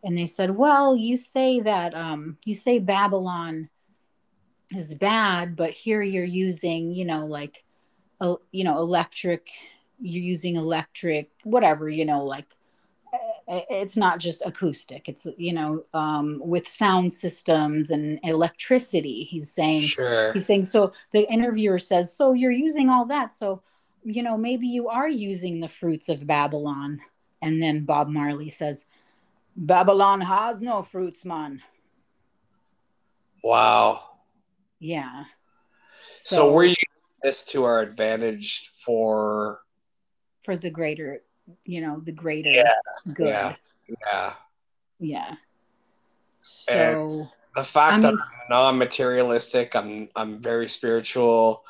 and 0.04 0.16
they 0.16 0.26
said, 0.26 0.56
"Well, 0.56 0.94
you 0.96 1.16
say 1.16 1.60
that 1.60 1.94
um, 1.94 2.38
you 2.44 2.54
say 2.54 2.78
Babylon 2.78 3.70
is 4.74 4.94
bad, 4.94 5.56
but 5.56 5.70
here 5.70 6.02
you're 6.02 6.24
using, 6.24 6.92
you 6.92 7.04
know, 7.04 7.26
like, 7.26 7.64
uh, 8.20 8.36
you 8.50 8.64
know, 8.64 8.78
electric. 8.78 9.48
You're 10.02 10.22
using 10.22 10.56
electric, 10.56 11.30
whatever, 11.44 11.88
you 11.88 12.04
know, 12.04 12.24
like 12.24 12.46
it's 13.48 13.96
not 13.96 14.18
just 14.18 14.42
acoustic. 14.44 15.08
It's 15.08 15.26
you 15.36 15.52
know 15.52 15.84
um, 15.94 16.40
with 16.44 16.66
sound 16.66 17.12
systems 17.12 17.90
and 17.90 18.18
electricity 18.22 19.24
he's 19.24 19.50
saying 19.50 19.80
Sure. 19.80 20.32
he's 20.32 20.46
saying 20.46 20.64
so 20.64 20.92
the 21.12 21.30
interviewer 21.30 21.78
says 21.78 22.14
so 22.14 22.32
you're 22.32 22.52
using 22.52 22.88
all 22.88 23.06
that. 23.06 23.32
So 23.32 23.62
you 24.04 24.22
know 24.22 24.36
maybe 24.36 24.66
you 24.66 24.88
are 24.88 25.08
using 25.08 25.60
the 25.60 25.68
fruits 25.68 26.08
of 26.08 26.26
babylon. 26.26 27.00
And 27.40 27.60
then 27.60 27.84
bob 27.84 28.08
marley 28.08 28.48
says 28.48 28.86
babylon 29.56 30.20
has 30.20 30.62
no 30.62 30.82
fruits 30.82 31.24
man. 31.24 31.62
Wow. 33.42 34.10
yeah. 34.78 35.24
So, 36.24 36.52
we're 36.52 36.64
using 36.64 36.76
this 37.24 37.44
to 37.46 37.64
our 37.64 37.80
advantage 37.80 38.70
for 38.70 39.58
for 40.44 40.56
the 40.56 40.70
greater 40.70 41.22
you 41.64 41.80
know 41.80 42.00
the 42.04 42.12
greater 42.12 42.50
Yeah, 42.50 42.72
good 43.14 43.28
yeah. 43.28 43.54
yeah. 44.06 44.34
yeah 44.98 45.34
so 46.42 47.26
The 47.56 47.62
fact 47.64 47.98
I 47.98 48.00
that 48.00 48.14
I'm 48.14 48.20
non-materialistic, 48.50 49.76
I'm 49.76 50.08
I'm 50.16 50.40
very 50.40 50.66
spiritual. 50.66 51.62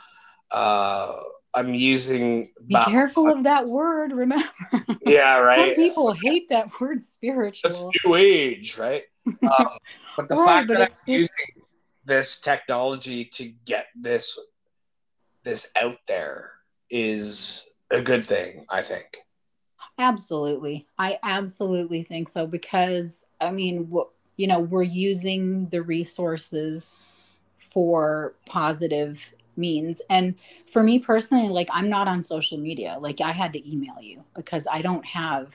Uh, 0.51 1.17
I'm 1.55 1.75
using 1.75 2.47
be 2.67 2.75
Ba- 2.75 2.85
careful 2.89 3.29
of 3.33 3.43
that 3.45 3.67
word 3.69 4.13
remember 4.13 4.47
Yeah, 5.05 5.37
Some 5.39 5.45
right. 5.45 5.77
people 5.77 6.13
hate 6.13 6.49
that 6.51 6.69
word 6.81 7.03
spiritual. 7.03 7.69
It's 7.71 8.07
new 8.07 8.15
age, 8.17 8.79
right? 8.79 9.03
Um, 9.27 9.69
but 10.17 10.29
the 10.29 10.37
Right, 10.41 10.47
fact 10.47 10.69
but 10.69 10.79
that 10.79 10.83
I'm 10.83 10.89
just- 10.89 11.09
using 11.09 11.51
this 12.05 12.41
technology 12.41 13.25
to 13.25 13.45
get 13.67 13.87
this 13.95 14.39
this 15.45 15.73
out 15.81 15.99
there 16.07 16.49
is 16.91 17.67
a 17.93 18.03
good 18.03 18.25
thing, 18.25 18.65
I 18.71 18.83
think. 18.83 19.19
Absolutely. 19.99 20.87
I 20.99 21.19
absolutely 21.23 22.03
think 22.03 22.29
so 22.29 22.47
because 22.47 23.27
I 23.41 23.51
mean, 23.53 23.93
you 24.37 24.47
know, 24.47 24.61
we're 24.61 24.83
using 24.83 25.69
the 25.69 25.83
resources 25.83 26.97
for 27.57 28.35
positive 28.47 29.33
means. 29.57 30.01
And 30.09 30.35
for 30.71 30.83
me 30.83 30.99
personally, 30.99 31.49
like 31.49 31.69
I'm 31.73 31.89
not 31.89 32.09
on 32.09 32.23
social 32.23 32.59
media. 32.59 32.97
Like 33.01 33.21
I 33.21 33.33
had 33.33 33.53
to 33.53 33.71
email 33.71 34.01
you 34.01 34.25
because 34.35 34.67
I 34.71 34.83
don't 34.83 35.05
have 35.05 35.55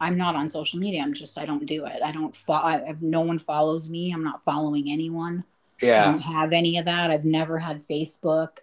I'm 0.00 0.16
not 0.16 0.36
on 0.36 0.48
social 0.48 0.78
media. 0.78 1.02
I'm 1.02 1.14
just 1.14 1.38
I 1.38 1.46
don't 1.46 1.66
do 1.66 1.86
it. 1.86 2.02
I 2.04 2.12
don't 2.12 2.36
follow 2.36 2.96
no 3.00 3.20
one 3.20 3.38
follows 3.38 3.88
me. 3.88 4.12
I'm 4.12 4.22
not 4.22 4.44
following 4.44 4.90
anyone. 4.90 5.44
Yeah. 5.82 6.02
I 6.02 6.12
don't 6.12 6.22
have 6.22 6.52
any 6.52 6.78
of 6.78 6.84
that. 6.84 7.10
I've 7.10 7.24
never 7.24 7.58
had 7.58 7.86
Facebook. 7.86 8.58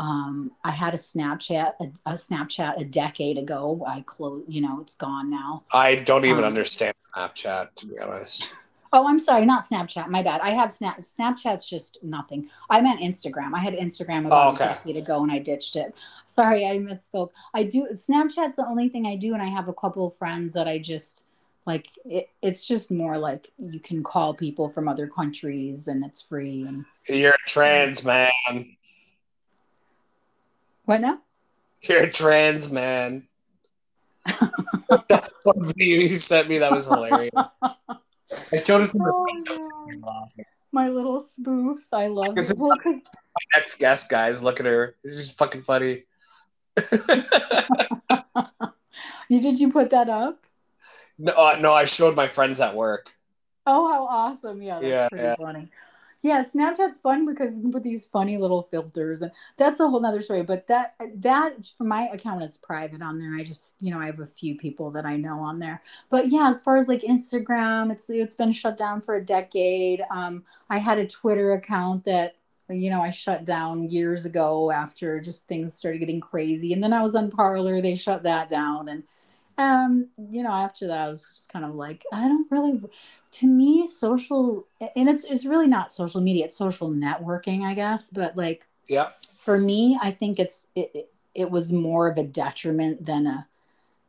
Um, 0.00 0.52
I 0.64 0.70
had 0.70 0.94
a 0.94 0.96
Snapchat, 0.96 1.72
a, 1.78 1.84
a 2.06 2.14
Snapchat 2.14 2.80
a 2.80 2.84
decade 2.84 3.36
ago. 3.36 3.84
I 3.86 4.00
closed, 4.00 4.44
you 4.48 4.62
know, 4.62 4.80
it's 4.80 4.94
gone 4.94 5.28
now. 5.30 5.64
I 5.74 5.96
don't 5.96 6.24
even 6.24 6.38
Um, 6.44 6.44
understand 6.44 6.94
Snapchat, 7.14 7.74
to 7.76 7.86
be 7.86 7.98
honest. 7.98 8.50
Oh, 8.94 9.06
I'm 9.06 9.18
sorry, 9.20 9.44
not 9.44 9.62
Snapchat. 9.62 10.08
My 10.08 10.22
bad. 10.22 10.40
I 10.40 10.50
have 10.50 10.72
Snap. 10.72 11.02
Snapchat's 11.02 11.68
just 11.68 11.98
nothing. 12.02 12.48
I 12.70 12.80
meant 12.80 13.00
Instagram. 13.00 13.52
I 13.54 13.58
had 13.60 13.74
Instagram 13.74 14.26
about 14.26 14.48
Oh, 14.48 14.52
okay. 14.54 14.64
a 14.64 14.68
decade 14.68 14.96
ago 14.96 15.22
and 15.22 15.30
I 15.30 15.38
ditched 15.38 15.76
it. 15.76 15.94
Sorry, 16.26 16.66
I 16.66 16.78
misspoke. 16.78 17.30
I 17.54 17.64
do 17.64 17.88
Snapchat's 17.92 18.56
the 18.56 18.66
only 18.66 18.88
thing 18.88 19.06
I 19.06 19.16
do, 19.16 19.34
and 19.34 19.42
I 19.42 19.46
have 19.48 19.68
a 19.68 19.74
couple 19.74 20.06
of 20.06 20.16
friends 20.16 20.54
that 20.54 20.66
I 20.66 20.78
just 20.78 21.24
like. 21.66 21.88
It, 22.06 22.30
it's 22.42 22.66
just 22.66 22.90
more 22.90 23.18
like 23.18 23.52
you 23.58 23.80
can 23.80 24.02
call 24.02 24.32
people 24.34 24.68
from 24.70 24.88
other 24.88 25.06
countries 25.06 25.86
and 25.88 26.04
it's 26.04 26.22
free. 26.22 26.62
And 26.66 26.84
You're 27.06 27.32
a 27.32 27.46
trans 27.46 28.04
man. 28.04 28.30
What 30.90 31.00
now? 31.00 31.20
You're 31.82 32.02
a 32.02 32.10
trans 32.10 32.72
man. 32.72 33.28
that 34.26 35.30
one 35.44 35.64
video 35.64 36.00
you 36.00 36.08
sent 36.08 36.48
me 36.48 36.58
that 36.58 36.72
was 36.72 36.86
hilarious. 36.86 37.30
I 37.62 38.58
showed 38.58 38.82
it 38.82 38.90
to 38.90 38.98
Oh, 39.00 39.24
my 39.24 40.26
yeah. 40.36 40.44
My 40.72 40.88
little 40.88 41.20
spoofs. 41.20 41.92
I 41.92 42.08
love 42.08 42.36
it. 42.36 42.52
Well, 42.56 42.76
'cause- 42.76 43.00
next 43.54 43.78
guest, 43.78 44.10
guys. 44.10 44.42
Look 44.42 44.58
at 44.58 44.66
her. 44.66 44.96
She's 45.04 45.16
just 45.16 45.38
fucking 45.38 45.62
funny. 45.62 46.04
you 49.28 49.40
did 49.40 49.58
you 49.60 49.70
put 49.70 49.90
that 49.90 50.08
up? 50.08 50.44
no, 51.18 51.32
uh, 51.36 51.56
no, 51.60 51.72
I 51.72 51.84
showed 51.84 52.16
my 52.16 52.26
friends 52.26 52.58
at 52.60 52.74
work. 52.74 53.10
Oh, 53.66 53.90
how 53.92 54.04
awesome! 54.06 54.60
Yeah, 54.62 54.80
that's 54.80 54.86
Yeah, 54.86 55.08
pretty 55.08 55.24
yeah. 55.24 55.34
funny. 55.36 55.68
Yeah, 56.22 56.42
Snapchat's 56.42 56.98
fun 56.98 57.24
because 57.24 57.56
you 57.56 57.62
can 57.62 57.72
put 57.72 57.82
these 57.82 58.04
funny 58.04 58.36
little 58.36 58.62
filters, 58.62 59.22
and 59.22 59.32
that's 59.56 59.80
a 59.80 59.88
whole 59.88 60.00
nother 60.00 60.20
story. 60.20 60.42
But 60.42 60.66
that 60.66 60.94
that 61.16 61.66
for 61.78 61.84
my 61.84 62.08
account 62.08 62.42
is 62.42 62.58
private 62.58 63.00
on 63.00 63.18
there. 63.18 63.34
I 63.34 63.42
just 63.42 63.74
you 63.80 63.90
know 63.90 64.00
I 64.00 64.06
have 64.06 64.20
a 64.20 64.26
few 64.26 64.54
people 64.56 64.90
that 64.90 65.06
I 65.06 65.16
know 65.16 65.40
on 65.40 65.58
there. 65.58 65.82
But 66.10 66.28
yeah, 66.28 66.50
as 66.50 66.60
far 66.60 66.76
as 66.76 66.88
like 66.88 67.00
Instagram, 67.02 67.90
it's 67.90 68.10
it's 68.10 68.34
been 68.34 68.52
shut 68.52 68.76
down 68.76 69.00
for 69.00 69.14
a 69.16 69.24
decade. 69.24 70.02
Um, 70.10 70.44
I 70.68 70.78
had 70.78 70.98
a 70.98 71.06
Twitter 71.06 71.52
account 71.52 72.04
that 72.04 72.36
you 72.68 72.90
know 72.90 73.00
I 73.00 73.08
shut 73.10 73.46
down 73.46 73.88
years 73.88 74.26
ago 74.26 74.70
after 74.70 75.20
just 75.20 75.46
things 75.48 75.72
started 75.72 76.00
getting 76.00 76.20
crazy, 76.20 76.74
and 76.74 76.82
then 76.84 76.92
I 76.92 77.02
was 77.02 77.16
on 77.16 77.30
Parler. 77.30 77.80
They 77.80 77.94
shut 77.94 78.24
that 78.24 78.50
down, 78.50 78.88
and 78.90 79.04
um, 79.60 80.08
you 80.16 80.42
know 80.42 80.50
after 80.52 80.86
that 80.86 81.04
I 81.04 81.08
was 81.08 81.24
just 81.24 81.52
kind 81.52 81.64
of 81.64 81.74
like 81.74 82.04
I 82.12 82.26
don't 82.28 82.50
really 82.50 82.80
to 83.32 83.46
me 83.46 83.86
social 83.86 84.66
and 84.96 85.08
it's 85.08 85.24
it's 85.24 85.44
really 85.44 85.68
not 85.68 85.92
social 85.92 86.20
media 86.20 86.46
it's 86.46 86.56
social 86.56 86.90
networking 86.90 87.62
i 87.62 87.74
guess 87.74 88.10
but 88.10 88.36
like 88.36 88.66
Yeah. 88.88 89.10
for 89.38 89.58
me 89.58 89.98
i 90.02 90.10
think 90.10 90.38
it's 90.40 90.66
it, 90.74 90.90
it, 90.94 91.12
it 91.34 91.50
was 91.50 91.72
more 91.72 92.08
of 92.08 92.18
a 92.18 92.24
detriment 92.24 93.04
than 93.04 93.26
a 93.26 93.46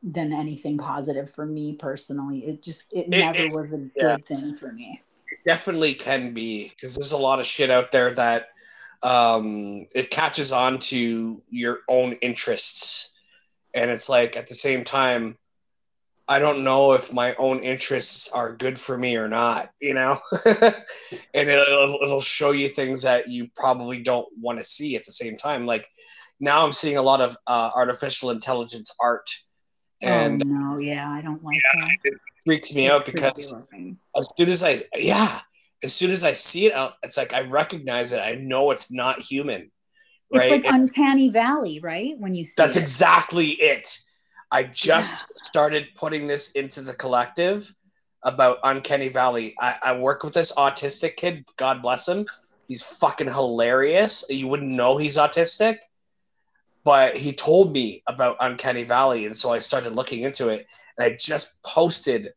than 0.01 0.33
anything 0.33 0.77
positive 0.77 1.29
for 1.29 1.45
me 1.45 1.73
personally 1.73 2.39
it 2.45 2.63
just 2.63 2.91
it, 2.91 3.09
never 3.09 3.37
it- 3.37 3.53
was 3.53 3.73
a 3.73 3.77
good 3.77 3.91
yeah. 3.95 4.17
thing 4.17 4.55
for 4.55 4.71
me 4.71 5.01
definitely 5.45 5.93
can 5.93 6.33
be 6.33 6.69
because 6.69 6.95
there's 6.95 7.11
a 7.11 7.17
lot 7.17 7.39
of 7.39 7.45
shit 7.45 7.69
out 7.69 7.91
there 7.91 8.13
that 8.13 8.49
um, 9.03 9.83
it 9.95 10.11
catches 10.11 10.51
on 10.51 10.77
to 10.77 11.37
your 11.49 11.79
own 11.87 12.13
interests 12.21 13.11
and 13.73 13.89
it's 13.89 14.07
like 14.09 14.35
at 14.37 14.47
the 14.47 14.53
same 14.53 14.83
time 14.83 15.35
i 16.31 16.39
don't 16.39 16.63
know 16.63 16.93
if 16.93 17.13
my 17.13 17.35
own 17.35 17.59
interests 17.59 18.31
are 18.31 18.55
good 18.55 18.77
for 18.79 18.97
me 18.97 19.15
or 19.17 19.27
not 19.27 19.69
you 19.79 19.93
know 19.93 20.19
and 20.45 21.49
it'll, 21.49 21.97
it'll 22.01 22.21
show 22.21 22.51
you 22.51 22.67
things 22.69 23.01
that 23.03 23.27
you 23.27 23.47
probably 23.55 24.01
don't 24.01 24.27
want 24.39 24.57
to 24.57 24.63
see 24.63 24.95
at 24.95 25.05
the 25.05 25.11
same 25.11 25.35
time 25.35 25.65
like 25.65 25.85
now 26.39 26.65
i'm 26.65 26.73
seeing 26.73 26.97
a 26.97 27.01
lot 27.01 27.21
of 27.21 27.35
uh, 27.47 27.69
artificial 27.75 28.29
intelligence 28.31 28.89
art 28.99 29.29
and 30.01 30.41
oh 30.41 30.47
no 30.47 30.79
yeah 30.79 31.09
i 31.11 31.21
don't 31.21 31.43
like 31.43 31.61
that 31.73 31.89
it 32.03 32.17
freaks 32.45 32.73
me 32.73 32.89
out 32.89 33.05
because 33.05 33.53
as 34.17 34.29
soon 34.37 34.49
as 34.49 34.63
I 34.63 34.81
yeah, 34.95 35.39
as 35.83 35.93
soon 35.93 36.11
as 36.11 36.25
I 36.25 36.33
see 36.33 36.67
it, 36.67 36.73
I'll- 36.73 36.95
it's 37.03 37.17
like 37.17 37.33
I 37.33 37.41
recognize 37.41 38.11
it. 38.11 38.19
I 38.19 38.35
know 38.35 38.71
it's 38.71 38.91
not 38.91 39.21
human, 39.21 39.71
right? 40.33 40.51
it's 40.51 40.65
like 40.65 40.73
And 40.73 40.83
uncanny 40.83 41.29
valley 41.29 41.79
right 41.79 42.15
when 42.19 42.33
you 42.33 42.45
see 42.45 42.53
that's 42.57 42.75
it. 42.75 42.81
exactly 42.81 43.47
it. 43.47 43.87
I 44.51 44.63
just 44.63 45.45
started 45.45 45.89
putting 45.95 46.27
this 46.27 46.51
into 46.53 46.81
the 46.81 46.93
collective 46.93 47.73
about 48.23 48.59
Uncanny 48.63 49.09
Valley. 49.09 49.55
I, 49.59 49.75
I 49.83 49.97
work 49.97 50.23
with 50.23 50.33
this 50.33 50.53
autistic 50.55 51.15
kid. 51.17 51.45
God 51.57 51.81
bless 51.81 52.07
him. 52.07 52.27
He's 52.67 52.83
fucking 52.83 53.27
hilarious. 53.27 54.25
You 54.29 54.47
wouldn't 54.47 54.69
know 54.71 54.97
he's 54.97 55.17
autistic. 55.17 55.77
but 56.83 57.17
he 57.17 57.33
told 57.33 57.73
me 57.73 58.03
about 58.07 58.37
Uncanny 58.39 58.83
Valley, 58.83 59.25
and 59.25 59.35
so 59.37 59.51
I 59.53 59.59
started 59.59 59.93
looking 59.93 60.23
into 60.23 60.49
it. 60.49 60.67
And 60.97 61.05
I 61.05 61.17
just 61.19 61.61
posted 61.63 62.29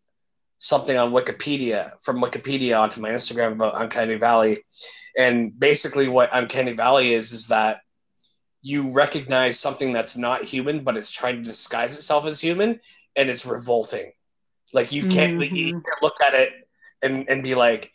something 0.58 0.96
on 0.96 1.12
Wikipedia 1.12 1.92
from 2.02 2.22
Wikipedia 2.22 2.78
onto 2.78 3.00
my 3.00 3.10
Instagram 3.10 3.52
about 3.52 3.80
Uncanny 3.80 4.16
Valley. 4.16 4.58
And 5.18 5.58
basically, 5.58 6.08
what 6.08 6.30
Uncanny 6.32 6.72
Valley 6.72 7.12
is 7.14 7.32
is 7.32 7.48
that 7.48 7.80
you 8.64 8.92
recognize 8.94 9.60
something 9.60 9.92
that's 9.92 10.16
not 10.16 10.42
human, 10.42 10.82
but 10.82 10.96
it's 10.96 11.10
trying 11.10 11.36
to 11.36 11.42
disguise 11.42 11.94
itself 11.96 12.24
as 12.24 12.40
human, 12.40 12.80
and 13.14 13.28
it's 13.28 13.44
revolting. 13.44 14.10
Like 14.72 14.90
you 14.90 15.04
can't, 15.06 15.34
you 15.34 15.38
Mhm. 15.38 15.70
can't 15.84 16.02
look 16.02 16.18
at 16.22 16.32
it 16.32 16.50
and 17.02 17.28
and 17.28 17.42
be 17.42 17.54
like, 17.54 17.92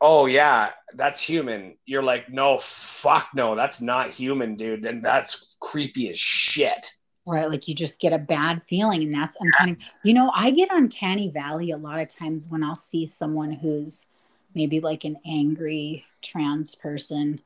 "Oh 0.00 0.24
yeah, 0.24 0.72
that's 0.94 1.20
human." 1.22 1.76
You're 1.84 2.02
like, 2.02 2.30
"No, 2.30 2.58
fuck 2.58 3.28
no, 3.34 3.54
that's 3.54 3.82
not 3.82 4.08
human, 4.08 4.56
dude." 4.56 4.86
And 4.86 5.04
that's 5.04 5.58
creepy 5.60 6.08
as 6.08 6.18
shit. 6.18 6.96
Right, 7.26 7.50
like 7.50 7.68
you 7.68 7.74
just 7.74 8.00
get 8.00 8.14
a 8.14 8.18
bad 8.18 8.62
feeling, 8.62 9.02
and 9.02 9.12
that's 9.12 9.36
uncanny. 9.38 9.76
You 10.02 10.14
know, 10.14 10.32
I 10.34 10.50
get 10.50 10.70
uncanny 10.72 11.28
valley 11.28 11.70
a 11.70 11.76
lot 11.76 12.00
of 12.00 12.08
times 12.08 12.46
when 12.46 12.64
I'll 12.64 12.74
see 12.74 13.04
someone 13.04 13.52
who's 13.52 14.06
maybe 14.54 14.80
like 14.80 15.04
an 15.04 15.18
angry 15.26 16.06
trans 16.22 16.74
person. 16.74 17.42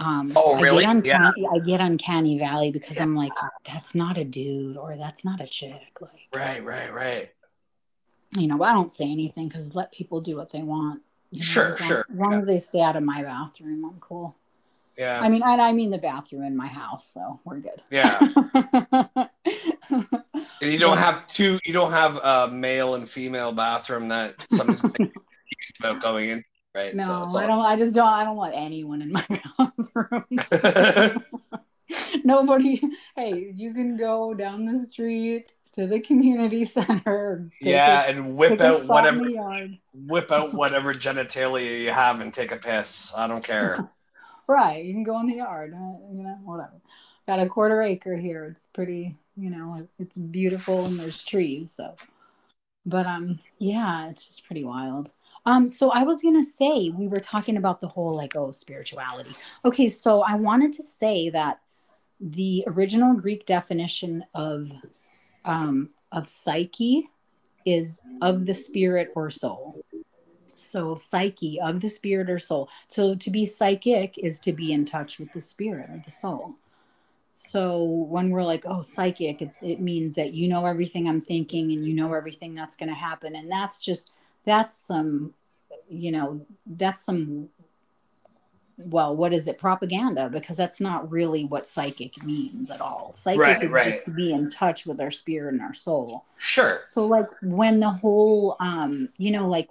Um, 0.00 0.32
Oh, 0.36 0.56
I 0.56 0.60
really? 0.60 0.84
Get 0.84 0.96
uncanny, 0.96 1.46
I 1.52 1.58
get 1.64 1.80
uncanny 1.80 2.38
valley 2.38 2.70
because 2.70 2.98
I'm 2.98 3.14
like, 3.14 3.32
that's 3.64 3.94
not 3.94 4.18
a 4.18 4.24
dude 4.24 4.76
or 4.76 4.96
that's 4.96 5.24
not 5.24 5.40
a 5.40 5.46
chick. 5.46 5.80
Like, 6.00 6.28
Right, 6.34 6.62
right, 6.64 6.92
right. 6.92 7.28
you 8.36 8.46
know, 8.48 8.62
I 8.62 8.72
don't 8.72 8.90
say 8.92 9.10
anything 9.10 9.48
because 9.48 9.74
let 9.74 9.92
people 9.92 10.20
do 10.20 10.36
what 10.36 10.50
they 10.50 10.62
want. 10.62 11.02
you 11.30 11.38
know, 11.38 11.44
Sure, 11.44 11.72
as 11.74 11.80
long, 11.80 11.88
sure. 11.88 12.06
As 12.12 12.18
long 12.18 12.34
as 12.34 12.46
they 12.46 12.58
stay 12.58 12.80
out 12.82 12.96
of 12.96 13.02
my 13.04 13.22
bathroom, 13.22 13.84
I'm 13.84 14.00
cool. 14.00 14.34
Yeah, 14.98 15.20
I 15.20 15.28
mean, 15.28 15.42
I, 15.42 15.56
I 15.56 15.72
mean 15.72 15.90
the 15.90 15.98
bathroom 15.98 16.44
in 16.44 16.56
my 16.56 16.68
house, 16.68 17.06
so 17.06 17.40
we're 17.44 17.58
good. 17.58 17.82
yeah. 17.90 18.18
And 20.62 20.72
you 20.72 20.78
don't 20.78 20.96
have 20.98 21.26
two. 21.26 21.58
You 21.64 21.72
don't 21.74 21.90
have 21.90 22.16
a 22.24 22.48
male 22.50 22.94
and 22.94 23.06
female 23.08 23.52
bathroom 23.52 24.08
that 24.08 24.34
somebody's 24.48 24.80
gonna 24.82 24.92
get 24.98 25.12
confused 25.12 25.76
about 25.80 26.00
going 26.00 26.30
in, 26.30 26.42
right? 26.74 26.94
No, 26.94 27.24
it's 27.24 27.36
I 27.36 27.46
don't. 27.46 27.64
I 27.64 27.76
just 27.76 27.94
don't. 27.94 28.08
I 28.08 28.24
don't 28.24 28.36
want 28.36 28.54
anyone 28.56 29.02
in 29.02 29.12
my 29.12 29.24
bathroom. 29.58 30.24
Nobody. 32.24 32.80
Hey, 33.16 33.52
you 33.54 33.72
can 33.74 33.96
go 33.96 34.34
down 34.34 34.64
the 34.64 34.78
street 34.78 35.52
to 35.72 35.86
the 35.86 36.00
community 36.00 36.64
center. 36.64 37.50
yeah, 37.60 38.04
a- 38.04 38.10
and 38.10 38.36
whip 38.36 38.60
out 38.60 38.86
whatever, 38.86 39.24
whip 39.94 40.32
out 40.32 40.54
whatever 40.54 40.92
genitalia 40.94 41.82
you 41.82 41.90
have 41.90 42.20
and 42.20 42.32
take 42.32 42.52
a 42.52 42.56
piss. 42.56 43.12
I 43.16 43.26
don't 43.26 43.44
care. 43.44 43.90
Right, 44.46 44.84
you 44.84 44.92
can 44.92 45.04
go 45.04 45.20
in 45.20 45.26
the 45.26 45.36
yard. 45.36 45.72
Uh, 45.74 45.98
you 46.12 46.22
know, 46.22 46.38
whatever. 46.44 46.80
Got 47.26 47.40
a 47.40 47.46
quarter 47.46 47.80
acre 47.82 48.16
here. 48.16 48.44
It's 48.44 48.66
pretty. 48.72 49.16
You 49.36 49.50
know, 49.50 49.88
it's 49.98 50.16
beautiful 50.16 50.84
and 50.86 50.98
there's 50.98 51.24
trees. 51.24 51.72
So, 51.72 51.96
but 52.86 53.04
um, 53.04 53.40
yeah, 53.58 54.08
it's 54.08 54.28
just 54.28 54.46
pretty 54.46 54.62
wild. 54.64 55.10
Um, 55.46 55.68
so 55.68 55.90
I 55.90 56.04
was 56.04 56.22
gonna 56.22 56.42
say 56.42 56.90
we 56.90 57.08
were 57.08 57.20
talking 57.20 57.56
about 57.56 57.80
the 57.80 57.88
whole 57.88 58.14
like 58.14 58.34
oh 58.36 58.50
spirituality. 58.50 59.34
Okay, 59.64 59.88
so 59.88 60.22
I 60.22 60.36
wanted 60.36 60.72
to 60.74 60.82
say 60.82 61.28
that 61.30 61.60
the 62.20 62.64
original 62.66 63.14
Greek 63.14 63.44
definition 63.44 64.24
of 64.34 64.72
um, 65.44 65.90
of 66.12 66.28
psyche 66.28 67.08
is 67.66 68.00
of 68.22 68.46
the 68.46 68.54
spirit 68.54 69.10
or 69.14 69.30
soul. 69.30 69.84
So 70.54 70.96
psyche 70.96 71.60
of 71.60 71.80
the 71.80 71.88
spirit 71.88 72.30
or 72.30 72.38
soul. 72.38 72.68
So 72.88 73.14
to 73.14 73.30
be 73.30 73.44
psychic 73.44 74.16
is 74.18 74.38
to 74.40 74.52
be 74.52 74.72
in 74.72 74.84
touch 74.84 75.18
with 75.18 75.32
the 75.32 75.40
spirit 75.40 75.90
or 75.90 76.00
the 76.04 76.10
soul. 76.10 76.54
So 77.32 77.82
when 77.82 78.30
we're 78.30 78.44
like, 78.44 78.64
oh, 78.64 78.82
psychic, 78.82 79.42
it, 79.42 79.50
it 79.60 79.80
means 79.80 80.14
that 80.14 80.34
you 80.34 80.48
know 80.48 80.66
everything 80.66 81.08
I'm 81.08 81.20
thinking 81.20 81.72
and 81.72 81.84
you 81.84 81.92
know 81.92 82.14
everything 82.14 82.54
that's 82.54 82.76
going 82.76 82.90
to 82.90 82.94
happen. 82.94 83.34
And 83.34 83.50
that's 83.50 83.80
just, 83.80 84.12
that's 84.44 84.76
some, 84.76 85.34
you 85.88 86.12
know, 86.12 86.46
that's 86.66 87.04
some, 87.04 87.48
well, 88.78 89.14
what 89.14 89.32
is 89.32 89.46
it? 89.46 89.58
Propaganda, 89.58 90.28
because 90.28 90.56
that's 90.56 90.80
not 90.80 91.10
really 91.10 91.44
what 91.44 91.68
psychic 91.68 92.22
means 92.24 92.70
at 92.70 92.80
all. 92.80 93.12
Psychic 93.12 93.40
Right, 93.40 93.62
is 93.62 93.70
right. 93.70 93.84
just 93.84 94.04
to 94.04 94.10
be 94.10 94.32
in 94.32 94.50
touch 94.50 94.84
with 94.84 95.00
our 95.00 95.10
spirit 95.10 95.54
and 95.54 95.62
our 95.62 95.74
soul. 95.74 96.24
Sure. 96.38 96.80
So 96.82 97.06
like 97.06 97.28
when 97.42 97.80
the 97.80 97.90
whole 97.90 98.56
um 98.60 99.10
you 99.16 99.30
know 99.30 99.46
like 99.48 99.68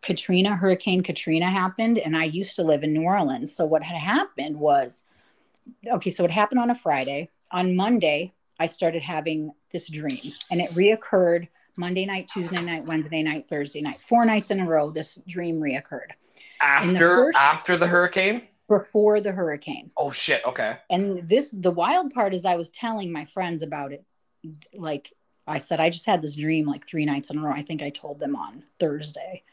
Katrina 0.00 0.56
Hurricane 0.56 1.02
Katrina 1.02 1.50
happened 1.50 1.98
and 1.98 2.16
I 2.16 2.24
used 2.24 2.54
to 2.56 2.62
live 2.62 2.84
in 2.84 2.92
New 2.92 3.02
Orleans. 3.02 3.52
So 3.52 3.64
what 3.66 3.82
had 3.82 3.96
happened 3.98 4.58
was 4.60 5.04
okay, 5.86 6.10
so 6.10 6.24
it 6.24 6.30
happened 6.30 6.60
on 6.60 6.70
a 6.70 6.74
Friday. 6.74 7.30
On 7.50 7.74
Monday, 7.74 8.32
I 8.60 8.66
started 8.66 9.02
having 9.02 9.52
this 9.72 9.88
dream 9.88 10.32
and 10.52 10.60
it 10.60 10.70
reoccurred 10.70 11.48
Monday 11.78 12.04
night, 12.04 12.28
Tuesday 12.28 12.60
night, 12.62 12.84
Wednesday 12.84 13.22
night, 13.22 13.46
Thursday 13.46 13.80
night. 13.80 13.96
Four 13.96 14.24
nights 14.24 14.50
in 14.50 14.60
a 14.60 14.66
row 14.66 14.90
this 14.90 15.16
dream 15.28 15.60
reoccurred 15.60 16.10
In 16.10 16.16
the 16.58 16.64
After 16.64 16.98
first- 16.98 17.38
after 17.38 17.76
the 17.76 17.86
hurricane. 17.86 18.42
before 18.68 19.20
the 19.20 19.32
hurricane. 19.32 19.90
Oh 19.96 20.10
shit. 20.10 20.44
Okay. 20.44 20.76
And 20.90 21.26
this, 21.28 21.50
the 21.52 21.70
wild 21.70 22.12
part 22.12 22.34
is, 22.34 22.44
I 22.44 22.56
was 22.56 22.68
telling 22.68 23.12
my 23.12 23.24
friends 23.26 23.62
about 23.62 23.92
it. 23.92 24.04
Like 24.74 25.12
I 25.46 25.58
said, 25.58 25.80
I 25.80 25.88
just 25.90 26.04
had 26.06 26.20
this 26.20 26.36
dream 26.36 26.66
like 26.66 26.86
three 26.86 27.04
nights 27.06 27.30
in 27.30 27.38
a 27.38 27.42
row. 27.42 27.52
I 27.52 27.62
think 27.62 27.82
I 27.82 27.90
told 27.90 28.18
them 28.18 28.34
on 28.36 28.64
Thursday. 28.78 29.44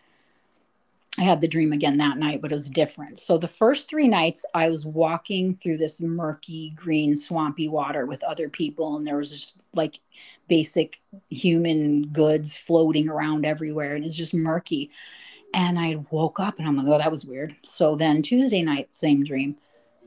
I 1.18 1.24
had 1.24 1.40
the 1.40 1.48
dream 1.48 1.72
again 1.72 1.98
that 1.98 2.18
night, 2.18 2.42
but 2.42 2.52
it 2.52 2.56
was 2.56 2.70
different. 2.70 3.20
So 3.20 3.38
the 3.38 3.48
first 3.48 3.90
three 3.90 4.08
nights, 4.08 4.46
I 4.54 4.70
was 4.70 4.86
walking 4.86 5.56
through 5.56 5.78
this 5.78 6.02
murky, 6.02 6.74
green, 6.76 7.16
swampy 7.16 7.70
water 7.70 8.06
with 8.06 8.24
other 8.24 8.50
people, 8.50 8.98
and 8.98 9.06
there 9.06 9.16
was 9.16 9.32
just 9.32 9.62
like 9.74 10.00
basic 10.48 11.00
human 11.30 12.08
goods 12.08 12.58
floating 12.58 13.10
around 13.10 13.46
everywhere, 13.46 13.96
and 13.96 14.04
it's 14.04 14.18
just 14.18 14.34
murky. 14.34 14.92
And 15.54 15.80
I 15.80 16.04
woke 16.12 16.40
up 16.40 16.60
and 16.60 16.68
I'm 16.68 16.76
like, 16.76 16.88
oh, 16.88 16.98
that 16.98 17.12
was 17.12 17.26
weird. 17.26 17.56
So 17.62 17.96
then 17.96 18.22
Tuesday 18.22 18.62
night, 18.62 18.90
same 18.94 19.24
dream. 19.24 19.56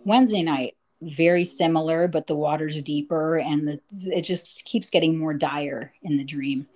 Wednesday 0.04 0.42
night, 0.42 0.76
very 1.00 1.44
similar, 1.44 2.06
but 2.06 2.26
the 2.26 2.36
water's 2.36 2.82
deeper 2.82 3.38
and 3.38 3.66
the 3.66 3.80
it 4.14 4.22
just 4.22 4.64
keeps 4.66 4.90
getting 4.90 5.16
more 5.16 5.32
dire 5.32 5.92
in 6.02 6.18
the 6.18 6.24
dream. 6.24 6.66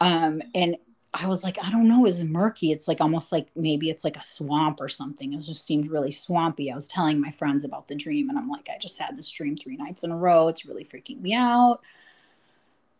Um, 0.00 0.40
and 0.54 0.76
I 1.14 1.26
was 1.26 1.42
like, 1.42 1.58
I 1.62 1.70
don't 1.70 1.88
know, 1.88 2.04
it's 2.04 2.22
murky. 2.22 2.70
It's 2.70 2.86
like 2.86 3.00
almost 3.00 3.32
like 3.32 3.48
maybe 3.56 3.88
it's 3.88 4.04
like 4.04 4.16
a 4.16 4.22
swamp 4.22 4.78
or 4.80 4.88
something. 4.88 5.32
It 5.32 5.40
just 5.40 5.64
seemed 5.64 5.90
really 5.90 6.10
swampy. 6.10 6.70
I 6.70 6.74
was 6.74 6.86
telling 6.86 7.20
my 7.20 7.30
friends 7.30 7.64
about 7.64 7.88
the 7.88 7.94
dream, 7.94 8.28
and 8.28 8.38
I'm 8.38 8.48
like, 8.48 8.68
I 8.72 8.78
just 8.78 8.98
had 8.98 9.16
this 9.16 9.30
dream 9.30 9.56
three 9.56 9.76
nights 9.76 10.04
in 10.04 10.10
a 10.10 10.16
row. 10.16 10.48
It's 10.48 10.66
really 10.66 10.84
freaking 10.84 11.20
me 11.20 11.34
out. 11.34 11.80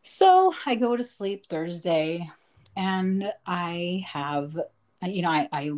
So 0.03 0.55
I 0.65 0.75
go 0.75 0.97
to 0.97 1.05
sleep 1.05 1.47
Thursday, 1.49 2.31
and 2.77 3.31
I 3.47 4.07
have, 4.11 4.59
you 5.03 5.23
know, 5.23 5.31
I, 5.31 5.49
I 5.53 5.73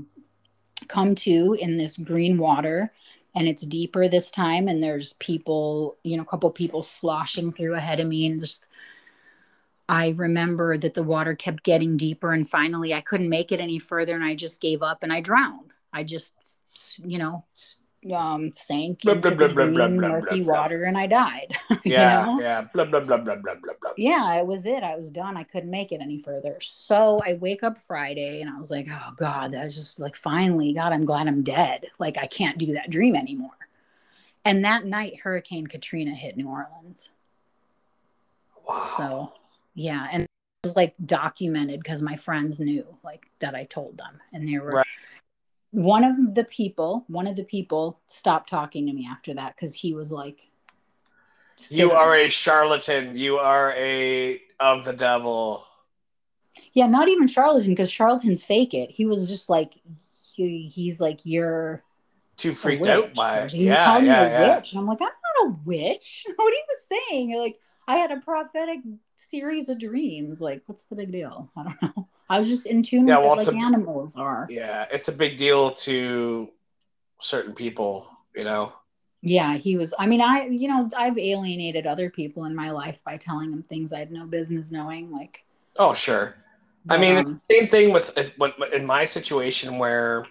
come 0.89 1.15
to 1.15 1.57
in 1.61 1.77
this 1.77 1.97
green 1.97 2.39
water 2.39 2.93
and 3.35 3.47
it's 3.49 3.63
deeper 3.63 4.09
this 4.09 4.31
time 4.31 4.69
and 4.69 4.83
there's 4.83 5.13
people 5.15 5.97
you 6.03 6.17
know 6.17 6.23
a 6.23 6.27
couple 6.27 6.51
people 6.51 6.83
sloshing 6.83 7.53
through 7.53 7.75
ahead 7.75 8.01
of 8.01 8.09
me 8.09 8.27
and 8.27 8.41
just 8.41 8.67
i 9.91 10.11
remember 10.17 10.77
that 10.77 10.95
the 10.95 11.03
water 11.03 11.35
kept 11.35 11.63
getting 11.65 11.97
deeper 11.97 12.33
and 12.33 12.49
finally 12.49 12.95
i 12.95 13.01
couldn't 13.01 13.29
make 13.29 13.51
it 13.53 13.61
any 13.61 13.79
further 13.79 14.15
and 14.15 14.25
i 14.25 14.35
just 14.35 14.61
gave 14.61 14.83
up 14.83 15.03
and 15.03 15.13
i 15.13 15.21
drowned 15.21 15.73
i 15.93 16.03
just 16.05 16.33
you 17.05 17.19
know 17.19 17.45
um 18.15 18.51
sank 18.55 19.03
Blah, 19.03 19.15
into 19.15 19.35
blah, 19.35 19.49
the 19.49 19.55
blah, 19.55 19.65
green 19.67 20.01
murky 20.01 20.41
water 20.43 20.85
and 20.85 20.97
i 20.97 21.07
died 21.07 21.49
you 21.85 21.93
Yeah. 21.93 22.25
know? 22.25 22.39
Yeah. 22.41 22.61
Blah 22.73 22.87
blah 22.87 23.01
blah 23.01 23.19
blah 23.19 23.37
blah 23.37 23.55
blah 23.63 23.75
blah. 23.81 23.91
yeah, 23.99 24.37
it 24.41 24.47
was 24.47 24.65
it. 24.65 24.83
I 24.83 24.95
was 24.97 25.11
done. 25.11 25.37
I 25.37 25.43
couldn't 25.45 25.71
make 25.71 25.91
it 25.93 26.01
any 26.01 26.19
further. 26.19 26.57
So 26.63 27.19
I 27.27 27.35
wake 27.35 27.63
up 27.63 27.77
Friday 27.79 28.41
and 28.41 28.49
I 28.49 28.59
was 28.59 28.71
like, 28.71 28.87
oh 28.91 29.13
God, 29.17 29.53
that 29.53 29.65
was 29.65 29.75
just 29.75 29.99
like 30.01 30.17
finally, 30.17 30.73
God, 30.73 30.93
I'm 30.95 31.05
glad 31.05 31.27
I'm 31.29 31.43
dead. 31.43 31.87
Like 31.99 32.17
I 32.17 32.27
can't 32.27 32.57
do 32.59 32.73
that 32.75 32.89
dream 32.91 33.15
anymore. 33.17 33.59
And 34.45 34.65
that 34.65 34.87
night, 34.87 35.21
Hurricane 35.21 35.67
Katrina 35.67 36.15
hit 36.15 36.37
New 36.39 36.49
Orleans. 36.49 37.11
Wow. 38.69 38.95
So 38.97 39.33
yeah, 39.81 40.09
and 40.13 40.23
it 40.25 40.29
was 40.65 40.77
like 40.77 40.95
documented 41.07 41.83
because 41.83 42.03
my 42.03 42.17
friends 42.17 42.61
knew 42.61 42.85
like 43.03 43.27
that 43.39 43.55
I 43.55 43.65
told 43.65 43.97
them, 43.97 44.21
and 44.33 44.47
they 44.47 44.59
were. 44.59 44.73
Right. 44.73 44.87
One 45.73 46.03
of 46.05 46.35
the 46.35 46.45
people, 46.45 47.05
one 47.07 47.27
of 47.29 47.37
the 47.37 47.45
people 47.45 48.01
stopped 48.07 48.51
talking 48.51 48.87
to 48.87 48.93
me 48.93 49.07
after 49.09 49.33
that 49.35 49.55
because 49.55 49.75
he 49.75 49.95
was 49.95 50.13
like, 50.13 50.51
You 51.71 51.93
are 51.93 52.15
a 52.17 52.29
charlatan. 52.29 53.17
You 53.17 53.37
are 53.37 53.73
a 53.77 54.43
of 54.59 54.85
the 54.85 54.93
devil. 54.93 55.65
Yeah, 56.73 56.89
not 56.89 57.09
even 57.09 57.27
charlatan 57.27 57.71
because 57.73 57.91
charlatans 57.91 58.45
fake 58.45 58.75
it. 58.75 58.91
He 58.91 59.07
was 59.07 59.29
just 59.29 59.49
like, 59.49 59.75
he, 60.35 60.63
he's 60.63 61.01
like, 61.01 61.21
you're 61.25 61.85
Too 62.37 62.53
freaked 62.53 62.89
out 62.89 63.15
by 63.15 63.39
it. 63.39 63.53
He 63.53 63.67
Yeah, 63.67 63.85
called 63.87 64.05
yeah, 64.05 64.25
me 64.25 64.35
a 64.35 64.41
yeah. 64.41 64.57
witch, 64.57 64.73
and 64.73 64.81
I'm 64.81 64.87
like, 64.87 65.01
I'm 65.01 65.07
not 65.07 65.47
a 65.47 65.57
witch. 65.65 66.27
What 66.37 66.53
he 66.53 66.61
was 66.69 67.01
saying, 67.09 67.39
like, 67.39 67.59
I 67.87 67.97
had 67.97 68.13
a 68.13 68.19
prophetic 68.21 68.81
series 69.21 69.69
of 69.69 69.79
dreams. 69.79 70.41
Like, 70.41 70.63
what's 70.67 70.85
the 70.85 70.97
big 70.97 71.13
deal? 71.13 71.51
I 71.57 71.63
don't 71.65 71.83
know. 71.83 72.09
I 72.29 72.39
was 72.39 72.49
just 72.49 72.67
in 72.67 72.83
tune 72.83 73.09
Yeah, 73.09 73.19
with 73.19 73.27
well, 73.27 73.39
it 73.41 73.47
like 73.47 73.57
a- 73.57 73.59
animals 73.59 74.17
are. 74.17 74.47
Yeah, 74.51 74.87
it's 74.93 75.09
a 75.09 75.13
big 75.13 75.37
deal 75.37 75.71
to 75.73 76.49
certain 77.21 77.55
people, 77.55 78.07
you 78.35 78.45
know. 78.45 78.73
Yeah, 79.23 79.57
he 79.57 79.77
was. 79.77 79.93
I 79.99 80.07
mean, 80.07 80.23
I, 80.23 80.47
you 80.47 80.69
know, 80.69 80.89
I've 80.97 81.19
alienated 81.19 81.87
other 81.87 82.09
people 82.09 82.45
in 82.45 82.55
my 82.55 82.71
life 82.71 83.03
by 83.05 83.17
telling 83.19 83.51
them 83.51 83.63
things 83.63 83.93
I 83.93 83.99
had 83.99 84.11
no 84.13 84.27
business 84.27 84.73
knowing. 84.73 85.11
Like, 85.11 85.45
Oh, 85.79 85.93
sure. 85.93 86.37
I 86.89 86.97
mean, 86.99 87.19
um, 87.19 87.41
the 87.49 87.55
same 87.55 87.69
thing 87.69 87.93
with 87.93 88.17
in 88.73 88.87
my 88.87 89.05
situation 89.05 89.79
where 89.79 90.27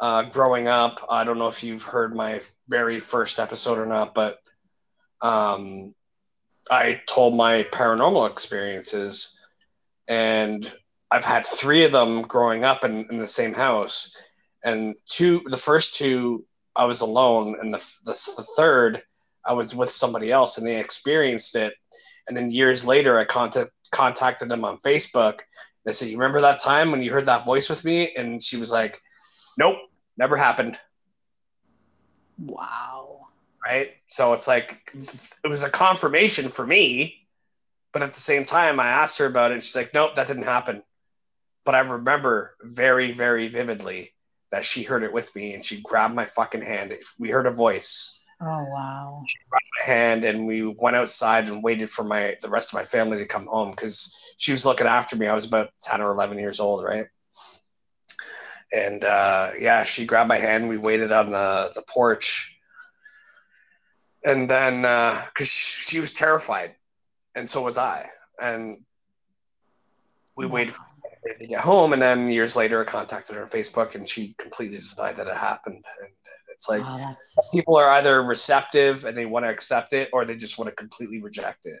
uh, 0.00 0.24
growing 0.24 0.68
up, 0.68 1.00
I 1.08 1.22
don't 1.24 1.38
know 1.38 1.48
if 1.48 1.62
you've 1.62 1.82
heard 1.82 2.14
my 2.14 2.40
very 2.68 2.98
first 2.98 3.38
episode 3.38 3.78
or 3.78 3.86
not, 3.86 4.14
but 4.14 4.40
um, 5.22 5.94
I 6.70 7.00
told 7.08 7.36
my 7.36 7.64
paranormal 7.64 8.28
experiences, 8.30 9.38
and 10.08 10.70
I've 11.10 11.24
had 11.24 11.46
three 11.46 11.84
of 11.84 11.92
them 11.92 12.22
growing 12.22 12.64
up 12.64 12.84
in, 12.84 13.06
in 13.10 13.18
the 13.18 13.26
same 13.26 13.54
house, 13.54 14.14
and 14.64 14.96
two, 15.06 15.42
the 15.46 15.56
first 15.56 15.94
two, 15.94 16.44
I 16.74 16.84
was 16.84 17.00
alone, 17.00 17.56
and 17.60 17.72
the, 17.72 17.78
the 18.04 18.12
the 18.36 18.46
third, 18.56 19.02
I 19.44 19.52
was 19.52 19.74
with 19.74 19.90
somebody 19.90 20.32
else, 20.32 20.58
and 20.58 20.66
they 20.66 20.78
experienced 20.78 21.54
it, 21.56 21.74
and 22.26 22.36
then 22.36 22.50
years 22.50 22.86
later, 22.86 23.18
I 23.18 23.24
contact, 23.24 23.70
contacted 23.92 24.48
them 24.48 24.64
on 24.64 24.78
Facebook. 24.78 25.40
I 25.86 25.92
said, 25.92 26.08
"You 26.08 26.18
remember 26.18 26.40
that 26.40 26.60
time 26.60 26.90
when 26.90 27.02
you 27.02 27.12
heard 27.12 27.26
that 27.26 27.44
voice 27.44 27.70
with 27.70 27.84
me?" 27.84 28.12
And 28.16 28.42
she 28.42 28.56
was 28.56 28.72
like, 28.72 28.98
"Nope, 29.56 29.78
never 30.16 30.36
happened." 30.36 30.80
wow. 32.38 32.95
Right? 33.66 33.90
So 34.06 34.32
it's 34.32 34.48
like 34.48 34.78
it 35.44 35.48
was 35.48 35.64
a 35.64 35.70
confirmation 35.70 36.48
for 36.48 36.66
me, 36.66 37.26
but 37.92 38.02
at 38.02 38.12
the 38.12 38.20
same 38.20 38.44
time, 38.44 38.78
I 38.80 38.88
asked 38.88 39.18
her 39.18 39.26
about 39.26 39.50
it. 39.50 39.54
And 39.54 39.62
she's 39.62 39.76
like, 39.76 39.92
"Nope, 39.94 40.14
that 40.16 40.26
didn't 40.26 40.44
happen." 40.44 40.82
But 41.64 41.74
I 41.74 41.80
remember 41.80 42.56
very, 42.62 43.12
very 43.12 43.48
vividly 43.48 44.10
that 44.52 44.64
she 44.64 44.84
heard 44.84 45.02
it 45.02 45.12
with 45.12 45.34
me, 45.34 45.54
and 45.54 45.64
she 45.64 45.80
grabbed 45.82 46.14
my 46.14 46.24
fucking 46.24 46.62
hand. 46.62 46.94
We 47.18 47.30
heard 47.30 47.46
a 47.46 47.52
voice, 47.52 48.16
Oh, 48.40 48.64
wow. 48.64 49.24
She 49.26 49.38
grabbed 49.48 49.64
my 49.78 49.92
hand, 49.94 50.24
and 50.24 50.46
we 50.46 50.66
went 50.66 50.96
outside 50.96 51.48
and 51.48 51.62
waited 51.62 51.88
for 51.88 52.04
my 52.04 52.36
the 52.40 52.50
rest 52.50 52.70
of 52.70 52.74
my 52.74 52.84
family 52.84 53.16
to 53.18 53.26
come 53.26 53.46
home 53.46 53.70
because 53.70 54.14
she 54.36 54.52
was 54.52 54.66
looking 54.66 54.86
after 54.86 55.16
me. 55.16 55.26
I 55.26 55.34
was 55.34 55.46
about 55.46 55.70
ten 55.80 56.02
or 56.02 56.10
eleven 56.10 56.38
years 56.38 56.60
old, 56.60 56.84
right? 56.84 57.06
And 58.72 59.02
uh, 59.04 59.50
yeah, 59.58 59.84
she 59.84 60.04
grabbed 60.04 60.28
my 60.28 60.36
hand. 60.36 60.68
We 60.68 60.76
waited 60.76 61.12
on 61.12 61.30
the 61.30 61.70
the 61.74 61.82
porch, 61.88 62.55
and 64.26 64.50
then 64.50 64.84
uh, 64.84 65.18
because 65.32 65.48
she 65.48 66.00
was 66.00 66.12
terrified, 66.12 66.74
and 67.34 67.48
so 67.48 67.62
was 67.62 67.78
I, 67.78 68.10
and 68.40 68.78
we 70.36 70.44
mm-hmm. 70.44 70.54
waited 70.54 70.74
for 70.74 70.82
her 70.82 71.38
to 71.38 71.46
get 71.46 71.60
home. 71.60 71.92
And 71.94 72.02
then 72.02 72.28
years 72.28 72.56
later, 72.56 72.82
I 72.82 72.84
contacted 72.84 73.36
her 73.36 73.42
on 73.42 73.48
Facebook, 73.48 73.94
and 73.94 74.06
she 74.06 74.34
completely 74.38 74.78
denied 74.94 75.16
that 75.16 75.26
it 75.28 75.36
happened. 75.36 75.82
And 76.00 76.10
it's 76.50 76.68
like 76.68 76.82
wow, 76.82 77.16
people 77.52 77.76
are 77.76 77.88
either 77.90 78.22
receptive 78.22 79.04
and 79.04 79.16
they 79.16 79.26
want 79.26 79.44
to 79.44 79.50
accept 79.50 79.92
it, 79.92 80.08
or 80.12 80.24
they 80.24 80.36
just 80.36 80.58
want 80.58 80.68
to 80.68 80.74
completely 80.74 81.22
reject 81.22 81.66
it. 81.66 81.80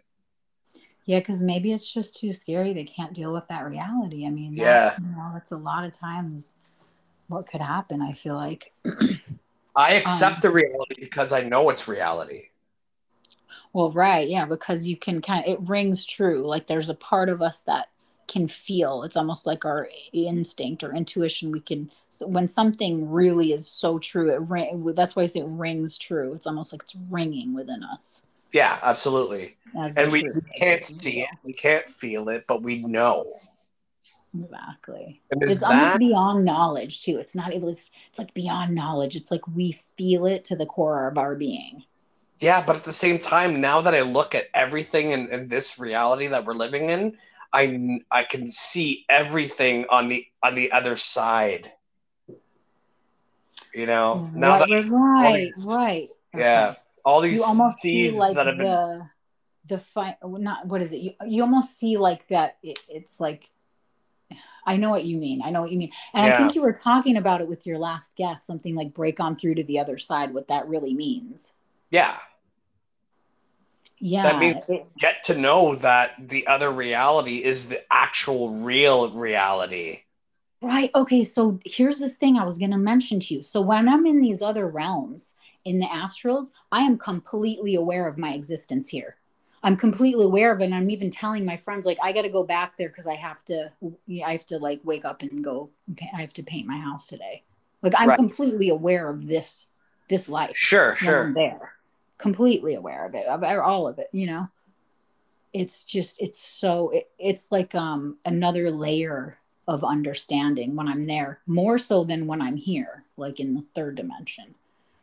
yeah, 1.04 1.18
because 1.20 1.40
maybe 1.40 1.72
it's 1.72 1.90
just 1.92 2.16
too 2.16 2.32
scary. 2.32 2.72
They 2.72 2.84
can't 2.84 3.14
deal 3.14 3.32
with 3.32 3.48
that 3.48 3.64
reality. 3.64 4.26
I 4.26 4.30
mean, 4.30 4.54
that, 4.56 4.62
Yeah. 4.62 4.94
you 5.00 5.16
know, 5.16 5.34
it's 5.36 5.52
a 5.52 5.56
lot 5.56 5.84
of 5.84 5.92
times 5.92 6.54
what 7.28 7.46
could 7.46 7.60
happen. 7.60 8.02
I 8.02 8.12
feel 8.12 8.34
like, 8.34 8.72
I 9.76 9.92
accept 9.94 10.40
Um, 10.40 10.42
the 10.42 10.50
reality 10.50 10.96
because 10.98 11.32
I 11.32 11.42
know 11.42 11.70
it's 11.70 11.86
reality. 11.86 12.48
well, 13.72 13.90
right, 13.90 14.28
yeah, 14.28 14.44
because 14.46 14.88
you 14.88 14.96
can 14.96 15.20
kind 15.20 15.44
of 15.46 15.52
it 15.52 15.68
rings 15.68 16.04
true. 16.04 16.46
Like 16.46 16.66
there's 16.66 16.88
a 16.88 16.94
part 16.94 17.28
of 17.28 17.42
us 17.42 17.60
that 17.62 17.88
can 18.28 18.48
feel. 18.48 19.02
It's 19.04 19.16
almost 19.16 19.46
like 19.46 19.64
our 19.64 19.88
instinct 20.12 20.82
or 20.82 20.94
intuition. 20.94 21.52
We 21.52 21.60
can 21.60 21.90
when 22.24 22.48
something 22.48 23.10
really 23.10 23.52
is 23.52 23.68
so 23.68 23.98
true. 23.98 24.30
It 24.30 24.40
ring. 24.42 24.84
That's 24.94 25.14
why 25.14 25.22
I 25.22 25.26
say 25.26 25.40
it 25.40 25.48
rings 25.48 25.98
true. 25.98 26.32
It's 26.34 26.46
almost 26.46 26.72
like 26.72 26.82
it's 26.82 26.96
ringing 27.10 27.54
within 27.54 27.84
us. 27.84 28.24
Yeah, 28.52 28.78
absolutely. 28.82 29.56
as 29.78 29.96
And 29.96 30.10
the 30.10 30.12
we 30.12 30.24
can't 30.56 30.82
see 30.82 31.20
it, 31.20 31.30
we 31.42 31.52
can't 31.52 31.88
feel 31.88 32.28
it, 32.28 32.44
but 32.46 32.62
we 32.62 32.82
know. 32.84 33.26
Exactly. 34.42 35.20
It's 35.30 35.60
that 35.60 35.70
almost 35.70 35.98
beyond 35.98 36.44
knowledge 36.44 37.02
too. 37.02 37.18
It's 37.18 37.34
not 37.34 37.52
it's 37.52 37.90
it's 38.08 38.18
like 38.18 38.34
beyond 38.34 38.74
knowledge. 38.74 39.16
It's 39.16 39.30
like 39.30 39.46
we 39.48 39.78
feel 39.96 40.26
it 40.26 40.44
to 40.46 40.56
the 40.56 40.66
core 40.66 41.08
of 41.08 41.18
our 41.18 41.34
being. 41.34 41.84
yeah, 42.38 42.62
but 42.64 42.76
at 42.76 42.82
the 42.82 42.92
same 42.92 43.18
time, 43.18 43.60
now 43.60 43.80
that 43.80 43.94
I 43.94 44.02
look 44.02 44.34
at 44.34 44.44
everything 44.54 45.12
in, 45.12 45.28
in 45.28 45.48
this 45.48 45.78
reality 45.78 46.26
that 46.28 46.44
we're 46.44 46.54
living 46.54 46.90
in, 46.90 47.16
I 47.52 48.00
I 48.10 48.24
can 48.24 48.50
see 48.50 49.04
everything 49.08 49.86
on 49.90 50.08
the 50.08 50.26
on 50.42 50.54
the 50.54 50.72
other 50.72 50.96
side. 50.96 51.72
You 53.74 53.86
know, 53.86 54.28
mm, 54.32 54.34
now 54.36 54.58
right, 54.58 54.68
that 54.68 54.90
right, 54.90 55.52
right. 55.58 56.08
Yeah. 56.34 56.68
Okay. 56.70 56.78
all 57.04 57.20
these 57.20 57.38
You 57.38 57.44
almost 57.44 57.80
see 57.80 58.10
like 58.10 58.34
that 58.34 58.46
have 58.46 58.56
been 58.56 58.66
the 58.66 59.08
the 59.66 59.78
fight 59.78 60.16
not 60.22 60.66
what 60.66 60.82
is 60.82 60.92
it? 60.92 61.00
You 61.00 61.12
you 61.26 61.42
almost 61.42 61.78
see 61.78 61.96
like 61.96 62.28
that 62.28 62.56
it, 62.62 62.78
it's 62.88 63.20
like 63.20 63.48
I 64.66 64.76
know 64.76 64.90
what 64.90 65.04
you 65.04 65.16
mean. 65.18 65.40
I 65.44 65.50
know 65.50 65.62
what 65.62 65.70
you 65.70 65.78
mean. 65.78 65.92
And 66.12 66.32
I 66.32 66.36
think 66.36 66.54
you 66.54 66.62
were 66.62 66.72
talking 66.72 67.16
about 67.16 67.40
it 67.40 67.46
with 67.48 67.66
your 67.66 67.78
last 67.78 68.16
guest, 68.16 68.44
something 68.46 68.74
like 68.74 68.92
break 68.92 69.20
on 69.20 69.36
through 69.36 69.54
to 69.54 69.64
the 69.64 69.78
other 69.78 69.96
side, 69.96 70.34
what 70.34 70.48
that 70.48 70.68
really 70.68 70.92
means. 70.92 71.54
yeah, 71.90 72.18
Yeah. 73.98 74.22
That 74.24 74.38
means- 74.38 74.82
get 74.98 75.22
to 75.24 75.38
know 75.38 75.76
that 75.76 76.28
the 76.28 76.46
other 76.48 76.70
reality 76.70 77.44
is 77.44 77.68
the 77.68 77.80
actual 77.90 78.50
real 78.50 79.08
reality. 79.10 80.00
Right. 80.60 80.90
Okay. 80.94 81.22
So 81.22 81.60
here's 81.64 81.98
this 81.98 82.16
thing 82.16 82.36
I 82.36 82.44
was 82.44 82.58
going 82.58 82.72
to 82.72 82.78
mention 82.78 83.20
to 83.20 83.34
you. 83.34 83.42
So 83.42 83.60
when 83.60 83.88
I'm 83.88 84.04
in 84.04 84.20
these 84.20 84.42
other 84.42 84.66
realms, 84.66 85.34
in 85.64 85.78
the 85.78 85.86
astrals, 85.86 86.52
I 86.72 86.80
am 86.82 86.98
completely 86.98 87.74
aware 87.74 88.08
of 88.08 88.18
my 88.18 88.32
existence 88.32 88.88
here. 88.88 89.16
I'm 89.62 89.76
completely 89.76 90.24
aware 90.24 90.52
of 90.52 90.60
it. 90.60 90.66
And 90.66 90.74
I'm 90.74 90.90
even 90.90 91.10
telling 91.10 91.44
my 91.44 91.56
friends, 91.56 91.86
like, 91.86 91.98
I 92.02 92.12
got 92.12 92.22
to 92.22 92.28
go 92.28 92.44
back 92.44 92.76
there 92.76 92.88
because 92.88 93.06
I 93.06 93.14
have 93.14 93.44
to, 93.46 93.72
I 94.24 94.32
have 94.32 94.46
to 94.46 94.58
like 94.58 94.80
wake 94.84 95.04
up 95.04 95.22
and 95.22 95.42
go, 95.42 95.70
I 96.14 96.20
have 96.20 96.32
to 96.34 96.42
paint 96.42 96.66
my 96.66 96.78
house 96.78 97.08
today. 97.08 97.42
Like, 97.82 97.94
I'm 97.96 98.08
Right. 98.08 98.16
completely 98.16 98.68
aware 98.68 99.08
of 99.08 99.26
this, 99.26 99.66
this 100.08 100.28
life 100.28 100.56
Sure, 100.56 100.94
sure. 100.94 101.26
I'm 101.26 101.34
there, 101.34 101.72
completely 102.18 102.74
aware 102.74 103.06
of 103.06 103.14
it, 103.14 103.26
of 103.26 103.42
all 103.44 103.88
of 103.88 103.98
it, 103.98 104.08
you 104.12 104.26
know? 104.26 104.48
It's 105.52 105.84
just, 105.84 106.20
it's 106.20 106.38
so, 106.38 106.90
it, 106.90 107.08
it's 107.18 107.50
like 107.50 107.74
um 107.74 108.18
another 108.24 108.70
layer 108.70 109.38
of 109.66 109.82
understanding 109.84 110.76
when 110.76 110.86
I'm 110.86 111.04
there, 111.04 111.40
more 111.46 111.78
so 111.78 112.04
than 112.04 112.26
when 112.26 112.40
I'm 112.42 112.56
here, 112.56 113.04
like 113.16 113.40
in 113.40 113.54
the 113.54 113.62
third 113.62 113.96
dimension. 113.96 114.54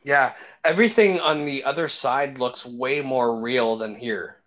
Yeah, 0.03 0.35
everything 0.63 1.19
on 1.19 1.45
the 1.45 1.63
other 1.65 1.88
side 1.89 2.38
looks 2.38 2.65
way 2.65 3.01
more 3.01 3.41
real 3.41 3.75
than 3.75 3.95
here. 3.95 4.43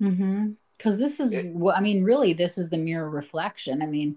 Mm-hmm. 0.00 0.50
Because 0.76 0.98
this 0.98 1.20
is, 1.20 1.32
It- 1.32 1.54
I 1.74 1.80
mean, 1.80 2.04
really, 2.04 2.32
this 2.32 2.58
is 2.58 2.70
the 2.70 2.76
mirror 2.78 3.08
reflection. 3.08 3.80
I 3.82 3.86
mean, 3.86 4.16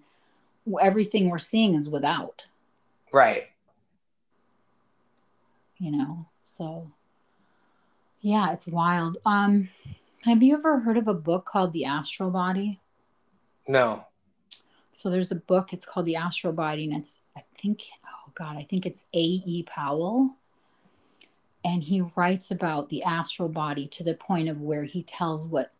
everything 0.81 1.30
we're 1.30 1.39
seeing 1.39 1.73
is 1.73 1.88
without, 1.89 2.45
Right. 3.14 3.49
you 5.77 5.91
know? 5.91 6.26
So, 6.43 6.91
yeah, 8.22 8.51
it's 8.51 8.68
wild. 8.68 9.18
Um, 9.26 9.69
have 10.26 10.43
you 10.43 10.53
ever 10.56 10.80
heard 10.80 10.97
of 10.97 11.07
a 11.07 11.14
book 11.14 11.45
called 11.45 11.72
The 11.72 11.85
Astral 11.85 12.30
Body? 12.30 12.80
No. 13.68 14.06
So 14.91 15.10
there's 15.10 15.31
a 15.31 15.35
book, 15.35 15.72
it's 15.72 15.85
called 15.85 16.06
The 16.06 16.18
Astral 16.18 16.51
Body, 16.53 16.84
and 16.84 16.93
it's, 16.99 17.22
I 17.38 17.41
think, 17.56 17.84
oh 18.06 18.31
God, 18.35 18.57
I 18.57 18.64
think 18.64 18.85
it's 18.85 19.06
A.E. 19.14 19.64
Powell. 19.64 20.35
And 21.64 21.84
he 21.84 22.02
writes 22.15 22.52
about 22.52 22.90
the 22.90 23.03
astral 23.03 23.49
body 23.49 23.88
to 23.88 24.03
the 24.03 24.14
point 24.14 24.49
of 24.49 24.61
where 24.61 24.84
he 24.84 25.03
tells 25.03 25.45
what, 25.45 25.73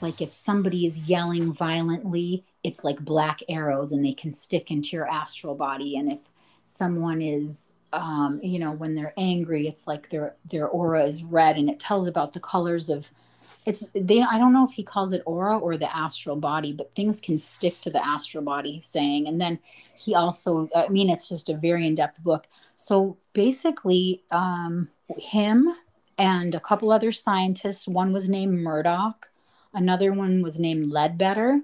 like, 0.00 0.20
if 0.20 0.32
somebody 0.32 0.86
is 0.86 1.08
yelling 1.08 1.52
violently, 1.52 2.42
it's 2.64 2.84
like 2.84 3.00
black 3.00 3.40
arrows 3.48 3.92
and 3.92 4.04
they 4.04 4.12
can 4.12 4.32
stick 4.32 4.70
into 4.70 4.96
your 4.96 5.08
astral 5.08 5.54
body. 5.54 5.96
And 5.96 6.10
if 6.10 6.30
someone 6.62 7.22
is, 7.22 7.74
um, 7.92 8.40
you 8.42 8.58
know, 8.58 8.72
when 8.72 8.94
they're 8.94 9.14
angry, 9.16 9.68
it's 9.68 9.86
like 9.86 10.10
their 10.10 10.34
their 10.44 10.66
aura 10.66 11.04
is 11.04 11.22
red, 11.22 11.56
and 11.56 11.68
it 11.68 11.78
tells 11.78 12.08
about 12.08 12.32
the 12.32 12.40
colors 12.40 12.88
of 12.88 13.10
it's 13.66 13.90
they 13.94 14.22
i 14.22 14.38
don't 14.38 14.52
know 14.52 14.64
if 14.64 14.72
he 14.72 14.82
calls 14.82 15.12
it 15.12 15.22
aura 15.26 15.58
or 15.58 15.76
the 15.76 15.96
astral 15.96 16.36
body 16.36 16.72
but 16.72 16.94
things 16.94 17.20
can 17.20 17.38
stick 17.38 17.78
to 17.80 17.90
the 17.90 18.04
astral 18.04 18.42
body 18.42 18.72
he's 18.72 18.84
saying 18.84 19.26
and 19.26 19.40
then 19.40 19.58
he 19.98 20.14
also 20.14 20.68
i 20.74 20.88
mean 20.88 21.10
it's 21.10 21.28
just 21.28 21.48
a 21.48 21.56
very 21.56 21.86
in-depth 21.86 22.22
book 22.22 22.46
so 22.76 23.16
basically 23.32 24.22
um 24.30 24.88
him 25.18 25.66
and 26.18 26.54
a 26.54 26.60
couple 26.60 26.90
other 26.90 27.12
scientists 27.12 27.88
one 27.88 28.12
was 28.12 28.28
named 28.28 28.58
murdoch 28.58 29.26
another 29.72 30.12
one 30.12 30.42
was 30.42 30.60
named 30.60 30.90
Leadbeater 30.90 31.62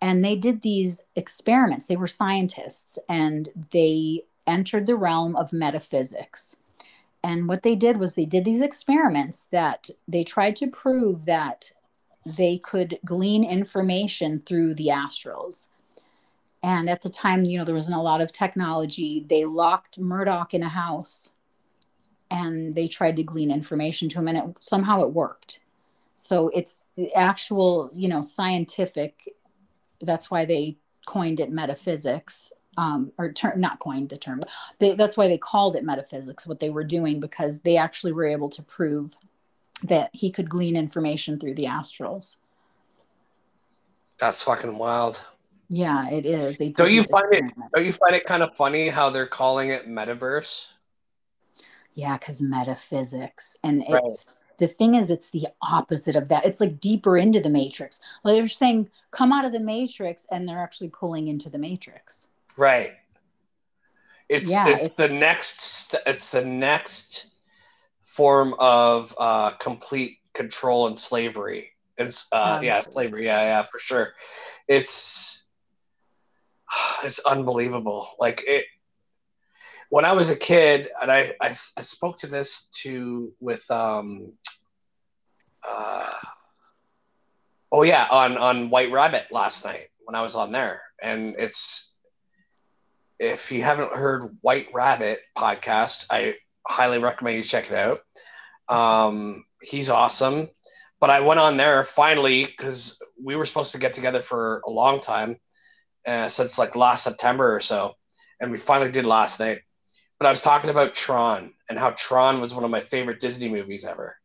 and 0.00 0.24
they 0.24 0.36
did 0.36 0.62
these 0.62 1.02
experiments 1.16 1.86
they 1.86 1.96
were 1.96 2.06
scientists 2.06 2.98
and 3.08 3.48
they 3.72 4.22
entered 4.46 4.86
the 4.86 4.96
realm 4.96 5.36
of 5.36 5.52
metaphysics 5.52 6.56
and 7.22 7.48
what 7.48 7.62
they 7.62 7.74
did 7.74 7.98
was 7.98 8.14
they 8.14 8.24
did 8.24 8.44
these 8.44 8.62
experiments 8.62 9.44
that 9.50 9.90
they 10.06 10.24
tried 10.24 10.56
to 10.56 10.68
prove 10.68 11.24
that 11.24 11.72
they 12.24 12.58
could 12.58 12.98
glean 13.04 13.44
information 13.44 14.42
through 14.44 14.74
the 14.74 14.88
astrals. 14.88 15.68
And 16.62 16.90
at 16.90 17.02
the 17.02 17.08
time, 17.08 17.44
you 17.44 17.58
know, 17.58 17.64
there 17.64 17.74
wasn't 17.74 17.96
a 17.96 18.02
lot 18.02 18.20
of 18.20 18.32
technology. 18.32 19.24
They 19.26 19.44
locked 19.44 19.98
Murdoch 19.98 20.54
in 20.54 20.62
a 20.62 20.68
house 20.68 21.32
and 22.30 22.74
they 22.74 22.88
tried 22.88 23.16
to 23.16 23.22
glean 23.22 23.50
information 23.50 24.08
to 24.08 24.18
him 24.18 24.28
and 24.28 24.38
it 24.38 24.44
somehow 24.60 25.02
it 25.02 25.12
worked 25.12 25.60
so 26.14 26.50
it's 26.54 26.84
actual 27.14 27.90
you 27.92 28.08
know 28.08 28.22
scientific 28.22 29.34
that's 30.00 30.30
why 30.30 30.44
they 30.44 30.76
coined 31.06 31.40
it 31.40 31.50
metaphysics 31.50 32.52
um, 32.76 33.10
or 33.18 33.32
ter- 33.32 33.56
not 33.56 33.78
coined 33.80 34.08
the 34.08 34.16
term 34.16 34.40
they, 34.78 34.94
that's 34.94 35.16
why 35.16 35.26
they 35.26 35.38
called 35.38 35.74
it 35.74 35.84
metaphysics 35.84 36.46
what 36.46 36.60
they 36.60 36.70
were 36.70 36.84
doing 36.84 37.18
because 37.18 37.60
they 37.60 37.76
actually 37.76 38.12
were 38.12 38.26
able 38.26 38.48
to 38.50 38.62
prove 38.62 39.16
that 39.82 40.10
he 40.12 40.30
could 40.30 40.48
glean 40.50 40.76
information 40.76 41.38
through 41.38 41.54
the 41.54 41.64
astrals 41.64 42.36
That's 44.18 44.42
fucking 44.42 44.76
wild. 44.78 45.24
yeah 45.68 46.08
it 46.10 46.26
is 46.26 46.56
they 46.58 46.70
Don't 46.70 46.92
you 46.92 47.02
find 47.04 47.26
it? 47.32 47.44
Don't 47.74 47.84
you 47.84 47.92
find 47.92 48.14
it 48.14 48.24
kind 48.26 48.42
of 48.42 48.54
funny 48.56 48.88
how 48.88 49.10
they're 49.10 49.26
calling 49.26 49.70
it 49.70 49.88
metaverse? 49.88 50.72
Yeah, 51.98 52.16
because 52.16 52.40
metaphysics. 52.40 53.56
And 53.64 53.80
Right. 53.88 54.00
it's 54.04 54.24
the 54.58 54.68
thing 54.68 54.94
is, 54.94 55.10
it's 55.10 55.30
the 55.30 55.48
opposite 55.62 56.14
of 56.16 56.28
that. 56.28 56.44
It's 56.44 56.60
like 56.60 56.78
deeper 56.80 57.16
into 57.18 57.40
the 57.40 57.50
matrix. 57.50 58.00
Well, 58.22 58.34
they're 58.34 58.46
saying 58.48 58.88
come 59.10 59.32
out 59.32 59.44
of 59.44 59.52
the 59.52 59.58
matrix, 59.60 60.24
and 60.30 60.48
they're 60.48 60.62
actually 60.62 60.90
pulling 60.90 61.26
into 61.28 61.50
the 61.50 61.58
matrix. 61.58 62.28
Right. 62.56 62.90
It's 64.28 64.50
Yeah, 64.50 64.68
it's, 64.68 64.84
it's- 64.86 65.08
the 65.08 65.12
next 65.14 65.60
st- 65.60 66.02
it's 66.06 66.30
the 66.30 66.44
next 66.44 67.34
form 68.02 68.54
of 68.60 69.12
uh, 69.18 69.50
complete 69.58 70.18
control 70.34 70.86
and 70.86 70.96
slavery. 70.96 71.72
It's 71.96 72.28
uh, 72.32 72.60
yeah, 72.62 72.78
slavery. 72.80 73.24
Yeah, 73.24 73.42
yeah, 73.42 73.62
for 73.62 73.78
sure. 73.80 74.14
It's 74.68 75.48
it's 77.04 77.18
unbelievable. 77.20 78.08
Like 78.20 78.44
it 78.46 78.66
when 79.88 80.04
I 80.04 80.12
was 80.12 80.30
a 80.30 80.38
kid, 80.38 80.88
and 81.00 81.10
I 81.10 81.34
I, 81.40 81.48
I 81.48 81.80
spoke 81.80 82.18
to 82.18 82.26
this 82.26 82.68
to 82.82 83.32
with 83.40 83.68
um 83.70 84.32
uh 85.68 86.12
oh 87.72 87.82
yeah 87.82 88.06
on 88.10 88.36
on 88.36 88.70
White 88.70 88.90
Rabbit 88.90 89.26
last 89.30 89.64
night 89.64 89.88
when 90.04 90.14
I 90.14 90.22
was 90.22 90.36
on 90.36 90.52
there, 90.52 90.82
and 91.02 91.36
it's 91.38 91.98
if 93.18 93.50
you 93.50 93.62
haven't 93.62 93.92
heard 93.92 94.36
White 94.42 94.68
Rabbit 94.72 95.20
podcast, 95.36 96.06
I 96.10 96.36
highly 96.66 96.98
recommend 96.98 97.36
you 97.36 97.42
check 97.42 97.70
it 97.70 97.76
out. 97.76 98.00
Um, 98.68 99.44
he's 99.62 99.90
awesome. 99.90 100.48
But 101.00 101.10
I 101.10 101.20
went 101.20 101.40
on 101.40 101.56
there 101.56 101.84
finally 101.84 102.44
because 102.44 103.00
we 103.22 103.36
were 103.36 103.46
supposed 103.46 103.72
to 103.72 103.80
get 103.80 103.92
together 103.92 104.20
for 104.20 104.62
a 104.66 104.70
long 104.70 105.00
time, 105.00 105.36
uh, 106.06 106.28
since 106.28 106.58
like 106.58 106.74
last 106.74 107.04
September 107.04 107.54
or 107.54 107.60
so, 107.60 107.94
and 108.40 108.50
we 108.50 108.58
finally 108.58 108.90
did 108.90 109.06
last 109.06 109.38
night. 109.38 109.60
But 110.18 110.26
I 110.26 110.30
was 110.30 110.42
talking 110.42 110.70
about 110.70 110.94
Tron 110.94 111.52
and 111.68 111.78
how 111.78 111.90
Tron 111.90 112.40
was 112.40 112.54
one 112.54 112.64
of 112.64 112.70
my 112.70 112.80
favorite 112.80 113.20
Disney 113.20 113.48
movies 113.48 113.84
ever, 113.84 114.16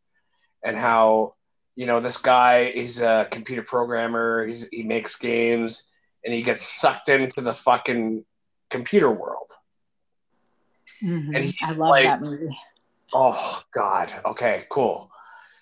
and 0.64 0.76
how 0.76 1.34
you 1.76 1.86
know 1.86 2.00
this 2.00 2.18
guy 2.18 2.70
he's 2.70 3.00
a 3.02 3.28
computer 3.30 3.62
programmer, 3.62 4.46
he's, 4.46 4.68
he 4.68 4.82
makes 4.82 5.16
games, 5.18 5.92
and 6.24 6.34
he 6.34 6.42
gets 6.42 6.62
sucked 6.62 7.08
into 7.08 7.40
the 7.40 7.52
fucking 7.54 8.24
computer 8.70 9.12
world. 9.12 9.50
Mhm. 11.02 11.34
And 11.34 11.44
he, 11.44 11.54
I 11.62 11.70
love 11.70 11.90
like- 11.90 12.04
that 12.04 12.20
movie. 12.20 12.58
Oh 13.12 13.62
God. 13.72 14.12
Okay, 14.24 14.64
cool. 14.70 15.10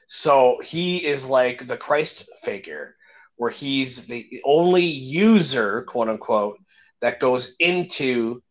So 0.07 0.59
he 0.65 1.05
is 1.05 1.29
like 1.29 1.67
the 1.67 1.77
Christ 1.77 2.29
figure, 2.43 2.97
where 3.37 3.51
he's 3.51 4.07
the 4.07 4.25
only 4.45 4.85
user, 4.85 5.83
quote 5.83 6.09
unquote, 6.09 6.59
that 7.03 7.21
goes 7.21 7.57
into 7.61 8.43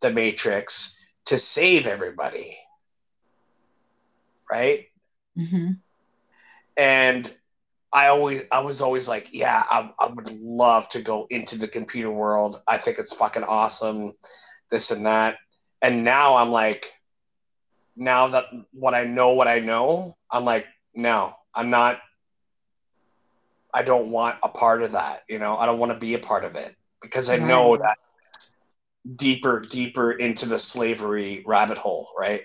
the 0.00 0.10
matrix 0.10 0.97
to 1.28 1.38
save 1.38 1.86
everybody. 1.86 2.56
Right? 4.50 4.86
hmm 5.36 5.72
And 6.76 7.30
I 7.92 8.08
always 8.08 8.42
I 8.52 8.60
was 8.60 8.82
always 8.82 9.08
like, 9.08 9.28
yeah, 9.32 9.62
I, 9.70 9.90
I 9.98 10.06
would 10.06 10.30
love 10.32 10.88
to 10.90 11.02
go 11.02 11.26
into 11.30 11.58
the 11.58 11.68
computer 11.68 12.10
world. 12.10 12.62
I 12.66 12.78
think 12.78 12.98
it's 12.98 13.14
fucking 13.14 13.44
awesome, 13.44 14.12
this 14.70 14.90
and 14.90 15.06
that. 15.06 15.36
And 15.82 16.04
now 16.04 16.36
I'm 16.36 16.50
like, 16.50 16.86
now 17.96 18.28
that 18.28 18.44
what 18.72 18.94
I 18.94 19.04
know 19.04 19.34
what 19.34 19.48
I 19.48 19.60
know, 19.60 20.16
I'm 20.30 20.44
like, 20.44 20.66
no, 20.94 21.32
I'm 21.54 21.70
not 21.70 22.00
I 23.72 23.82
don't 23.82 24.10
want 24.10 24.38
a 24.42 24.48
part 24.48 24.82
of 24.82 24.92
that, 24.92 25.24
you 25.28 25.38
know. 25.38 25.56
I 25.58 25.66
don't 25.66 25.78
want 25.78 25.92
to 25.92 25.98
be 25.98 26.14
a 26.14 26.18
part 26.18 26.44
of 26.44 26.56
it 26.56 26.74
because 27.02 27.28
I 27.28 27.36
know 27.36 27.76
that 27.76 27.98
deeper, 29.16 29.60
deeper 29.60 30.12
into 30.12 30.48
the 30.48 30.58
slavery 30.58 31.42
rabbit 31.46 31.78
hole, 31.78 32.08
right? 32.18 32.40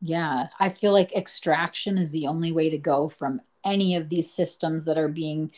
Yeah, 0.00 0.48
I 0.58 0.70
feel 0.70 0.92
like 0.92 1.14
extraction 1.14 1.98
is 1.98 2.10
the 2.10 2.26
only 2.26 2.52
way 2.52 2.70
to 2.70 2.78
go 2.78 3.08
from 3.08 3.40
any 3.64 3.96
of 3.96 4.08
these 4.08 4.32
systems 4.32 4.86
that 4.86 4.96
are 4.96 5.08
being 5.08 5.50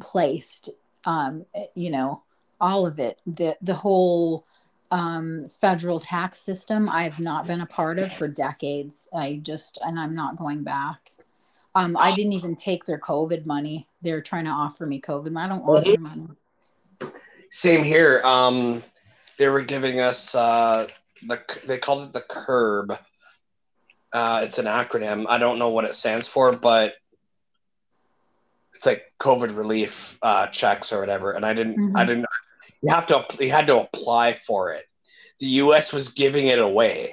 placed. 0.00 0.70
Um, 1.04 1.46
you 1.74 1.90
know, 1.90 2.22
all 2.60 2.86
of 2.86 2.98
it. 2.98 3.20
The 3.26 3.56
the 3.62 3.74
whole 3.74 4.44
um, 4.90 5.48
federal 5.60 6.00
tax 6.00 6.40
system 6.40 6.88
I've 6.90 7.20
not 7.20 7.46
been 7.46 7.60
a 7.60 7.66
part 7.66 7.98
of 7.98 8.12
for 8.12 8.26
decades. 8.26 9.08
I 9.14 9.40
just 9.42 9.78
and 9.82 9.98
I'm 9.98 10.14
not 10.14 10.36
going 10.36 10.62
back. 10.62 11.12
Um, 11.74 11.96
I 11.96 12.12
didn't 12.14 12.32
even 12.32 12.56
take 12.56 12.86
their 12.86 12.98
COVID 12.98 13.46
money. 13.46 13.86
They're 14.02 14.22
trying 14.22 14.46
to 14.46 14.50
offer 14.50 14.86
me 14.86 15.00
COVID. 15.00 15.30
money. 15.30 15.44
I 15.44 15.48
don't 15.48 15.64
want 15.64 15.84
their 15.84 16.00
money. 16.00 16.26
Same 17.50 17.84
here. 17.84 18.20
Um, 18.24 18.82
they 19.38 19.48
were 19.48 19.62
giving 19.62 20.00
us 20.00 20.34
uh, 20.34 20.86
the 21.26 21.40
they 21.66 21.78
called 21.78 22.08
it 22.08 22.12
the 22.12 22.24
curb. 22.28 22.92
Uh, 24.12 24.40
it's 24.42 24.58
an 24.58 24.66
acronym. 24.66 25.26
I 25.28 25.38
don't 25.38 25.58
know 25.58 25.70
what 25.70 25.84
it 25.84 25.92
stands 25.92 26.28
for, 26.28 26.56
but 26.56 26.94
it's 28.74 28.86
like 28.86 29.12
COVID 29.20 29.56
relief 29.56 30.18
uh, 30.22 30.46
checks 30.48 30.92
or 30.92 31.00
whatever. 31.00 31.32
And 31.32 31.44
I 31.44 31.52
didn't. 31.54 31.96
I 31.96 32.04
Mhm. 32.04 32.06
didn't. 32.06 32.26
You 32.82 32.90
have 32.90 33.06
to. 33.08 33.24
You 33.40 33.50
had 33.50 33.66
to 33.68 33.80
apply 33.80 34.32
for 34.34 34.72
it. 34.72 34.84
The 35.40 35.46
U.S. 35.46 35.92
was 35.92 36.10
giving 36.10 36.46
it 36.48 36.58
away. 36.58 37.10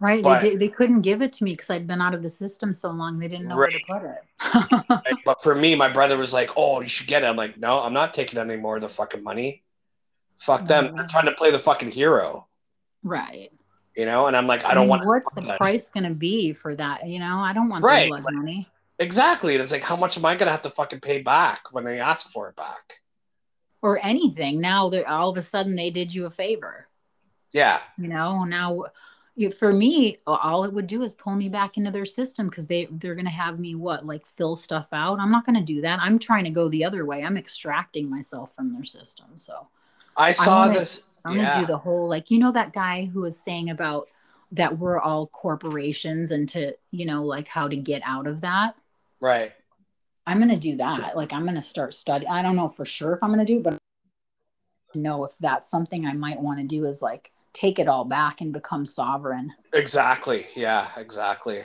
Right? 0.00 0.22
But- 0.22 0.40
they 0.40 0.50
did, 0.50 0.58
they 0.60 0.68
couldn't 0.68 1.02
give 1.02 1.20
it 1.22 1.32
to 1.34 1.44
me 1.44 1.52
because 1.52 1.68
I'd 1.70 1.86
been 1.86 2.00
out 2.00 2.14
of 2.14 2.22
the 2.22 2.30
system 2.30 2.72
so 2.72 2.90
long. 2.90 3.18
They 3.18 3.28
didn't 3.28 3.48
know 3.48 3.56
where 3.56 3.68
to 3.68 3.80
put 3.86 4.02
it. 4.02 5.18
But 5.26 5.42
for 5.42 5.54
me, 5.54 5.74
my 5.74 5.88
brother 5.88 6.16
was 6.16 6.32
like, 6.32 6.50
"Oh, 6.56 6.80
you 6.80 6.88
should 6.88 7.06
get 7.06 7.22
it." 7.22 7.26
I'm 7.26 7.36
like, 7.36 7.58
"No, 7.58 7.80
I'm 7.80 7.92
not 7.92 8.14
taking 8.14 8.38
any 8.38 8.56
more 8.56 8.76
of 8.76 8.82
the 8.82 8.88
fucking 8.88 9.22
money. 9.22 9.62
Fuck 10.40 10.66
them. 10.66 10.86
No. 10.86 10.92
They're 10.96 11.06
trying 11.06 11.26
to 11.26 11.32
play 11.32 11.50
the 11.50 11.58
fucking 11.58 11.90
hero, 11.92 12.48
right. 13.02 13.50
you 13.96 14.06
know." 14.06 14.26
And 14.26 14.36
I'm 14.36 14.46
like, 14.46 14.64
I 14.64 14.70
I 14.70 14.74
don't 14.74 14.82
mean, 14.84 14.90
want. 14.90 15.06
what's 15.06 15.32
the 15.34 15.42
price 15.58 15.88
going 15.88 16.04
to 16.04 16.14
be 16.14 16.52
for 16.52 16.74
that? 16.74 17.06
You 17.06 17.18
know, 17.20 17.38
I 17.38 17.52
don't 17.52 17.68
want 17.68 17.84
Right. 17.84 18.08
blood 18.08 18.24
money. 18.32 18.68
Exactly. 18.98 19.54
And 19.54 19.62
it's 19.62 19.72
like, 19.72 19.82
how 19.82 19.96
much 19.96 20.18
am 20.18 20.24
I 20.26 20.34
going 20.34 20.46
to 20.46 20.50
have 20.52 20.62
to 20.62 20.70
fucking 20.70 21.00
pay 21.00 21.22
back 21.22 21.72
when 21.72 21.84
they 21.84 22.00
ask 22.00 22.28
for 22.30 22.48
it 22.48 22.56
back? 22.56 22.94
or 23.82 23.98
anything. 24.04 24.60
Now 24.60 24.90
that 24.90 25.06
all 25.06 25.30
of 25.30 25.38
a 25.38 25.42
sudden 25.42 25.74
they 25.74 25.88
did 25.88 26.14
you 26.14 26.26
a 26.26 26.30
favor, 26.30 26.86
Yeah. 27.52 27.78
you 27.96 28.08
know. 28.08 28.44
Now, 28.44 28.84
for 29.58 29.72
me, 29.72 30.18
all 30.26 30.64
it 30.64 30.72
would 30.74 30.86
do 30.86 31.02
is 31.02 31.14
pull 31.14 31.34
me 31.34 31.48
back 31.48 31.78
into 31.78 31.90
their 31.90 32.04
system 32.04 32.50
because 32.50 32.66
they 32.66 32.88
they're 32.90 33.14
gonna 33.14 33.30
have 33.30 33.58
me 33.58 33.74
what 33.74 34.04
like 34.04 34.26
fill 34.26 34.54
stuff 34.54 34.88
out. 34.92 35.18
I'm 35.18 35.30
not 35.32 35.46
gonna 35.46 35.62
do 35.62 35.80
that. 35.80 35.98
I'm 35.98 36.18
trying 36.18 36.44
to 36.44 36.50
go 36.50 36.68
the 36.68 36.84
other 36.84 37.06
way. 37.06 37.24
I'm 37.24 37.38
extracting 37.38 38.10
myself 38.10 38.54
from 38.54 38.74
their 38.74 38.84
system. 38.84 39.38
So 39.38 39.68
I 40.16 40.30
saw 40.30 40.60
wanna- 40.60 40.74
this. 40.74 41.06
I'm 41.24 41.36
yeah. 41.36 41.50
gonna 41.50 41.60
do 41.60 41.66
the 41.66 41.78
whole 41.78 42.08
like 42.08 42.30
you 42.30 42.38
know 42.38 42.52
that 42.52 42.72
guy 42.72 43.04
who 43.04 43.20
was 43.20 43.38
saying 43.38 43.68
about 43.68 44.08
that 44.52 44.78
we're 44.78 44.98
all 44.98 45.26
corporations 45.26 46.30
and 46.30 46.48
to 46.50 46.74
you 46.90 47.04
know 47.06 47.24
like 47.24 47.46
how 47.46 47.68
to 47.68 47.76
get 47.76 48.02
out 48.04 48.26
of 48.26 48.40
that. 48.42 48.74
right. 49.20 49.52
I'm 50.26 50.38
gonna 50.38 50.56
do 50.56 50.76
that. 50.76 51.16
Like 51.16 51.32
I'm 51.32 51.44
gonna 51.44 51.62
start 51.62 51.92
studying. 51.92 52.30
I 52.30 52.42
don't 52.42 52.54
know 52.54 52.68
for 52.68 52.84
sure 52.84 53.12
if 53.12 53.22
I'm 53.22 53.30
gonna 53.30 53.44
do, 53.44 53.60
but 53.60 53.78
know 54.94 55.24
if 55.24 55.36
that's 55.38 55.68
something 55.68 56.06
I 56.06 56.12
might 56.12 56.40
want 56.40 56.60
to 56.60 56.66
do 56.66 56.84
is 56.86 57.02
like 57.02 57.32
take 57.52 57.78
it 57.78 57.88
all 57.88 58.04
back 58.04 58.40
and 58.40 58.52
become 58.52 58.86
sovereign. 58.86 59.52
Exactly. 59.72 60.42
Yeah, 60.56 60.86
exactly. 60.96 61.60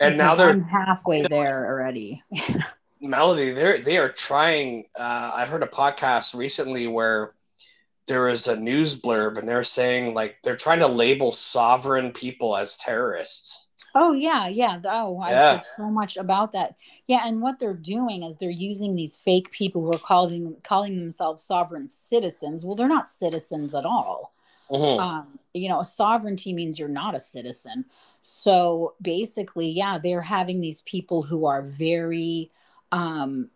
And 0.00 0.18
now 0.18 0.34
they're 0.34 0.50
I'm 0.50 0.62
halfway 0.62 1.22
there 1.22 1.66
already. 1.66 2.22
Melody, 3.04 3.50
they're 3.52 3.78
they 3.78 3.98
are 3.98 4.08
trying 4.08 4.86
uh 4.98 5.32
I've 5.36 5.48
heard 5.48 5.62
a 5.62 5.66
podcast 5.68 6.34
recently 6.34 6.86
where 6.88 7.34
there 8.08 8.28
is 8.28 8.48
a 8.48 8.60
news 8.60 9.00
blurb 9.00 9.38
and 9.38 9.48
they're 9.48 9.64
saying 9.64 10.14
like 10.14 10.42
they're 10.42 10.56
trying 10.56 10.80
to 10.80 10.88
label 10.88 11.32
sovereign 11.32 12.12
people 12.12 12.56
as 12.56 12.76
terrorists. 12.76 13.68
oh 13.94 14.12
yeah, 14.12 14.48
yeah. 14.48 14.80
Oh, 14.84 15.18
I 15.18 15.32
Yeah. 15.32 15.50
heard 15.52 15.64
so 15.64 15.90
much 15.90 16.16
about 16.16 16.52
that. 16.52 16.76
Yeah, 17.06 17.22
and 17.26 17.40
what 17.40 17.58
they're 17.58 17.74
doing 17.74 18.22
is 18.22 18.36
they're 18.36 18.50
using 18.50 18.94
these 18.94 19.16
fake 19.16 19.50
people 19.50 19.82
who 19.82 19.90
are 19.94 19.98
calling 19.98 20.56
calling 20.62 20.98
themselves 20.98 21.42
sovereign 21.42 21.88
citizens. 21.88 22.64
Well, 22.64 22.74
they're 22.76 22.88
not 22.88 23.10
citizens 23.10 23.74
at 23.74 23.84
all. 23.86 24.32
Mhm. 24.70 24.98
um, 24.98 25.38
you 25.54 25.68
know, 25.68 25.82
sovereignty 25.82 26.52
means 26.52 26.78
you're 26.78 26.88
not 26.88 27.14
a 27.16 27.20
citizen. 27.20 27.84
So 28.20 28.94
basically, 29.02 29.70
yeah, 29.70 29.98
they're 29.98 30.22
having 30.22 30.60
these 30.60 30.82
people 30.82 31.22
who 31.24 31.46
are 31.46 31.62
very 31.62 32.50
um, 32.94 33.50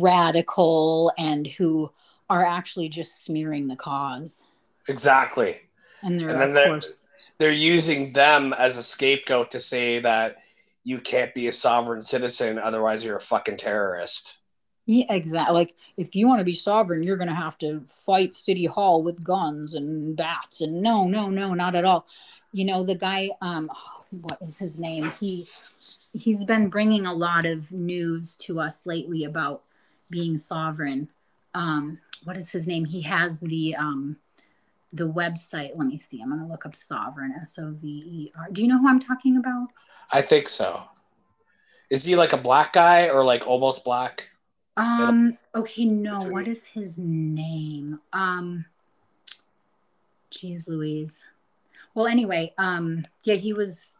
radical 0.00 1.12
and 1.18 1.46
who 1.46 1.90
are 2.30 2.44
actually 2.44 2.88
just 2.88 3.24
smearing 3.24 3.68
the 3.68 3.76
cause. 3.76 4.42
Exactly. 4.88 5.54
And 6.02 6.18
they're 6.18 6.30
And 6.30 6.40
then 6.40 6.48
of 6.48 6.54
they're- 6.54 6.68
course 6.68 6.98
They're 7.38 7.50
using 7.52 8.12
them 8.12 8.52
as 8.52 8.76
a 8.78 8.82
scapegoat 8.82 9.50
to 9.52 9.60
say 9.60 9.98
that 10.00 10.36
you 10.84 11.00
can't 11.00 11.34
be 11.34 11.48
a 11.48 11.52
sovereign 11.52 12.02
citizen, 12.02 12.58
otherwise 12.58 13.04
you're 13.04 13.16
a 13.16 13.20
fucking 13.20 13.56
terrorist. 13.56 14.38
Yeah, 14.86 15.06
exactly. 15.12 15.54
Like 15.54 15.74
if 15.96 16.14
you 16.14 16.28
want 16.28 16.40
to 16.40 16.44
be 16.44 16.54
sovereign, 16.54 17.02
you're 17.02 17.16
going 17.16 17.28
to 17.28 17.34
have 17.34 17.58
to 17.58 17.80
fight 17.86 18.34
City 18.34 18.66
Hall 18.66 19.02
with 19.02 19.22
guns 19.24 19.74
and 19.74 20.16
bats. 20.16 20.60
And 20.60 20.82
no, 20.82 21.06
no, 21.08 21.30
no, 21.30 21.54
not 21.54 21.74
at 21.74 21.84
all. 21.84 22.06
You 22.52 22.64
know, 22.64 22.84
the 22.84 22.94
guy, 22.96 23.30
um, 23.40 23.68
what 24.20 24.38
is 24.42 24.58
his 24.58 24.78
name? 24.78 25.10
He 25.18 25.46
he's 26.12 26.44
been 26.44 26.68
bringing 26.68 27.06
a 27.06 27.14
lot 27.14 27.46
of 27.46 27.72
news 27.72 28.36
to 28.36 28.60
us 28.60 28.84
lately 28.84 29.24
about 29.24 29.62
being 30.10 30.36
sovereign. 30.36 31.08
Um, 31.54 31.98
what 32.24 32.36
is 32.36 32.52
his 32.52 32.66
name? 32.66 32.84
He 32.84 33.02
has 33.02 33.40
the 33.40 33.74
um, 33.76 34.16
the 34.92 35.08
website. 35.08 35.76
Let 35.76 35.86
me 35.86 35.98
see. 35.98 36.20
I'm 36.20 36.38
to 36.38 36.44
look 36.46 36.66
up 36.66 36.74
sovereign. 36.74 37.34
S 37.40 37.58
O 37.58 37.70
V 37.70 37.88
E 37.88 38.32
R. 38.36 38.48
Do 38.52 38.62
you 38.62 38.68
know 38.68 38.78
who 38.78 38.88
I'm 38.88 39.00
talking 39.00 39.36
about? 39.38 39.68
I 40.12 40.20
think 40.20 40.48
so. 40.48 40.84
Is 41.90 42.04
he 42.04 42.16
like 42.16 42.32
a 42.32 42.38
black 42.38 42.72
guy 42.74 43.08
or 43.08 43.24
like 43.24 43.46
almost 43.46 43.84
black? 43.84 44.28
Um. 44.76 45.38
Okay. 45.54 45.84
No. 45.86 46.18
Between- 46.18 46.32
What 46.32 46.48
is 46.48 46.66
his 46.66 46.98
name? 46.98 48.00
Um. 48.12 48.66
Jeez, 50.30 50.68
Louise. 50.68 51.24
Well, 51.94 52.06
anyway. 52.06 52.52
Um. 52.58 53.06
Yeah, 53.24 53.34
he 53.34 53.52
was. 53.52 53.94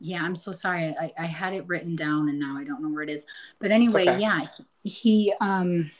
Yeah, 0.00 0.22
I'm 0.22 0.36
so 0.36 0.52
sorry. 0.52 0.94
I, 1.00 1.12
I 1.18 1.26
had 1.26 1.54
it 1.54 1.66
written 1.66 1.96
down 1.96 2.28
and 2.28 2.38
now 2.38 2.56
I 2.56 2.64
don't 2.64 2.82
know 2.82 2.88
where 2.88 3.02
it 3.02 3.10
is. 3.10 3.26
But 3.58 3.72
anyway, 3.72 4.02
okay. 4.02 4.20
yeah, 4.20 4.40
he, 4.82 4.90
he 4.90 5.34
um. 5.40 5.90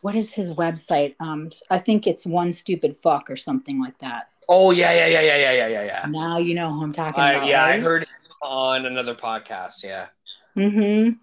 What 0.00 0.14
is 0.14 0.32
his 0.32 0.54
website? 0.54 1.16
Um, 1.18 1.50
I 1.70 1.78
think 1.78 2.06
it's 2.06 2.24
one 2.24 2.52
stupid 2.52 2.96
fuck 2.96 3.28
or 3.28 3.36
something 3.36 3.80
like 3.80 3.98
that. 3.98 4.28
Oh 4.48 4.70
yeah, 4.70 4.92
yeah, 4.92 5.06
yeah, 5.08 5.20
yeah, 5.20 5.36
yeah, 5.36 5.52
yeah, 5.52 5.68
yeah, 5.68 5.84
yeah. 5.84 6.06
Now 6.08 6.38
you 6.38 6.54
know 6.54 6.72
who 6.72 6.84
I'm 6.84 6.92
talking 6.92 7.20
I, 7.20 7.32
about. 7.32 7.46
yeah, 7.48 7.64
I 7.64 7.80
heard 7.80 8.06
on 8.42 8.86
another 8.86 9.14
podcast. 9.14 9.84
Yeah. 9.84 10.06
Mm-hmm. 10.56 11.14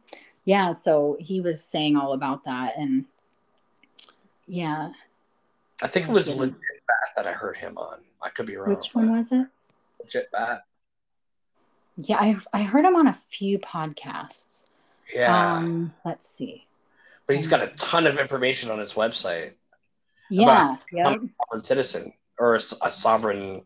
Yeah, 0.44 0.72
so 0.72 1.18
he 1.20 1.42
was 1.42 1.64
saying 1.64 1.96
all 1.96 2.14
about 2.14 2.44
that, 2.44 2.74
and 2.78 3.06
yeah, 4.48 4.92
I 5.82 5.88
think 5.88 6.08
it 6.08 6.12
was 6.12 6.38
legit 6.38 6.56
bat 6.88 7.10
that 7.16 7.28
I 7.28 7.32
heard 7.32 7.58
him 7.58 7.78
on. 7.78 8.00
I 8.22 8.30
could 8.30 8.46
be 8.46 8.56
wrong. 8.56 8.76
which 8.76 8.94
one 8.94 9.16
was 9.18 9.32
it? 9.32 9.48
Legit 10.00 10.32
bat. 10.32 10.64
Yeah, 11.98 12.18
I 12.20 12.38
I 12.54 12.64
heard 12.64 12.86
him 12.86 12.96
on 12.96 13.08
a 13.08 13.14
few 13.14 13.60
podcasts. 13.60 14.68
Yeah, 15.14 15.58
Um, 15.58 15.94
let's 16.04 16.28
see. 16.28 16.66
but 17.28 17.36
he's 17.36 17.48
got 17.48 17.62
a 17.62 17.68
ton 17.78 18.08
of 18.08 18.18
information 18.18 18.72
on 18.72 18.80
his 18.80 18.94
website. 18.94 19.54
Yeah, 20.30 20.78
yeah, 20.92 21.16
Sovereign 21.38 21.64
citizen 21.64 22.14
or 22.40 22.56
a 22.56 22.60
sovereign 22.60 23.64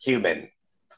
human, 0.00 0.48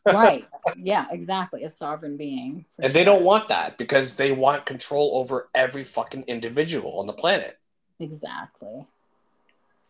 right. 0.07 0.47
Yeah, 0.77 1.07
exactly. 1.11 1.65
A 1.65 1.71
sovereign 1.71 2.17
being. 2.17 2.67
and 2.83 2.93
they 2.95 3.03
don't 3.03 3.25
want 3.25 3.49
that 3.49 3.79
because 3.79 4.17
they 4.17 4.33
want 4.33 4.67
control 4.67 5.13
over 5.17 5.49
every 5.55 5.83
fucking 5.85 6.25
individual 6.29 7.01
on 7.01 7.07
the 7.07 7.13
planet. 7.13 7.59
Exactly. 7.99 8.87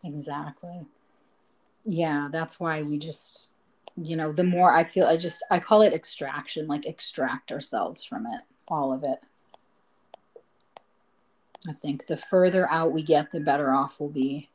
Exactly. 0.03 0.85
Yeah, 1.83 2.29
that's 2.31 2.59
why 2.59 2.81
we 2.83 2.97
just, 2.97 3.47
you 3.95 4.15
know, 4.15 4.31
the 4.31 4.43
more 4.43 4.73
I 4.73 4.83
feel, 4.83 5.05
I 5.05 5.17
just, 5.17 5.43
I 5.51 5.59
call 5.59 5.81
it 5.81 5.93
extraction, 5.93 6.67
like 6.67 6.85
extract 6.85 7.51
ourselves 7.51 8.03
from 8.03 8.25
it, 8.25 8.41
all 8.67 8.91
of 8.91 9.03
it. 9.03 9.19
I 11.67 11.73
think 11.73 12.07
the 12.07 12.17
further 12.17 12.69
out 12.69 12.91
we 12.91 13.03
get, 13.03 13.31
the 13.31 13.39
better 13.39 13.73
off 13.73 13.99
we'll 13.99 14.09
be. 14.09 14.49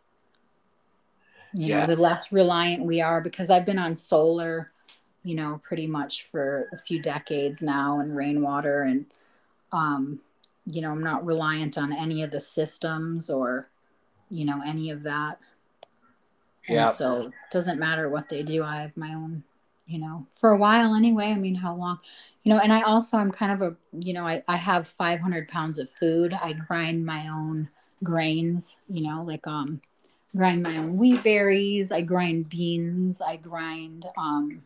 You 1.55 1.69
Yeah. 1.69 1.81
know, 1.81 1.87
the 1.87 1.97
less 1.97 2.31
reliant 2.33 2.85
we 2.85 3.01
are 3.01 3.21
because 3.21 3.49
I've 3.51 3.65
been 3.65 3.79
on 3.79 3.97
solar, 3.97 4.71
you 5.23 5.35
know, 5.35 5.61
pretty 5.65 5.87
much 5.87 6.25
for 6.25 6.69
a 6.73 6.77
few 6.77 7.01
decades 7.01 7.63
now 7.63 8.01
and 8.01 8.17
rainwater 8.17 8.83
and, 8.83 9.07
um, 9.73 10.21
you 10.67 10.83
know, 10.83 10.91
I'm 10.91 11.03
not 11.03 11.25
reliant 11.25 11.79
on 11.79 11.93
any 11.93 12.23
of 12.23 12.31
the 12.31 12.41
systems 12.41 13.31
or, 13.31 13.69
you 14.31 14.45
know, 14.45 14.61
any 14.67 14.91
of 14.91 15.03
that. 15.05 15.39
And 16.69 16.77
Yeah, 16.77 16.91
so 16.91 17.29
it 17.29 17.33
doesn't 17.51 17.79
matter 17.79 18.09
what 18.09 18.29
they 18.29 18.43
do. 18.43 18.63
I 18.65 18.77
have 18.83 18.97
my 18.97 19.15
own, 19.15 19.45
you 19.87 19.99
know, 19.99 20.27
for 20.41 20.51
a 20.51 20.57
while 20.59 20.95
anyway. 20.95 21.27
I 21.27 21.37
mean, 21.37 21.55
how 21.57 21.75
long, 21.75 21.99
you 22.45 22.53
know, 22.53 22.61
and 22.61 22.73
I 22.73 22.83
also, 22.83 23.17
I'm 23.17 23.33
kind 23.33 23.53
of 23.53 23.63
a, 23.63 23.77
you 24.05 24.13
know, 24.13 24.27
I, 24.27 24.43
I 24.49 24.57
have 24.57 24.89
500 24.89 25.49
pounds 25.49 25.79
of 25.79 25.91
food. 25.91 26.33
I 26.35 26.53
grind 26.53 27.07
my 27.07 27.29
own 27.29 27.71
grains, 28.03 28.79
you 28.89 29.03
know, 29.03 29.23
like, 29.23 29.47
um, 29.47 29.81
grind 30.37 30.63
my 30.63 30.77
own 30.79 30.97
wheat 30.99 31.23
berries. 31.25 31.91
I 31.93 32.03
grind 32.03 32.49
beans. 32.49 33.21
I 33.21 33.37
grind, 33.37 34.07
um, 34.17 34.63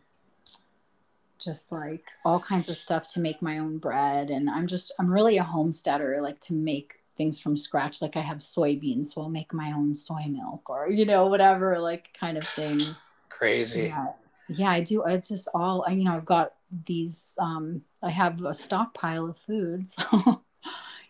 just 1.39 1.71
like 1.71 2.11
all 2.23 2.39
kinds 2.39 2.69
of 2.69 2.77
stuff 2.77 3.07
to 3.13 3.19
make 3.19 3.41
my 3.41 3.57
own 3.57 3.77
bread. 3.77 4.29
And 4.29 4.49
I'm 4.49 4.67
just, 4.67 4.91
I'm 4.99 5.11
really 5.11 5.37
a 5.37 5.43
homesteader, 5.43 6.21
like 6.21 6.39
to 6.41 6.53
make 6.53 6.99
things 7.15 7.39
from 7.39 7.57
scratch. 7.57 8.01
Like 8.01 8.17
I 8.17 8.21
have 8.21 8.39
soybeans, 8.39 9.07
so 9.07 9.21
I'll 9.21 9.29
make 9.29 9.53
my 9.53 9.71
own 9.71 9.95
soy 9.95 10.25
milk 10.27 10.69
or, 10.69 10.89
you 10.89 11.05
know, 11.05 11.27
whatever, 11.27 11.79
like 11.79 12.13
kind 12.19 12.37
of 12.37 12.43
thing. 12.45 12.95
crazy. 13.29 13.83
Yeah. 13.83 14.07
Yeah, 14.49 14.71
I 14.71 14.81
do. 14.81 15.03
It's 15.05 15.29
just 15.29 15.47
all, 15.53 15.85
I, 15.87 15.91
you 15.93 16.03
know, 16.03 16.15
I've 16.17 16.25
got 16.25 16.53
these, 16.85 17.35
um, 17.39 17.83
I 18.01 18.09
have 18.09 18.43
a 18.43 18.53
stockpile 18.53 19.29
of 19.29 19.37
food. 19.37 19.87
So, 20.11 20.41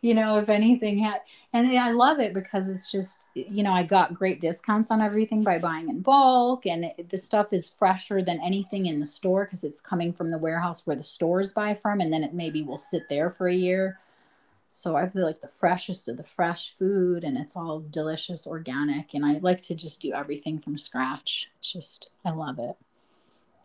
you 0.01 0.13
know, 0.13 0.37
if 0.37 0.49
anything 0.49 0.99
had, 0.99 1.21
and 1.53 1.65
I 1.79 1.91
love 1.91 2.19
it 2.19 2.33
because 2.33 2.67
it's 2.67 2.91
just, 2.91 3.27
you 3.35 3.63
know, 3.63 3.71
I 3.71 3.83
got 3.83 4.13
great 4.13 4.41
discounts 4.41 4.91
on 4.91 4.99
everything 5.01 5.43
by 5.43 5.59
buying 5.59 5.87
in 5.87 6.01
bulk 6.01 6.65
and 6.65 6.85
it, 6.85 7.09
the 7.09 7.17
stuff 7.17 7.53
is 7.53 7.69
fresher 7.69 8.21
than 8.21 8.41
anything 8.43 8.85
in 8.85 8.99
the 8.99 9.05
store 9.05 9.45
because 9.45 9.63
it's 9.63 9.79
coming 9.79 10.11
from 10.11 10.29
the 10.29 10.37
warehouse 10.37 10.85
where 10.85 10.97
the 10.97 11.03
stores 11.03 11.53
buy 11.53 11.73
from. 11.73 12.01
And 12.01 12.11
then 12.11 12.21
it 12.21 12.33
maybe 12.33 12.61
will 12.63 12.77
sit 12.77 13.07
there 13.07 13.29
for 13.29 13.47
a 13.47 13.55
year. 13.55 13.99
So 14.75 14.95
I 14.95 15.01
have 15.01 15.13
the, 15.13 15.21
like 15.21 15.39
the 15.39 15.47
freshest 15.47 16.09
of 16.09 16.17
the 16.17 16.23
fresh 16.23 16.73
food 16.79 17.23
and 17.23 17.37
it's 17.37 17.55
all 17.55 17.79
delicious, 17.79 18.47
organic. 18.47 19.13
And 19.13 19.23
I 19.23 19.37
like 19.37 19.61
to 19.63 19.75
just 19.75 20.01
do 20.01 20.13
everything 20.13 20.59
from 20.59 20.79
scratch. 20.79 21.51
It's 21.59 21.71
just, 21.71 22.09
I 22.25 22.31
love 22.31 22.57
it. 22.57 22.75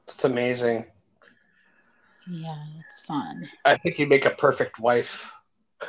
It's 0.07 0.25
amazing. 0.25 0.85
Yeah, 2.31 2.63
it's 2.85 3.01
fun. 3.03 3.49
I 3.65 3.77
think 3.77 3.99
you 3.99 4.07
make 4.07 4.27
a 4.27 4.31
perfect 4.31 4.79
wife. 4.79 5.33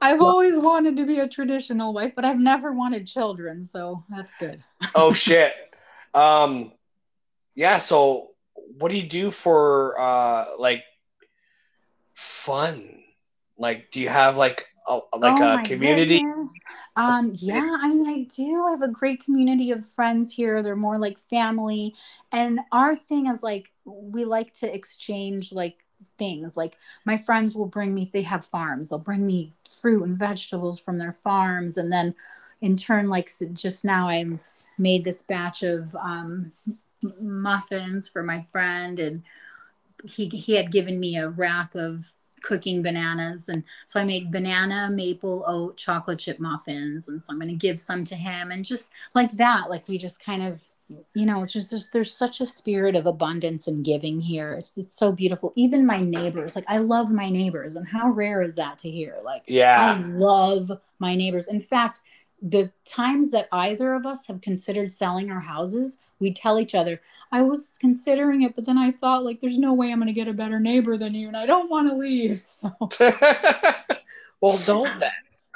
I've 0.00 0.22
always 0.22 0.56
wanted 0.56 0.96
to 0.98 1.04
be 1.04 1.18
a 1.18 1.28
traditional 1.28 1.92
wife, 1.92 2.12
but 2.14 2.24
I've 2.24 2.38
never 2.38 2.72
wanted 2.72 3.08
children, 3.08 3.64
so 3.64 4.04
that's 4.08 4.34
good. 4.36 4.62
oh 4.94 5.12
shit. 5.12 5.52
Um, 6.14 6.72
yeah. 7.56 7.78
So, 7.78 8.30
what 8.78 8.90
do 8.90 8.96
you 8.96 9.08
do 9.08 9.30
for 9.32 9.98
uh 9.98 10.44
like 10.58 10.84
fun? 12.14 13.01
Like, 13.58 13.90
do 13.90 14.00
you 14.00 14.08
have 14.08 14.36
like 14.36 14.68
a 14.88 15.00
like 15.16 15.38
Oh 15.38 15.54
a 15.54 15.62
community? 15.62 16.20
goodness. 16.20 16.52
Um, 16.96 17.32
yeah, 17.36 17.76
I 17.80 17.88
mean, 17.88 18.06
I 18.06 18.22
do. 18.24 18.64
I 18.66 18.70
have 18.72 18.82
a 18.82 18.88
great 18.88 19.24
community 19.24 19.70
of 19.70 19.86
friends 19.86 20.32
here. 20.34 20.62
They're 20.62 20.76
more 20.76 20.98
like 20.98 21.18
family. 21.18 21.94
And 22.32 22.60
our 22.70 22.94
thing 22.94 23.26
is 23.26 23.42
like, 23.42 23.72
we 23.84 24.24
like 24.24 24.52
to 24.54 24.72
exchange 24.72 25.52
like 25.52 25.84
things. 26.18 26.56
Like, 26.56 26.76
my 27.04 27.16
friends 27.16 27.54
will 27.54 27.66
bring 27.66 27.94
me, 27.94 28.10
they 28.12 28.22
have 28.22 28.44
farms, 28.44 28.88
they'll 28.88 28.98
bring 28.98 29.26
me 29.26 29.52
fruit 29.80 30.02
and 30.02 30.18
vegetables 30.18 30.80
from 30.80 30.98
their 30.98 31.12
farms. 31.12 31.76
And 31.78 31.90
then 31.90 32.14
in 32.60 32.76
turn, 32.76 33.08
like, 33.08 33.30
just 33.52 33.84
now 33.84 34.08
I 34.08 34.26
made 34.78 35.04
this 35.04 35.22
batch 35.22 35.62
of 35.62 35.94
um, 35.96 36.52
muffins 37.20 38.08
for 38.08 38.22
my 38.22 38.42
friend. 38.52 38.98
And 38.98 39.22
he, 40.04 40.26
he 40.26 40.54
had 40.54 40.70
given 40.70 41.00
me 41.00 41.16
a 41.16 41.28
rack 41.28 41.74
of 41.74 42.12
cooking 42.42 42.82
bananas. 42.82 43.48
And 43.48 43.64
so 43.86 44.00
i 44.00 44.04
made 44.04 44.30
banana 44.30 44.90
maple 44.90 45.44
oat 45.46 45.76
chocolate 45.76 46.18
chip 46.18 46.38
muffins. 46.38 47.08
And 47.08 47.22
so 47.22 47.32
i'm 47.32 47.38
going 47.38 47.48
to 47.48 47.54
give 47.54 47.80
some 47.80 48.04
to 48.04 48.14
him 48.14 48.50
and 48.50 48.64
just 48.64 48.92
like 49.14 49.32
that 49.32 49.70
like 49.70 49.86
we 49.88 49.98
just 49.98 50.22
kind 50.22 50.42
of 50.42 50.60
you 51.14 51.24
know 51.24 51.42
it's 51.42 51.54
just, 51.54 51.70
just 51.70 51.92
there's 51.92 52.12
such 52.14 52.40
a 52.40 52.46
spirit 52.46 52.94
of 52.94 53.06
abundance 53.06 53.66
and 53.66 53.84
giving 53.84 54.20
here. 54.20 54.54
It's, 54.54 54.76
it's 54.76 54.94
so 54.94 55.12
beautiful. 55.12 55.52
Even 55.56 55.86
my 55.86 56.00
neighbors 56.00 56.54
like 56.54 56.66
i 56.68 56.78
love 56.78 57.10
my 57.10 57.28
neighbors 57.28 57.76
and 57.76 57.86
how 57.86 58.10
rare 58.10 58.42
is 58.42 58.56
that 58.56 58.78
to 58.78 58.90
hear? 58.90 59.16
Like 59.24 59.42
yeah, 59.46 59.96
I 59.98 60.02
love 60.02 60.70
my 60.98 61.14
neighbors. 61.14 61.48
In 61.48 61.60
fact, 61.60 62.00
the 62.42 62.72
times 62.84 63.30
that 63.30 63.48
either 63.52 63.94
of 63.94 64.04
us 64.04 64.26
have 64.26 64.40
considered 64.40 64.90
selling 64.90 65.30
our 65.30 65.40
houses, 65.40 65.98
we 66.18 66.32
tell 66.32 66.58
each 66.58 66.74
other, 66.74 67.00
I 67.32 67.42
was 67.42 67.78
considering 67.80 68.42
it, 68.42 68.54
but 68.54 68.66
then 68.66 68.76
I 68.76 68.90
thought, 68.90 69.24
like, 69.24 69.40
there's 69.40 69.58
no 69.58 69.72
way 69.72 69.90
I'm 69.90 69.98
going 69.98 70.06
to 70.06 70.12
get 70.12 70.28
a 70.28 70.34
better 70.34 70.60
neighbor 70.60 70.98
than 70.98 71.14
you, 71.14 71.28
and 71.28 71.36
I 71.36 71.46
don't 71.46 71.70
want 71.70 71.88
to 71.88 71.96
leave. 71.96 72.42
So, 72.52 72.70
well, 74.40 74.58
don't 74.66 75.00
then. 75.00 75.10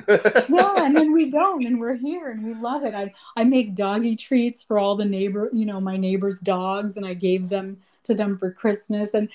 yeah, 0.49 0.85
and 0.85 0.97
then 0.97 1.13
we 1.13 1.29
don't, 1.31 1.65
and 1.65 1.79
we're 1.79 1.97
here, 1.97 2.29
and 2.31 2.43
we 2.43 2.55
love 2.55 2.85
it. 2.85 2.95
I, 2.95 3.13
I 3.37 3.45
make 3.45 3.75
doggy 3.75 4.17
treats 4.17 4.63
for 4.63 4.79
all 4.79 4.95
the 4.95 5.05
neighbor, 5.05 5.51
you 5.53 5.67
know, 5.67 5.81
my 5.81 5.97
neighbors' 5.97 6.41
dogs, 6.41 6.97
and 6.97 7.05
I 7.05 7.15
gave 7.15 7.49
them 7.49 7.79
to 8.05 8.15
them 8.15 8.39
for 8.39 8.51
Christmas. 8.51 9.15
And 9.15 9.29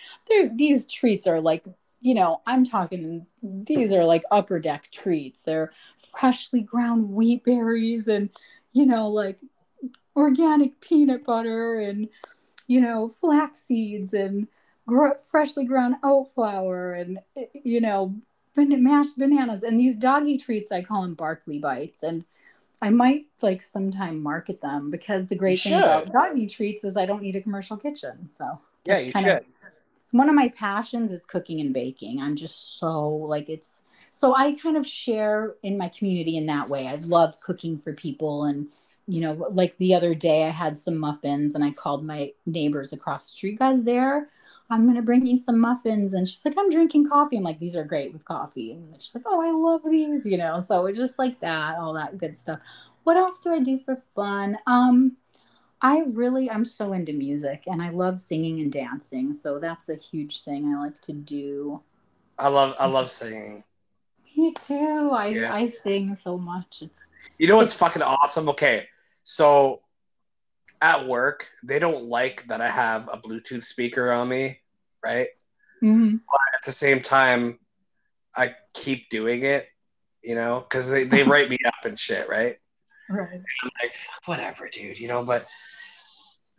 these 0.55 0.85
treats 0.85 1.27
are 1.27 1.41
like, 1.41 1.65
you 2.01 2.15
know, 2.15 2.41
I'm 2.47 2.65
talking, 2.65 3.27
these 3.43 3.91
are 3.91 4.03
like 4.03 4.23
upper 4.31 4.59
deck 4.59 4.89
treats. 4.91 5.43
They're 5.43 5.71
freshly 5.97 6.61
ground 6.61 7.09
wheat 7.09 7.43
berries 7.43 8.07
and, 8.07 8.29
you 8.73 8.85
know, 8.85 9.09
like 9.09 9.39
organic 10.15 10.79
peanut 10.81 11.23
butter 11.25 11.79
and 11.79 12.09
you 12.67 12.81
know 12.81 13.07
flax 13.07 13.59
seeds 13.59 14.13
and 14.13 14.47
gr- 14.85 15.17
freshly 15.29 15.65
ground 15.65 15.95
oat 16.03 16.33
flour 16.33 16.93
and 16.93 17.19
eh, 17.37 17.45
you 17.63 17.79
know 17.81 18.15
ban- 18.55 18.83
mashed 18.83 19.17
bananas 19.17 19.63
and 19.63 19.79
these 19.79 19.95
doggy 19.95 20.37
treats 20.37 20.71
I 20.71 20.81
call 20.81 21.01
them 21.03 21.13
Barkley 21.13 21.59
bites 21.59 22.03
and 22.03 22.25
I 22.81 22.89
might 22.89 23.27
like 23.41 23.61
sometime 23.61 24.21
market 24.21 24.61
them 24.61 24.89
because 24.89 25.27
the 25.27 25.35
great 25.35 25.63
You 25.65 25.71
thing 25.71 25.79
about 25.79 26.11
doggy 26.11 26.47
treats 26.47 26.83
is 26.83 26.97
I 26.97 27.05
don't 27.05 27.21
need 27.21 27.35
a 27.35 27.41
commercial 27.41 27.77
kitchen. 27.77 28.27
So 28.29 28.59
Yeah, 28.85 28.97
you 28.99 29.11
kind 29.13 29.27
should. 29.27 29.37
of 29.37 29.43
one 30.11 30.27
of 30.27 30.35
my 30.35 30.49
passions 30.49 31.11
is 31.11 31.25
cooking 31.25 31.61
and 31.61 31.73
baking. 31.73 32.21
I'm 32.21 32.35
just 32.35 32.79
so 32.79 33.07
like 33.07 33.49
it's 33.49 33.83
so 34.09 34.35
I 34.35 34.53
kind 34.53 34.77
of 34.77 34.85
share 34.85 35.55
in 35.61 35.77
my 35.77 35.89
community 35.89 36.37
in 36.37 36.47
that 36.47 36.69
way. 36.69 36.87
I 36.87 36.95
love 36.95 37.39
cooking 37.39 37.77
for 37.77 37.93
people 37.93 38.45
and 38.45 38.67
you 39.07 39.21
know, 39.21 39.33
like 39.51 39.77
the 39.77 39.93
other 39.93 40.13
day 40.15 40.45
I 40.45 40.49
had 40.49 40.77
some 40.77 40.97
muffins 40.97 41.55
and 41.55 41.63
I 41.63 41.71
called 41.71 42.05
my 42.05 42.31
neighbors 42.45 42.93
across 42.93 43.25
the 43.25 43.31
street, 43.31 43.59
guys 43.59 43.83
there? 43.83 44.29
I'm 44.69 44.87
gonna 44.87 45.01
bring 45.01 45.25
you 45.25 45.35
some 45.35 45.59
muffins. 45.59 46.13
And 46.13 46.25
she's 46.27 46.45
like, 46.45 46.53
I'm 46.57 46.69
drinking 46.69 47.09
coffee. 47.09 47.35
I'm 47.37 47.43
like, 47.43 47.59
these 47.59 47.75
are 47.75 47.83
great 47.83 48.13
with 48.13 48.23
coffee. 48.23 48.71
And 48.71 49.01
she's 49.01 49.13
like, 49.13 49.25
Oh, 49.27 49.41
I 49.41 49.51
love 49.51 49.81
these, 49.85 50.25
you 50.25 50.37
know. 50.37 50.61
So 50.61 50.85
it's 50.85 50.97
just 50.97 51.19
like 51.19 51.39
that, 51.41 51.77
all 51.77 51.93
that 51.93 52.17
good 52.17 52.37
stuff. 52.37 52.59
What 53.03 53.17
else 53.17 53.39
do 53.41 53.51
I 53.51 53.59
do 53.59 53.77
for 53.79 53.95
fun? 54.15 54.57
Um, 54.67 55.17
I 55.81 56.03
really 56.07 56.49
I'm 56.49 56.63
so 56.63 56.93
into 56.93 57.11
music 57.11 57.63
and 57.67 57.81
I 57.81 57.89
love 57.89 58.19
singing 58.19 58.61
and 58.61 58.71
dancing. 58.71 59.33
So 59.33 59.59
that's 59.59 59.89
a 59.89 59.95
huge 59.95 60.43
thing 60.43 60.73
I 60.73 60.79
like 60.79 61.01
to 61.01 61.13
do. 61.13 61.81
I 62.39 62.47
love 62.47 62.75
I 62.79 62.85
love 62.85 63.09
singing. 63.21 63.63
Me 64.37 64.53
too. 64.53 65.09
I 65.11 65.27
Yeah. 65.27 65.53
I 65.53 65.67
sing 65.67 66.15
so 66.15 66.37
much. 66.37 66.79
It's 66.81 67.09
You 67.39 67.47
know 67.47 67.57
what's 67.57 67.71
It's- 67.73 67.79
fucking 67.79 68.03
awesome? 68.03 68.47
Okay, 68.49 68.87
so 69.23 69.81
at 70.81 71.07
work 71.07 71.47
they 71.63 71.79
don't 71.79 72.05
like 72.05 72.43
that 72.45 72.61
I 72.61 72.69
have 72.69 73.07
a 73.11 73.17
Bluetooth 73.17 73.61
speaker 73.61 74.11
on 74.11 74.29
me, 74.29 74.59
right? 75.05 75.27
At 76.53 76.65
the 76.65 76.71
same 76.71 77.01
time, 77.01 77.59
I 78.35 78.55
keep 78.73 79.09
doing 79.09 79.43
it, 79.43 79.67
you 80.23 80.35
know, 80.35 80.59
because 80.61 80.91
they, 80.91 81.05
they 81.05 81.23
write 81.23 81.49
me 81.49 81.57
up 81.65 81.85
and 81.85 81.97
shit, 81.97 82.29
right? 82.29 82.57
right. 83.09 83.41
I'm 83.63 83.69
like, 83.81 83.93
whatever, 84.25 84.69
dude, 84.71 84.99
you 84.99 85.07
know, 85.07 85.23
but 85.23 85.45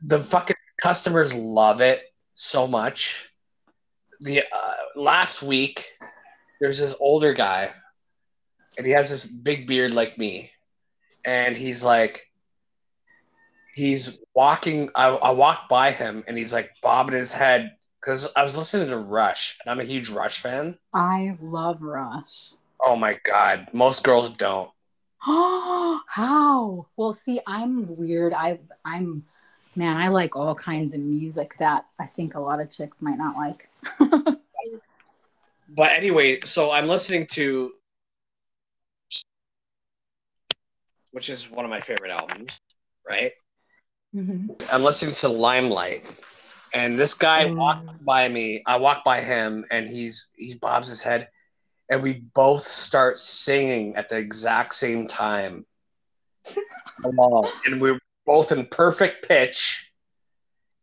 the 0.02 0.18
fucking 0.18 0.56
customers 0.82 1.34
love 1.34 1.80
it 1.80 2.00
so 2.34 2.66
much. 2.66 3.28
The 4.20 4.40
uh, 4.40 4.74
last 5.00 5.42
week, 5.42 5.84
there's 6.60 6.78
this 6.78 6.96
older 7.00 7.32
guy, 7.32 7.72
and 8.76 8.86
he 8.86 8.92
has 8.92 9.10
this 9.10 9.26
big 9.26 9.66
beard 9.66 9.92
like 9.92 10.18
me, 10.18 10.50
and 11.24 11.56
he's 11.56 11.84
like, 11.84 12.22
he's 13.74 14.18
walking. 14.34 14.90
I, 14.94 15.08
I 15.08 15.30
walked 15.32 15.68
by 15.68 15.90
him, 15.90 16.24
and 16.26 16.36
he's 16.36 16.52
like 16.52 16.70
bobbing 16.82 17.16
his 17.16 17.32
head 17.32 17.76
because 18.00 18.32
I 18.36 18.42
was 18.42 18.56
listening 18.56 18.88
to 18.88 18.98
Rush, 18.98 19.58
and 19.64 19.70
I'm 19.70 19.80
a 19.80 19.84
huge 19.84 20.10
Rush 20.10 20.40
fan. 20.40 20.78
I 20.92 21.36
love 21.40 21.82
Rush. 21.82 22.52
Oh 22.80 22.96
my 22.96 23.18
god, 23.24 23.68
most 23.72 24.04
girls 24.04 24.30
don't. 24.30 24.70
Oh, 25.26 26.00
how? 26.08 26.86
Well, 26.96 27.12
see, 27.12 27.40
I'm 27.46 27.96
weird. 27.96 28.32
I 28.34 28.60
I'm 28.84 29.24
man, 29.76 29.96
I 29.96 30.08
like 30.08 30.36
all 30.36 30.54
kinds 30.54 30.94
of 30.94 31.00
music 31.00 31.56
that 31.58 31.86
I 31.98 32.06
think 32.06 32.34
a 32.34 32.40
lot 32.40 32.60
of 32.60 32.70
chicks 32.70 33.02
might 33.02 33.18
not 33.18 33.36
like. 33.36 33.68
But 35.74 35.92
anyway, 35.92 36.38
so 36.40 36.70
I'm 36.70 36.86
listening 36.86 37.26
to, 37.28 37.72
which 41.12 41.30
is 41.30 41.50
one 41.50 41.64
of 41.64 41.70
my 41.70 41.80
favorite 41.80 42.10
albums, 42.10 42.60
right? 43.08 43.32
Mhm. 44.14 44.62
I'm 44.72 44.82
listening 44.82 45.14
to 45.14 45.28
Limelight, 45.28 46.04
and 46.74 46.98
this 46.98 47.14
guy 47.14 47.46
Mm. 47.46 47.56
walked 47.56 48.04
by 48.04 48.28
me. 48.28 48.62
I 48.66 48.76
walk 48.76 49.04
by 49.04 49.20
him, 49.20 49.64
and 49.70 49.88
he's 49.88 50.32
he 50.36 50.54
bobs 50.60 50.88
his 50.88 51.02
head, 51.02 51.30
and 51.88 52.02
we 52.02 52.20
both 52.34 52.62
start 52.62 53.18
singing 53.18 53.96
at 53.96 54.08
the 54.10 54.18
exact 54.18 54.74
same 54.74 55.06
time, 55.06 55.64
and 57.04 57.80
we're 57.80 57.98
both 58.26 58.52
in 58.52 58.66
perfect 58.66 59.26
pitch. 59.26 59.88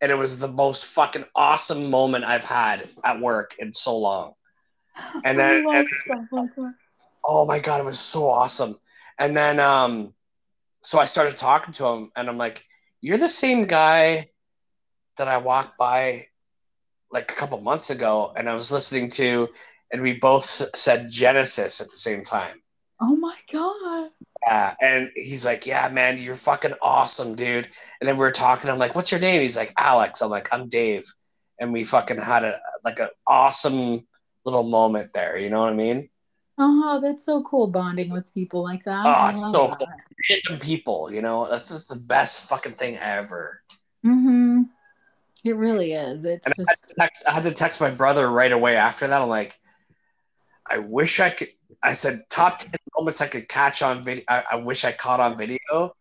And 0.01 0.11
it 0.13 0.15
was 0.15 0.39
the 0.39 0.47
most 0.47 0.85
fucking 0.85 1.25
awesome 1.35 1.89
moment 1.89 2.23
I've 2.23 2.45
had 2.45 2.87
at 3.03 3.19
work 3.19 3.55
in 3.59 3.73
so 3.73 3.97
long. 3.97 4.33
And 5.25 5.37
then- 5.37 5.65
and- 5.67 5.87
stuff 5.89 6.25
like 6.31 6.55
that. 6.55 6.73
oh 7.25 7.45
my 7.45 7.59
god 7.59 7.81
it 7.81 7.83
was 7.85 7.99
so 7.99 8.29
awesome 8.29 8.79
and 9.19 9.35
then 9.35 9.59
um 9.59 10.13
so 10.83 10.99
i 10.99 11.03
started 11.05 11.37
talking 11.37 11.73
to 11.73 11.85
him 11.85 12.11
and 12.15 12.29
i'm 12.29 12.37
like 12.37 12.63
you're 13.01 13.17
the 13.17 13.29
same 13.29 13.65
guy 13.65 14.29
that 15.17 15.27
i 15.27 15.37
walked 15.37 15.77
by 15.77 16.25
like 17.11 17.31
a 17.31 17.35
couple 17.35 17.59
months 17.61 17.89
ago 17.89 18.31
and 18.35 18.49
i 18.49 18.53
was 18.53 18.71
listening 18.71 19.09
to 19.09 19.47
and 19.91 20.01
we 20.01 20.13
both 20.19 20.43
said 20.43 21.07
genesis 21.09 21.81
at 21.81 21.87
the 21.87 21.91
same 21.97 22.23
time 22.23 22.61
Oh 23.01 23.15
my 23.15 23.35
god. 23.49 24.09
yeah 24.45 24.75
and 24.81 25.09
he's 25.15 25.45
like 25.45 25.65
yeah 25.65 25.87
man 25.89 26.17
you're 26.17 26.35
fucking 26.35 26.73
awesome 26.81 27.35
dude 27.35 27.69
and 28.01 28.07
then 28.07 28.17
we 28.17 28.25
are 28.25 28.31
talking 28.31 28.69
i'm 28.69 28.77
like 28.77 28.93
what's 28.95 29.11
your 29.11 29.21
name 29.21 29.41
he's 29.41 29.55
like 29.55 29.73
alex 29.77 30.21
i'm 30.21 30.29
like 30.29 30.49
i'm 30.53 30.67
dave 30.67 31.03
and 31.59 31.71
we 31.71 31.83
fucking 31.85 32.17
had 32.19 32.43
a 32.43 32.59
like 32.83 32.99
an 32.99 33.07
awesome 33.25 34.05
little 34.45 34.63
moment 34.63 35.11
there 35.13 35.37
you 35.37 35.49
know 35.49 35.61
what 35.61 35.71
i 35.71 35.75
mean 35.75 36.09
Oh, 36.61 36.99
that's 37.01 37.23
so 37.23 37.41
cool 37.43 37.67
bonding 37.67 38.09
with 38.09 38.33
people 38.33 38.61
like 38.61 38.83
that. 38.83 39.05
Oh, 39.05 39.27
it's 39.29 39.39
so 39.39 39.49
that. 39.51 39.77
cool. 39.79 39.87
Random 40.29 40.59
people, 40.59 41.11
you 41.11 41.21
know, 41.21 41.47
that's 41.49 41.69
just 41.69 41.89
the 41.89 41.95
best 41.95 42.49
fucking 42.49 42.73
thing 42.73 42.97
ever. 42.97 43.61
Mm-hmm. 44.05 44.63
It 45.43 45.55
really 45.55 45.93
is. 45.93 46.25
It's 46.25 46.45
And 46.47 46.53
I 46.57 46.61
had, 46.61 46.65
just 46.67 46.89
to 46.89 46.95
text, 46.99 47.27
I 47.27 47.31
had 47.33 47.43
to 47.43 47.51
text 47.53 47.79
my 47.81 47.91
brother 47.91 48.29
right 48.29 48.51
away 48.51 48.75
after 48.75 49.07
that. 49.07 49.21
I'm 49.21 49.29
like, 49.29 49.59
I 50.69 50.79
wish 50.79 51.19
I 51.19 51.29
could. 51.29 51.49
I 51.81 51.93
said 51.93 52.23
top 52.29 52.59
ten 52.59 52.71
moments 52.97 53.21
I 53.21 53.27
could 53.27 53.47
catch 53.47 53.81
on 53.81 54.03
video. 54.03 54.23
I, 54.27 54.43
I 54.51 54.55
wish 54.63 54.83
I 54.83 54.91
caught 54.91 55.19
on 55.19 55.37
video. 55.37 55.95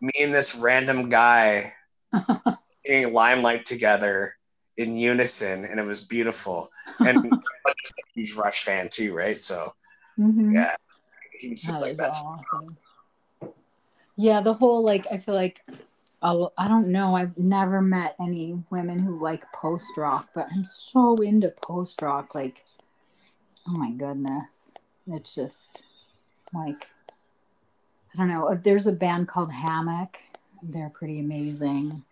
Me 0.00 0.12
and 0.20 0.34
this 0.34 0.56
random 0.56 1.08
guy 1.08 1.72
getting 2.84 3.12
limelight 3.12 3.64
together 3.64 4.34
in 4.76 4.96
unison, 4.96 5.64
and 5.64 5.78
it 5.78 5.86
was 5.86 6.00
beautiful. 6.00 6.68
And 7.00 7.18
I'm 7.24 7.74
just 7.80 7.92
a 7.92 8.02
huge 8.14 8.34
Rush 8.34 8.64
fan 8.64 8.88
too, 8.90 9.14
right? 9.14 9.40
So 9.40 9.68
Mhm. 10.18 10.52
yeah, 10.52 10.74
he 11.38 11.50
was 11.50 11.62
just 11.62 11.78
That 11.80 11.86
like 11.86 11.96
that's 11.96 12.22
awesome. 12.22 12.76
Yeah, 14.16 14.40
the 14.40 14.54
whole 14.54 14.82
like 14.82 15.06
I 15.10 15.16
feel 15.16 15.34
like 15.34 15.64
I'll, 16.22 16.52
I 16.56 16.68
don't 16.68 16.90
know. 16.90 17.16
I've 17.16 17.36
never 17.36 17.82
met 17.82 18.16
any 18.18 18.58
women 18.70 18.98
who 18.98 19.18
like 19.18 19.44
post 19.52 19.96
rock, 19.96 20.30
but 20.34 20.46
I'm 20.52 20.64
so 20.64 21.16
into 21.16 21.50
post 21.50 22.00
rock. 22.00 22.34
Like, 22.34 22.64
oh 23.68 23.72
my 23.72 23.90
goodness, 23.92 24.72
it's 25.06 25.34
just 25.34 25.84
like 26.54 26.86
I 28.14 28.18
don't 28.18 28.28
know. 28.28 28.54
There's 28.54 28.86
a 28.86 28.92
band 28.92 29.28
called 29.28 29.52
Hammock. 29.52 30.22
They're 30.72 30.90
pretty 30.90 31.20
amazing. 31.20 32.04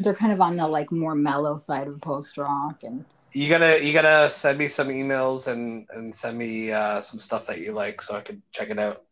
They're 0.00 0.14
kind 0.14 0.32
of 0.32 0.40
on 0.40 0.56
the 0.56 0.66
like 0.66 0.90
more 0.90 1.14
mellow 1.14 1.58
side 1.58 1.86
of 1.86 2.00
post 2.00 2.38
rock, 2.38 2.82
and 2.82 3.04
you 3.32 3.48
gotta 3.48 3.84
you 3.84 3.92
gotta 3.92 4.28
send 4.30 4.58
me 4.58 4.66
some 4.66 4.88
emails 4.88 5.52
and 5.52 5.86
and 5.94 6.14
send 6.14 6.38
me 6.38 6.72
uh, 6.72 7.00
some 7.00 7.20
stuff 7.20 7.46
that 7.46 7.60
you 7.60 7.72
like 7.72 8.00
so 8.00 8.16
I 8.16 8.20
could 8.20 8.40
check 8.52 8.70
it 8.70 8.78
out. 8.78 9.02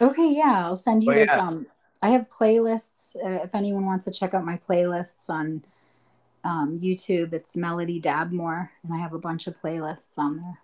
Okay, 0.00 0.34
yeah, 0.34 0.66
I'll 0.66 0.76
send 0.76 1.04
you 1.04 1.12
like 1.12 1.26
yeah. 1.26 1.38
um 1.38 1.66
I 2.02 2.08
have 2.08 2.28
playlists. 2.28 3.16
Uh, 3.16 3.42
if 3.44 3.54
anyone 3.54 3.86
wants 3.86 4.04
to 4.06 4.10
check 4.10 4.34
out 4.34 4.44
my 4.44 4.56
playlists 4.56 5.30
on 5.30 5.64
um, 6.42 6.80
YouTube, 6.80 7.32
it's 7.32 7.56
Melody 7.56 8.00
Dabmore, 8.00 8.68
and 8.82 8.92
I 8.92 8.98
have 8.98 9.12
a 9.12 9.18
bunch 9.18 9.46
of 9.46 9.54
playlists 9.54 10.18
on 10.18 10.38
there. 10.38 10.58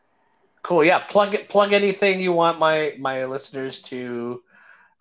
Cool. 0.62 0.84
Yeah. 0.84 0.98
Plug 0.98 1.34
it. 1.34 1.48
Plug 1.48 1.72
anything 1.72 2.20
you 2.20 2.32
want 2.32 2.58
my 2.58 2.94
my 2.98 3.24
listeners 3.24 3.78
to 3.82 4.42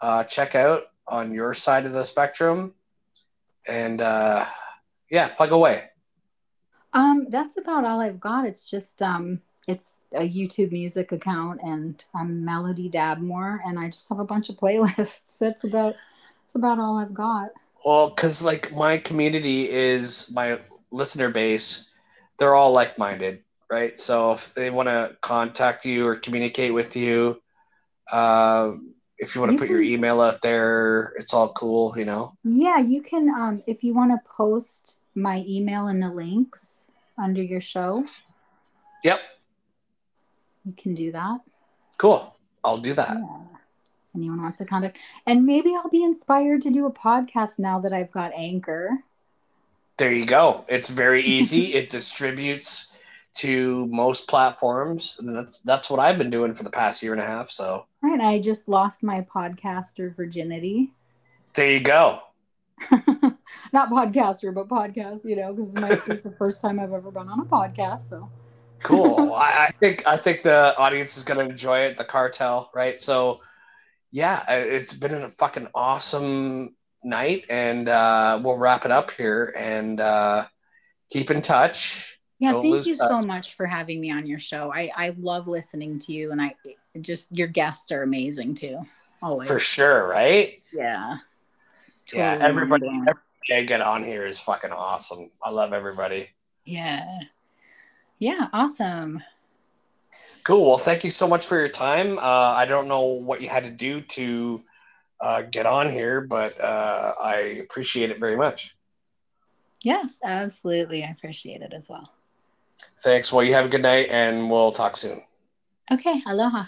uh, 0.02 0.24
check 0.24 0.54
out 0.54 0.84
on 1.08 1.34
your 1.34 1.54
side 1.54 1.86
of 1.86 1.94
the 1.94 2.04
spectrum, 2.04 2.76
and 3.68 4.02
uh, 4.02 4.46
yeah, 5.10 5.30
plug 5.30 5.52
away. 5.52 5.90
Um, 6.94 7.26
that's 7.30 7.58
about 7.58 7.86
all 7.86 8.00
I've 8.00 8.20
got. 8.20 8.46
It's 8.46 8.70
just 8.70 9.02
um, 9.02 9.42
it's 9.68 10.02
a 10.14 10.28
YouTube 10.28 10.72
music 10.72 11.12
account, 11.12 11.62
and 11.64 12.04
I'm 12.16 12.44
Melody 12.46 12.90
Dabmore, 12.90 13.60
and 13.66 13.78
I 13.78 13.88
just 13.88 14.10
have 14.10 14.20
a 14.20 14.26
bunch 14.26 14.50
of 14.50 14.56
playlists. 14.56 15.38
That's 15.40 15.64
about 15.64 16.02
that's 16.42 16.56
about 16.56 16.80
all 16.80 16.98
I've 16.98 17.14
got. 17.14 17.50
Well, 17.86 18.10
because 18.10 18.42
like 18.42 18.74
my 18.74 18.98
community 18.98 19.70
is 19.70 20.32
my 20.34 20.60
listener 20.92 21.30
base, 21.30 21.92
they're 22.40 22.56
all 22.56 22.72
like 22.72 22.98
minded, 22.98 23.42
right? 23.70 24.00
So 24.00 24.32
if 24.32 24.54
they 24.54 24.70
want 24.70 24.88
to 24.88 25.18
contact 25.22 25.86
you 25.86 26.08
or 26.08 26.16
communicate 26.16 26.74
with 26.74 26.96
you, 26.96 27.42
uh, 28.14 28.72
if 29.18 29.36
you 29.36 29.42
want 29.42 29.52
to 29.52 29.54
You 29.56 29.60
put 29.60 29.70
your 29.70 29.82
email 29.82 30.22
out 30.22 30.42
there, 30.42 31.12
it's 31.18 31.34
all 31.34 31.52
cool, 31.52 31.94
you 31.98 32.06
know. 32.06 32.38
Yeah, 32.46 32.80
you 32.80 33.02
can 33.02 33.30
um, 33.30 33.62
if 33.68 33.84
you 33.84 33.94
want 33.94 34.12
to 34.12 34.30
post 34.30 35.00
my 35.14 35.44
email 35.46 35.90
in 35.90 36.00
the 36.00 36.10
links 36.10 36.88
under 37.18 37.42
your 37.42 37.62
show, 37.62 38.06
Yep. 39.04 39.22
You 40.68 40.74
can 40.78 40.94
do 40.94 41.12
that. 41.14 41.40
Cool. 41.98 42.36
I'll 42.64 42.78
do 42.78 42.94
that. 42.94 43.18
Yeah. 43.20 43.38
anyone 44.16 44.40
wants 44.42 44.58
to 44.60 44.66
contact. 44.66 45.00
And 45.26 45.46
maybe 45.46 45.74
I'll 45.74 45.90
be 45.90 46.04
inspired 46.04 46.62
to 46.64 46.70
do 46.70 46.86
a 46.86 46.92
podcast 46.92 47.58
now 47.60 47.80
that 47.80 47.94
I've 47.94 48.12
got 48.12 48.32
Anchor. 48.36 49.00
There 49.98 50.12
you 50.12 50.26
go. 50.26 50.66
It's 50.68 50.90
very 50.90 51.22
easy. 51.38 51.78
it 51.78 51.90
distributes 51.90 53.02
to 53.36 53.88
most 53.88 54.28
platforms. 54.28 55.16
And 55.20 55.36
that's 55.36 55.60
that's 55.60 55.90
what 55.90 56.00
I've 56.00 56.18
been 56.18 56.30
doing 56.30 56.54
for 56.54 56.64
the 56.64 56.70
past 56.72 57.02
year 57.02 57.14
and 57.14 57.22
a 57.22 57.26
half. 57.26 57.50
So 57.50 57.86
Right. 58.02 58.20
I 58.20 58.40
just 58.40 58.68
lost 58.68 59.02
my 59.04 59.22
podcaster 59.22 60.14
virginity. 60.16 60.92
there 61.56 61.72
you 61.72 61.80
go. 61.82 62.20
Not 63.74 63.90
podcaster, 63.90 64.54
but 64.54 64.68
podcast, 64.68 65.26
you 65.26 65.36
know, 65.36 65.52
because 65.54 65.74
this 65.74 66.08
is 66.18 66.22
the 66.22 66.32
first 66.32 66.62
time 66.62 66.80
I've 66.80 66.94
ever 66.94 67.10
been 67.12 67.28
on 67.28 67.40
a 67.40 67.46
podcast. 67.46 68.10
So 68.10 68.30
Cool. 68.84 69.34
I, 69.36 69.68
I 69.68 69.72
think 69.80 70.08
I 70.08 70.18
think 70.18 70.42
the 70.42 70.74
audience 70.78 71.18
is 71.18 71.24
going 71.24 71.40
to 71.40 71.50
enjoy 71.50 71.80
it. 71.80 71.98
The 71.98 72.04
cartel, 72.04 72.70
right? 72.74 73.00
So, 73.00 73.40
yeah, 74.12 74.44
uh, 74.50 74.54
it's 74.56 74.94
been 74.94 75.14
a 75.14 75.30
fucking 75.30 75.68
awesome 75.76 76.76
night, 77.04 77.46
and 77.50 77.90
uh, 77.90 78.40
we'll 78.44 78.58
wrap 78.58 78.86
it 78.86 78.92
up 78.92 79.12
here 79.12 79.54
and 79.58 80.00
uh, 80.00 80.46
keep 81.10 81.32
in 81.32 81.42
touch. 81.42 82.20
yeah, 82.40 82.52
Don't 82.52 82.62
thank 82.62 82.86
you 82.86 82.96
touch. 82.96 83.08
so 83.08 83.22
much 83.22 83.56
for 83.56 83.66
having 83.66 84.02
me 84.02 84.12
on 84.12 84.26
your 84.26 84.40
show. 84.40 84.72
I, 84.74 84.92
I 84.96 85.16
love 85.18 85.48
listening 85.48 86.00
to 86.00 86.14
you 86.14 86.32
and 86.32 86.42
I 86.42 86.56
just 87.02 87.36
your 87.36 87.48
guests 87.48 87.92
are 87.92 88.04
amazing 88.04 88.56
too. 88.56 88.80
Always. 89.22 89.48
For 89.48 89.60
sure, 89.60 90.08
right? 90.08 90.60
Yeah. 90.74 91.18
Yeah, 92.14 92.38
everybody, 92.40 92.88
amazing. 92.88 93.02
everybody 93.02 93.54
I 93.54 93.64
get 93.64 93.82
on 93.82 94.04
here 94.04 94.26
is 94.26 94.40
fucking 94.40 94.72
awesome. 94.72 95.30
I 95.44 95.50
love 95.50 95.74
everybody. 95.74 96.30
Yeah. 96.66 97.06
Yeah, 98.20 98.48
awesome. 98.52 99.24
Cool. 100.44 100.68
Well, 100.68 100.78
thank 100.78 101.04
you 101.04 101.10
so 101.10 101.28
much 101.28 101.46
for 101.46 101.58
your 101.60 101.68
time. 101.68 102.18
Uh, 102.18 102.22
I 102.22 102.66
don't 102.66 102.88
know 102.88 103.04
what 103.04 103.42
you 103.42 103.50
had 103.50 103.66
to 103.66 103.72
do 103.72 104.02
to 104.02 104.62
uh, 105.20 105.42
get 105.44 105.66
on 105.66 105.92
here, 105.92 106.22
but 106.22 106.60
uh, 106.60 107.14
I 107.22 107.62
appreciate 107.64 108.12
it 108.12 108.20
very 108.20 108.38
much. 108.38 108.76
Yes, 109.84 110.20
absolutely. 110.24 111.04
I 111.04 111.10
appreciate 111.10 111.62
it 111.62 111.74
as 111.74 111.90
well. 111.90 112.12
Thanks. 113.02 113.32
Well, 113.32 113.44
you 113.44 113.54
have 113.54 113.66
a 113.66 113.70
good 113.70 113.82
night, 113.82 114.08
and 114.10 114.50
we'll 114.50 114.72
talk 114.72 114.96
soon. 114.96 115.22
Okay, 115.92 116.22
aloha. 116.26 116.66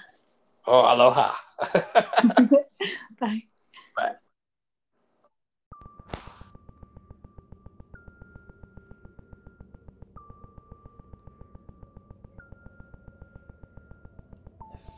Oh, 0.68 0.94
aloha. 0.94 1.34
Bye. 3.20 3.44
Bye. 3.96 4.16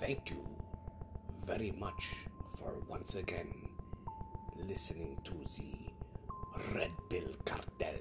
Thank 0.01 0.31
you 0.31 0.43
very 1.45 1.71
much 1.79 2.25
for 2.57 2.73
once 2.89 3.13
again 3.13 3.53
listening 4.67 5.15
to 5.23 5.31
the 5.31 6.73
Red 6.73 6.89
Bill 7.07 7.31
Cartel. 7.45 7.99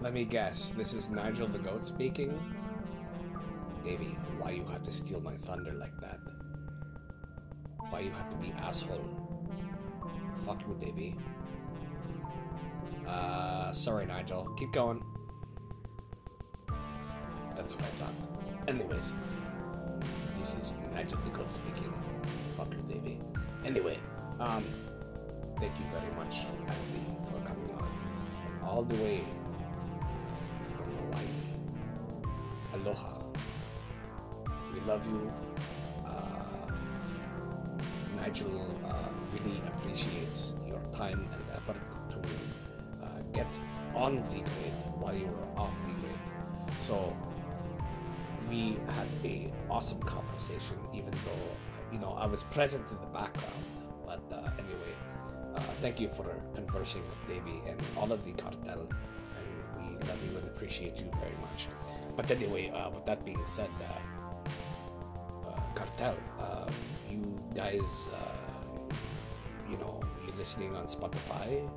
Let 0.00 0.14
me 0.14 0.24
guess, 0.24 0.70
this 0.70 0.94
is 0.94 1.10
Nigel 1.10 1.46
the 1.46 1.58
Goat 1.58 1.84
speaking? 1.84 2.32
Davey, 3.84 4.16
why 4.38 4.52
you 4.52 4.64
have 4.72 4.82
to 4.84 4.90
steal 4.90 5.20
my 5.20 5.34
thunder 5.34 5.72
like 5.72 5.92
that? 6.00 6.20
Why 7.90 8.00
you 8.00 8.10
have 8.12 8.30
to 8.30 8.36
be 8.36 8.50
asshole? 8.62 9.04
Fuck 10.46 10.62
you, 10.62 10.74
Davey. 10.80 11.16
Uh, 13.06 13.72
sorry, 13.72 14.06
Nigel. 14.06 14.48
Keep 14.58 14.72
going. 14.72 15.02
That's 17.54 17.74
what 17.74 17.84
I 17.84 17.88
thought. 17.88 18.14
Anyways, 18.68 19.12
this 20.40 20.54
is 20.54 20.74
Nigel 20.94 21.18
Goat 21.34 21.52
speaking. 21.52 21.92
Fuck 22.56 22.72
you, 22.72 22.94
Davey. 22.94 23.18
Anyway, 23.62 23.98
um, 24.38 24.64
thank 25.58 25.72
you 25.78 25.84
very 25.92 26.10
much, 26.16 26.36
Andy, 26.66 27.04
for 27.30 27.40
coming 27.46 27.74
on 27.78 27.90
all 28.64 28.82
the 28.82 28.94
way 29.04 29.20
from 30.76 30.96
Hawaii. 30.96 31.26
Aloha. 32.72 33.18
We 34.72 34.80
love 34.80 35.04
you. 35.06 35.30
Uh, 36.06 36.72
Nigel 38.16 38.74
uh, 38.88 38.94
really 39.34 39.60
appreciates 39.68 40.54
your 40.66 40.80
time 40.90 41.28
and 41.34 41.44
effort 41.54 41.76
to 42.12 42.18
uh, 43.04 43.08
get 43.34 43.58
on 43.94 44.16
the 44.28 44.40
grid 44.40 44.74
while 45.00 45.14
you 45.14 45.26
were 45.26 45.60
off 45.60 45.74
the 45.86 45.92
grid. 46.00 46.18
So 46.80 47.14
we 48.48 48.78
had 48.88 49.06
a 49.22 49.52
awesome 49.70 50.02
conversation, 50.02 50.76
even 50.92 51.10
though 51.10 51.92
you 51.92 51.98
know 51.98 52.12
I 52.12 52.26
was 52.26 52.42
present 52.42 52.90
in 52.90 52.98
the 52.98 53.06
background. 53.06 53.64
But 54.06 54.22
uh, 54.32 54.50
anyway, 54.58 54.94
uh, 55.54 55.60
thank 55.82 56.00
you 56.00 56.08
for 56.08 56.24
conversing 56.54 57.02
with 57.08 57.20
Davey 57.28 57.60
and 57.68 57.80
all 57.96 58.10
of 58.12 58.24
the 58.24 58.32
cartel, 58.32 58.80
and 58.86 59.86
we 59.86 59.94
love 60.08 60.20
you 60.30 60.36
and 60.38 60.46
appreciate 60.48 60.98
you 60.98 61.10
very 61.20 61.36
much. 61.40 61.68
But 62.16 62.30
anyway, 62.30 62.70
uh, 62.70 62.90
with 62.90 63.06
that 63.06 63.24
being 63.24 63.44
said, 63.46 63.70
uh, 63.80 65.48
uh, 65.48 65.60
cartel, 65.74 66.16
uh, 66.38 66.68
you 67.10 67.40
guys, 67.54 68.10
you 69.70 69.76
know, 69.78 70.00
you're 70.26 70.36
listening 70.36 70.74
on 70.76 70.86
Spotify. 70.86 71.68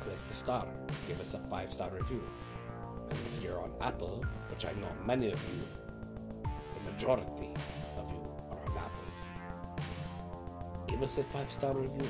Click 0.00 0.18
the 0.28 0.34
star, 0.34 0.66
give 1.08 1.20
us 1.20 1.32
a 1.34 1.38
five 1.38 1.72
star 1.72 1.90
review. 1.90 2.22
And 3.08 3.18
if 3.18 3.42
you're 3.42 3.60
on 3.60 3.72
Apple, 3.80 4.24
which 4.50 4.66
I 4.66 4.72
know 4.80 4.92
many 5.06 5.32
of 5.32 5.42
you, 5.50 5.83
majority 6.94 7.50
of 7.98 8.10
you 8.10 8.22
are 8.50 8.78
Apple, 8.78 9.10
give 10.86 11.02
us 11.02 11.18
a 11.18 11.24
five 11.24 11.50
star 11.50 11.74
review. 11.74 12.08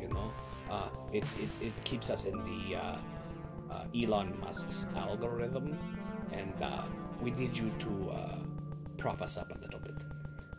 You 0.00 0.08
know, 0.08 0.32
uh, 0.68 0.88
it, 1.12 1.24
it, 1.40 1.48
it 1.62 1.84
keeps 1.84 2.10
us 2.10 2.24
in 2.24 2.36
the 2.44 2.76
uh, 2.76 2.98
uh, 3.70 3.84
Elon 3.94 4.38
Musk's 4.40 4.86
algorithm, 4.96 5.78
and 6.32 6.54
uh, 6.60 6.82
we 7.20 7.30
need 7.30 7.56
you 7.56 7.70
to 7.78 8.10
uh, 8.10 8.38
prop 8.98 9.22
us 9.22 9.36
up 9.36 9.50
a 9.54 9.58
little 9.60 9.78
bit. 9.78 9.94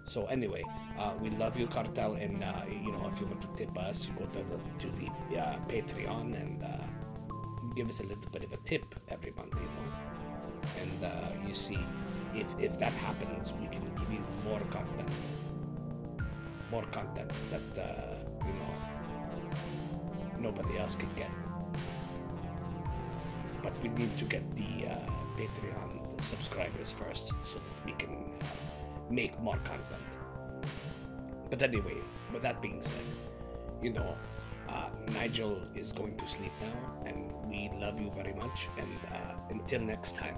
So 0.06 0.26
anyway, 0.28 0.64
uh, 0.98 1.14
we 1.20 1.30
love 1.32 1.57
you, 1.57 1.68
Cartel, 1.68 2.14
and 2.14 2.40
you 2.86 2.91
know 2.91 3.10
if 3.12 3.20
you 3.20 3.26
want 3.26 3.41
to 3.41 3.49
tip 3.57 3.78
us, 3.78 4.07
you 4.07 4.14
go 4.14 4.26
to 4.28 4.40
the 4.40 4.57
to 4.80 4.88
the 4.98 5.10
Patreon 5.68 6.40
and 6.40 6.64
give 7.76 7.90
us 7.90 7.99
a 7.99 8.03
little 8.03 8.30
bit 8.32 8.44
of 8.45 8.53
a 8.53 8.57
tip 8.64 8.95
every 9.10 9.32
month, 9.32 9.56
you 9.56 9.70
know. 9.76 9.88
And 10.82 11.48
you 11.48 11.53
see, 11.53 11.80
if 12.36 12.48
if 12.60 12.78
that 12.80 12.91
happens, 12.91 13.53
we 13.62 13.68
can 13.68 13.84
give 13.95 14.12
you 14.12 14.24
more 14.44 14.60
content, 14.70 15.10
more 16.70 16.84
content 16.91 17.32
that 17.52 17.82
uh, 17.82 18.16
you 18.45 18.53
know 18.60 18.74
nobody 20.40 20.78
else 20.78 20.95
can 20.95 21.10
get. 21.16 21.32
But 23.64 23.82
we 23.82 23.90
need 23.90 24.16
to 24.18 24.26
get 24.26 24.44
the 24.56 24.88
uh, 24.88 24.99
Patreon 25.38 26.22
subscribers 26.22 26.91
first, 26.91 27.34
so 27.41 27.60
that 27.60 27.86
we 27.86 27.94
can 27.94 28.14
uh, 28.41 28.45
make 29.10 29.40
more 29.41 29.57
content. 29.57 30.10
But 31.49 31.62
anyway, 31.62 31.98
with 32.34 32.41
that 32.44 32.62
being 32.62 32.82
said, 32.82 33.06
you 33.82 33.94
know, 33.94 34.16
uh, 34.70 34.90
Nigel 35.14 35.62
is 35.76 35.91
going 35.91 36.16
to 36.18 36.28
sleep 36.28 36.52
now, 36.62 37.06
and 37.06 37.32
we 37.49 37.70
love 37.80 37.99
you 37.99 38.12
very 38.12 38.34
much. 38.34 38.68
And 38.78 38.99
uh, 39.14 39.36
until 39.49 39.82
next 39.82 40.16
time, 40.16 40.38